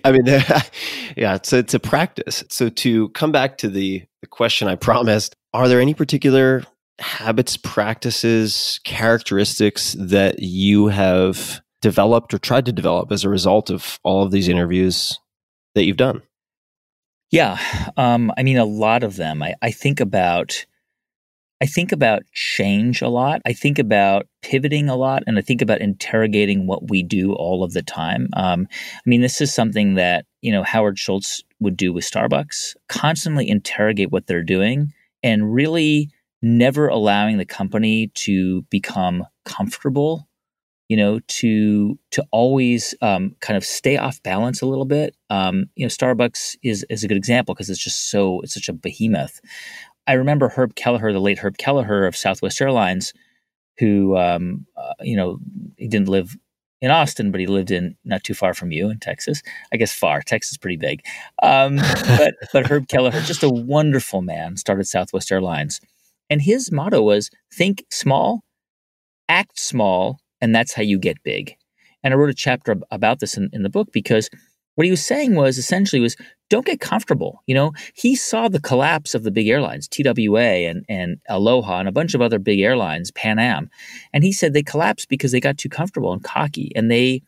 I 0.04 0.12
mean, 0.12 0.26
yeah, 1.16 1.36
it's 1.36 1.54
a, 1.54 1.60
it's 1.60 1.74
a 1.74 1.80
practice. 1.80 2.44
So 2.50 2.70
to 2.70 3.10
come 3.10 3.32
back 3.32 3.58
to 3.60 3.70
the, 3.70 4.04
the 4.22 4.28
question 4.28 4.68
I 4.68 4.76
promised, 4.76 5.36
are 5.54 5.68
there 5.68 5.80
any 5.80 5.94
particular 5.94 6.64
habits, 7.00 7.58
practices, 7.58 8.80
characteristics 8.86 9.96
that 10.00 10.40
you 10.40 10.88
have 10.88 11.62
developed 11.82 12.34
or 12.34 12.40
tried 12.40 12.66
to 12.66 12.72
develop 12.72 13.12
as 13.12 13.24
a 13.24 13.30
result 13.30 13.70
of 13.70 14.00
all 14.04 14.24
of 14.24 14.32
these 14.32 14.48
interviews 14.48 15.20
that 15.76 15.84
you've 15.84 15.98
done? 15.98 16.24
Yeah. 17.30 17.58
Um, 17.98 18.32
I 18.38 18.44
mean, 18.44 18.58
a 18.58 18.66
lot 18.66 19.04
of 19.04 19.16
them. 19.16 19.44
I, 19.44 19.56
I 19.62 19.72
think 19.72 20.00
about. 20.00 20.66
I 21.64 21.66
think 21.66 21.94
about 21.94 22.24
change 22.34 23.02
a 23.02 23.08
lot. 23.08 23.42
I 23.46 23.54
think 23.54 23.80
about 23.80 24.28
pivoting 24.42 24.90
a 24.90 24.98
lot, 24.98 25.24
and 25.26 25.40
I 25.40 25.42
think 25.42 25.62
about 25.62 25.80
interrogating 25.80 26.68
what 26.68 26.90
we 26.90 27.04
do 27.04 27.32
all 27.32 27.64
of 27.64 27.72
the 27.72 27.82
time. 27.82 28.28
Um, 28.36 28.68
I 28.74 29.02
mean, 29.06 29.22
this 29.22 29.40
is 29.40 29.54
something 29.54 29.94
that 29.94 30.26
you 30.42 30.52
know 30.52 30.64
Howard 30.64 31.00
Schultz 31.00 31.42
would 31.62 31.78
do 31.78 31.94
with 31.94 32.04
Starbucks: 32.04 32.76
constantly 32.90 33.48
interrogate 33.50 34.12
what 34.12 34.28
they're 34.28 34.44
doing, 34.44 34.92
and 35.24 35.54
really 35.54 36.10
never 36.42 36.90
allowing 36.90 37.38
the 37.38 37.46
company 37.46 38.08
to 38.16 38.64
become 38.64 39.26
comfortable. 39.46 40.28
You 40.90 40.98
know, 40.98 41.22
to 41.26 41.98
to 42.12 42.26
always 42.32 42.94
um, 43.02 43.38
kind 43.40 43.56
of 43.56 43.64
stay 43.64 43.96
off 43.96 44.22
balance 44.22 44.62
a 44.62 44.66
little 44.66 44.84
bit. 44.84 45.16
Um, 45.30 45.68
you 45.76 45.86
know, 45.86 45.90
Starbucks 45.90 46.58
is 46.62 46.86
is 46.90 47.06
a 47.06 47.08
good 47.08 47.16
example 47.16 47.56
because 47.56 47.70
it's 47.70 47.82
just 47.82 48.10
so 48.12 48.42
it's 48.42 48.54
such 48.54 48.68
a 48.68 48.74
behemoth. 48.74 49.40
I 50.08 50.14
remember 50.14 50.50
Herb 50.50 50.76
Kelleher, 50.76 51.14
the 51.14 51.20
late 51.20 51.40
Herb 51.40 51.58
Kelleher 51.58 52.06
of 52.06 52.16
Southwest 52.16 52.62
Airlines, 52.62 53.14
who 53.80 54.18
um, 54.18 54.66
uh, 54.78 54.94
you 55.02 55.16
know 55.16 55.40
he 55.78 55.88
didn't 55.88 56.10
live 56.10 56.36
in 56.82 56.92
Austin, 56.92 57.32
but 57.32 57.40
he 57.40 57.48
lived 57.48 57.72
in 57.72 57.96
not 58.04 58.24
too 58.24 58.34
far 58.34 58.54
from 58.54 58.72
you 58.72 58.90
in 58.90 59.00
Texas. 59.00 59.42
I 59.72 59.78
guess 59.78 59.94
far. 59.94 60.22
Texas 60.22 60.54
is 60.54 60.58
pretty 60.58 60.78
big, 60.78 61.04
um, 61.42 61.78
but 62.18 62.36
but 62.52 62.68
Herb 62.68 62.88
Kelleher, 62.88 63.22
just 63.22 63.44
a 63.44 63.50
wonderful 63.50 64.22
man, 64.22 64.58
started 64.58 64.86
Southwest 64.86 65.32
Airlines, 65.32 65.80
and 66.30 66.42
his 66.42 66.72
motto 66.72 67.02
was 67.02 67.30
think 67.54 67.86
small, 67.90 68.44
act 69.30 69.60
small, 69.60 70.20
and 70.42 70.54
that's 70.54 70.74
how 70.74 70.84
you 70.84 71.00
get 71.00 71.24
big. 71.24 71.56
And 72.04 72.14
I 72.14 72.18
wrote 72.18 72.30
a 72.30 72.34
chapter 72.34 72.76
about 72.92 73.20
this 73.20 73.38
in, 73.38 73.50
in 73.54 73.64
the 73.64 73.70
book 73.70 73.94
because 73.94 74.30
what 74.76 74.86
he 74.86 74.92
was 74.92 75.06
saying 75.06 75.36
was 75.36 75.58
essentially 75.58 76.02
was 76.02 76.18
don't 76.54 76.68
get 76.68 76.80
comfortable. 76.80 77.42
You 77.48 77.56
know, 77.56 77.72
he 77.96 78.16
saw 78.16 78.48
the 78.48 78.62
collapse 78.62 79.16
of 79.16 79.24
the 79.24 79.32
big 79.32 79.48
airlines, 79.48 79.88
TWA 79.88 80.70
and, 80.70 80.86
and 80.88 81.18
Aloha 81.28 81.80
and 81.80 81.90
a 81.90 81.92
bunch 81.92 82.14
of 82.14 82.22
other 82.22 82.38
big 82.38 82.60
airlines, 82.60 83.10
Pan 83.10 83.40
Am. 83.40 83.72
And 84.14 84.24
he 84.24 84.32
said 84.32 84.54
they 84.54 84.62
collapsed 84.62 85.10
because 85.10 85.32
they 85.32 85.40
got 85.40 85.58
too 85.58 85.68
comfortable 85.68 86.14
and 86.14 86.24
cocky 86.24 86.72
and 86.76 86.92
they 86.92 87.24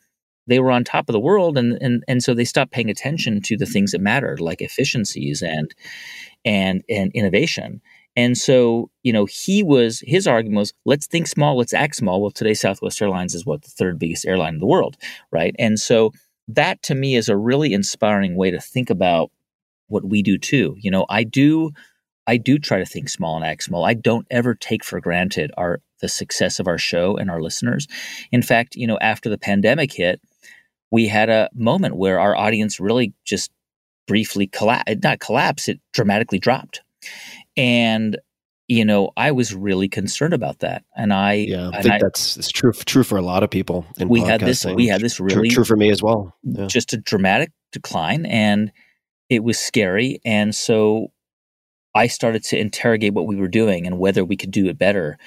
they 0.46 0.60
were 0.60 0.70
on 0.70 0.84
top 0.84 1.08
of 1.08 1.12
the 1.12 1.18
world 1.18 1.58
and 1.58 1.76
and, 1.82 2.04
and 2.06 2.22
so 2.22 2.34
they 2.34 2.44
stopped 2.44 2.70
paying 2.70 2.88
attention 2.88 3.42
to 3.42 3.56
the 3.56 3.66
things 3.66 3.90
that 3.90 4.00
mattered, 4.00 4.40
like 4.40 4.60
efficiencies 4.62 5.42
and 5.42 5.74
and 6.44 6.84
and 6.88 7.10
innovation. 7.12 7.80
And 8.14 8.38
so, 8.38 8.90
you 9.02 9.12
know, 9.12 9.24
he 9.24 9.64
was 9.64 10.04
his 10.06 10.28
argument 10.28 10.58
was 10.58 10.72
let's 10.84 11.08
think 11.08 11.26
small, 11.26 11.58
let's 11.58 11.74
act 11.74 11.96
small. 11.96 12.22
Well, 12.22 12.30
today 12.30 12.54
Southwest 12.54 13.02
Airlines 13.02 13.34
is 13.34 13.44
what 13.44 13.62
the 13.62 13.70
third 13.70 13.98
biggest 13.98 14.24
airline 14.24 14.54
in 14.54 14.60
the 14.60 14.66
world, 14.66 14.96
right? 15.32 15.56
And 15.58 15.80
so 15.80 16.12
that 16.48 16.82
to 16.84 16.94
me 16.94 17.16
is 17.16 17.28
a 17.28 17.36
really 17.36 17.72
inspiring 17.72 18.36
way 18.36 18.50
to 18.50 18.60
think 18.60 18.90
about 18.90 19.30
what 19.88 20.04
we 20.04 20.22
do 20.22 20.38
too. 20.38 20.76
You 20.78 20.90
know, 20.90 21.06
I 21.08 21.24
do 21.24 21.70
I 22.26 22.36
do 22.38 22.58
try 22.58 22.78
to 22.78 22.86
think 22.86 23.08
small 23.08 23.36
and 23.36 23.44
act 23.44 23.62
small. 23.62 23.84
I 23.84 23.94
don't 23.94 24.26
ever 24.30 24.54
take 24.54 24.84
for 24.84 25.00
granted 25.00 25.52
our 25.56 25.80
the 26.00 26.08
success 26.08 26.58
of 26.58 26.66
our 26.66 26.78
show 26.78 27.16
and 27.16 27.30
our 27.30 27.40
listeners. 27.40 27.86
In 28.32 28.42
fact, 28.42 28.76
you 28.76 28.86
know, 28.86 28.98
after 28.98 29.28
the 29.28 29.38
pandemic 29.38 29.92
hit, 29.92 30.20
we 30.90 31.06
had 31.06 31.30
a 31.30 31.48
moment 31.54 31.96
where 31.96 32.20
our 32.20 32.36
audience 32.36 32.80
really 32.80 33.14
just 33.24 33.50
briefly 34.06 34.46
collapsed, 34.46 35.02
not 35.02 35.20
collapsed, 35.20 35.68
it 35.68 35.80
dramatically 35.92 36.38
dropped. 36.38 36.82
And 37.56 38.18
you 38.68 38.84
know, 38.84 39.10
I 39.16 39.30
was 39.32 39.54
really 39.54 39.88
concerned 39.88 40.34
about 40.34 40.58
that, 40.60 40.84
and 40.96 41.12
I 41.12 41.32
Yeah, 41.34 41.68
I 41.68 41.76
and 41.76 41.82
think 41.82 41.94
I- 41.94 41.98
that's 42.02 42.36
it's 42.36 42.50
true 42.50 42.72
true 42.72 43.04
for 43.04 43.16
a 43.18 43.22
lot 43.22 43.42
of 43.42 43.50
people. 43.50 43.86
In 43.98 44.08
we 44.08 44.20
had 44.20 44.40
this 44.40 44.64
we 44.64 44.86
had 44.88 45.00
this 45.00 45.14
True- 45.16 45.26
really 45.26 45.48
true, 45.48 45.64
for 45.64 45.76
me 45.76 45.90
as 45.90 46.02
well. 46.02 46.34
Yeah. 46.42 46.66
just 46.66 46.92
a 46.92 46.96
dramatic 46.96 47.50
decline 47.72 48.26
and 48.26 48.72
it 49.28 49.42
was 49.44 49.58
scary 49.58 50.20
and 50.24 50.54
so 50.54 51.08
i 51.96 52.06
started 52.06 52.42
to 52.44 52.56
interrogate 52.58 53.12
what 53.12 53.26
we 53.26 53.34
were 53.36 53.48
doing 53.48 53.86
and 53.86 53.98
whether 53.98 54.24
we 54.24 54.36
could 54.36 54.52
do 54.52 54.66
it 54.66 54.78
better 54.78 55.18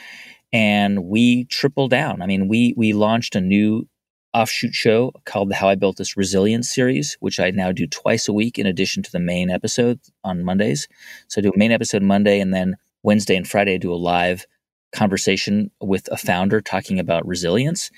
and 0.53 1.03
we 1.03 1.43
tripled 1.45 1.91
down 1.91 2.21
i 2.21 2.25
mean 2.25 2.47
we 2.47 2.73
we 2.77 2.93
launched 2.93 3.35
a 3.35 3.41
new 3.41 3.87
offshoot 4.33 4.73
show 4.73 5.11
called 5.25 5.49
the 5.49 5.55
how 5.55 5.67
i 5.67 5.75
built 5.75 5.97
this 5.97 6.15
resilience 6.15 6.73
series 6.73 7.17
which 7.19 7.39
i 7.41 7.51
now 7.51 7.71
do 7.73 7.85
twice 7.85 8.27
a 8.27 8.33
week 8.33 8.57
in 8.57 8.65
addition 8.65 9.03
to 9.03 9.11
the 9.11 9.19
main 9.19 9.49
episode 9.49 9.99
on 10.23 10.43
mondays 10.43 10.87
so 11.27 11.39
i 11.39 11.41
do 11.41 11.51
a 11.53 11.57
main 11.57 11.71
episode 11.73 12.01
monday 12.01 12.39
and 12.39 12.53
then 12.53 12.75
wednesday 13.03 13.35
and 13.35 13.47
friday 13.47 13.75
i 13.75 13.77
do 13.77 13.93
a 13.93 13.95
live 13.95 14.45
conversation 14.93 15.69
with 15.81 16.07
a 16.11 16.17
founder 16.17 16.61
talking 16.61 16.99
about 16.99 17.25
resilience 17.27 17.91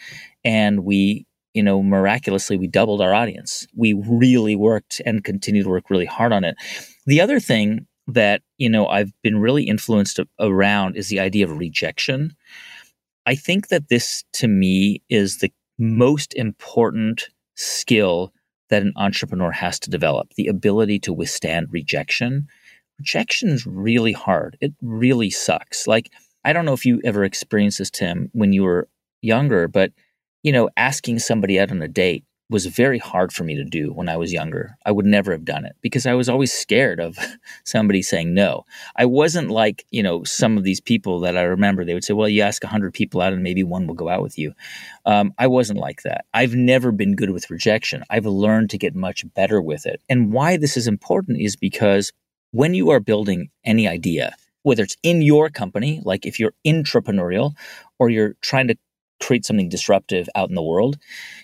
and 0.43 0.83
we 0.83 1.25
you 1.53 1.63
know, 1.63 1.83
miraculously, 1.83 2.57
we 2.57 2.67
doubled 2.67 3.01
our 3.01 3.13
audience. 3.13 3.67
We 3.75 3.93
really 3.93 4.55
worked 4.55 5.01
and 5.05 5.23
continue 5.23 5.63
to 5.63 5.69
work 5.69 5.89
really 5.89 6.05
hard 6.05 6.31
on 6.31 6.43
it. 6.43 6.55
The 7.05 7.21
other 7.21 7.39
thing 7.39 7.87
that 8.07 8.41
you 8.57 8.69
know 8.69 8.87
I've 8.87 9.11
been 9.21 9.39
really 9.39 9.63
influenced 9.63 10.19
around 10.39 10.95
is 10.95 11.09
the 11.09 11.19
idea 11.19 11.45
of 11.45 11.57
rejection. 11.57 12.35
I 13.25 13.35
think 13.35 13.67
that 13.67 13.89
this 13.89 14.23
to 14.33 14.47
me 14.47 15.01
is 15.09 15.37
the 15.37 15.51
most 15.77 16.33
important 16.33 17.29
skill 17.55 18.33
that 18.69 18.81
an 18.81 18.93
entrepreneur 18.95 19.51
has 19.51 19.79
to 19.81 19.89
develop 19.89 20.33
the 20.35 20.47
ability 20.47 20.99
to 20.99 21.13
withstand 21.13 21.67
rejection. 21.71 22.47
Rejection 23.01 23.49
is 23.49 23.65
really 23.65 24.11
hard. 24.11 24.57
It 24.61 24.73
really 24.79 25.31
sucks. 25.31 25.87
Like, 25.87 26.11
I 26.45 26.53
don't 26.53 26.65
know 26.65 26.73
if 26.73 26.85
you 26.85 27.01
ever 27.03 27.23
experienced 27.23 27.79
this, 27.79 27.89
Tim, 27.89 28.29
when 28.33 28.53
you 28.53 28.61
were 28.61 28.87
younger, 29.23 29.67
but, 29.67 29.91
you 30.43 30.51
know, 30.51 30.69
asking 30.77 31.17
somebody 31.17 31.59
out 31.59 31.71
on 31.71 31.81
a 31.81 31.87
date 31.87 32.25
was 32.47 32.67
very 32.67 32.99
hard 32.99 33.33
for 33.33 33.43
me 33.43 33.55
to 33.55 33.63
do 33.63 33.91
when 33.91 34.07
I 34.07 34.17
was 34.17 34.31
younger. 34.31 34.77
I 34.85 34.91
would 34.91 35.07
never 35.07 35.31
have 35.31 35.45
done 35.45 35.65
it 35.65 35.75
because 35.81 36.05
I 36.05 36.13
was 36.13 36.29
always 36.29 36.53
scared 36.53 36.99
of 36.99 37.17
somebody 37.65 38.03
saying 38.03 38.35
no. 38.35 38.65
I 38.95 39.05
wasn't 39.05 39.49
like, 39.49 39.87
you 39.89 40.03
know, 40.03 40.23
some 40.25 40.59
of 40.59 40.63
these 40.63 40.79
people 40.79 41.21
that 41.21 41.35
I 41.35 41.41
remember, 41.41 41.83
they 41.83 41.95
would 41.95 42.03
say, 42.03 42.13
well, 42.13 42.29
you 42.29 42.43
ask 42.43 42.61
100 42.61 42.93
people 42.93 43.19
out 43.19 43.33
and 43.33 43.41
maybe 43.41 43.63
one 43.63 43.87
will 43.87 43.95
go 43.95 44.09
out 44.09 44.21
with 44.21 44.37
you. 44.37 44.53
Um, 45.07 45.33
I 45.39 45.47
wasn't 45.47 45.79
like 45.79 46.03
that. 46.03 46.25
I've 46.35 46.53
never 46.53 46.91
been 46.91 47.15
good 47.15 47.31
with 47.31 47.49
rejection. 47.49 48.03
I've 48.11 48.27
learned 48.27 48.69
to 48.71 48.77
get 48.77 48.93
much 48.93 49.25
better 49.33 49.59
with 49.59 49.87
it. 49.87 50.03
And 50.07 50.31
why 50.31 50.57
this 50.57 50.77
is 50.77 50.87
important 50.87 51.41
is 51.41 51.55
because 51.55 52.11
when 52.51 52.73
you 52.73 52.89
are 52.89 52.99
building 52.99 53.49
any 53.65 53.87
idea, 53.87 54.35
whether 54.63 54.83
it's 54.83 54.97
in 55.03 55.21
your 55.21 55.49
company, 55.49 56.01
like 56.03 56.25
if 56.25 56.39
you're 56.39 56.53
entrepreneurial 56.65 57.53
or 57.99 58.09
you're 58.09 58.35
trying 58.41 58.67
to 58.67 58.75
create 59.21 59.45
something 59.45 59.69
disruptive 59.69 60.27
out 60.35 60.49
in 60.49 60.55
the 60.55 60.63
world, 60.63 60.97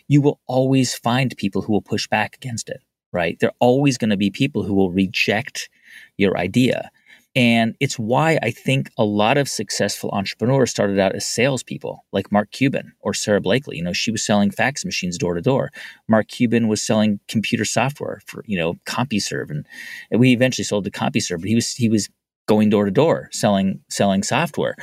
you 0.08 0.22
will 0.22 0.40
always 0.48 0.96
find 0.96 1.36
people 1.38 1.62
who 1.62 1.74
will 1.74 1.82
push 1.82 2.08
back 2.08 2.36
against 2.36 2.70
it, 2.70 2.82
right? 3.14 3.38
There 3.40 3.50
are 3.50 3.56
always 3.60 3.98
going 3.98 4.10
to 4.10 4.18
be 4.18 4.32
people 4.32 4.64
who 4.64 4.74
will 4.74 4.92
reject 4.92 5.70
your 6.18 6.38
idea. 6.38 6.92
And 7.38 7.76
it's 7.80 8.00
why 8.00 8.40
I 8.42 8.50
think 8.50 8.90
a 8.98 9.04
lot 9.04 9.38
of 9.38 9.48
successful 9.48 10.10
entrepreneurs 10.12 10.72
started 10.72 10.98
out 10.98 11.14
as 11.16 11.28
salespeople, 11.28 12.04
like 12.12 12.32
Mark 12.32 12.50
Cuban 12.50 12.94
or 13.02 13.14
Sara 13.14 13.40
Blakely. 13.40 13.78
You 13.78 13.84
know, 13.84 13.94
she 13.94 14.10
was 14.10 14.26
selling 14.26 14.50
fax 14.50 14.84
machines 14.84 15.20
door 15.20 15.36
to 15.36 15.42
door. 15.42 15.70
Mark 16.08 16.30
Cuban 16.30 16.68
was 16.68 16.82
selling 16.82 17.20
computer 17.28 17.64
software 17.64 18.22
for, 18.26 18.44
you 18.48 18.58
know, 18.58 18.74
CompuServe. 18.88 19.52
And, 19.52 19.68
and 20.10 20.20
we 20.20 20.32
eventually 20.32 20.66
sold 20.66 20.86
to 20.86 20.92
CompuServe, 20.92 21.40
but 21.40 21.48
he 21.48 21.54
was 21.54 21.76
he 21.76 21.90
was 21.90 22.10
going 22.48 22.72
door 22.72 22.86
to 22.86 22.92
door 22.92 23.30
selling 23.32 23.82
selling 23.88 24.24
software. 24.24 24.76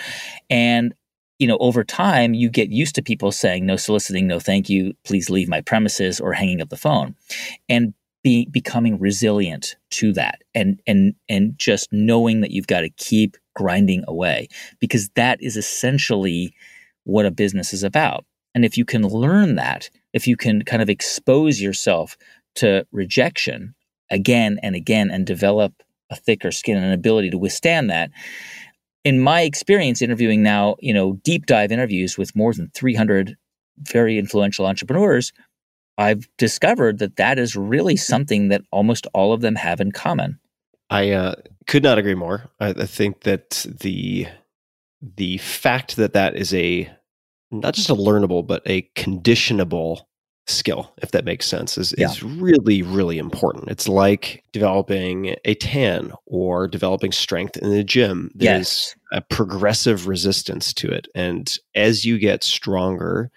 And 0.49 0.95
you 1.41 1.49
know, 1.49 1.59
over 1.59 1.83
time, 1.83 2.35
you 2.35 2.49
get 2.49 2.71
used 2.71 2.95
to 2.95 3.03
people 3.03 3.33
saying 3.33 3.67
no 3.67 3.75
soliciting, 3.75 4.29
no 4.29 4.39
thank 4.39 4.71
you, 4.71 4.95
please 5.05 5.29
leave 5.29 5.49
my 5.49 5.61
premises, 5.61 6.21
or 6.21 6.33
hanging 6.33 6.61
up 6.61 6.69
the 6.69 6.77
phone, 6.77 7.17
and 7.69 7.95
be 8.25 8.47
becoming 8.47 8.99
resilient 8.99 9.77
to 9.91 10.13
that, 10.15 10.43
and 10.55 10.81
and 10.89 11.15
and 11.29 11.57
just 11.57 11.93
knowing 11.93 12.41
that 12.41 12.51
you've 12.51 12.67
got 12.67 12.81
to 12.81 12.91
keep 12.91 13.37
grinding 13.55 14.03
away 14.09 14.49
because 14.81 15.11
that 15.11 15.41
is 15.41 15.57
essentially 15.57 16.53
what 17.05 17.27
a 17.27 17.31
business 17.31 17.73
is 17.73 17.85
about. 17.85 18.25
And 18.55 18.65
if 18.65 18.77
you 18.77 18.85
can 18.85 19.07
learn 19.07 19.55
that, 19.57 19.91
if 20.13 20.27
you 20.27 20.37
can 20.37 20.63
kind 20.63 20.83
of 20.83 20.91
expose 20.91 21.61
yourself 21.61 22.17
to 22.57 22.85
rejection 22.91 23.75
again 24.11 24.59
and 24.63 24.75
again, 24.75 25.11
and 25.11 25.27
develop 25.27 25.73
a 26.11 26.17
thicker 26.17 26.51
skin 26.51 26.77
and 26.77 26.87
an 26.87 26.93
ability 26.93 27.31
to 27.31 27.39
withstand 27.39 27.91
that, 27.91 28.11
in 29.05 29.21
my 29.21 29.43
experience 29.43 30.01
interviewing 30.01 30.43
now, 30.43 30.77
you 30.81 30.95
know, 30.95 31.15
deep 31.25 31.47
dive 31.47 31.71
interviews 31.71 32.17
with 32.17 32.35
more 32.35 32.55
than 32.55 32.71
300 32.75 33.37
very 33.81 34.19
influential 34.19 34.67
entrepreneurs, 34.67 35.33
I've 35.97 36.29
discovered 36.39 36.99
that 36.99 37.17
that 37.17 37.39
is 37.39 37.57
really 37.57 37.97
something 37.97 38.49
that 38.49 38.63
almost 38.71 39.07
all 39.15 39.33
of 39.33 39.41
them 39.41 39.55
have 39.57 39.81
in 39.81 39.93
common. 39.93 40.39
I 40.91 41.11
uh, 41.11 41.35
could 41.67 41.83
not 41.83 41.99
agree 41.99 42.15
more. 42.15 42.51
I, 42.61 42.71
I 42.71 42.87
think 42.87 43.21
that 43.23 43.67
the 43.81 44.27
the 45.17 45.39
fact 45.39 45.97
that 45.97 46.15
that 46.15 46.37
is 46.37 46.53
a 46.55 46.91
not 47.51 47.75
just 47.75 47.91
a 47.91 47.95
learnable 47.95 48.47
but 48.47 48.63
a 48.67 48.83
conditionable 48.95 50.09
skill, 50.47 50.93
if 50.99 51.11
that 51.13 51.25
makes 51.25 51.47
sense, 51.47 51.79
is, 51.79 51.95
yeah. 51.97 52.11
is 52.11 52.23
really, 52.23 52.83
really 52.83 53.19
important. 53.19 53.71
It's 53.71 53.89
like 53.89 54.45
developing 54.53 55.37
a 55.45 55.55
tan 55.55 56.13
or 56.27 56.69
developing 56.69 57.13
strength 57.13 57.57
in 57.57 57.71
the 57.71 57.85
gym. 57.85 58.31
There's 58.35 58.51
yes. 58.51 58.97
a 59.13 59.21
progressive 59.23 60.07
resistance 60.07 60.73
to 60.75 60.89
it. 60.91 61.09
And 61.15 61.57
as 61.75 62.05
you 62.05 62.19
get 62.19 62.45
stronger, 62.45 63.31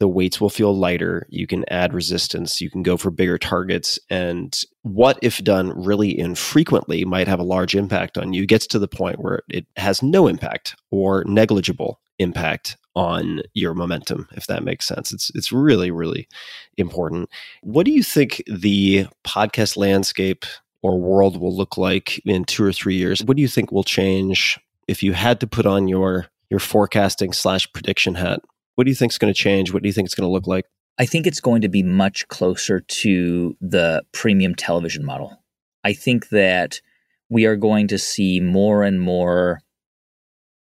the 0.00 0.08
weights 0.08 0.40
will 0.40 0.50
feel 0.50 0.76
lighter. 0.76 1.26
You 1.28 1.46
can 1.46 1.64
add 1.68 1.92
resistance. 1.92 2.60
You 2.60 2.70
can 2.70 2.82
go 2.82 2.96
for 2.96 3.10
bigger 3.10 3.38
targets. 3.38 3.98
And 4.08 4.58
what, 4.82 5.18
if 5.22 5.44
done 5.44 5.72
really 5.76 6.18
infrequently, 6.18 7.04
might 7.04 7.28
have 7.28 7.38
a 7.38 7.44
large 7.44 7.76
impact 7.76 8.16
on 8.16 8.32
you 8.32 8.46
gets 8.46 8.66
to 8.68 8.78
the 8.78 8.88
point 8.88 9.20
where 9.20 9.42
it 9.50 9.66
has 9.76 10.02
no 10.02 10.26
impact 10.26 10.74
or 10.90 11.22
negligible 11.26 12.00
impact 12.18 12.76
on 12.96 13.40
your 13.54 13.72
momentum 13.72 14.28
if 14.32 14.46
that 14.48 14.64
makes 14.64 14.86
sense 14.86 15.12
it's 15.12 15.30
it's 15.36 15.52
really 15.52 15.92
really 15.92 16.28
important 16.76 17.30
what 17.62 17.86
do 17.86 17.92
you 17.92 18.02
think 18.02 18.42
the 18.46 19.06
podcast 19.24 19.76
landscape 19.76 20.44
or 20.82 20.98
world 20.98 21.40
will 21.40 21.56
look 21.56 21.78
like 21.78 22.20
in 22.26 22.44
2 22.44 22.64
or 22.64 22.72
3 22.72 22.96
years 22.96 23.22
what 23.22 23.36
do 23.36 23.42
you 23.42 23.48
think 23.48 23.70
will 23.70 23.84
change 23.84 24.58
if 24.88 25.04
you 25.04 25.12
had 25.12 25.38
to 25.38 25.46
put 25.46 25.66
on 25.66 25.86
your 25.86 26.26
your 26.50 26.60
forecasting 26.60 27.32
slash 27.32 27.72
prediction 27.72 28.16
hat 28.16 28.40
what 28.80 28.86
do 28.86 28.90
you 28.90 28.94
think 28.94 29.12
is 29.12 29.18
going 29.18 29.30
to 29.30 29.38
change 29.38 29.74
what 29.74 29.82
do 29.82 29.88
you 29.90 29.92
think 29.92 30.06
it's 30.06 30.14
going 30.14 30.26
to 30.26 30.32
look 30.32 30.46
like 30.46 30.64
i 30.98 31.04
think 31.04 31.26
it's 31.26 31.38
going 31.38 31.60
to 31.60 31.68
be 31.68 31.82
much 31.82 32.26
closer 32.28 32.80
to 32.80 33.54
the 33.60 34.02
premium 34.12 34.54
television 34.54 35.04
model 35.04 35.36
i 35.84 35.92
think 35.92 36.30
that 36.30 36.80
we 37.28 37.44
are 37.44 37.56
going 37.56 37.86
to 37.88 37.98
see 37.98 38.40
more 38.40 38.82
and 38.82 38.98
more 38.98 39.60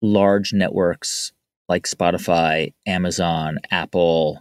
large 0.03 0.53
networks 0.53 1.33
like 1.69 1.87
Spotify, 1.87 2.75
Amazon, 2.87 3.59
Apple, 3.71 4.41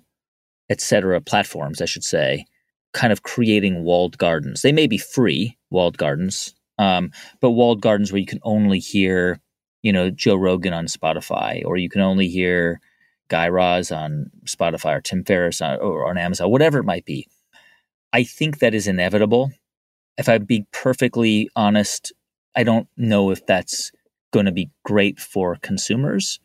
etc. 0.70 1.22
platforms, 1.22 1.82
I 1.82 1.86
should 1.86 2.04
say, 2.04 2.46
kind 2.94 3.14
of 3.14 3.24
creating 3.24 3.84
walled 3.84 4.18
gardens. 4.18 4.64
They 4.64 4.74
may 4.74 4.88
be 4.88 4.98
free 4.98 5.58
walled 5.70 5.98
gardens, 5.98 6.54
um, 6.78 7.12
but 7.40 7.52
walled 7.52 7.82
gardens 7.82 8.12
where 8.12 8.20
you 8.20 8.26
can 8.26 8.42
only 8.44 8.80
hear, 8.80 9.40
you 9.82 9.94
know, 9.94 10.10
Joe 10.10 10.36
Rogan 10.36 10.74
on 10.74 10.88
Spotify, 10.88 11.64
or 11.66 11.78
you 11.78 11.90
can 11.90 12.02
only 12.02 12.28
hear 12.28 12.82
Guy 13.32 13.48
Raz 13.48 13.94
on 13.94 14.30
Spotify, 14.46 14.98
or 14.98 15.02
Tim 15.02 15.24
Ferriss 15.24 15.62
on, 15.62 15.80
or 15.80 16.06
on 16.10 16.18
Amazon, 16.18 16.52
whatever 16.52 16.80
it 16.80 16.84
might 16.84 17.06
be. 17.06 17.26
I 18.12 18.26
think 18.26 18.60
that 18.60 18.76
is 18.76 18.88
inevitable. 18.88 19.52
If 20.18 20.28
I 20.28 20.38
be 20.38 20.66
perfectly 20.74 21.50
honest, 21.56 22.12
I 22.58 22.64
don't 22.64 22.90
know 22.98 23.32
if 23.32 23.46
that's 23.46 23.94
going 24.34 24.48
to 24.48 24.52
be 24.52 24.70
great 24.84 25.18
for 25.18 25.56
consumers. 25.62 26.42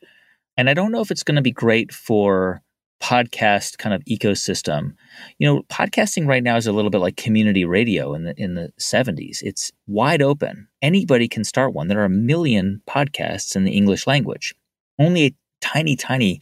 And 0.56 0.70
I 0.70 0.74
don't 0.74 0.92
know 0.92 1.00
if 1.00 1.10
it's 1.10 1.24
going 1.24 1.34
to 1.34 1.42
be 1.42 1.50
great 1.50 1.92
for 1.92 2.62
podcast 3.02 3.78
kind 3.78 3.92
of 3.92 4.04
ecosystem. 4.04 4.94
You 5.38 5.46
know, 5.48 5.62
podcasting 5.64 6.28
right 6.28 6.42
now 6.42 6.56
is 6.56 6.68
a 6.68 6.72
little 6.72 6.90
bit 6.90 7.00
like 7.00 7.16
community 7.16 7.64
radio 7.64 8.14
in 8.14 8.24
the 8.24 8.34
in 8.40 8.54
the 8.54 8.70
70s. 8.80 9.42
It's 9.42 9.72
wide 9.88 10.22
open. 10.22 10.68
Anybody 10.82 11.26
can 11.26 11.42
start 11.42 11.74
one. 11.74 11.88
There 11.88 12.00
are 12.00 12.06
a 12.06 12.10
million 12.10 12.80
podcasts 12.88 13.56
in 13.56 13.64
the 13.64 13.72
English 13.72 14.06
language. 14.06 14.54
Only 14.98 15.26
a 15.26 15.34
tiny 15.60 15.96
tiny, 15.96 16.40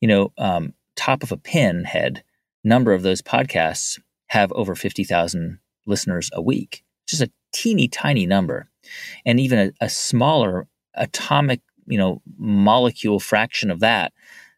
you 0.00 0.08
know, 0.08 0.32
um, 0.38 0.74
top 0.96 1.22
of 1.22 1.32
a 1.32 1.36
pin 1.36 1.84
head 1.84 2.22
number 2.64 2.92
of 2.92 3.02
those 3.02 3.22
podcasts 3.22 4.00
have 4.28 4.52
over 4.52 4.74
50,000 4.74 5.58
listeners 5.86 6.30
a 6.32 6.42
week. 6.42 6.82
Just 7.06 7.22
a 7.22 7.30
teeny 7.52 7.86
tiny 7.86 8.26
number. 8.26 8.68
And 9.24 9.38
even 9.38 9.58
a, 9.58 9.84
a 9.84 9.88
smaller 9.88 10.66
atomic 10.94 11.60
you 11.86 11.98
know 11.98 12.20
molecule 12.36 13.20
fraction 13.20 13.70
of 13.70 13.80
that 13.80 14.12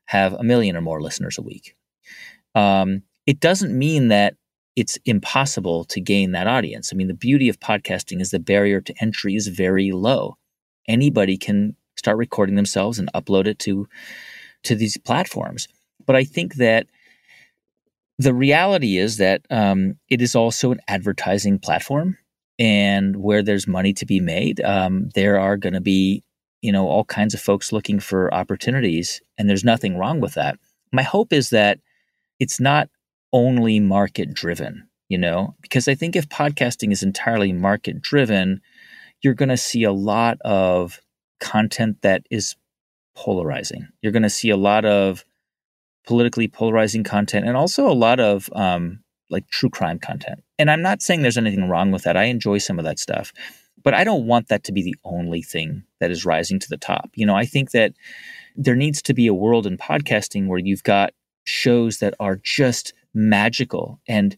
have 0.07 0.33
a 0.33 0.43
million 0.43 0.77
or 0.77 0.81
more 0.81 1.03
listeners 1.03 1.39
a 1.39 1.43
week. 1.43 1.77
Um, 2.55 3.03
it 3.27 3.41
doesn't 3.41 3.77
mean 3.77 4.09
that 4.09 4.35
it's 4.75 4.99
impossible 5.05 5.85
to 5.85 6.01
gain 6.01 6.33
that 6.33 6.47
audience. 6.47 6.91
I 6.93 6.97
mean, 6.97 7.09
the 7.09 7.15
beauty 7.15 7.49
of 7.49 7.61
podcasting 7.61 8.21
is 8.21 8.31
the 8.31 8.39
barrier 8.39 8.81
to 8.81 8.95
entry 9.03 9.35
is 9.35 9.49
very 9.49 9.93
low. 9.93 10.39
Anybody 10.87 11.37
can 11.37 11.77
start 11.97 12.17
recording 12.17 12.55
themselves 12.55 12.99
and 12.99 13.13
upload 13.13 13.47
it 13.47 13.59
to 13.61 13.87
to 14.65 14.75
these 14.75 14.97
platforms. 14.97 15.69
But 16.07 16.17
I 16.17 16.25
think 16.25 16.55
that 16.55 16.87
the 18.19 18.35
reality 18.35 18.99
is 18.99 19.19
that 19.19 19.43
um, 19.51 19.95
it 20.09 20.21
is 20.21 20.35
also 20.35 20.73
an 20.73 20.81
advertising 20.89 21.59
platform, 21.59 22.19
and 22.59 23.17
where 23.17 23.43
there's 23.43 23.69
money 23.69 23.93
to 23.93 24.07
be 24.07 24.19
made, 24.19 24.61
um, 24.63 25.11
there 25.15 25.39
are 25.39 25.57
going 25.57 25.75
to 25.75 25.81
be 25.81 26.25
you 26.61 26.73
know, 26.73 26.89
all 26.89 27.05
kinds 27.05 27.35
of 27.35 27.41
folks 27.41 27.73
looking 27.73 28.01
for 28.01 28.33
opportunities, 28.35 29.21
and 29.37 29.49
there's 29.49 29.65
nothing 29.65 29.97
wrong 29.97 30.21
with 30.21 30.35
that. 30.35 30.59
My 30.93 31.03
hope 31.03 31.33
is 31.33 31.51
that 31.51 31.79
it's 32.41 32.59
not 32.59 32.89
only 33.33 33.79
market 33.79 34.35
driven, 34.35 34.89
you 35.09 35.19
know, 35.19 35.55
because 35.61 35.87
I 35.87 35.95
think 35.95 36.17
if 36.17 36.29
podcasting 36.29 36.93
is 36.93 37.03
entirely 37.03 37.53
market 37.53 38.01
driven, 38.01 38.61
you're 39.23 39.35
going 39.35 39.51
to 39.51 39.57
see 39.57 39.85
a 39.85 39.93
lot 39.93 40.39
of 40.41 41.01
content 41.41 42.03
that 42.03 42.27
is 42.31 42.57
polarizing. 43.19 43.89
You're 44.01 44.13
going 44.13 44.23
to 44.23 44.31
see 44.31 44.51
a 44.51 44.57
lot 44.57 44.85
of 44.85 45.25
politically 46.07 46.47
polarizing 46.47 47.03
content 47.03 47.47
and 47.47 47.57
also 47.57 47.89
a 47.89 47.93
lot 47.93 48.21
of 48.21 48.49
um, 48.55 49.01
like 49.29 49.49
true 49.49 49.69
crime 49.69 49.99
content. 49.99 50.45
And 50.57 50.71
I'm 50.71 50.83
not 50.83 51.03
saying 51.03 51.23
there's 51.23 51.37
anything 51.37 51.69
wrong 51.69 51.91
with 51.91 52.05
that. 52.05 52.17
I 52.17 52.25
enjoy 52.25 52.59
some 52.59 52.79
of 52.79 52.85
that 52.85 53.01
stuff. 53.01 53.33
But 53.83 53.95
I 53.95 54.05
don't 54.05 54.27
want 54.27 54.49
that 54.49 54.65
to 54.65 54.73
be 54.73 54.83
the 54.83 54.97
only 55.05 55.43
thing 55.43 55.83
that 55.99 56.13
is 56.13 56.25
rising 56.25 56.61
to 56.61 56.69
the 56.69 56.77
top. 56.77 57.11
You 57.15 57.27
know, 57.27 57.35
I 57.35 57.45
think 57.45 57.73
that 57.73 57.93
there 58.57 58.77
needs 58.77 59.03
to 59.03 59.15
be 59.15 59.27
a 59.27 59.35
world 59.35 59.67
in 59.67 59.77
podcasting 59.77 60.47
where 60.47 60.59
you've 60.59 60.83
got 60.85 61.13
shows 61.45 61.99
that 61.99 62.15
are 62.21 62.37
just 62.37 62.93
magical 63.15 64.01
and 64.07 64.37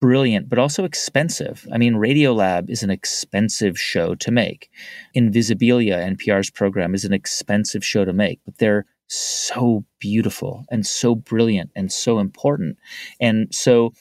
brilliant, 0.00 0.48
but 0.48 0.58
also 0.58 0.84
expensive. 0.84 1.66
I 1.72 1.78
mean, 1.78 1.94
Radiolab 1.94 2.70
is 2.70 2.82
an 2.82 2.90
expensive 2.90 3.78
show 3.78 4.14
to 4.16 4.30
make. 4.30 4.70
Invisibilia, 5.16 6.16
NPR's 6.16 6.50
program, 6.50 6.94
is 6.94 7.04
an 7.04 7.12
expensive 7.12 7.84
show 7.84 8.04
to 8.04 8.12
make, 8.12 8.40
but 8.44 8.58
they're 8.58 8.86
so 9.08 9.84
beautiful 9.98 10.64
and 10.70 10.86
so 10.86 11.14
brilliant 11.14 11.70
and 11.74 11.90
so 11.90 12.18
important. 12.18 12.76
And 13.20 13.52
so, 13.54 13.92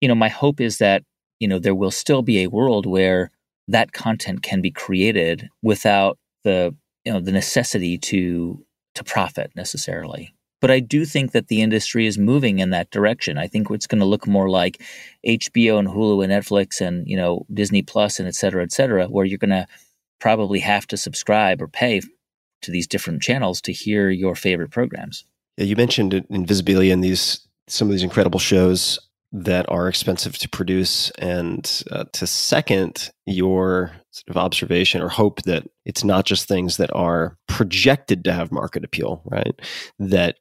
you 0.00 0.08
know, 0.08 0.14
my 0.14 0.28
hope 0.28 0.60
is 0.60 0.78
that, 0.78 1.02
you 1.40 1.48
know, 1.48 1.58
there 1.58 1.74
will 1.74 1.90
still 1.90 2.22
be 2.22 2.42
a 2.42 2.48
world 2.50 2.86
where 2.86 3.30
that 3.68 3.92
content 3.92 4.42
can 4.42 4.60
be 4.60 4.70
created 4.70 5.48
without 5.62 6.18
the, 6.44 6.74
you 7.04 7.12
know, 7.12 7.20
the 7.20 7.32
necessity 7.32 7.98
to 7.98 8.64
to 8.94 9.02
profit 9.02 9.50
necessarily. 9.56 10.34
But 10.64 10.70
I 10.70 10.80
do 10.80 11.04
think 11.04 11.32
that 11.32 11.48
the 11.48 11.60
industry 11.60 12.06
is 12.06 12.16
moving 12.16 12.58
in 12.58 12.70
that 12.70 12.90
direction. 12.90 13.36
I 13.36 13.46
think 13.46 13.68
it's 13.68 13.86
going 13.86 13.98
to 13.98 14.06
look 14.06 14.26
more 14.26 14.48
like 14.48 14.80
HBO 15.26 15.78
and 15.78 15.86
Hulu 15.86 16.24
and 16.24 16.32
Netflix 16.32 16.80
and 16.80 17.06
you 17.06 17.18
know 17.18 17.44
Disney 17.52 17.82
Plus 17.82 18.18
and 18.18 18.26
et 18.26 18.34
cetera, 18.34 18.62
et 18.62 18.72
cetera, 18.72 19.04
where 19.08 19.26
you're 19.26 19.36
going 19.36 19.50
to 19.50 19.66
probably 20.20 20.60
have 20.60 20.86
to 20.86 20.96
subscribe 20.96 21.60
or 21.60 21.68
pay 21.68 22.00
to 22.62 22.70
these 22.70 22.86
different 22.86 23.20
channels 23.20 23.60
to 23.60 23.72
hear 23.72 24.08
your 24.08 24.34
favorite 24.34 24.70
programs. 24.70 25.26
Yeah, 25.58 25.66
you 25.66 25.76
mentioned 25.76 26.12
Invisibilia 26.32 26.94
and 26.94 27.04
these 27.04 27.46
some 27.68 27.88
of 27.88 27.92
these 27.92 28.02
incredible 28.02 28.40
shows 28.40 28.98
that 29.32 29.68
are 29.68 29.86
expensive 29.86 30.38
to 30.38 30.48
produce, 30.48 31.10
and 31.18 31.82
uh, 31.90 32.04
to 32.14 32.26
second 32.26 33.10
your 33.26 33.92
sort 34.12 34.30
of 34.30 34.38
observation 34.38 35.02
or 35.02 35.10
hope 35.10 35.42
that 35.42 35.68
it's 35.84 36.04
not 36.04 36.24
just 36.24 36.48
things 36.48 36.78
that 36.78 36.90
are 36.94 37.36
projected 37.48 38.24
to 38.24 38.32
have 38.32 38.50
market 38.50 38.82
appeal, 38.82 39.20
right? 39.26 39.60
That 39.98 40.36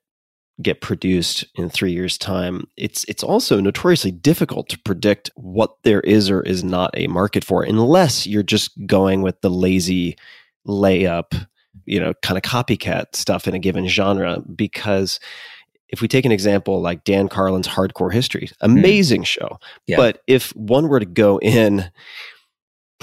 get 0.61 0.81
produced 0.81 1.45
in 1.55 1.69
three 1.69 1.91
years' 1.91 2.17
time, 2.17 2.67
it's 2.77 3.03
it's 3.05 3.23
also 3.23 3.59
notoriously 3.59 4.11
difficult 4.11 4.69
to 4.69 4.79
predict 4.79 5.31
what 5.35 5.75
there 5.83 6.01
is 6.01 6.29
or 6.29 6.41
is 6.41 6.63
not 6.63 6.91
a 6.95 7.07
market 7.07 7.43
for, 7.43 7.63
unless 7.63 8.27
you're 8.27 8.43
just 8.43 8.71
going 8.85 9.21
with 9.21 9.41
the 9.41 9.49
lazy 9.49 10.15
layup, 10.67 11.47
you 11.85 11.99
know, 11.99 12.13
kind 12.21 12.37
of 12.37 12.43
copycat 12.43 13.15
stuff 13.15 13.47
in 13.47 13.53
a 13.53 13.59
given 13.59 13.87
genre. 13.87 14.41
Because 14.55 15.19
if 15.89 16.01
we 16.01 16.07
take 16.07 16.25
an 16.25 16.31
example 16.31 16.81
like 16.81 17.03
Dan 17.03 17.27
Carlin's 17.27 17.67
Hardcore 17.67 18.13
History, 18.13 18.49
hmm. 18.59 18.65
amazing 18.65 19.23
mm. 19.23 19.27
show, 19.27 19.59
yeah. 19.87 19.97
but 19.97 20.21
if 20.27 20.55
one 20.55 20.87
were 20.87 20.99
to 20.99 21.05
go 21.05 21.39
in 21.39 21.89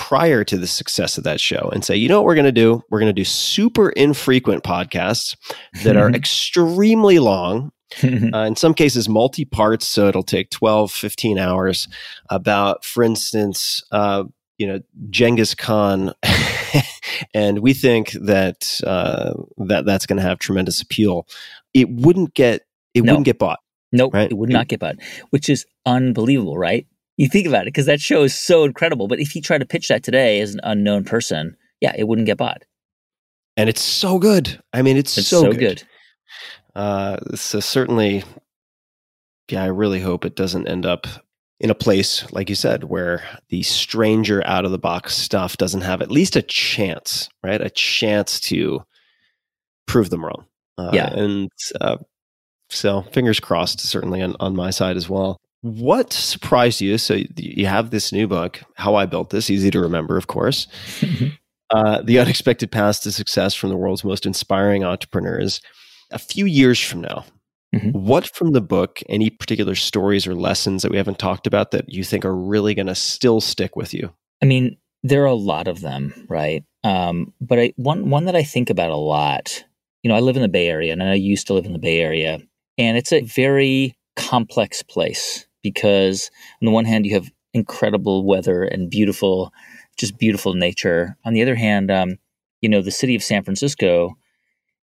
prior 0.00 0.44
to 0.44 0.56
the 0.56 0.66
success 0.66 1.18
of 1.18 1.24
that 1.24 1.38
show 1.38 1.68
and 1.74 1.84
say, 1.84 1.94
you 1.94 2.08
know 2.08 2.18
what 2.18 2.24
we're 2.24 2.34
going 2.34 2.46
to 2.46 2.52
do? 2.52 2.82
We're 2.88 3.00
going 3.00 3.14
to 3.14 3.20
do 3.20 3.24
super 3.24 3.90
infrequent 3.90 4.64
podcasts 4.64 5.36
that 5.84 5.98
are 5.98 6.08
extremely 6.14 7.18
long. 7.18 7.70
uh, 8.02 8.38
in 8.38 8.56
some 8.56 8.72
cases, 8.72 9.10
multi 9.10 9.44
parts. 9.44 9.86
So 9.86 10.08
it'll 10.08 10.22
take 10.22 10.48
12, 10.48 10.90
15 10.90 11.38
hours 11.38 11.86
about, 12.30 12.82
for 12.82 13.02
instance, 13.02 13.84
uh, 13.92 14.24
you 14.56 14.66
know, 14.66 14.80
Genghis 15.10 15.54
Khan. 15.54 16.14
and 17.34 17.58
we 17.58 17.74
think 17.74 18.12
that, 18.12 18.80
uh, 18.86 19.34
that 19.58 19.84
that's 19.84 20.06
going 20.06 20.16
to 20.16 20.22
have 20.22 20.38
tremendous 20.38 20.80
appeal. 20.80 21.26
It 21.74 21.90
wouldn't 21.90 22.32
get, 22.32 22.62
it 22.94 23.04
no. 23.04 23.12
wouldn't 23.12 23.26
get 23.26 23.38
bought. 23.38 23.58
Nope, 23.92 24.14
right? 24.14 24.30
it 24.30 24.34
would 24.34 24.48
not 24.48 24.68
get 24.68 24.80
bought, 24.80 24.96
which 25.28 25.50
is 25.50 25.66
unbelievable, 25.84 26.56
right? 26.56 26.86
You 27.20 27.28
think 27.28 27.46
about 27.46 27.62
it 27.62 27.66
because 27.66 27.84
that 27.84 28.00
show 28.00 28.22
is 28.22 28.34
so 28.34 28.64
incredible. 28.64 29.06
But 29.06 29.20
if 29.20 29.30
he 29.30 29.42
tried 29.42 29.58
to 29.58 29.66
pitch 29.66 29.88
that 29.88 30.02
today 30.02 30.40
as 30.40 30.54
an 30.54 30.60
unknown 30.62 31.04
person, 31.04 31.54
yeah, 31.82 31.92
it 31.94 32.08
wouldn't 32.08 32.24
get 32.24 32.38
bought. 32.38 32.62
And 33.58 33.68
it's 33.68 33.82
so 33.82 34.18
good. 34.18 34.58
I 34.72 34.80
mean, 34.80 34.96
it's, 34.96 35.18
it's 35.18 35.28
so, 35.28 35.42
so, 35.42 35.50
good. 35.50 35.58
good. 35.58 35.82
Uh, 36.74 37.18
so 37.34 37.60
certainly, 37.60 38.24
yeah, 39.50 39.62
I 39.62 39.66
really 39.66 40.00
hope 40.00 40.24
it 40.24 40.34
doesn't 40.34 40.66
end 40.66 40.86
up 40.86 41.06
in 41.58 41.68
a 41.68 41.74
place 41.74 42.24
like 42.32 42.48
you 42.48 42.54
said 42.54 42.84
where 42.84 43.22
the 43.50 43.62
stranger 43.64 44.42
out 44.46 44.64
of 44.64 44.70
the 44.70 44.78
box 44.78 45.14
stuff 45.14 45.58
doesn't 45.58 45.82
have 45.82 46.00
at 46.00 46.10
least 46.10 46.36
a 46.36 46.42
chance, 46.42 47.28
right? 47.42 47.60
A 47.60 47.68
chance 47.68 48.40
to 48.40 48.80
prove 49.86 50.08
them 50.08 50.24
wrong. 50.24 50.46
Uh, 50.78 50.90
yeah, 50.94 51.12
and 51.12 51.50
uh, 51.82 51.98
so 52.70 53.02
fingers 53.12 53.40
crossed, 53.40 53.80
certainly 53.80 54.22
on, 54.22 54.36
on 54.40 54.56
my 54.56 54.70
side 54.70 54.96
as 54.96 55.06
well. 55.06 55.38
What 55.62 56.12
surprised 56.12 56.80
you? 56.80 56.96
So 56.96 57.20
you 57.36 57.66
have 57.66 57.90
this 57.90 58.12
new 58.12 58.26
book, 58.26 58.62
How 58.74 58.94
I 58.94 59.06
Built 59.06 59.30
This, 59.30 59.50
easy 59.50 59.70
to 59.70 59.80
remember, 59.80 60.16
of 60.16 60.26
course. 60.26 60.66
uh, 61.70 62.00
the 62.02 62.18
unexpected 62.18 62.70
path 62.70 63.02
to 63.02 63.12
success 63.12 63.54
from 63.54 63.68
the 63.68 63.76
world's 63.76 64.04
most 64.04 64.24
inspiring 64.24 64.84
entrepreneurs. 64.84 65.60
A 66.12 66.18
few 66.18 66.46
years 66.46 66.80
from 66.80 67.02
now, 67.02 67.24
mm-hmm. 67.74 67.90
what 67.90 68.26
from 68.26 68.52
the 68.52 68.62
book, 68.62 69.00
any 69.08 69.28
particular 69.28 69.74
stories 69.74 70.26
or 70.26 70.34
lessons 70.34 70.82
that 70.82 70.90
we 70.90 70.96
haven't 70.96 71.18
talked 71.18 71.46
about 71.46 71.72
that 71.72 71.88
you 71.88 72.04
think 72.04 72.24
are 72.24 72.34
really 72.34 72.74
going 72.74 72.86
to 72.86 72.94
still 72.94 73.40
stick 73.40 73.76
with 73.76 73.92
you? 73.92 74.10
I 74.42 74.46
mean, 74.46 74.78
there 75.02 75.22
are 75.22 75.26
a 75.26 75.34
lot 75.34 75.68
of 75.68 75.82
them, 75.82 76.26
right? 76.28 76.64
Um, 76.84 77.34
but 77.40 77.58
I, 77.58 77.72
one 77.76 78.08
one 78.08 78.24
that 78.24 78.36
I 78.36 78.42
think 78.42 78.70
about 78.70 78.90
a 78.90 78.96
lot. 78.96 79.64
You 80.02 80.08
know, 80.08 80.16
I 80.16 80.20
live 80.20 80.36
in 80.36 80.42
the 80.42 80.48
Bay 80.48 80.68
Area, 80.68 80.92
and 80.92 81.02
I 81.02 81.14
used 81.14 81.46
to 81.48 81.54
live 81.54 81.66
in 81.66 81.74
the 81.74 81.78
Bay 81.78 82.00
Area, 82.00 82.38
and 82.78 82.96
it's 82.96 83.12
a 83.12 83.20
very 83.20 83.94
complex 84.16 84.82
place 84.82 85.46
because 85.62 86.30
on 86.60 86.66
the 86.66 86.72
one 86.72 86.84
hand 86.84 87.06
you 87.06 87.14
have 87.14 87.30
incredible 87.52 88.24
weather 88.24 88.64
and 88.64 88.90
beautiful, 88.90 89.52
just 89.98 90.18
beautiful 90.18 90.54
nature. 90.54 91.16
On 91.24 91.32
the 91.32 91.42
other 91.42 91.56
hand, 91.56 91.90
um, 91.90 92.18
you 92.60 92.68
know, 92.68 92.82
the 92.82 92.90
city 92.90 93.14
of 93.14 93.22
San 93.22 93.42
Francisco 93.42 94.16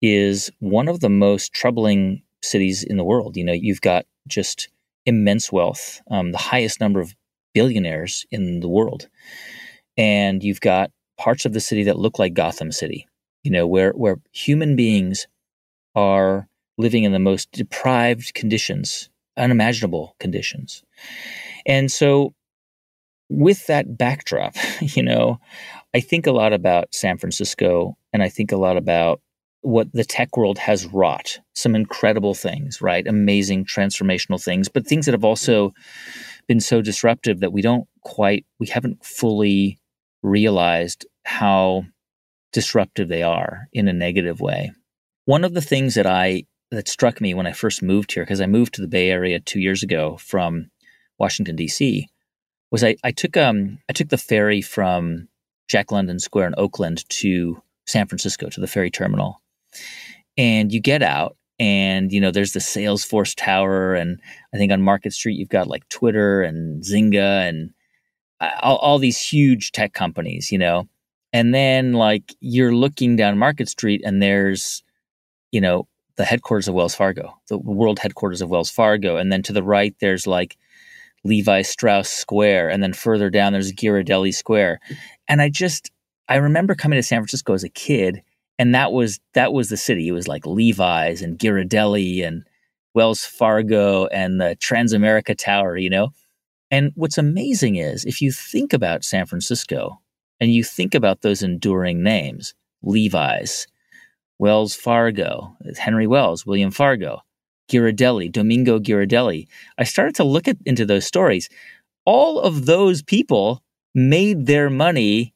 is 0.01 0.51
one 0.59 0.87
of 0.87 0.99
the 0.99 1.09
most 1.09 1.53
troubling 1.53 2.21
cities 2.43 2.83
in 2.83 2.97
the 2.97 3.03
world. 3.03 3.37
You 3.37 3.43
know, 3.43 3.53
you've 3.53 3.81
got 3.81 4.05
just 4.27 4.69
immense 5.05 5.51
wealth, 5.51 6.01
um, 6.09 6.31
the 6.31 6.37
highest 6.37 6.79
number 6.79 6.99
of 6.99 7.15
billionaires 7.53 8.25
in 8.31 8.59
the 8.59 8.69
world, 8.69 9.07
and 9.97 10.43
you've 10.43 10.61
got 10.61 10.91
parts 11.17 11.45
of 11.45 11.53
the 11.53 11.59
city 11.59 11.83
that 11.83 11.99
look 11.99 12.19
like 12.19 12.33
Gotham 12.33 12.71
City. 12.71 13.07
You 13.43 13.51
know, 13.51 13.67
where 13.67 13.91
where 13.91 14.19
human 14.31 14.75
beings 14.75 15.27
are 15.95 16.47
living 16.77 17.03
in 17.03 17.11
the 17.11 17.19
most 17.19 17.51
deprived 17.51 18.33
conditions 18.33 19.09
unimaginable 19.37 20.15
conditions. 20.19 20.83
And 21.65 21.91
so, 21.91 22.33
with 23.29 23.65
that 23.67 23.97
backdrop, 23.97 24.55
you 24.81 25.03
know, 25.03 25.39
I 25.93 25.99
think 25.99 26.27
a 26.27 26.31
lot 26.31 26.53
about 26.53 26.93
San 26.93 27.17
Francisco 27.17 27.97
and 28.13 28.21
I 28.21 28.29
think 28.29 28.51
a 28.51 28.57
lot 28.57 28.77
about 28.77 29.21
what 29.61 29.91
the 29.93 30.03
tech 30.03 30.37
world 30.37 30.59
has 30.59 30.85
wrought 30.85 31.39
some 31.55 31.73
incredible 31.73 32.35
things, 32.35 32.81
right? 32.81 33.07
Amazing 33.07 33.65
transformational 33.65 34.41
things, 34.41 34.69
but 34.69 34.85
things 34.85 35.05
that 35.05 35.13
have 35.13 35.25
also 35.25 35.73
been 36.47 36.59
so 36.59 36.81
disruptive 36.81 37.39
that 37.39 37.51
we 37.51 37.63
don't 37.63 37.87
quite, 38.01 38.45
we 38.59 38.67
haven't 38.67 39.03
fully 39.03 39.79
realized 40.21 41.07
how 41.23 41.83
disruptive 42.53 43.09
they 43.09 43.23
are 43.23 43.67
in 43.73 43.87
a 43.87 43.93
negative 43.93 44.39
way. 44.39 44.71
One 45.25 45.43
of 45.43 45.55
the 45.55 45.61
things 45.61 45.95
that 45.95 46.05
I 46.05 46.43
that 46.71 46.87
struck 46.87 47.21
me 47.21 47.33
when 47.33 47.47
I 47.47 47.51
first 47.51 47.81
moved 47.81 48.13
here, 48.13 48.23
because 48.23 48.41
I 48.41 48.47
moved 48.47 48.73
to 48.75 48.81
the 48.81 48.87
Bay 48.87 49.09
Area 49.09 49.39
two 49.39 49.59
years 49.59 49.83
ago 49.83 50.17
from 50.17 50.69
Washington 51.17 51.55
D.C., 51.55 52.09
was 52.71 52.83
I, 52.83 52.95
I 53.03 53.11
took 53.11 53.37
um 53.37 53.79
I 53.89 53.93
took 53.93 54.09
the 54.09 54.17
ferry 54.17 54.61
from 54.61 55.27
Jack 55.67 55.91
London 55.91 56.19
Square 56.19 56.47
in 56.47 56.55
Oakland 56.57 57.07
to 57.09 57.61
San 57.85 58.07
Francisco 58.07 58.49
to 58.49 58.59
the 58.59 58.67
ferry 58.67 58.91
terminal, 58.91 59.41
and 60.37 60.71
you 60.71 60.81
get 60.81 61.01
out 61.01 61.37
and 61.59 62.11
you 62.11 62.19
know 62.19 62.31
there's 62.31 62.53
the 62.53 62.59
Salesforce 62.59 63.33
Tower, 63.35 63.93
and 63.95 64.19
I 64.53 64.57
think 64.57 64.71
on 64.71 64.81
Market 64.81 65.13
Street 65.13 65.37
you've 65.37 65.49
got 65.49 65.67
like 65.67 65.87
Twitter 65.89 66.41
and 66.41 66.83
Zynga 66.83 67.47
and 67.47 67.71
uh, 68.41 68.49
all, 68.61 68.77
all 68.77 68.99
these 68.99 69.19
huge 69.19 69.71
tech 69.71 69.93
companies, 69.93 70.51
you 70.51 70.57
know, 70.57 70.87
and 71.31 71.53
then 71.53 71.93
like 71.93 72.35
you're 72.41 72.75
looking 72.75 73.15
down 73.15 73.37
Market 73.37 73.69
Street 73.69 74.01
and 74.03 74.21
there's 74.21 74.83
you 75.51 75.61
know 75.61 75.87
the 76.17 76.25
headquarters 76.25 76.67
of 76.67 76.75
Wells 76.75 76.95
Fargo, 76.95 77.37
the 77.47 77.57
world 77.57 77.99
headquarters 77.99 78.41
of 78.41 78.49
Wells 78.49 78.69
Fargo. 78.69 79.17
And 79.17 79.31
then 79.31 79.41
to 79.43 79.53
the 79.53 79.63
right, 79.63 79.95
there's 79.99 80.25
like 80.25 80.57
Levi 81.23 81.61
Strauss 81.61 82.09
Square. 82.09 82.69
And 82.69 82.81
then 82.81 82.93
further 82.93 83.29
down, 83.29 83.53
there's 83.53 83.73
Ghirardelli 83.73 84.33
Square. 84.33 84.79
And 85.27 85.41
I 85.41 85.49
just, 85.49 85.91
I 86.29 86.35
remember 86.35 86.75
coming 86.75 86.97
to 86.97 87.03
San 87.03 87.19
Francisco 87.19 87.53
as 87.53 87.63
a 87.63 87.69
kid, 87.69 88.21
and 88.57 88.73
that 88.73 88.93
was 88.93 89.19
that 89.33 89.51
was 89.51 89.69
the 89.69 89.77
city. 89.77 90.07
It 90.07 90.13
was 90.13 90.27
like 90.27 90.45
Levi's 90.45 91.21
and 91.21 91.37
Ghirardelli 91.37 92.25
and 92.25 92.45
Wells 92.93 93.25
Fargo 93.25 94.07
and 94.07 94.39
the 94.39 94.57
Transamerica 94.59 95.37
Tower, 95.37 95.77
you 95.77 95.89
know? 95.89 96.09
And 96.71 96.91
what's 96.95 97.17
amazing 97.17 97.75
is 97.75 98.05
if 98.05 98.21
you 98.21 98.31
think 98.31 98.73
about 98.73 99.03
San 99.03 99.25
Francisco 99.25 99.99
and 100.39 100.51
you 100.51 100.63
think 100.63 100.95
about 100.95 101.21
those 101.21 101.43
enduring 101.43 102.01
names, 102.01 102.55
Levi's, 102.81 103.67
Wells 104.39 104.75
Fargo, 104.75 105.55
Henry 105.77 106.07
Wells, 106.07 106.45
William 106.45 106.71
Fargo, 106.71 107.21
Ghirardelli, 107.71 108.31
Domingo 108.31 108.79
Ghirardelli. 108.79 109.47
I 109.77 109.83
started 109.83 110.15
to 110.15 110.23
look 110.23 110.47
at, 110.47 110.57
into 110.65 110.85
those 110.85 111.05
stories. 111.05 111.49
All 112.05 112.39
of 112.39 112.65
those 112.65 113.01
people 113.01 113.63
made 113.93 114.45
their 114.45 114.69
money 114.69 115.33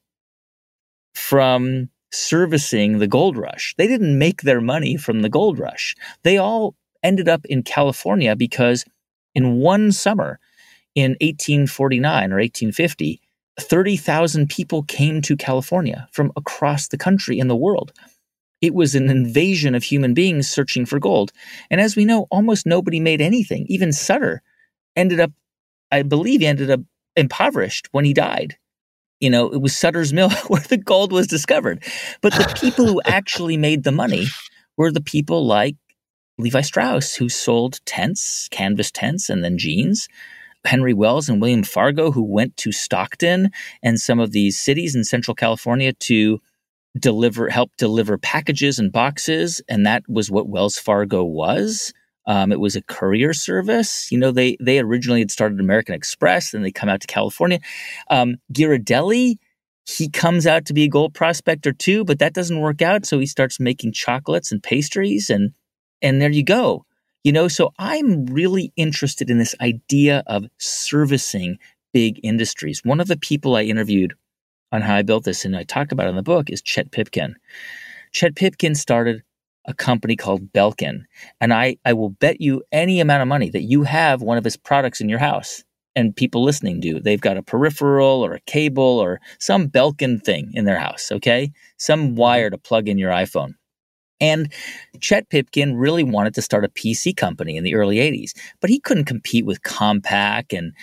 from 1.14 1.88
servicing 2.12 2.98
the 2.98 3.06
gold 3.06 3.36
rush. 3.36 3.74
They 3.78 3.86
didn't 3.86 4.18
make 4.18 4.42
their 4.42 4.60
money 4.60 4.96
from 4.96 5.22
the 5.22 5.28
gold 5.28 5.58
rush. 5.58 5.94
They 6.22 6.38
all 6.38 6.74
ended 7.02 7.28
up 7.28 7.44
in 7.46 7.62
California 7.62 8.36
because 8.36 8.84
in 9.34 9.58
one 9.58 9.92
summer 9.92 10.38
in 10.94 11.12
1849 11.20 12.32
or 12.32 12.36
1850, 12.36 13.20
30,000 13.58 14.48
people 14.48 14.82
came 14.84 15.20
to 15.22 15.36
California 15.36 16.08
from 16.12 16.32
across 16.36 16.88
the 16.88 16.98
country 16.98 17.38
and 17.38 17.48
the 17.48 17.56
world. 17.56 17.92
It 18.60 18.74
was 18.74 18.94
an 18.94 19.08
invasion 19.08 19.74
of 19.74 19.82
human 19.82 20.14
beings 20.14 20.48
searching 20.48 20.84
for 20.84 20.98
gold. 20.98 21.32
And 21.70 21.80
as 21.80 21.96
we 21.96 22.04
know, 22.04 22.26
almost 22.30 22.66
nobody 22.66 23.00
made 23.00 23.20
anything. 23.20 23.66
Even 23.68 23.92
Sutter 23.92 24.42
ended 24.96 25.20
up, 25.20 25.32
I 25.90 26.02
believe, 26.02 26.40
he 26.40 26.46
ended 26.46 26.70
up 26.70 26.80
impoverished 27.16 27.88
when 27.92 28.04
he 28.04 28.12
died. 28.12 28.56
You 29.20 29.30
know, 29.30 29.50
it 29.50 29.60
was 29.60 29.76
Sutter's 29.76 30.12
Mill 30.12 30.30
where 30.48 30.62
the 30.62 30.76
gold 30.76 31.12
was 31.12 31.26
discovered. 31.26 31.84
But 32.20 32.32
the 32.34 32.54
people 32.60 32.86
who 32.86 33.00
actually 33.04 33.56
made 33.56 33.84
the 33.84 33.92
money 33.92 34.26
were 34.76 34.90
the 34.90 35.02
people 35.02 35.46
like 35.46 35.76
Levi 36.38 36.62
Strauss, 36.62 37.14
who 37.14 37.28
sold 37.28 37.80
tents, 37.84 38.48
canvas 38.50 38.90
tents, 38.90 39.28
and 39.28 39.44
then 39.44 39.58
jeans. 39.58 40.08
Henry 40.64 40.92
Wells 40.92 41.28
and 41.28 41.40
William 41.40 41.62
Fargo, 41.62 42.10
who 42.10 42.22
went 42.22 42.56
to 42.58 42.72
Stockton 42.72 43.50
and 43.82 43.98
some 43.98 44.20
of 44.20 44.32
these 44.32 44.60
cities 44.60 44.94
in 44.94 45.04
Central 45.04 45.34
California 45.34 45.92
to 45.94 46.40
deliver, 46.98 47.48
help 47.48 47.70
deliver 47.76 48.18
packages 48.18 48.78
and 48.78 48.92
boxes. 48.92 49.60
And 49.68 49.86
that 49.86 50.02
was 50.08 50.30
what 50.30 50.48
Wells 50.48 50.78
Fargo 50.78 51.24
was. 51.24 51.92
Um, 52.26 52.52
it 52.52 52.60
was 52.60 52.76
a 52.76 52.82
courier 52.82 53.32
service. 53.32 54.12
You 54.12 54.18
know, 54.18 54.30
they 54.30 54.56
they 54.60 54.78
originally 54.78 55.20
had 55.20 55.30
started 55.30 55.58
American 55.58 55.94
Express, 55.94 56.50
then 56.50 56.62
they 56.62 56.70
come 56.70 56.88
out 56.88 57.00
to 57.00 57.06
California. 57.06 57.58
Um, 58.08 58.36
Ghirardelli, 58.52 59.36
he 59.86 60.08
comes 60.08 60.46
out 60.46 60.66
to 60.66 60.74
be 60.74 60.84
a 60.84 60.88
gold 60.88 61.14
prospector 61.14 61.72
too, 61.72 62.04
but 62.04 62.18
that 62.18 62.34
doesn't 62.34 62.60
work 62.60 62.82
out. 62.82 63.06
So 63.06 63.18
he 63.18 63.26
starts 63.26 63.58
making 63.58 63.92
chocolates 63.92 64.52
and 64.52 64.62
pastries, 64.62 65.30
and 65.30 65.52
and 66.02 66.20
there 66.20 66.30
you 66.30 66.44
go. 66.44 66.84
You 67.24 67.32
know, 67.32 67.48
so 67.48 67.72
I'm 67.78 68.26
really 68.26 68.72
interested 68.76 69.28
in 69.28 69.38
this 69.38 69.54
idea 69.60 70.22
of 70.26 70.46
servicing 70.58 71.58
big 71.92 72.20
industries. 72.22 72.82
One 72.84 73.00
of 73.00 73.08
the 73.08 73.18
people 73.18 73.56
I 73.56 73.62
interviewed 73.62 74.14
on 74.72 74.82
how 74.82 74.94
I 74.94 75.02
built 75.02 75.24
this 75.24 75.44
and 75.44 75.56
I 75.56 75.64
talk 75.64 75.92
about 75.92 76.06
it 76.06 76.10
in 76.10 76.16
the 76.16 76.22
book 76.22 76.50
is 76.50 76.62
Chet 76.62 76.90
Pipkin. 76.90 77.34
Chet 78.12 78.34
Pipkin 78.34 78.74
started 78.74 79.22
a 79.66 79.74
company 79.74 80.16
called 80.16 80.52
Belkin. 80.52 81.04
And 81.40 81.52
I, 81.52 81.76
I 81.84 81.92
will 81.92 82.10
bet 82.10 82.40
you 82.40 82.62
any 82.72 83.00
amount 83.00 83.22
of 83.22 83.28
money 83.28 83.50
that 83.50 83.62
you 83.62 83.82
have 83.84 84.22
one 84.22 84.38
of 84.38 84.44
his 84.44 84.56
products 84.56 85.00
in 85.00 85.08
your 85.08 85.18
house 85.18 85.64
and 85.96 86.14
people 86.14 86.42
listening 86.42 86.80
do. 86.80 87.00
They've 87.00 87.20
got 87.20 87.36
a 87.36 87.42
peripheral 87.42 88.24
or 88.24 88.34
a 88.34 88.40
cable 88.40 88.82
or 88.98 89.20
some 89.38 89.68
Belkin 89.68 90.22
thing 90.22 90.50
in 90.54 90.64
their 90.64 90.78
house, 90.78 91.10
okay? 91.12 91.52
Some 91.78 92.14
wire 92.14 92.50
to 92.50 92.58
plug 92.58 92.88
in 92.88 92.98
your 92.98 93.10
iPhone. 93.10 93.54
And 94.20 94.52
Chet 95.00 95.30
Pipkin 95.30 95.76
really 95.76 96.04
wanted 96.04 96.34
to 96.34 96.42
start 96.42 96.64
a 96.64 96.68
PC 96.68 97.16
company 97.16 97.56
in 97.56 97.64
the 97.64 97.74
early 97.74 97.96
80s, 97.96 98.32
but 98.60 98.68
he 98.68 98.78
couldn't 98.78 99.06
compete 99.06 99.46
with 99.46 99.62
Compaq 99.62 100.56
and 100.56 100.74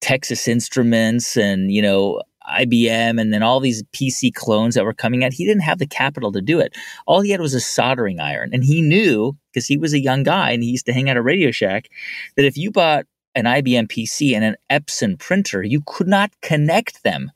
Texas 0.00 0.46
Instruments 0.46 1.36
and, 1.36 1.72
you 1.72 1.82
know, 1.82 2.22
IBM 2.48 3.20
and 3.20 3.32
then 3.32 3.42
all 3.42 3.60
these 3.60 3.82
PC 3.92 4.32
clones 4.32 4.74
that 4.74 4.84
were 4.84 4.94
coming 4.94 5.24
out. 5.24 5.32
He 5.32 5.44
didn't 5.44 5.62
have 5.62 5.78
the 5.78 5.86
capital 5.86 6.32
to 6.32 6.40
do 6.40 6.60
it. 6.60 6.76
All 7.06 7.20
he 7.20 7.30
had 7.30 7.40
was 7.40 7.54
a 7.54 7.60
soldering 7.60 8.20
iron. 8.20 8.50
And 8.52 8.64
he 8.64 8.82
knew, 8.82 9.36
because 9.52 9.66
he 9.66 9.76
was 9.76 9.92
a 9.92 10.00
young 10.00 10.22
guy 10.22 10.50
and 10.50 10.62
he 10.62 10.70
used 10.70 10.86
to 10.86 10.92
hang 10.92 11.10
out 11.10 11.16
at 11.16 11.24
Radio 11.24 11.50
Shack, 11.50 11.88
that 12.36 12.44
if 12.44 12.56
you 12.56 12.70
bought 12.70 13.06
an 13.34 13.44
IBM 13.44 13.88
PC 13.88 14.34
and 14.34 14.44
an 14.44 14.56
Epson 14.70 15.18
printer, 15.18 15.62
you 15.62 15.82
could 15.86 16.08
not 16.08 16.32
connect 16.42 17.02
them 17.02 17.30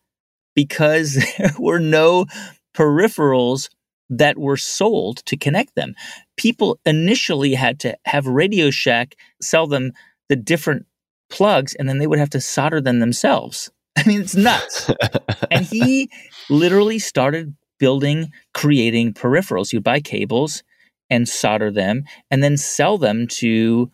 because 0.54 1.14
there 1.38 1.54
were 1.58 1.80
no 1.80 2.26
peripherals 2.74 3.68
that 4.08 4.38
were 4.38 4.56
sold 4.56 5.18
to 5.26 5.36
connect 5.36 5.74
them. 5.76 5.94
People 6.36 6.80
initially 6.84 7.54
had 7.54 7.78
to 7.80 7.96
have 8.06 8.26
Radio 8.26 8.70
Shack 8.70 9.14
sell 9.40 9.66
them 9.66 9.92
the 10.28 10.36
different 10.36 10.86
plugs 11.30 11.74
and 11.74 11.88
then 11.88 11.98
they 11.98 12.06
would 12.06 12.18
have 12.18 12.30
to 12.30 12.40
solder 12.40 12.80
them 12.80 12.98
themselves. 12.98 13.70
I 14.00 14.08
mean, 14.08 14.22
it's 14.22 14.34
nuts. 14.34 14.90
and 15.50 15.66
he 15.66 16.10
literally 16.48 16.98
started 16.98 17.54
building, 17.78 18.32
creating 18.54 19.14
peripherals. 19.14 19.72
You'd 19.72 19.84
buy 19.84 20.00
cables 20.00 20.62
and 21.08 21.28
solder 21.28 21.70
them 21.70 22.04
and 22.30 22.42
then 22.42 22.56
sell 22.56 22.98
them 22.98 23.26
to 23.26 23.90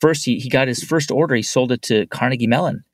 first 0.00 0.24
he, 0.24 0.38
he 0.38 0.48
got 0.48 0.68
his 0.68 0.82
first 0.82 1.10
order, 1.10 1.34
he 1.34 1.42
sold 1.42 1.72
it 1.72 1.82
to 1.82 2.06
Carnegie 2.06 2.46
Mellon. 2.46 2.84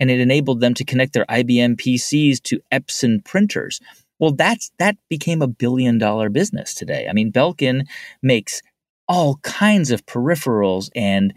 And 0.00 0.10
it 0.10 0.20
enabled 0.20 0.60
them 0.60 0.74
to 0.74 0.84
connect 0.84 1.12
their 1.12 1.24
IBM 1.26 1.76
PCs 1.76 2.42
to 2.42 2.60
Epson 2.72 3.24
printers. 3.24 3.80
Well, 4.18 4.32
that's 4.32 4.70
that 4.78 4.96
became 5.08 5.40
a 5.40 5.46
billion 5.46 5.98
dollar 5.98 6.28
business 6.28 6.74
today. 6.74 7.06
I 7.08 7.12
mean, 7.12 7.32
Belkin 7.32 7.86
makes 8.22 8.60
all 9.08 9.36
kinds 9.42 9.90
of 9.90 10.04
peripherals 10.06 10.90
and 10.94 11.32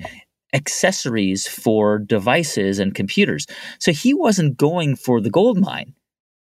accessories 0.53 1.47
for 1.47 1.99
devices 1.99 2.79
and 2.79 2.95
computers. 2.95 3.45
So 3.79 3.91
he 3.91 4.13
wasn't 4.13 4.57
going 4.57 4.95
for 4.95 5.19
the 5.19 5.29
gold 5.29 5.59
mine. 5.59 5.93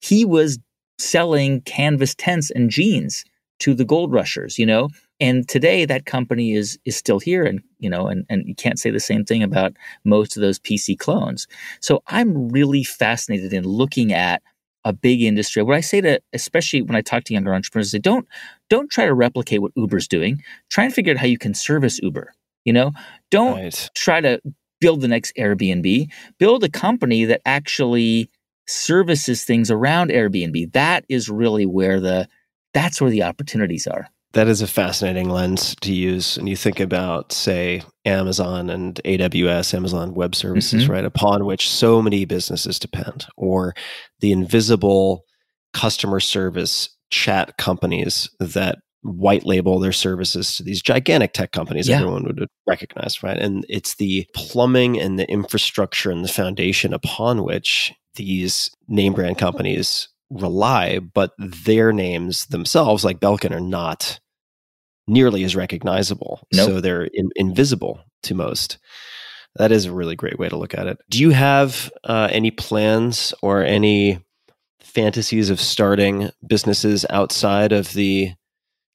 He 0.00 0.24
was 0.24 0.58
selling 0.98 1.60
canvas 1.62 2.14
tents 2.14 2.50
and 2.50 2.70
jeans 2.70 3.24
to 3.60 3.74
the 3.74 3.84
gold 3.84 4.12
rushers, 4.12 4.58
you 4.58 4.66
know? 4.66 4.88
And 5.20 5.46
today 5.46 5.84
that 5.84 6.06
company 6.06 6.54
is 6.54 6.78
is 6.86 6.96
still 6.96 7.20
here 7.20 7.44
and 7.44 7.60
you 7.78 7.90
know 7.90 8.06
and, 8.06 8.24
and 8.30 8.48
you 8.48 8.54
can't 8.54 8.78
say 8.78 8.90
the 8.90 8.98
same 8.98 9.24
thing 9.24 9.42
about 9.42 9.76
most 10.02 10.34
of 10.34 10.40
those 10.40 10.58
PC 10.58 10.98
clones. 10.98 11.46
So 11.80 12.02
I'm 12.06 12.48
really 12.48 12.84
fascinated 12.84 13.52
in 13.52 13.64
looking 13.64 14.14
at 14.14 14.42
a 14.84 14.94
big 14.94 15.22
industry. 15.22 15.62
What 15.62 15.76
I 15.76 15.82
say 15.82 16.00
to, 16.00 16.20
especially 16.32 16.80
when 16.80 16.96
I 16.96 17.02
talk 17.02 17.24
to 17.24 17.34
younger 17.34 17.54
entrepreneurs, 17.54 17.90
say, 17.90 17.98
don't 17.98 18.26
don't 18.70 18.90
try 18.90 19.04
to 19.04 19.14
replicate 19.14 19.60
what 19.60 19.72
Uber's 19.76 20.08
doing. 20.08 20.42
Try 20.70 20.84
and 20.84 20.94
figure 20.94 21.12
out 21.12 21.18
how 21.18 21.26
you 21.26 21.38
can 21.38 21.52
service 21.52 22.00
Uber. 22.02 22.32
You 22.64 22.72
know, 22.72 22.92
don't 23.30 23.56
right. 23.56 23.90
try 23.94 24.20
to 24.20 24.40
build 24.80 25.00
the 25.00 25.08
next 25.08 25.32
Airbnb. 25.36 26.08
Build 26.38 26.64
a 26.64 26.68
company 26.68 27.24
that 27.24 27.42
actually 27.44 28.30
services 28.66 29.44
things 29.44 29.70
around 29.70 30.10
Airbnb. 30.10 30.72
That 30.72 31.04
is 31.08 31.28
really 31.28 31.66
where 31.66 32.00
the 32.00 32.28
that's 32.72 33.00
where 33.00 33.10
the 33.10 33.22
opportunities 33.22 33.86
are. 33.86 34.08
That 34.32 34.46
is 34.46 34.62
a 34.62 34.68
fascinating 34.68 35.28
lens 35.28 35.74
to 35.80 35.92
use. 35.92 36.36
And 36.36 36.48
you 36.48 36.54
think 36.54 36.78
about, 36.78 37.32
say, 37.32 37.82
Amazon 38.04 38.70
and 38.70 39.00
AWS, 39.04 39.74
Amazon 39.74 40.14
Web 40.14 40.36
Services, 40.36 40.84
mm-hmm. 40.84 40.92
right, 40.92 41.04
upon 41.04 41.44
which 41.44 41.68
so 41.68 42.00
many 42.00 42.24
businesses 42.24 42.78
depend, 42.78 43.26
or 43.36 43.74
the 44.20 44.30
invisible 44.30 45.24
customer 45.72 46.20
service 46.20 46.96
chat 47.10 47.56
companies 47.58 48.30
that 48.38 48.78
white 49.02 49.46
label 49.46 49.78
their 49.78 49.92
services 49.92 50.56
to 50.56 50.62
these 50.62 50.82
gigantic 50.82 51.32
tech 51.32 51.52
companies 51.52 51.88
yeah. 51.88 51.96
everyone 51.96 52.24
would 52.24 52.46
recognize, 52.66 53.22
right? 53.22 53.38
And 53.38 53.64
it's 53.68 53.94
the 53.96 54.26
plumbing 54.34 55.00
and 55.00 55.18
the 55.18 55.30
infrastructure 55.30 56.10
and 56.10 56.24
the 56.24 56.28
foundation 56.28 56.92
upon 56.92 57.42
which 57.42 57.92
these 58.16 58.70
name 58.88 59.14
brand 59.14 59.38
companies 59.38 60.08
rely, 60.30 60.98
but 60.98 61.32
their 61.38 61.92
names 61.92 62.46
themselves, 62.46 63.04
like 63.04 63.20
Belkin, 63.20 63.52
are 63.52 63.60
not 63.60 64.20
nearly 65.06 65.44
as 65.44 65.56
recognizable. 65.56 66.40
Nope. 66.52 66.66
So 66.66 66.80
they're 66.80 67.04
in, 67.04 67.30
invisible 67.36 68.00
to 68.24 68.34
most. 68.34 68.78
That 69.56 69.72
is 69.72 69.86
a 69.86 69.92
really 69.92 70.14
great 70.14 70.38
way 70.38 70.48
to 70.48 70.56
look 70.56 70.74
at 70.74 70.86
it. 70.86 70.98
Do 71.08 71.20
you 71.20 71.30
have 71.30 71.90
uh, 72.04 72.28
any 72.30 72.50
plans 72.50 73.34
or 73.42 73.64
any 73.64 74.20
fantasies 74.80 75.50
of 75.50 75.60
starting 75.60 76.30
businesses 76.46 77.04
outside 77.10 77.72
of 77.72 77.92
the 77.94 78.32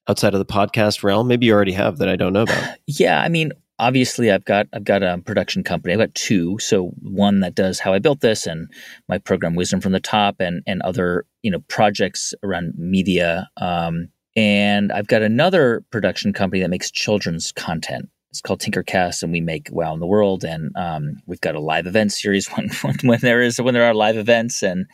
outside 0.08 0.34
of 0.34 0.38
the 0.38 0.46
podcast 0.46 1.02
realm? 1.02 1.28
Maybe 1.28 1.46
you 1.46 1.52
already 1.52 1.72
have 1.72 1.98
that 1.98 2.08
I 2.08 2.16
don't 2.16 2.32
know 2.32 2.42
about. 2.42 2.78
Yeah, 2.86 3.20
I 3.20 3.28
mean, 3.28 3.52
obviously 3.78 4.30
I've 4.30 4.44
got 4.44 4.66
I've 4.72 4.84
got 4.84 5.02
a 5.02 5.18
production 5.18 5.62
company. 5.62 5.92
I've 5.92 6.00
got 6.00 6.14
two. 6.14 6.58
So 6.58 6.88
one 7.02 7.40
that 7.40 7.54
does 7.54 7.78
how 7.78 7.92
I 7.92 7.98
built 7.98 8.20
this 8.20 8.46
and 8.46 8.70
my 9.08 9.18
program 9.18 9.54
Wisdom 9.54 9.80
from 9.80 9.92
the 9.92 10.00
Top 10.00 10.36
and 10.40 10.62
and 10.66 10.82
other, 10.82 11.24
you 11.42 11.50
know, 11.50 11.60
projects 11.68 12.34
around 12.42 12.74
media. 12.76 13.48
Um, 13.56 14.08
and 14.34 14.92
I've 14.92 15.06
got 15.06 15.22
another 15.22 15.82
production 15.90 16.32
company 16.32 16.60
that 16.60 16.68
makes 16.68 16.90
children's 16.90 17.52
content. 17.52 18.08
It's 18.30 18.42
called 18.42 18.60
Tinkercast, 18.60 19.22
and 19.22 19.32
we 19.32 19.40
make 19.40 19.68
Wow 19.72 19.94
in 19.94 20.00
the 20.00 20.06
World. 20.06 20.44
And 20.44 20.70
um, 20.76 21.22
we've 21.24 21.40
got 21.40 21.54
a 21.54 21.60
live 21.60 21.86
event 21.86 22.12
series 22.12 22.46
when, 22.48 22.68
when, 22.82 22.96
when 23.02 23.18
there 23.20 23.40
is 23.40 23.60
when 23.60 23.74
there 23.74 23.84
are 23.84 23.94
live 23.94 24.16
events 24.16 24.62
and 24.62 24.86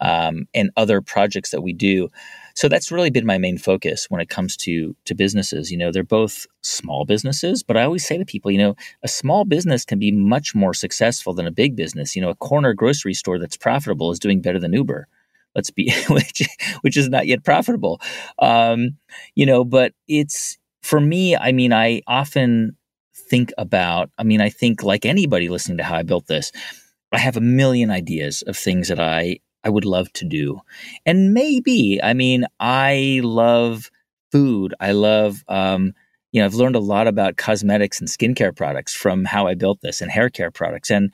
um, 0.00 0.46
and 0.54 0.70
other 0.76 1.00
projects 1.00 1.50
that 1.50 1.62
we 1.62 1.72
do. 1.72 2.08
So 2.54 2.68
that's 2.68 2.92
really 2.92 3.10
been 3.10 3.26
my 3.26 3.38
main 3.38 3.58
focus 3.58 4.06
when 4.08 4.20
it 4.20 4.28
comes 4.28 4.56
to 4.58 4.96
to 5.06 5.14
businesses. 5.14 5.70
You 5.72 5.76
know, 5.76 5.90
they're 5.90 6.04
both 6.04 6.46
small 6.62 7.04
businesses, 7.04 7.62
but 7.62 7.76
I 7.76 7.82
always 7.82 8.06
say 8.06 8.16
to 8.16 8.24
people, 8.24 8.50
you 8.50 8.58
know, 8.58 8.76
a 9.02 9.08
small 9.08 9.44
business 9.44 9.84
can 9.84 9.98
be 9.98 10.12
much 10.12 10.54
more 10.54 10.72
successful 10.74 11.34
than 11.34 11.46
a 11.46 11.50
big 11.52 11.74
business. 11.76 12.14
You 12.14 12.22
know, 12.22 12.30
a 12.30 12.36
corner 12.36 12.72
grocery 12.72 13.14
store 13.14 13.38
that's 13.38 13.56
profitable 13.56 14.12
is 14.12 14.20
doing 14.20 14.40
better 14.40 14.60
than 14.60 14.72
Uber. 14.72 15.08
Let's 15.54 15.70
be 15.70 15.92
which 16.08 16.42
which 16.82 16.96
is 16.96 17.08
not 17.08 17.26
yet 17.26 17.44
profitable. 17.44 18.00
Um, 18.38 18.98
you 19.34 19.46
know, 19.46 19.64
but 19.64 19.92
it's 20.06 20.56
for 20.82 21.00
me. 21.00 21.36
I 21.36 21.52
mean, 21.52 21.72
I 21.72 22.02
often 22.06 22.76
think 23.14 23.52
about. 23.58 24.10
I 24.18 24.22
mean, 24.22 24.40
I 24.40 24.48
think 24.48 24.82
like 24.82 25.04
anybody 25.04 25.48
listening 25.48 25.78
to 25.78 25.84
how 25.84 25.96
I 25.96 26.02
built 26.02 26.26
this, 26.26 26.52
I 27.12 27.18
have 27.18 27.36
a 27.36 27.40
million 27.40 27.90
ideas 27.90 28.42
of 28.42 28.56
things 28.56 28.88
that 28.88 29.00
I 29.00 29.38
I 29.64 29.70
would 29.70 29.84
love 29.84 30.12
to 30.14 30.24
do. 30.24 30.60
And 31.06 31.32
maybe, 31.32 32.00
I 32.02 32.12
mean, 32.12 32.46
I 32.60 33.20
love 33.24 33.90
food. 34.30 34.74
I 34.80 34.92
love, 34.92 35.44
um, 35.48 35.94
you 36.32 36.40
know, 36.40 36.46
I've 36.46 36.54
learned 36.54 36.76
a 36.76 36.80
lot 36.80 37.06
about 37.06 37.36
cosmetics 37.36 38.00
and 38.00 38.08
skincare 38.08 38.54
products 38.54 38.94
from 38.94 39.24
how 39.24 39.46
I 39.46 39.54
built 39.54 39.80
this 39.80 40.00
and 40.00 40.10
hair 40.10 40.28
care 40.28 40.50
products. 40.50 40.90
And 40.90 41.12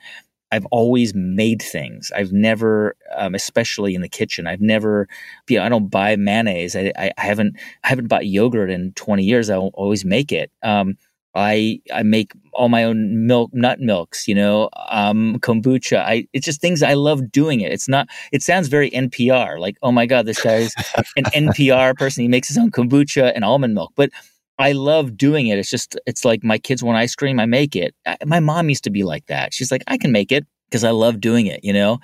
I've 0.51 0.65
always 0.65 1.15
made 1.15 1.61
things. 1.61 2.11
I've 2.13 2.33
never, 2.33 2.95
um, 3.15 3.35
especially 3.35 3.95
in 3.95 4.01
the 4.01 4.09
kitchen, 4.09 4.47
I've 4.47 4.59
never, 4.59 5.07
you 5.47 5.57
know, 5.57 5.63
I 5.65 5.69
don't 5.69 5.87
buy 5.87 6.15
mayonnaise. 6.17 6.75
I, 6.75 6.91
I, 6.97 7.11
I 7.17 7.21
haven't, 7.21 7.55
I 7.83 7.87
haven't 7.87 8.07
bought 8.07 8.25
yogurt 8.27 8.69
in 8.69 8.91
20 8.93 9.23
years. 9.23 9.49
I 9.49 9.55
always 9.55 10.03
make 10.03 10.31
it. 10.33 10.51
Um, 10.61 10.97
I 11.35 11.79
I 11.93 12.03
make 12.03 12.33
all 12.53 12.69
my 12.69 12.83
own 12.83 13.25
milk, 13.25 13.51
nut 13.53 13.79
milks, 13.79 14.27
you 14.27 14.35
know, 14.35 14.69
um, 14.89 15.37
kombucha. 15.39 15.99
I 15.99 16.27
it's 16.33 16.45
just 16.45 16.61
things 16.61 16.83
I 16.83 16.93
love 16.93 17.31
doing 17.31 17.61
it. 17.61 17.71
It's 17.71 17.87
not. 17.87 18.07
It 18.31 18.43
sounds 18.43 18.67
very 18.67 18.91
NPR, 18.91 19.59
like 19.59 19.77
oh 19.81 19.91
my 19.91 20.05
god, 20.05 20.25
this 20.25 20.41
guy's 20.41 20.73
an 21.15 21.23
NPR 21.47 21.97
person. 21.97 22.21
He 22.21 22.27
makes 22.27 22.47
his 22.47 22.57
own 22.57 22.71
kombucha 22.71 23.31
and 23.33 23.45
almond 23.45 23.73
milk, 23.73 23.93
but 23.95 24.11
I 24.59 24.73
love 24.73 25.17
doing 25.17 25.47
it. 25.47 25.57
It's 25.57 25.69
just 25.69 25.97
it's 26.05 26.25
like 26.25 26.43
my 26.43 26.57
kids 26.57 26.83
want 26.83 26.97
ice 26.97 27.15
cream, 27.15 27.39
I 27.39 27.45
make 27.45 27.75
it. 27.75 27.95
I, 28.05 28.17
my 28.25 28.39
mom 28.39 28.69
used 28.69 28.83
to 28.83 28.89
be 28.89 29.03
like 29.03 29.25
that. 29.27 29.53
She's 29.53 29.71
like, 29.71 29.83
I 29.87 29.97
can 29.97 30.11
make 30.11 30.31
it 30.31 30.45
because 30.69 30.83
I 30.83 30.91
love 30.91 31.19
doing 31.19 31.47
it, 31.47 31.63
you 31.63 31.73
know. 31.73 31.99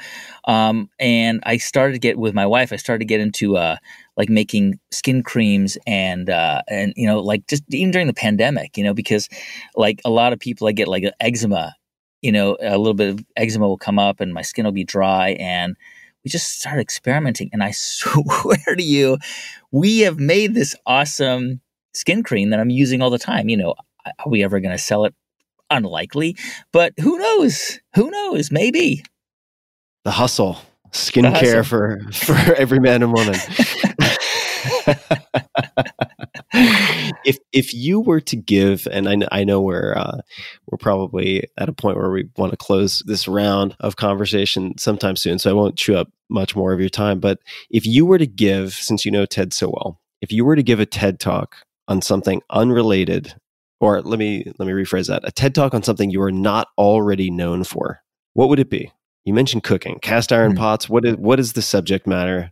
Um, 0.45 0.89
and 0.99 1.41
I 1.45 1.57
started 1.57 1.93
to 1.93 1.99
get 1.99 2.17
with 2.17 2.33
my 2.33 2.45
wife. 2.45 2.73
I 2.73 2.75
started 2.75 2.99
to 2.99 3.05
get 3.05 3.21
into 3.21 3.57
uh, 3.57 3.77
like 4.17 4.29
making 4.29 4.79
skin 4.91 5.23
creams 5.23 5.77
and 5.85 6.29
uh, 6.29 6.61
and 6.67 6.93
you 6.97 7.07
know 7.07 7.19
like 7.19 7.47
just 7.47 7.63
even 7.69 7.91
during 7.91 8.07
the 8.07 8.13
pandemic 8.13 8.75
you 8.77 8.83
know 8.83 8.93
because 8.93 9.29
like 9.75 10.01
a 10.03 10.09
lot 10.09 10.33
of 10.33 10.39
people 10.39 10.67
I 10.67 10.71
get 10.71 10.87
like 10.87 11.03
eczema 11.19 11.75
you 12.21 12.31
know 12.31 12.57
a 12.59 12.77
little 12.77 12.95
bit 12.95 13.09
of 13.09 13.25
eczema 13.35 13.67
will 13.67 13.77
come 13.77 13.99
up 13.99 14.19
and 14.19 14.33
my 14.33 14.41
skin 14.41 14.65
will 14.65 14.71
be 14.71 14.83
dry 14.83 15.29
and 15.39 15.77
we 16.23 16.29
just 16.29 16.59
started 16.59 16.81
experimenting. 16.81 17.49
And 17.53 17.63
I 17.63 17.71
swear 17.75 18.75
to 18.75 18.83
you 18.83 19.17
we 19.71 19.99
have 19.99 20.19
made 20.19 20.55
this 20.55 20.75
awesome 20.85 21.61
skin 21.93 22.23
cream 22.23 22.49
that 22.49 22.59
I'm 22.59 22.69
using 22.69 23.01
all 23.01 23.09
the 23.09 23.19
time. 23.19 23.47
You 23.47 23.57
know 23.57 23.75
are 24.05 24.29
we 24.29 24.43
ever 24.43 24.59
going 24.59 24.75
to 24.75 24.81
sell 24.81 25.05
it? 25.05 25.13
Unlikely 25.69 26.35
but 26.71 26.93
who 26.99 27.17
knows? 27.17 27.79
Who 27.95 28.09
knows? 28.09 28.51
Maybe. 28.51 29.03
The 30.05 30.11
hustle. 30.11 30.57
Skincare 30.91 31.65
for 31.65 31.99
for 32.13 32.53
every 32.55 32.79
man 32.79 33.03
and 33.03 33.13
woman 33.13 33.35
if 37.25 37.37
if 37.51 37.73
you 37.73 37.99
were 37.99 38.21
to 38.21 38.35
give, 38.35 38.87
and 38.91 39.07
I, 39.09 39.17
I 39.39 39.43
know 39.43 39.61
we're 39.61 39.93
uh, 39.95 40.21
we're 40.67 40.77
probably 40.77 41.43
at 41.57 41.69
a 41.69 41.73
point 41.73 41.97
where 41.97 42.09
we 42.09 42.29
want 42.37 42.51
to 42.51 42.57
close 42.57 43.03
this 43.05 43.27
round 43.27 43.75
of 43.79 43.95
conversation 43.95 44.77
sometime 44.77 45.15
soon, 45.15 45.39
so 45.39 45.49
I 45.49 45.53
won't 45.53 45.77
chew 45.77 45.95
up 45.95 46.09
much 46.29 46.55
more 46.55 46.73
of 46.73 46.79
your 46.79 46.89
time. 46.89 47.19
But 47.19 47.39
if 47.69 47.85
you 47.85 48.05
were 48.05 48.17
to 48.17 48.27
give, 48.27 48.73
since 48.73 49.05
you 49.05 49.11
know 49.11 49.25
TED 49.25 49.53
so 49.53 49.69
well, 49.69 49.99
if 50.21 50.31
you 50.31 50.45
were 50.45 50.55
to 50.55 50.63
give 50.63 50.79
a 50.79 50.85
TED 50.85 51.19
talk 51.19 51.57
on 51.87 52.01
something 52.01 52.41
unrelated, 52.49 53.35
or 53.79 54.01
let 54.01 54.19
me 54.19 54.51
let 54.57 54.67
me 54.67 54.73
rephrase 54.73 55.07
that, 55.07 55.27
a 55.27 55.31
TED 55.31 55.53
talk 55.53 55.73
on 55.73 55.83
something 55.83 56.09
you 56.09 56.21
are 56.21 56.31
not 56.31 56.69
already 56.77 57.29
known 57.29 57.63
for, 57.63 58.01
what 58.33 58.49
would 58.49 58.59
it 58.59 58.69
be? 58.69 58.91
You 59.25 59.33
mentioned 59.33 59.63
cooking, 59.63 59.99
cast 60.01 60.31
iron 60.31 60.51
mm-hmm. 60.51 60.59
pots. 60.59 60.87
What 60.87 61.05
is 61.05 61.17
what 61.17 61.39
is 61.39 61.53
the 61.53 61.61
subject 61.61 62.07
matter 62.07 62.51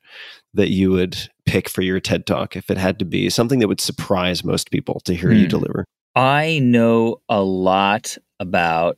that 0.56 0.70
you 0.70 0.92
would 0.92 1.18
pick 1.46 1.70
for 1.70 1.82
your 1.82 2.00
TED 2.00 2.26
talk 2.26 2.56
if 2.56 2.70
it 2.70 2.78
had 2.78 3.00
to 3.00 3.06
be 3.06 3.30
something 3.30 3.60
that 3.60 3.68
would 3.68 3.82
surprise 3.82 4.44
most 4.44 4.72
people 4.72 5.00
to 5.02 5.14
hear 5.14 5.32
hmm. 5.32 5.38
you 5.38 5.48
deliver? 5.48 5.86
I 6.16 6.60
know 6.60 7.18
a 7.30 7.42
lot 7.42 8.18
about 8.40 8.98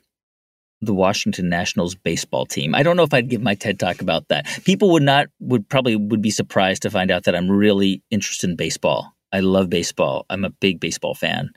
the 0.81 0.93
Washington 0.93 1.49
Nationals 1.49 1.95
baseball 1.95 2.45
team. 2.45 2.75
I 2.75 2.83
don't 2.83 2.95
know 2.97 3.03
if 3.03 3.13
I'd 3.13 3.29
give 3.29 3.41
my 3.41 3.55
TED 3.55 3.79
talk 3.79 4.01
about 4.01 4.27
that. 4.27 4.45
People 4.63 4.91
would 4.91 5.03
not 5.03 5.27
would 5.39 5.67
probably 5.67 5.95
would 5.95 6.21
be 6.21 6.29
surprised 6.29 6.83
to 6.83 6.89
find 6.89 7.09
out 7.09 7.23
that 7.23 7.35
I'm 7.35 7.49
really 7.49 8.03
interested 8.11 8.49
in 8.49 8.55
baseball. 8.55 9.13
I 9.31 9.39
love 9.39 9.69
baseball. 9.69 10.25
I'm 10.29 10.45
a 10.45 10.49
big 10.49 10.79
baseball 10.79 11.15
fan. 11.15 11.49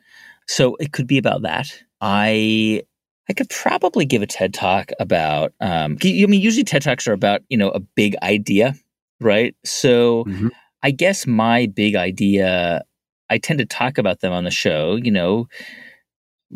So 0.49 0.77
it 0.77 0.93
could 0.93 1.07
be 1.07 1.19
about 1.19 1.43
that. 1.43 1.71
I 2.01 2.83
I 3.29 3.33
could 3.35 3.51
probably 3.51 4.07
give 4.07 4.23
a 4.23 4.27
TED 4.27 4.55
talk 4.55 4.91
about 4.99 5.53
um 5.61 5.99
I 6.03 6.27
mean 6.27 6.41
usually 6.41 6.65
TED 6.65 6.83
talks 6.83 7.07
are 7.07 7.13
about, 7.13 7.43
you 7.49 7.59
know, 7.59 7.71
a 7.71 7.81
big 7.81 8.17
idea, 8.23 8.75
right? 9.21 9.55
So 9.65 10.25
mm-hmm. 10.25 10.49
I 10.83 10.91
guess 10.91 11.27
my 11.27 11.67
big 11.67 11.97
idea, 11.97 12.83
I 13.29 13.39
tend 13.39 13.59
to 13.59 13.67
talk 13.67 13.99
about 13.99 14.21
them 14.21 14.33
on 14.33 14.45
the 14.45 14.51
show, 14.51 14.97
you 14.97 15.11
know, 15.11 15.47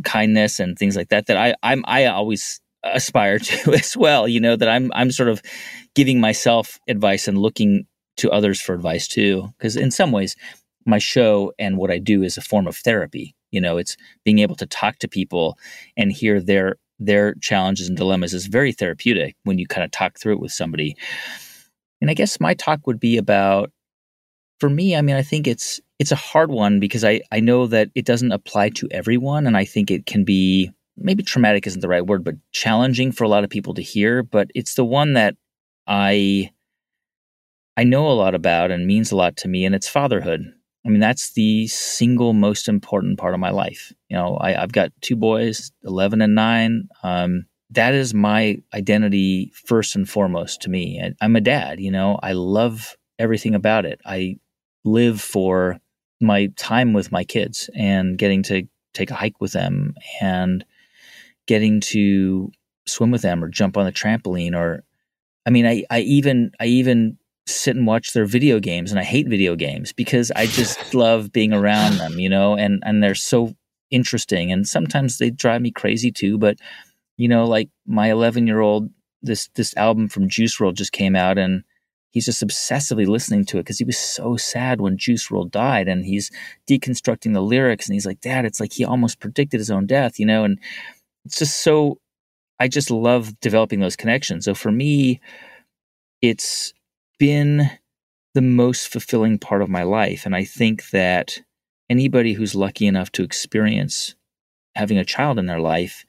kindness 0.04 0.58
and 0.58 0.76
things 0.78 0.96
like 0.96 1.08
that, 1.08 1.26
that 1.26 1.36
I, 1.36 1.54
I'm, 1.62 1.84
I 1.86 2.06
always 2.06 2.60
aspire 2.82 3.38
to 3.40 3.74
as 3.74 3.96
well, 3.96 4.26
you 4.26 4.40
know, 4.40 4.56
that 4.56 4.68
I'm, 4.68 4.90
I'm 4.94 5.10
sort 5.10 5.28
of 5.28 5.42
giving 5.94 6.20
myself 6.20 6.78
advice 6.88 7.28
and 7.28 7.38
looking 7.38 7.86
to 8.16 8.30
others 8.30 8.60
for 8.60 8.74
advice 8.74 9.08
too. 9.08 9.48
Cause 9.60 9.76
in 9.76 9.90
some 9.90 10.12
ways, 10.12 10.36
my 10.86 10.98
show 10.98 11.52
and 11.58 11.78
what 11.78 11.90
I 11.90 11.98
do 11.98 12.22
is 12.22 12.36
a 12.36 12.42
form 12.42 12.66
of 12.66 12.76
therapy. 12.76 13.34
You 13.50 13.60
know, 13.60 13.76
it's 13.76 13.96
being 14.24 14.40
able 14.40 14.56
to 14.56 14.66
talk 14.66 14.98
to 14.98 15.08
people 15.08 15.58
and 15.96 16.12
hear 16.12 16.40
their 16.40 16.76
their 17.00 17.34
challenges 17.34 17.88
and 17.88 17.96
dilemmas 17.96 18.34
is 18.34 18.46
very 18.46 18.72
therapeutic 18.72 19.36
when 19.42 19.58
you 19.58 19.66
kind 19.66 19.84
of 19.84 19.90
talk 19.90 20.18
through 20.18 20.34
it 20.34 20.40
with 20.40 20.52
somebody. 20.52 20.96
And 22.04 22.10
I 22.10 22.14
guess 22.14 22.38
my 22.38 22.52
talk 22.52 22.86
would 22.86 23.00
be 23.00 23.16
about 23.16 23.72
for 24.60 24.68
me, 24.68 24.94
I 24.94 25.00
mean, 25.00 25.16
I 25.16 25.22
think 25.22 25.46
it's 25.46 25.80
it's 25.98 26.12
a 26.12 26.16
hard 26.16 26.50
one 26.50 26.78
because 26.78 27.02
I 27.02 27.22
I 27.32 27.40
know 27.40 27.66
that 27.68 27.88
it 27.94 28.04
doesn't 28.04 28.30
apply 28.30 28.68
to 28.76 28.86
everyone, 28.90 29.46
and 29.46 29.56
I 29.56 29.64
think 29.64 29.90
it 29.90 30.04
can 30.04 30.22
be 30.22 30.70
maybe 30.98 31.22
traumatic 31.22 31.66
isn't 31.66 31.80
the 31.80 31.88
right 31.88 32.06
word, 32.06 32.22
but 32.22 32.34
challenging 32.52 33.10
for 33.10 33.24
a 33.24 33.28
lot 33.28 33.42
of 33.42 33.48
people 33.48 33.72
to 33.72 33.80
hear. 33.80 34.22
But 34.22 34.50
it's 34.54 34.74
the 34.74 34.84
one 34.84 35.14
that 35.14 35.36
I 35.86 36.50
I 37.78 37.84
know 37.84 38.06
a 38.06 38.12
lot 38.12 38.34
about 38.34 38.70
and 38.70 38.86
means 38.86 39.10
a 39.10 39.16
lot 39.16 39.38
to 39.38 39.48
me, 39.48 39.64
and 39.64 39.74
it's 39.74 39.88
fatherhood. 39.88 40.42
I 40.84 40.90
mean, 40.90 41.00
that's 41.00 41.32
the 41.32 41.68
single 41.68 42.34
most 42.34 42.68
important 42.68 43.18
part 43.18 43.32
of 43.32 43.40
my 43.40 43.48
life. 43.48 43.94
You 44.10 44.18
know, 44.18 44.36
I, 44.38 44.52
have 44.52 44.72
got 44.72 44.92
two 45.00 45.16
boys, 45.16 45.72
eleven 45.84 46.20
and 46.20 46.34
nine. 46.34 46.90
Um, 47.02 47.46
that 47.74 47.94
is 47.94 48.14
my 48.14 48.58
identity 48.72 49.52
first 49.66 49.96
and 49.96 50.08
foremost 50.08 50.62
to 50.62 50.70
me. 50.70 51.00
I, 51.02 51.14
I'm 51.20 51.36
a 51.36 51.40
dad. 51.40 51.80
You 51.80 51.90
know, 51.90 52.18
I 52.22 52.32
love 52.32 52.96
everything 53.18 53.54
about 53.54 53.84
it. 53.84 54.00
I 54.04 54.38
live 54.84 55.20
for 55.20 55.80
my 56.20 56.46
time 56.56 56.92
with 56.92 57.12
my 57.12 57.24
kids 57.24 57.68
and 57.76 58.16
getting 58.18 58.42
to 58.44 58.66
take 58.92 59.10
a 59.10 59.14
hike 59.14 59.40
with 59.40 59.52
them 59.52 59.94
and 60.20 60.64
getting 61.46 61.80
to 61.80 62.50
swim 62.86 63.10
with 63.10 63.22
them 63.22 63.42
or 63.42 63.48
jump 63.48 63.76
on 63.76 63.84
the 63.84 63.92
trampoline 63.92 64.54
or 64.54 64.84
I 65.46 65.50
mean 65.50 65.66
I, 65.66 65.84
I 65.90 66.00
even 66.00 66.52
I 66.60 66.66
even 66.66 67.18
sit 67.46 67.76
and 67.76 67.86
watch 67.86 68.12
their 68.12 68.24
video 68.24 68.60
games 68.60 68.90
and 68.90 69.00
I 69.00 69.04
hate 69.04 69.28
video 69.28 69.56
games 69.56 69.92
because 69.92 70.30
I 70.34 70.46
just 70.46 70.94
love 70.94 71.32
being 71.32 71.52
around 71.52 71.98
them, 71.98 72.18
you 72.18 72.28
know, 72.28 72.56
and 72.56 72.82
and 72.86 73.02
they're 73.02 73.14
so 73.14 73.54
interesting 73.90 74.52
and 74.52 74.66
sometimes 74.66 75.18
they 75.18 75.30
drive 75.30 75.60
me 75.60 75.70
crazy 75.70 76.10
too, 76.10 76.38
but 76.38 76.58
you 77.16 77.28
know, 77.28 77.44
like 77.44 77.70
my 77.86 78.08
11-year-old 78.08 78.90
this 79.22 79.48
this 79.54 79.76
album 79.76 80.08
from 80.08 80.28
Juice 80.28 80.58
WRLD 80.58 80.74
just 80.74 80.92
came 80.92 81.16
out 81.16 81.38
and 81.38 81.64
he's 82.10 82.26
just 82.26 82.46
obsessively 82.46 83.06
listening 83.06 83.44
to 83.46 83.58
it 83.58 83.62
because 83.62 83.78
he 83.78 83.84
was 83.84 83.98
so 83.98 84.36
sad 84.36 84.80
when 84.80 84.96
Juice 84.98 85.28
WRLD 85.28 85.50
died, 85.50 85.88
and 85.88 86.04
he's 86.04 86.30
deconstructing 86.68 87.32
the 87.32 87.40
lyrics, 87.40 87.86
and 87.86 87.94
he's 87.94 88.06
like, 88.06 88.20
"Dad, 88.20 88.44
it's 88.44 88.60
like 88.60 88.72
he 88.72 88.84
almost 88.84 89.20
predicted 89.20 89.60
his 89.60 89.70
own 89.70 89.86
death," 89.86 90.20
you 90.20 90.26
know, 90.26 90.44
and 90.44 90.58
it's 91.24 91.38
just 91.38 91.60
so. 91.62 91.98
I 92.60 92.68
just 92.68 92.90
love 92.90 93.38
developing 93.40 93.80
those 93.80 93.96
connections. 93.96 94.44
So 94.44 94.54
for 94.54 94.70
me, 94.70 95.20
it's 96.22 96.72
been 97.18 97.68
the 98.34 98.42
most 98.42 98.88
fulfilling 98.88 99.38
part 99.38 99.62
of 99.62 99.68
my 99.68 99.82
life, 99.82 100.24
and 100.26 100.36
I 100.36 100.44
think 100.44 100.90
that 100.90 101.40
anybody 101.90 102.32
who's 102.34 102.54
lucky 102.54 102.86
enough 102.86 103.10
to 103.12 103.24
experience 103.24 104.14
having 104.76 104.98
a 104.98 105.04
child 105.04 105.38
in 105.38 105.46
their 105.46 105.60
life 105.60 106.04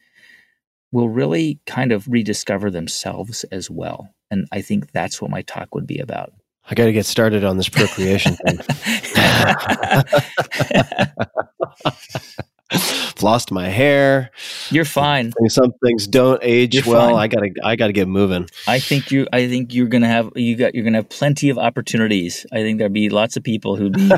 will 0.95 1.09
really 1.09 1.59
kind 1.65 1.91
of 1.91 2.07
rediscover 2.07 2.71
themselves 2.71 3.43
as 3.51 3.69
well. 3.69 4.07
And 4.31 4.47
I 4.53 4.61
think 4.61 4.93
that's 4.93 5.21
what 5.21 5.29
my 5.29 5.41
talk 5.41 5.75
would 5.75 5.85
be 5.85 5.99
about. 5.99 6.31
I 6.71 6.73
got 6.73 6.85
to 6.85 6.93
get 6.93 7.05
started 7.05 7.43
on 7.43 7.57
this 7.57 7.67
procreation 7.67 8.37
thing. 8.37 8.59
Lost 13.21 13.51
my 13.51 13.67
hair. 13.67 14.31
You're 14.69 14.85
fine. 14.85 15.33
Some 15.49 15.73
things 15.83 16.07
don't 16.07 16.39
age 16.41 16.75
you're 16.75 16.85
well. 16.85 17.09
Fine. 17.09 17.15
I 17.15 17.27
gotta, 17.27 17.49
I 17.63 17.75
gotta 17.75 17.93
get 17.93 18.07
moving. 18.07 18.47
I 18.65 18.79
think 18.79 19.11
you, 19.11 19.27
I 19.33 19.49
think 19.49 19.73
you're 19.73 19.87
gonna 19.87 20.07
have, 20.07 20.31
you 20.37 20.55
got, 20.55 20.75
you're 20.75 20.85
gonna 20.85 20.99
have 20.99 21.09
plenty 21.09 21.49
of 21.49 21.57
opportunities. 21.57 22.45
I 22.53 22.57
think 22.57 22.79
there'd 22.79 22.93
be 22.93 23.09
lots 23.09 23.35
of 23.35 23.43
people 23.43 23.75
who'd 23.75 23.93
be 23.93 24.11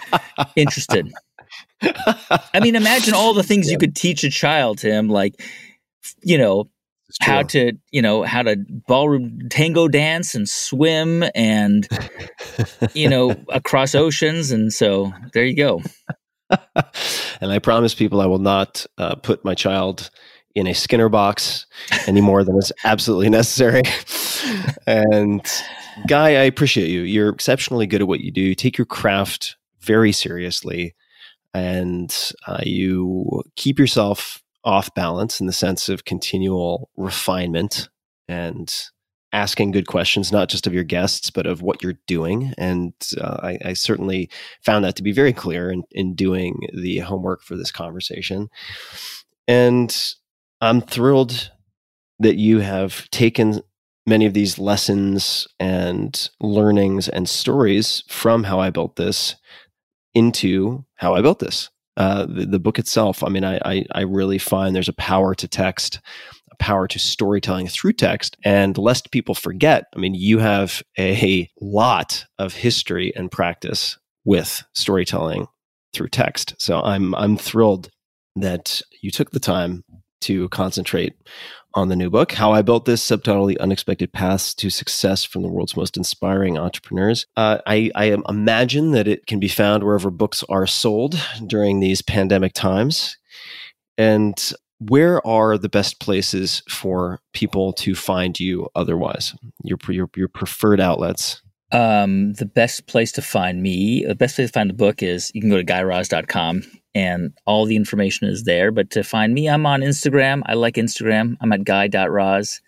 interested. 0.56 1.10
I 1.82 2.60
mean, 2.60 2.76
imagine 2.76 3.14
all 3.14 3.32
the 3.32 3.42
things 3.42 3.66
yeah. 3.66 3.72
you 3.72 3.78
could 3.78 3.96
teach 3.96 4.24
a 4.24 4.30
child, 4.30 4.78
Tim. 4.78 5.08
Like, 5.08 5.40
you 6.22 6.38
know, 6.38 6.68
how 7.20 7.42
to 7.42 7.72
you 7.90 8.02
know 8.02 8.22
how 8.22 8.42
to 8.42 8.56
ballroom 8.86 9.38
tango 9.48 9.88
dance 9.88 10.34
and 10.34 10.46
swim 10.46 11.24
and 11.34 11.88
you 12.92 13.08
know 13.08 13.34
across 13.48 13.94
oceans. 13.94 14.50
And 14.50 14.72
so 14.72 15.12
there 15.32 15.44
you 15.44 15.56
go. 15.56 15.82
And 17.40 17.52
i 17.52 17.60
promise 17.60 17.94
people 17.94 18.20
i 18.20 18.26
will 18.26 18.38
not 18.38 18.84
uh, 18.96 19.14
put 19.14 19.44
my 19.44 19.54
child 19.54 20.10
in 20.54 20.66
a 20.66 20.74
skinner 20.74 21.08
box 21.08 21.66
any 22.06 22.20
more 22.20 22.42
than 22.42 22.56
is 22.56 22.72
absolutely 22.84 23.30
necessary. 23.30 23.82
And 24.86 25.46
Guy, 26.06 26.28
I 26.30 26.44
appreciate 26.44 26.88
you. 26.88 27.02
You're 27.02 27.28
exceptionally 27.28 27.86
good 27.86 28.00
at 28.00 28.08
what 28.08 28.20
you 28.20 28.30
do. 28.30 28.40
You 28.40 28.54
take 28.54 28.78
your 28.78 28.86
craft 28.86 29.56
very 29.80 30.12
seriously. 30.12 30.94
And 31.52 32.14
uh, 32.46 32.60
you 32.62 33.42
keep 33.56 33.78
yourself 33.78 34.42
off 34.64 34.94
balance 34.94 35.40
in 35.40 35.46
the 35.46 35.52
sense 35.52 35.88
of 35.88 36.04
continual 36.04 36.90
refinement 36.96 37.88
and 38.28 38.90
asking 39.32 39.72
good 39.72 39.86
questions, 39.86 40.32
not 40.32 40.48
just 40.48 40.66
of 40.66 40.74
your 40.74 40.84
guests, 40.84 41.30
but 41.30 41.46
of 41.46 41.62
what 41.62 41.82
you're 41.82 41.98
doing. 42.06 42.54
And 42.56 42.92
uh, 43.20 43.38
I, 43.42 43.58
I, 43.64 43.72
certainly 43.74 44.30
found 44.64 44.84
that 44.84 44.96
to 44.96 45.02
be 45.02 45.12
very 45.12 45.34
clear 45.34 45.70
in, 45.70 45.82
in 45.90 46.14
doing 46.14 46.60
the 46.72 46.98
homework 47.00 47.42
for 47.42 47.54
this 47.54 47.70
conversation. 47.70 48.48
And 49.46 50.14
I'm 50.60 50.80
thrilled 50.80 51.50
that 52.20 52.36
you 52.36 52.60
have 52.60 53.08
taken 53.10 53.60
many 54.06 54.24
of 54.24 54.32
these 54.32 54.58
lessons 54.58 55.46
and 55.60 56.30
learnings 56.40 57.08
and 57.08 57.28
stories 57.28 58.02
from 58.08 58.44
how 58.44 58.58
I 58.58 58.70
built 58.70 58.96
this 58.96 59.36
into 60.14 60.84
how 60.94 61.14
I 61.14 61.20
built 61.20 61.38
this. 61.38 61.68
Uh, 61.98 62.26
the, 62.26 62.46
the, 62.46 62.58
book 62.60 62.78
itself, 62.78 63.24
I 63.24 63.28
mean, 63.28 63.44
I, 63.44 63.58
I, 63.64 63.84
I 63.92 64.00
really 64.02 64.38
find 64.38 64.74
there's 64.74 64.88
a 64.88 64.92
power 64.92 65.34
to 65.34 65.48
text, 65.48 66.00
a 66.50 66.56
power 66.56 66.86
to 66.86 66.98
storytelling 66.98 67.66
through 67.66 67.94
text. 67.94 68.36
And 68.44 68.78
lest 68.78 69.10
people 69.10 69.34
forget, 69.34 69.86
I 69.94 69.98
mean, 69.98 70.14
you 70.14 70.38
have 70.38 70.80
a 70.96 71.50
lot 71.60 72.24
of 72.38 72.54
history 72.54 73.12
and 73.16 73.30
practice 73.30 73.98
with 74.24 74.62
storytelling 74.74 75.48
through 75.92 76.08
text. 76.08 76.54
So 76.58 76.80
I'm 76.82 77.14
I'm 77.16 77.36
thrilled 77.36 77.90
that 78.36 78.80
you 79.02 79.10
took 79.10 79.32
the 79.32 79.40
time 79.40 79.84
to 80.20 80.48
concentrate 80.50 81.14
on 81.78 81.88
the 81.88 81.96
new 81.96 82.10
book, 82.10 82.32
How 82.32 82.52
I 82.52 82.62
Built 82.62 82.86
This 82.86 83.00
Subtitly 83.00 83.56
Unexpected 83.58 84.12
Paths 84.12 84.52
to 84.56 84.68
Success 84.68 85.24
from 85.24 85.42
the 85.42 85.48
World's 85.48 85.76
Most 85.76 85.96
Inspiring 85.96 86.58
Entrepreneurs. 86.58 87.26
Uh, 87.36 87.58
I, 87.66 87.90
I 87.94 88.16
imagine 88.28 88.90
that 88.92 89.06
it 89.06 89.26
can 89.26 89.38
be 89.38 89.48
found 89.48 89.84
wherever 89.84 90.10
books 90.10 90.42
are 90.48 90.66
sold 90.66 91.20
during 91.46 91.78
these 91.78 92.02
pandemic 92.02 92.52
times. 92.52 93.16
And 93.96 94.34
where 94.80 95.24
are 95.26 95.56
the 95.56 95.68
best 95.68 96.00
places 96.00 96.62
for 96.68 97.20
people 97.32 97.72
to 97.74 97.94
find 97.94 98.38
you 98.38 98.68
otherwise? 98.74 99.34
Your, 99.62 99.78
your, 99.88 100.10
your 100.16 100.28
preferred 100.28 100.80
outlets? 100.80 101.42
Um, 101.70 102.32
the 102.34 102.46
best 102.46 102.86
place 102.86 103.12
to 103.12 103.22
find 103.22 103.62
me, 103.62 104.04
the 104.04 104.14
best 104.16 104.34
place 104.36 104.48
to 104.48 104.52
find 104.52 104.68
the 104.68 104.74
book 104.74 105.02
is 105.02 105.30
you 105.32 105.40
can 105.40 105.50
go 105.50 105.58
to 105.58 105.64
guyraz.com 105.64 106.64
and 106.94 107.32
all 107.46 107.64
the 107.64 107.76
information 107.76 108.28
is 108.28 108.44
there. 108.44 108.70
But 108.70 108.90
to 108.90 109.02
find 109.02 109.34
me, 109.34 109.48
I'm 109.48 109.66
on 109.66 109.80
Instagram. 109.80 110.42
I 110.46 110.54
like 110.54 110.74
Instagram. 110.74 111.36
I'm 111.40 111.52
at 111.52 111.64
guy.raz. 111.64 112.60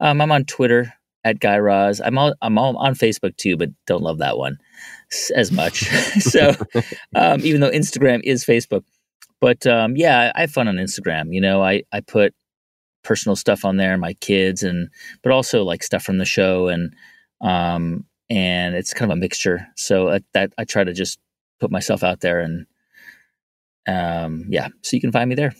Um, 0.00 0.20
I'm 0.20 0.32
on 0.32 0.44
Twitter 0.44 0.92
at 1.24 1.40
guyraz. 1.40 2.00
I'm 2.04 2.18
all, 2.18 2.34
I'm 2.42 2.58
all 2.58 2.76
on 2.76 2.94
Facebook 2.94 3.36
too, 3.36 3.56
but 3.56 3.70
don't 3.86 4.02
love 4.02 4.18
that 4.18 4.36
one 4.36 4.58
as 5.34 5.52
much. 5.52 5.84
so 6.20 6.54
um, 7.14 7.40
even 7.44 7.60
though 7.60 7.70
Instagram 7.70 8.20
is 8.24 8.44
Facebook, 8.44 8.84
but 9.40 9.66
um, 9.66 9.96
yeah, 9.96 10.32
I 10.34 10.42
have 10.42 10.50
fun 10.50 10.68
on 10.68 10.76
Instagram. 10.76 11.32
You 11.32 11.40
know, 11.40 11.62
I, 11.62 11.82
I 11.92 12.00
put 12.00 12.34
personal 13.02 13.36
stuff 13.36 13.64
on 13.64 13.76
there, 13.76 13.96
my 13.98 14.14
kids, 14.14 14.62
and 14.62 14.88
but 15.22 15.32
also 15.32 15.64
like 15.64 15.82
stuff 15.82 16.02
from 16.02 16.18
the 16.18 16.24
show, 16.24 16.68
and 16.68 16.94
um, 17.40 18.06
and 18.30 18.74
it's 18.74 18.94
kind 18.94 19.10
of 19.10 19.18
a 19.18 19.20
mixture. 19.20 19.66
So 19.76 20.08
uh, 20.08 20.20
that 20.34 20.52
I 20.58 20.64
try 20.64 20.84
to 20.84 20.92
just 20.92 21.18
put 21.60 21.70
myself 21.70 22.02
out 22.02 22.20
there 22.20 22.40
and 22.40 22.66
um, 23.86 24.46
yeah, 24.48 24.68
so 24.82 24.96
you 24.96 25.00
can 25.00 25.12
find 25.12 25.28
me 25.28 25.34
there. 25.34 25.52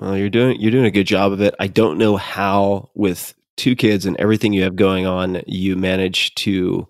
Well, 0.00 0.16
you're 0.16 0.30
doing 0.30 0.60
you're 0.60 0.70
doing 0.70 0.84
a 0.84 0.90
good 0.90 1.06
job 1.06 1.32
of 1.32 1.40
it. 1.40 1.54
I 1.58 1.66
don't 1.66 1.98
know 1.98 2.16
how 2.16 2.90
with 2.94 3.34
two 3.56 3.74
kids 3.74 4.06
and 4.06 4.16
everything 4.18 4.52
you 4.52 4.62
have 4.62 4.76
going 4.76 5.06
on, 5.06 5.42
you 5.46 5.76
manage 5.76 6.34
to 6.36 6.86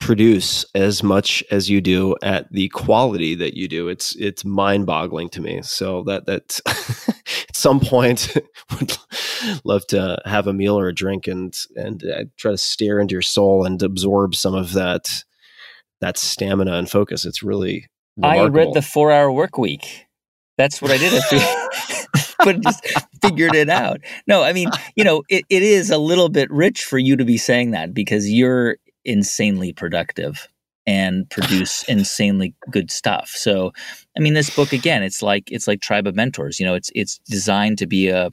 produce 0.00 0.64
as 0.74 1.02
much 1.02 1.44
as 1.50 1.68
you 1.68 1.80
do 1.80 2.16
at 2.22 2.50
the 2.52 2.68
quality 2.70 3.34
that 3.34 3.54
you 3.54 3.68
do. 3.68 3.88
It's 3.88 4.16
it's 4.16 4.44
mind 4.44 4.86
boggling 4.86 5.28
to 5.30 5.40
me. 5.40 5.60
So 5.62 6.02
that 6.04 6.26
that 6.26 6.60
at 7.48 7.56
some 7.56 7.80
point 7.80 8.36
would 8.78 8.96
love 9.64 9.86
to 9.88 10.20
have 10.24 10.46
a 10.46 10.52
meal 10.52 10.78
or 10.78 10.88
a 10.88 10.94
drink 10.94 11.26
and 11.26 11.54
and 11.76 12.04
uh, 12.04 12.24
try 12.36 12.52
to 12.52 12.58
stare 12.58 13.00
into 13.00 13.12
your 13.12 13.22
soul 13.22 13.64
and 13.64 13.82
absorb 13.82 14.34
some 14.34 14.54
of 14.54 14.72
that 14.72 15.24
that 16.00 16.16
stamina 16.16 16.72
and 16.72 16.90
focus. 16.90 17.26
It's 17.26 17.42
really 17.42 17.86
Remarkable. 18.16 18.44
I 18.44 18.64
read 18.64 18.74
the 18.74 18.82
Four 18.82 19.12
Hour 19.12 19.30
Work 19.30 19.58
Week. 19.58 20.06
That's 20.58 20.82
what 20.82 20.90
I 20.90 20.98
did. 20.98 21.22
but 22.44 22.60
just 22.60 22.84
figured 23.22 23.54
it 23.54 23.68
out. 23.68 24.00
No, 24.26 24.42
I 24.42 24.52
mean, 24.52 24.70
you 24.96 25.04
know, 25.04 25.22
it, 25.28 25.44
it 25.48 25.62
is 25.62 25.90
a 25.90 25.98
little 25.98 26.28
bit 26.28 26.50
rich 26.50 26.84
for 26.84 26.98
you 26.98 27.16
to 27.16 27.24
be 27.24 27.36
saying 27.36 27.70
that 27.72 27.94
because 27.94 28.30
you're 28.30 28.76
insanely 29.04 29.72
productive 29.72 30.48
and 30.86 31.28
produce 31.30 31.82
insanely 31.88 32.54
good 32.70 32.90
stuff. 32.90 33.30
So, 33.30 33.72
I 34.16 34.20
mean, 34.20 34.34
this 34.34 34.54
book 34.54 34.72
again, 34.72 35.02
it's 35.02 35.22
like 35.22 35.50
it's 35.50 35.68
like 35.68 35.80
Tribe 35.80 36.06
of 36.06 36.14
Mentors. 36.14 36.58
You 36.58 36.66
know, 36.66 36.74
it's 36.74 36.90
it's 36.94 37.20
designed 37.28 37.78
to 37.78 37.86
be 37.86 38.08
a 38.08 38.30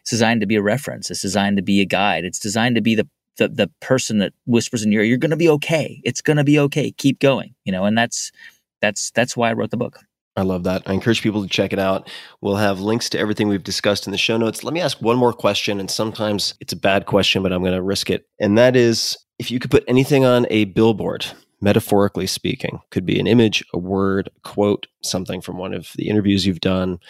it's 0.00 0.10
designed 0.10 0.40
to 0.40 0.46
be 0.46 0.56
a 0.56 0.62
reference. 0.62 1.10
It's 1.10 1.22
designed 1.22 1.56
to 1.56 1.62
be 1.62 1.80
a 1.80 1.86
guide. 1.86 2.24
It's 2.24 2.38
designed 2.38 2.76
to 2.76 2.80
be 2.80 2.94
the 2.94 3.08
the, 3.36 3.48
the 3.48 3.70
person 3.80 4.18
that 4.18 4.34
whispers 4.46 4.84
in 4.84 4.92
your 4.92 5.02
ear, 5.02 5.08
"You're 5.08 5.18
going 5.18 5.30
to 5.30 5.36
be 5.36 5.48
okay. 5.48 6.00
It's 6.04 6.20
going 6.20 6.36
to 6.36 6.44
be 6.44 6.58
okay. 6.58 6.92
Keep 6.92 7.20
going." 7.20 7.54
You 7.64 7.72
know, 7.72 7.84
and 7.84 7.96
that's 7.96 8.32
that's 8.80 9.10
that's 9.12 9.36
why 9.36 9.50
I 9.50 9.52
wrote 9.52 9.70
the 9.70 9.76
book. 9.76 9.98
I 10.36 10.42
love 10.42 10.64
that. 10.64 10.82
I 10.86 10.92
encourage 10.92 11.22
people 11.22 11.42
to 11.42 11.48
check 11.48 11.72
it 11.72 11.78
out. 11.78 12.08
We'll 12.40 12.56
have 12.56 12.80
links 12.80 13.10
to 13.10 13.18
everything 13.18 13.48
we've 13.48 13.64
discussed 13.64 14.06
in 14.06 14.12
the 14.12 14.18
show 14.18 14.36
notes. 14.36 14.62
Let 14.62 14.72
me 14.72 14.80
ask 14.80 15.00
one 15.02 15.16
more 15.16 15.32
question, 15.32 15.80
and 15.80 15.90
sometimes 15.90 16.54
it's 16.60 16.72
a 16.72 16.76
bad 16.76 17.06
question, 17.06 17.42
but 17.42 17.52
I'm 17.52 17.62
going 17.62 17.74
to 17.74 17.82
risk 17.82 18.10
it. 18.10 18.26
And 18.38 18.56
that 18.56 18.76
is 18.76 19.18
if 19.38 19.50
you 19.50 19.58
could 19.58 19.70
put 19.70 19.84
anything 19.88 20.24
on 20.24 20.46
a 20.48 20.66
billboard, 20.66 21.26
metaphorically 21.60 22.26
speaking, 22.26 22.80
could 22.90 23.04
be 23.04 23.18
an 23.18 23.26
image, 23.26 23.64
a 23.74 23.78
word, 23.78 24.28
a 24.36 24.48
quote, 24.48 24.86
something 25.02 25.40
from 25.40 25.58
one 25.58 25.74
of 25.74 25.90
the 25.96 26.08
interviews 26.08 26.46
you've 26.46 26.60
done, 26.60 27.00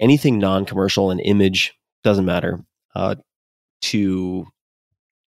anything 0.00 0.38
non 0.38 0.64
commercial, 0.64 1.10
an 1.10 1.20
image, 1.20 1.74
doesn't 2.02 2.24
matter, 2.24 2.64
uh, 2.94 3.14
to 3.82 4.46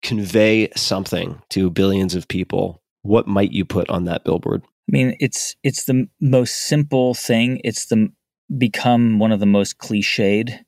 convey 0.01 0.69
something 0.75 1.41
to 1.49 1.69
billions 1.69 2.15
of 2.15 2.27
people, 2.27 2.81
what 3.01 3.27
might 3.27 3.51
you 3.51 3.65
put 3.65 3.89
on 3.89 4.05
that 4.05 4.23
billboard? 4.23 4.63
I 4.87 4.91
mean, 4.91 5.17
it's 5.19 5.55
it's 5.63 5.83
the 5.83 6.07
most 6.21 6.55
simple 6.67 7.13
thing. 7.13 7.59
It's 7.63 7.87
the 7.87 8.09
become 8.57 9.19
one 9.19 9.33
of 9.33 9.41
the 9.41 9.45
most 9.45 9.77
cliched 9.77 10.63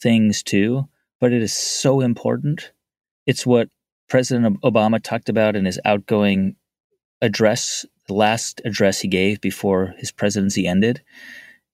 things 0.00 0.42
too, 0.42 0.88
but 1.20 1.32
it 1.32 1.42
is 1.42 1.52
so 1.52 2.00
important. 2.00 2.72
It's 3.26 3.44
what 3.44 3.68
President 4.08 4.60
Obama 4.62 5.02
talked 5.02 5.28
about 5.28 5.56
in 5.56 5.64
his 5.64 5.80
outgoing 5.84 6.54
address, 7.20 7.84
the 8.06 8.14
last 8.14 8.60
address 8.64 9.00
he 9.00 9.08
gave 9.08 9.40
before 9.40 9.94
his 9.98 10.12
presidency 10.12 10.68
ended. 10.68 11.02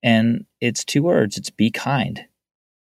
And 0.02 0.46
it's 0.60 0.84
two 0.84 1.02
words 1.02 1.36
it's 1.36 1.50
be 1.50 1.70
kind. 1.70 2.24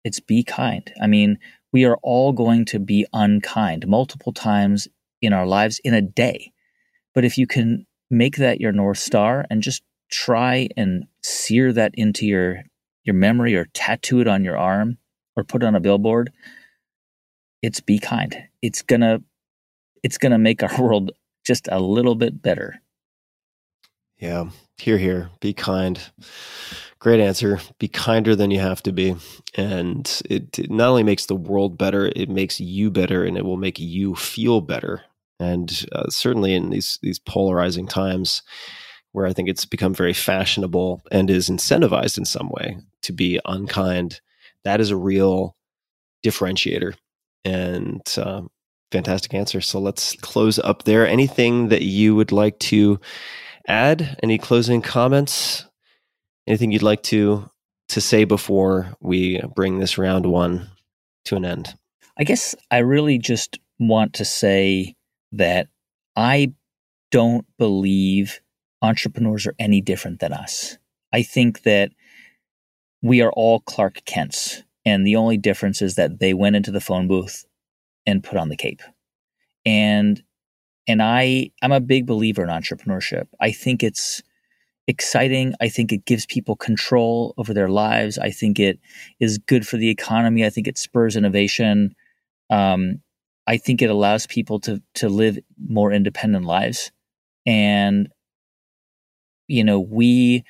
It's 0.05 0.21
be 0.21 0.43
kind. 0.43 0.91
I 1.01 1.07
mean, 1.07 1.37
we 1.73 1.85
are 1.85 1.97
all 2.01 2.31
going 2.31 2.65
to 2.65 2.79
be 2.79 3.05
unkind 3.11 3.87
multiple 3.87 4.31
times 4.31 4.87
in 5.21 5.33
our 5.33 5.45
lives 5.45 5.79
in 5.83 5.93
a 5.93 6.01
day. 6.01 6.53
But 7.13 7.25
if 7.25 7.37
you 7.37 7.45
can 7.45 7.85
make 8.11 8.37
that 8.37 8.61
your 8.61 8.71
north 8.71 8.97
star 8.97 9.45
and 9.49 9.63
just 9.63 9.83
try 10.11 10.67
and 10.77 11.05
sear 11.23 11.73
that 11.73 11.93
into 11.95 12.25
your 12.25 12.63
your 13.03 13.15
memory 13.15 13.55
or 13.55 13.65
tattoo 13.73 14.19
it 14.19 14.27
on 14.27 14.43
your 14.43 14.57
arm 14.57 14.97
or 15.35 15.43
put 15.43 15.63
it 15.63 15.65
on 15.65 15.75
a 15.75 15.79
billboard. 15.79 16.31
It's 17.61 17.79
be 17.79 17.99
kind. 17.99 18.35
It's 18.61 18.81
gonna 18.81 19.21
it's 20.03 20.17
gonna 20.17 20.37
make 20.37 20.61
our 20.61 20.77
world 20.81 21.11
just 21.45 21.67
a 21.71 21.79
little 21.79 22.15
bit 22.15 22.41
better. 22.41 22.81
Yeah. 24.17 24.49
Here 24.77 24.97
here. 24.97 25.29
Be 25.39 25.53
kind. 25.53 25.99
Great 26.99 27.19
answer. 27.19 27.59
Be 27.79 27.87
kinder 27.87 28.35
than 28.35 28.51
you 28.51 28.59
have 28.59 28.83
to 28.83 28.91
be. 28.91 29.15
And 29.55 30.21
it, 30.29 30.59
it 30.59 30.69
not 30.69 30.89
only 30.89 31.03
makes 31.03 31.25
the 31.25 31.35
world 31.35 31.77
better 31.77 32.11
it 32.15 32.29
makes 32.29 32.59
you 32.59 32.91
better 32.91 33.23
and 33.23 33.37
it 33.37 33.45
will 33.45 33.57
make 33.57 33.79
you 33.79 34.15
feel 34.15 34.61
better 34.61 35.03
and 35.41 35.85
uh, 35.91 36.09
certainly 36.09 36.53
in 36.53 36.69
these 36.69 36.99
these 37.01 37.19
polarizing 37.19 37.87
times 37.87 38.43
where 39.11 39.25
I 39.25 39.33
think 39.33 39.49
it's 39.49 39.65
become 39.65 39.93
very 39.93 40.13
fashionable 40.13 41.01
and 41.11 41.29
is 41.29 41.49
incentivized 41.49 42.17
in 42.17 42.25
some 42.25 42.49
way 42.49 42.77
to 43.01 43.11
be 43.11 43.39
unkind, 43.45 44.21
that 44.63 44.79
is 44.79 44.89
a 44.89 44.95
real 44.95 45.55
differentiator 46.25 46.95
and 47.43 48.01
uh, 48.17 48.41
fantastic 48.91 49.33
answer. 49.33 49.59
So 49.59 49.79
let's 49.79 50.15
close 50.17 50.59
up 50.59 50.83
there. 50.83 51.05
Anything 51.05 51.69
that 51.69 51.81
you 51.81 52.15
would 52.15 52.31
like 52.31 52.57
to 52.59 52.99
add? 53.67 54.17
Any 54.23 54.37
closing 54.37 54.81
comments? 54.81 55.65
Anything 56.47 56.71
you'd 56.71 56.83
like 56.83 57.03
to 57.03 57.49
to 57.89 57.99
say 57.99 58.23
before 58.23 58.93
we 59.01 59.41
bring 59.53 59.79
this 59.79 59.97
round 59.97 60.25
one 60.25 60.69
to 61.25 61.35
an 61.35 61.43
end? 61.43 61.75
I 62.17 62.23
guess 62.23 62.55
I 62.69 62.77
really 62.77 63.17
just 63.17 63.59
want 63.79 64.13
to 64.13 64.25
say 64.25 64.95
that 65.31 65.67
I 66.15 66.53
don't 67.11 67.45
believe 67.57 68.41
entrepreneurs 68.81 69.45
are 69.47 69.55
any 69.59 69.81
different 69.81 70.19
than 70.19 70.33
us. 70.33 70.77
I 71.13 71.23
think 71.23 71.63
that 71.63 71.91
we 73.01 73.21
are 73.21 73.31
all 73.31 73.59
Clark 73.61 74.03
Kents, 74.05 74.63
and 74.85 75.05
the 75.05 75.15
only 75.15 75.37
difference 75.37 75.81
is 75.81 75.95
that 75.95 76.19
they 76.19 76.33
went 76.33 76.55
into 76.55 76.71
the 76.71 76.81
phone 76.81 77.07
booth 77.07 77.45
and 78.05 78.23
put 78.23 78.37
on 78.37 78.49
the 78.49 78.57
cape. 78.57 78.81
And 79.65 80.21
and 80.87 81.01
I 81.01 81.51
I'm 81.61 81.71
a 81.71 81.79
big 81.79 82.05
believer 82.05 82.43
in 82.43 82.49
entrepreneurship. 82.49 83.27
I 83.39 83.51
think 83.51 83.83
it's 83.83 84.21
exciting. 84.87 85.53
I 85.61 85.69
think 85.69 85.91
it 85.91 86.05
gives 86.05 86.25
people 86.25 86.55
control 86.55 87.33
over 87.37 87.53
their 87.53 87.69
lives. 87.69 88.17
I 88.17 88.31
think 88.31 88.59
it 88.59 88.79
is 89.19 89.37
good 89.37 89.67
for 89.67 89.77
the 89.77 89.89
economy. 89.89 90.45
I 90.45 90.49
think 90.49 90.67
it 90.67 90.77
spurs 90.77 91.15
innovation. 91.15 91.95
Um, 92.49 93.01
I 93.47 93.57
think 93.57 93.81
it 93.81 93.89
allows 93.89 94.27
people 94.27 94.59
to 94.61 94.81
to 94.95 95.09
live 95.09 95.39
more 95.57 95.91
independent 95.91 96.45
lives. 96.45 96.91
And 97.45 98.09
you 99.47 99.63
know, 99.63 99.79
we 99.79 100.43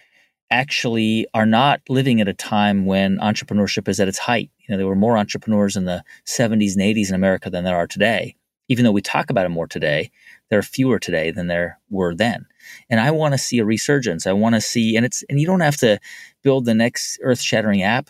actually 0.52 1.26
are 1.34 1.46
not 1.46 1.82
living 1.90 2.22
at 2.22 2.28
a 2.28 2.34
time 2.34 2.86
when 2.86 3.18
entrepreneurship 3.18 3.88
is 3.88 4.00
at 4.00 4.08
its 4.08 4.20
height. 4.20 4.52
You 4.60 4.74
know, 4.74 4.78
there 4.78 4.88
were 4.88 4.96
more 4.96 5.18
entrepreneurs 5.18 5.76
in 5.76 5.86
the 5.86 6.04
70s 6.28 6.74
and 6.74 6.82
80s 6.82 7.10
in 7.10 7.16
America 7.16 7.50
than 7.50 7.64
there 7.64 7.76
are 7.76 7.88
today. 7.88 8.36
Even 8.68 8.86
though 8.86 8.92
we 8.92 9.02
talk 9.02 9.30
about 9.30 9.46
it 9.46 9.50
more 9.50 9.68
today, 9.68 10.12
there 10.50 10.60
are 10.60 10.64
fewer 10.64 11.00
today 11.00 11.32
than 11.32 11.48
there 11.48 11.80
were 11.90 12.14
then. 12.14 12.46
And 12.90 13.00
I 13.00 13.12
want 13.12 13.34
to 13.34 13.38
see 13.38 13.60
a 13.60 13.66
resurgence. 13.66 14.28
I 14.28 14.34
want 14.34 14.56
to 14.56 14.62
see, 14.62 14.96
and 14.96 15.06
it's, 15.06 15.24
and 15.30 15.40
you 15.40 15.48
don't 15.48 15.62
have 15.62 15.78
to 15.78 16.00
build 16.44 16.66
the 16.66 16.74
next 16.74 17.20
earth 17.24 17.42
shattering 17.42 17.82
app 17.82 18.10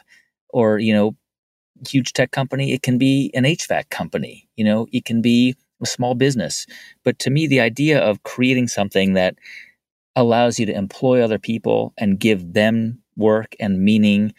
or, 0.50 0.78
you 0.78 0.94
know, 0.94 1.16
huge 1.90 2.14
tech 2.14 2.32
company. 2.32 2.74
It 2.74 2.82
can 2.82 2.98
be 2.98 3.32
an 3.34 3.44
HVAC 3.44 3.90
company, 3.90 4.48
you 4.56 4.66
know, 4.66 4.88
it 4.92 5.06
can 5.06 5.22
be 5.22 5.56
a 5.82 5.86
small 5.86 6.16
business. 6.16 6.68
But 7.04 7.20
to 7.20 7.30
me, 7.30 7.48
the 7.48 7.60
idea 7.60 8.00
of 8.00 8.24
creating 8.24 8.68
something 8.68 9.14
that 9.14 9.36
allows 10.16 10.60
you 10.60 10.66
to 10.66 10.76
employ 10.76 11.22
other 11.22 11.40
people 11.40 11.94
and 11.98 12.20
give 12.20 12.54
them 12.54 13.02
work 13.16 13.56
and 13.60 13.82
meaning 13.82 14.34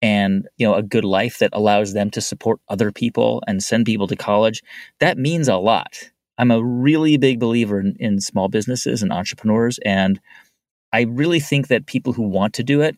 and 0.00 0.48
you 0.58 0.66
know 0.66 0.74
a 0.74 0.82
good 0.82 1.04
life 1.04 1.38
that 1.38 1.50
allows 1.52 1.92
them 1.92 2.10
to 2.10 2.20
support 2.20 2.60
other 2.68 2.92
people 2.92 3.42
and 3.46 3.62
send 3.62 3.84
people 3.84 4.06
to 4.06 4.16
college 4.16 4.62
that 5.00 5.18
means 5.18 5.48
a 5.48 5.56
lot 5.56 6.10
i'm 6.38 6.50
a 6.50 6.62
really 6.62 7.16
big 7.16 7.40
believer 7.40 7.80
in, 7.80 7.96
in 7.98 8.20
small 8.20 8.48
businesses 8.48 9.02
and 9.02 9.12
entrepreneurs 9.12 9.78
and 9.84 10.20
i 10.92 11.02
really 11.02 11.40
think 11.40 11.68
that 11.68 11.86
people 11.86 12.12
who 12.12 12.22
want 12.22 12.54
to 12.54 12.62
do 12.62 12.80
it 12.80 12.96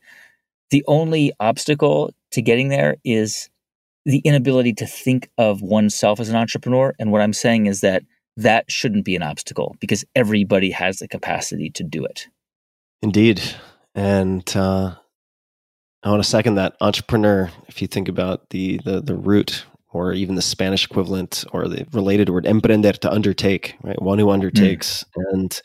the 0.70 0.84
only 0.86 1.32
obstacle 1.40 2.12
to 2.30 2.42
getting 2.42 2.68
there 2.68 2.96
is 3.04 3.49
the 4.04 4.18
inability 4.18 4.72
to 4.72 4.86
think 4.86 5.30
of 5.38 5.62
oneself 5.62 6.20
as 6.20 6.28
an 6.28 6.36
entrepreneur 6.36 6.94
and 6.98 7.12
what 7.12 7.20
i'm 7.20 7.32
saying 7.32 7.66
is 7.66 7.80
that 7.80 8.02
that 8.36 8.70
shouldn't 8.70 9.04
be 9.04 9.16
an 9.16 9.22
obstacle 9.22 9.76
because 9.80 10.04
everybody 10.14 10.70
has 10.70 10.98
the 10.98 11.08
capacity 11.08 11.70
to 11.70 11.82
do 11.82 12.04
it. 12.04 12.28
Indeed. 13.02 13.42
And 13.94 14.44
uh, 14.56 14.94
I 16.02 16.10
want 16.10 16.22
to 16.22 16.28
second 16.28 16.54
that 16.54 16.76
entrepreneur. 16.80 17.50
If 17.68 17.82
you 17.82 17.88
think 17.88 18.08
about 18.08 18.50
the, 18.50 18.80
the, 18.84 19.00
the 19.00 19.16
root 19.16 19.64
or 19.92 20.12
even 20.12 20.36
the 20.36 20.42
Spanish 20.42 20.84
equivalent 20.84 21.44
or 21.52 21.66
the 21.66 21.86
related 21.92 22.30
word 22.30 22.46
emprender 22.46 22.92
to 22.92 23.10
undertake, 23.10 23.76
right? 23.82 24.00
One 24.00 24.18
who 24.18 24.30
undertakes. 24.30 25.04
Mm. 25.16 25.32
And 25.32 25.62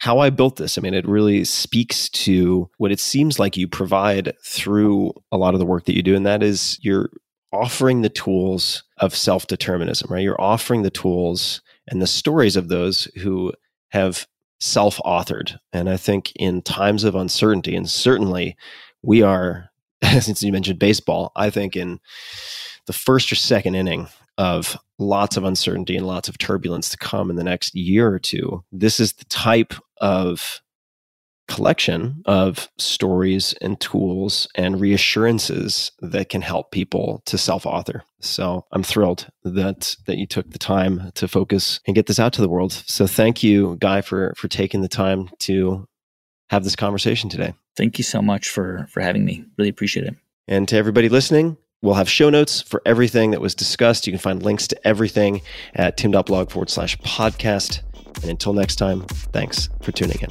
how 0.00 0.18
I 0.18 0.30
built 0.30 0.56
this, 0.56 0.76
I 0.76 0.80
mean, 0.80 0.94
it 0.94 1.06
really 1.06 1.44
speaks 1.44 2.08
to 2.10 2.68
what 2.78 2.90
it 2.90 2.98
seems 2.98 3.38
like 3.38 3.56
you 3.56 3.68
provide 3.68 4.34
through 4.44 5.12
a 5.30 5.38
lot 5.38 5.54
of 5.54 5.60
the 5.60 5.66
work 5.66 5.84
that 5.84 5.94
you 5.94 6.02
do. 6.02 6.16
And 6.16 6.26
that 6.26 6.42
is 6.42 6.78
you're 6.82 7.10
offering 7.52 8.02
the 8.02 8.08
tools 8.08 8.84
of 8.98 9.14
self 9.14 9.46
determinism, 9.46 10.12
right? 10.12 10.22
You're 10.22 10.40
offering 10.40 10.82
the 10.82 10.90
tools 10.90 11.62
and 11.88 12.00
the 12.00 12.06
stories 12.06 12.56
of 12.56 12.68
those 12.68 13.04
who 13.16 13.52
have 13.88 14.26
self 14.60 14.98
authored. 15.04 15.58
And 15.72 15.88
I 15.88 15.96
think 15.96 16.32
in 16.36 16.62
times 16.62 17.04
of 17.04 17.14
uncertainty, 17.14 17.74
and 17.74 17.88
certainly 17.88 18.56
we 19.02 19.22
are, 19.22 19.70
since 20.20 20.42
you 20.42 20.52
mentioned 20.52 20.78
baseball, 20.78 21.32
I 21.36 21.50
think 21.50 21.76
in 21.76 22.00
the 22.86 22.92
first 22.92 23.32
or 23.32 23.36
second 23.36 23.74
inning 23.74 24.08
of 24.38 24.76
lots 24.98 25.36
of 25.36 25.44
uncertainty 25.44 25.96
and 25.96 26.06
lots 26.06 26.28
of 26.28 26.38
turbulence 26.38 26.88
to 26.90 26.96
come 26.96 27.30
in 27.30 27.36
the 27.36 27.44
next 27.44 27.74
year 27.74 28.08
or 28.08 28.18
two, 28.18 28.64
this 28.72 29.00
is 29.00 29.14
the 29.14 29.24
type 29.26 29.74
of 30.00 30.60
collection 31.50 32.22
of 32.24 32.68
stories 32.78 33.54
and 33.60 33.78
tools 33.80 34.48
and 34.54 34.80
reassurances 34.80 35.92
that 36.00 36.28
can 36.28 36.40
help 36.40 36.70
people 36.70 37.22
to 37.26 37.36
self-author. 37.36 38.02
So 38.20 38.64
I'm 38.72 38.82
thrilled 38.82 39.26
that 39.44 39.96
that 40.06 40.16
you 40.16 40.26
took 40.26 40.50
the 40.50 40.58
time 40.58 41.10
to 41.14 41.28
focus 41.28 41.80
and 41.86 41.94
get 41.94 42.06
this 42.06 42.20
out 42.20 42.32
to 42.34 42.40
the 42.40 42.48
world. 42.48 42.72
So 42.72 43.06
thank 43.06 43.42
you, 43.42 43.76
Guy, 43.80 44.00
for 44.00 44.32
for 44.36 44.48
taking 44.48 44.80
the 44.80 44.88
time 44.88 45.28
to 45.40 45.86
have 46.50 46.64
this 46.64 46.76
conversation 46.76 47.28
today. 47.28 47.54
Thank 47.76 47.98
you 47.98 48.04
so 48.04 48.22
much 48.22 48.48
for 48.48 48.86
for 48.90 49.00
having 49.00 49.24
me. 49.24 49.44
Really 49.58 49.70
appreciate 49.70 50.06
it. 50.06 50.14
And 50.48 50.66
to 50.68 50.76
everybody 50.76 51.08
listening, 51.08 51.56
We'll 51.82 51.94
have 51.94 52.10
show 52.10 52.28
notes 52.28 52.60
for 52.60 52.82
everything 52.84 53.30
that 53.30 53.40
was 53.40 53.54
discussed. 53.54 54.06
You 54.06 54.12
can 54.12 54.20
find 54.20 54.42
links 54.42 54.66
to 54.68 54.86
everything 54.86 55.40
at 55.74 55.96
tim.blog 55.96 56.50
forward 56.50 56.68
slash 56.68 56.98
podcast. 56.98 57.80
And 58.22 58.30
until 58.30 58.52
next 58.52 58.76
time, 58.76 59.02
thanks 59.32 59.70
for 59.80 59.90
tuning 59.90 60.20
in. 60.20 60.30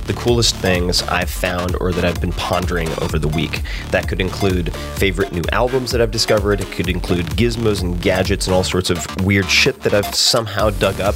the 0.05 0.13
coolest 0.13 0.55
things 0.55 1.03
I've 1.03 1.29
found 1.29 1.75
or 1.79 1.91
that 1.91 2.05
I've 2.05 2.19
been 2.19 2.31
pondering 2.33 2.89
over 3.01 3.19
the 3.19 3.27
week. 3.27 3.61
That 3.89 4.07
could 4.07 4.21
include 4.21 4.73
favorite 4.95 5.31
new 5.31 5.43
albums 5.51 5.91
that 5.91 6.01
I've 6.01 6.11
discovered, 6.11 6.61
it 6.61 6.71
could 6.71 6.89
include 6.89 7.25
gizmos 7.27 7.81
and 7.81 8.01
gadgets 8.01 8.47
and 8.47 8.55
all 8.55 8.63
sorts 8.63 8.89
of 8.89 9.05
weird 9.23 9.49
shit 9.49 9.81
that 9.81 9.93
I've 9.93 10.13
somehow 10.15 10.69
dug 10.69 10.99
up 10.99 11.15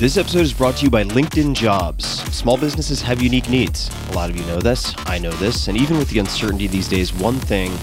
This 0.00 0.16
episode 0.16 0.40
is 0.40 0.54
brought 0.54 0.78
to 0.78 0.84
you 0.84 0.90
by 0.90 1.04
LinkedIn 1.04 1.54
Jobs. 1.54 2.06
Small 2.34 2.56
businesses 2.56 3.02
have 3.02 3.20
unique 3.20 3.50
needs. 3.50 3.90
A 4.08 4.12
lot 4.14 4.30
of 4.30 4.36
you 4.38 4.42
know 4.46 4.58
this, 4.58 4.94
I 5.00 5.18
know 5.18 5.30
this, 5.32 5.68
and 5.68 5.76
even 5.76 5.98
with 5.98 6.08
the 6.08 6.20
uncertainty 6.20 6.66
these 6.68 6.88
days, 6.88 7.12
one 7.12 7.34
thing 7.34 7.76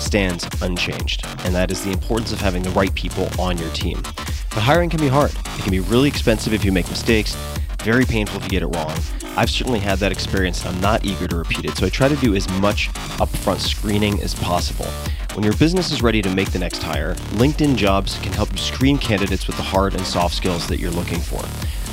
stands 0.00 0.48
unchanged, 0.62 1.24
and 1.44 1.54
that 1.54 1.70
is 1.70 1.84
the 1.84 1.92
importance 1.92 2.32
of 2.32 2.40
having 2.40 2.64
the 2.64 2.70
right 2.70 2.92
people 2.96 3.28
on 3.38 3.56
your 3.56 3.70
team. 3.70 4.02
But 4.02 4.64
hiring 4.64 4.90
can 4.90 4.98
be 4.98 5.06
hard. 5.06 5.30
It 5.30 5.62
can 5.62 5.70
be 5.70 5.78
really 5.78 6.08
expensive 6.08 6.52
if 6.52 6.64
you 6.64 6.72
make 6.72 6.90
mistakes, 6.90 7.36
very 7.84 8.04
painful 8.04 8.38
if 8.38 8.42
you 8.42 8.50
get 8.50 8.64
it 8.64 8.74
wrong. 8.74 8.98
I've 9.36 9.48
certainly 9.48 9.78
had 9.78 10.00
that 10.00 10.10
experience 10.10 10.64
and 10.64 10.74
I'm 10.74 10.80
not 10.80 11.04
eager 11.04 11.28
to 11.28 11.36
repeat 11.36 11.66
it, 11.66 11.76
so 11.76 11.86
I 11.86 11.88
try 11.88 12.08
to 12.08 12.16
do 12.16 12.34
as 12.34 12.48
much 12.58 12.88
upfront 13.20 13.60
screening 13.60 14.20
as 14.22 14.34
possible. 14.34 14.88
When 15.34 15.44
your 15.44 15.56
business 15.56 15.92
is 15.92 16.02
ready 16.02 16.20
to 16.22 16.34
make 16.34 16.50
the 16.50 16.58
next 16.58 16.82
hire, 16.82 17.14
LinkedIn 17.34 17.76
Jobs 17.76 18.18
can 18.18 18.32
help 18.32 18.50
you 18.50 18.58
screen 18.58 18.98
candidates 18.98 19.46
with 19.46 19.56
the 19.56 19.62
hard 19.62 19.94
and 19.94 20.04
soft 20.04 20.34
skills 20.34 20.66
that 20.66 20.80
you're 20.80 20.90
looking 20.90 21.20
for. 21.20 21.40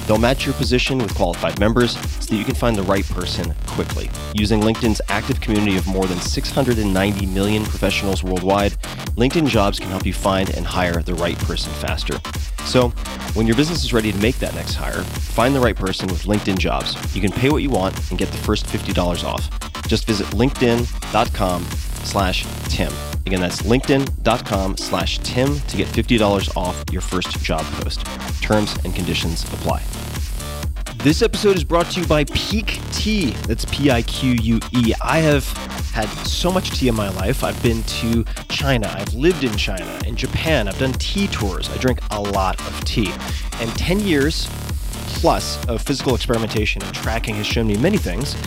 They'll 0.07 0.17
match 0.17 0.45
your 0.45 0.55
position 0.55 0.97
with 0.97 1.13
qualified 1.13 1.59
members 1.59 1.91
so 1.97 2.31
that 2.31 2.35
you 2.35 2.43
can 2.43 2.55
find 2.55 2.75
the 2.75 2.83
right 2.83 3.07
person 3.07 3.53
quickly. 3.67 4.09
Using 4.33 4.61
LinkedIn's 4.61 5.01
active 5.09 5.39
community 5.39 5.77
of 5.77 5.85
more 5.85 6.07
than 6.07 6.17
690 6.19 7.25
million 7.27 7.63
professionals 7.63 8.23
worldwide, 8.23 8.71
LinkedIn 9.17 9.47
Jobs 9.47 9.77
can 9.77 9.89
help 9.89 10.05
you 10.07 10.13
find 10.13 10.49
and 10.55 10.65
hire 10.65 11.03
the 11.03 11.13
right 11.13 11.37
person 11.39 11.71
faster. 11.73 12.19
So, 12.65 12.89
when 13.33 13.45
your 13.45 13.55
business 13.55 13.83
is 13.83 13.93
ready 13.93 14.11
to 14.11 14.17
make 14.17 14.39
that 14.39 14.55
next 14.55 14.73
hire, 14.73 15.03
find 15.03 15.53
the 15.53 15.59
right 15.59 15.75
person 15.75 16.07
with 16.07 16.23
LinkedIn 16.23 16.57
Jobs. 16.57 16.95
You 17.15 17.21
can 17.21 17.31
pay 17.31 17.51
what 17.51 17.61
you 17.61 17.69
want 17.69 17.95
and 18.09 18.17
get 18.17 18.31
the 18.31 18.37
first 18.37 18.65
$50 18.65 19.23
off. 19.23 19.47
Just 19.83 20.07
visit 20.07 20.25
linkedin.com 20.27 21.63
slash 22.03 22.47
Tim. 22.69 22.91
Again, 23.27 23.41
that's 23.41 23.63
linkedin.com 23.63 24.77
slash 24.77 25.19
Tim 25.19 25.59
to 25.59 25.75
get 25.75 25.85
$50 25.89 26.55
off 26.55 26.81
your 26.93 27.01
first 27.01 27.43
job 27.43 27.65
post. 27.73 28.05
Terms 28.41 28.73
and 28.85 28.95
conditions 28.95 29.43
apply. 29.53 29.83
This 31.03 31.21
episode 31.21 31.57
is 31.57 31.65
brought 31.65 31.91
to 31.91 31.99
you 31.99 32.07
by 32.07 32.23
Pique 32.23 32.79
Tea. 32.93 33.31
That's 33.45 33.65
P 33.65 33.91
I 33.91 34.01
Q 34.03 34.31
U 34.31 34.59
E. 34.71 34.93
I 35.01 35.19
have 35.19 35.45
had 35.91 36.07
so 36.25 36.49
much 36.49 36.71
tea 36.71 36.87
in 36.87 36.95
my 36.95 37.09
life. 37.09 37.43
I've 37.43 37.61
been 37.61 37.83
to 37.83 38.23
China, 38.47 38.89
I've 38.97 39.13
lived 39.13 39.43
in 39.43 39.57
China, 39.57 39.99
in 40.07 40.15
Japan, 40.15 40.69
I've 40.69 40.79
done 40.79 40.93
tea 40.93 41.27
tours. 41.27 41.69
I 41.69 41.75
drink 41.79 41.99
a 42.11 42.21
lot 42.21 42.57
of 42.61 42.85
tea. 42.85 43.11
And 43.59 43.69
10 43.77 43.99
years 43.99 44.47
plus 45.19 45.65
of 45.65 45.81
physical 45.81 46.15
experimentation 46.15 46.81
and 46.81 46.95
tracking 46.95 47.35
has 47.35 47.45
shown 47.45 47.67
me 47.67 47.75
many 47.75 47.97
things. 47.97 48.37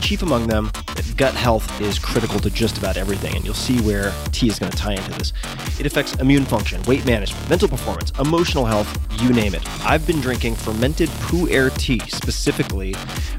Chief 0.00 0.22
among 0.22 0.48
them, 0.48 0.70
gut 1.16 1.34
health 1.34 1.80
is 1.80 1.98
critical 1.98 2.40
to 2.40 2.50
just 2.50 2.78
about 2.78 2.96
everything, 2.96 3.36
and 3.36 3.44
you'll 3.44 3.54
see 3.54 3.78
where 3.82 4.12
tea 4.32 4.48
is 4.48 4.58
going 4.58 4.72
to 4.72 4.76
tie 4.76 4.94
into 4.94 5.10
this. 5.12 5.32
It 5.78 5.86
affects 5.86 6.14
immune 6.16 6.44
function, 6.44 6.82
weight 6.82 7.06
management, 7.06 7.48
mental 7.48 7.68
performance, 7.68 8.10
emotional 8.18 8.64
health, 8.64 8.88
you 9.22 9.32
name 9.32 9.54
it. 9.54 9.62
I've 9.86 10.06
been 10.06 10.20
drinking 10.20 10.56
fermented 10.56 11.08
Pu'er 11.10 11.76
tea 11.78 12.00
specifically 12.08 12.94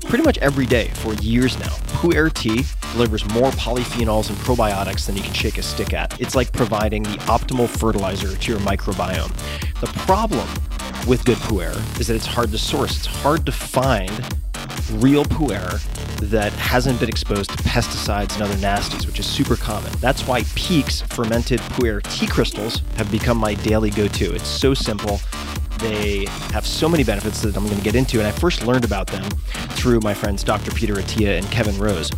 pretty 0.08 0.24
much 0.24 0.38
every 0.38 0.66
day 0.66 0.90
for 0.96 1.14
years 1.16 1.60
now. 1.60 1.74
Pu'er 2.00 2.34
tea 2.34 2.64
delivers 2.94 3.28
more 3.32 3.52
polyphenols 3.52 4.30
and 4.30 4.38
probiotics 4.40 5.08
than 5.08 5.18
you 5.18 5.24
can 5.24 5.34
shake 5.34 5.58
a 5.58 5.64
stick 5.64 5.94
at. 5.94 6.20
It's 6.22 6.36
like 6.36 6.52
providing 6.54 7.04
the 7.04 7.18
optimal 7.28 7.68
fertilizer 7.68 8.36
to 8.36 8.52
your 8.52 8.62
microbiome. 8.62 9.32
The 9.82 9.88
problem 10.06 10.48
with 11.08 11.26
good 11.26 11.38
pu'er 11.38 11.76
is 12.00 12.08
that 12.08 12.16
it's 12.16 12.26
hard 12.26 12.52
to 12.52 12.58
source. 12.58 12.96
It's 12.96 13.08
hard 13.08 13.46
to 13.46 13.52
find 13.52 14.12
real 14.94 15.26
pu'er 15.26 15.82
that 16.30 16.54
hasn't 16.54 17.00
been 17.00 17.10
exposed 17.10 17.50
to 17.50 17.58
pesticides 17.64 18.34
and 18.34 18.44
other 18.44 18.56
nasties, 18.56 19.06
which 19.06 19.20
is 19.20 19.26
super 19.26 19.56
common. 19.56 19.92
That's 20.00 20.28
why 20.28 20.44
Pique's 20.56 21.02
fermented 21.02 21.60
pu'er 21.62 22.02
tea 22.04 22.28
crystals 22.28 22.82
have 22.96 23.12
become 23.12 23.38
my 23.38 23.56
daily 23.56 23.90
go-to. 23.90 24.34
It's 24.34 24.48
so 24.48 24.74
simple. 24.74 25.20
They 25.80 26.26
have 26.52 26.66
so 26.66 26.88
many 26.88 27.04
benefits 27.04 27.42
that 27.42 27.56
I'm 27.56 27.66
going 27.66 27.78
to 27.78 27.84
get 27.84 27.96
into, 27.96 28.20
and 28.20 28.28
I 28.28 28.32
first 28.32 28.66
learned 28.66 28.86
about 28.86 29.08
them 29.08 29.30
through 29.72 30.00
my 30.02 30.14
friends 30.14 30.44
Dr. 30.44 30.72
Peter 30.72 30.96
Attia 30.96 31.38
and 31.38 31.50
Kevin 31.52 31.78
Rose. 31.78 32.12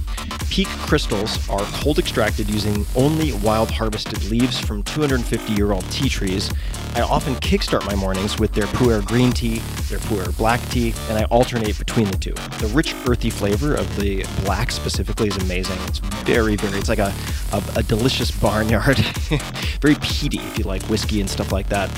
Pique 0.50 0.68
crystals 0.68 1.50
are 1.50 1.62
cold 1.82 1.98
extracted 1.98 2.50
using 2.50 2.86
only 2.96 3.34
wild 3.34 3.72
harvested 3.72 4.24
leaves 4.26 4.60
from 4.60 4.84
250 4.84 5.54
year 5.54 5.72
old 5.72 5.90
tea 5.92 6.10
trees. 6.10 6.52
I 6.96 7.02
often 7.02 7.34
kickstart 7.36 7.86
my 7.88 7.96
mornings 7.96 8.38
with 8.38 8.52
their 8.52 8.68
pu'er 8.68 9.04
green 9.04 9.32
tea, 9.32 9.60
their 9.90 9.98
pu'er 10.00 10.36
black 10.38 10.62
tea, 10.70 10.94
and 11.10 11.18
I 11.18 11.24
alternate 11.26 11.80
between 11.80 12.12
the 12.12 12.18
two. 12.18 12.34
The 12.60 12.72
rich, 12.74 12.94
earthy 13.08 13.32
flavor 13.32 13.74
of 13.74 13.96
the 13.96 14.26
black 14.44 14.70
specifically 14.70 15.30
is 15.30 15.38
amazing. 15.38 15.78
It's 15.88 16.00
very, 16.00 16.56
very, 16.56 16.78
it's 16.78 16.90
like 16.90 17.00
a, 17.00 17.12
a, 17.52 17.64
a 17.78 17.84
delicious 17.84 18.30
barnyard. 18.30 18.98
very 19.82 19.96
peaty 19.96 20.38
if 20.38 20.60
you 20.60 20.66
like 20.66 20.84
whiskey 20.84 21.20
and 21.20 21.30
stuff 21.30 21.52
like 21.52 21.68
that. 21.70 21.90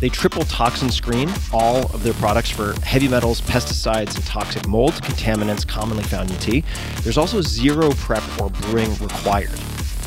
They 0.00 0.10
triple 0.10 0.42
toxin 0.44 0.90
screen 0.94 1.30
all 1.52 1.78
of 1.92 2.02
their 2.02 2.14
products 2.14 2.50
for 2.50 2.74
heavy 2.82 3.08
metals, 3.08 3.40
pesticides, 3.40 4.14
and 4.16 4.24
toxic 4.24 4.66
mold, 4.66 4.94
contaminants 4.94 5.66
commonly 5.66 6.04
found 6.04 6.30
in 6.30 6.36
tea. 6.38 6.64
There's 7.02 7.18
also 7.18 7.40
zero 7.40 7.90
prep 7.92 8.22
or 8.40 8.50
brewing 8.50 8.94
required 8.96 9.58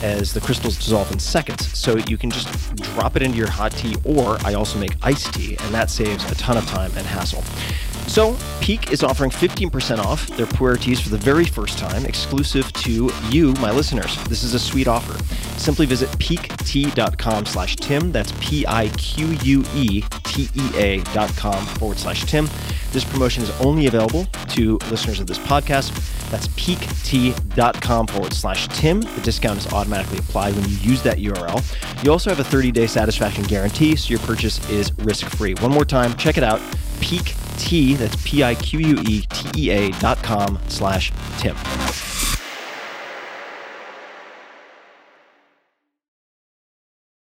as 0.02 0.34
the 0.34 0.40
crystals 0.40 0.78
dissolve 0.78 1.12
in 1.12 1.20
seconds. 1.20 1.68
So 1.78 1.98
you 2.08 2.18
can 2.18 2.30
just 2.30 2.76
drop 2.76 3.16
it 3.16 3.22
into 3.22 3.38
your 3.38 3.50
hot 3.50 3.72
tea, 3.72 3.96
or 4.04 4.38
I 4.46 4.54
also 4.54 4.80
make 4.80 4.94
iced 5.02 5.34
tea, 5.34 5.58
and 5.62 5.74
that 5.74 5.90
saves 5.90 6.30
a 6.32 6.36
ton 6.36 6.58
of 6.58 6.66
time 6.68 6.92
and 6.96 7.06
hassle. 7.06 7.44
So, 8.08 8.36
Pique 8.62 8.92
is 8.92 9.04
offering 9.04 9.30
15% 9.30 10.00
off 10.00 10.28
their 10.30 10.48
pu'er 10.48 10.80
teas 10.80 11.00
for 11.00 11.10
the 11.10 11.18
very 11.18 11.46
first 11.46 11.78
time, 11.78 12.06
exclusive 12.06 12.72
to 12.74 13.12
you, 13.30 13.54
my 13.56 13.70
listeners. 13.72 14.18
This 14.26 14.44
is 14.44 14.54
a 14.54 14.60
sweet 14.60 14.88
offer. 14.88 15.22
Simply 15.60 15.86
visit 15.86 16.10
piquetea.com 16.12 17.46
slash 17.46 17.76
Tim. 17.76 18.12
That's 18.12 18.32
P-I-Q-U-E-T-E-A 18.40 19.04
dot 21.14 21.36
com 21.36 21.66
forward 21.66 21.98
slash 22.00 22.24
Tim. 22.26 22.50
This 22.92 23.04
promotion 23.04 23.44
is 23.44 23.52
only 23.62 23.88
available 23.88 24.26
to 24.50 24.78
listeners 24.90 25.20
of 25.20 25.28
this 25.28 25.40
podcast. 25.40 25.92
That's 26.32 26.48
piquetea.com 26.50 28.08
forward 28.08 28.34
slash 28.34 28.68
Tim. 28.70 29.02
The 29.02 29.22
discount 29.22 29.60
is 29.60 29.68
automatically 29.74 30.20
applied 30.20 30.56
when 30.56 30.64
you 30.70 30.76
use 30.78 31.04
that 31.04 31.18
URL. 31.18 31.62
You 32.04 32.12
also 32.12 32.30
have 32.34 32.40
a 32.40 32.44
30-day 32.44 32.88
satisfaction 32.88 33.44
guarantee, 33.44 33.96
so 33.96 34.10
your 34.10 34.20
purchase 34.20 34.68
is 34.70 34.92
risk-free. 35.00 35.56
One 35.56 35.72
more 35.72 35.86
time, 35.86 36.16
check 36.16 36.38
it 36.38 36.44
out. 36.44 36.62
Pique 37.02 37.36
Tea, 37.58 37.96
that's 37.96 38.16
P-I-Q-U-E-T-E-A 38.24 39.92
dot 40.00 40.22
com 40.24 40.60
slash 40.68 41.12
Tim. 41.38 41.56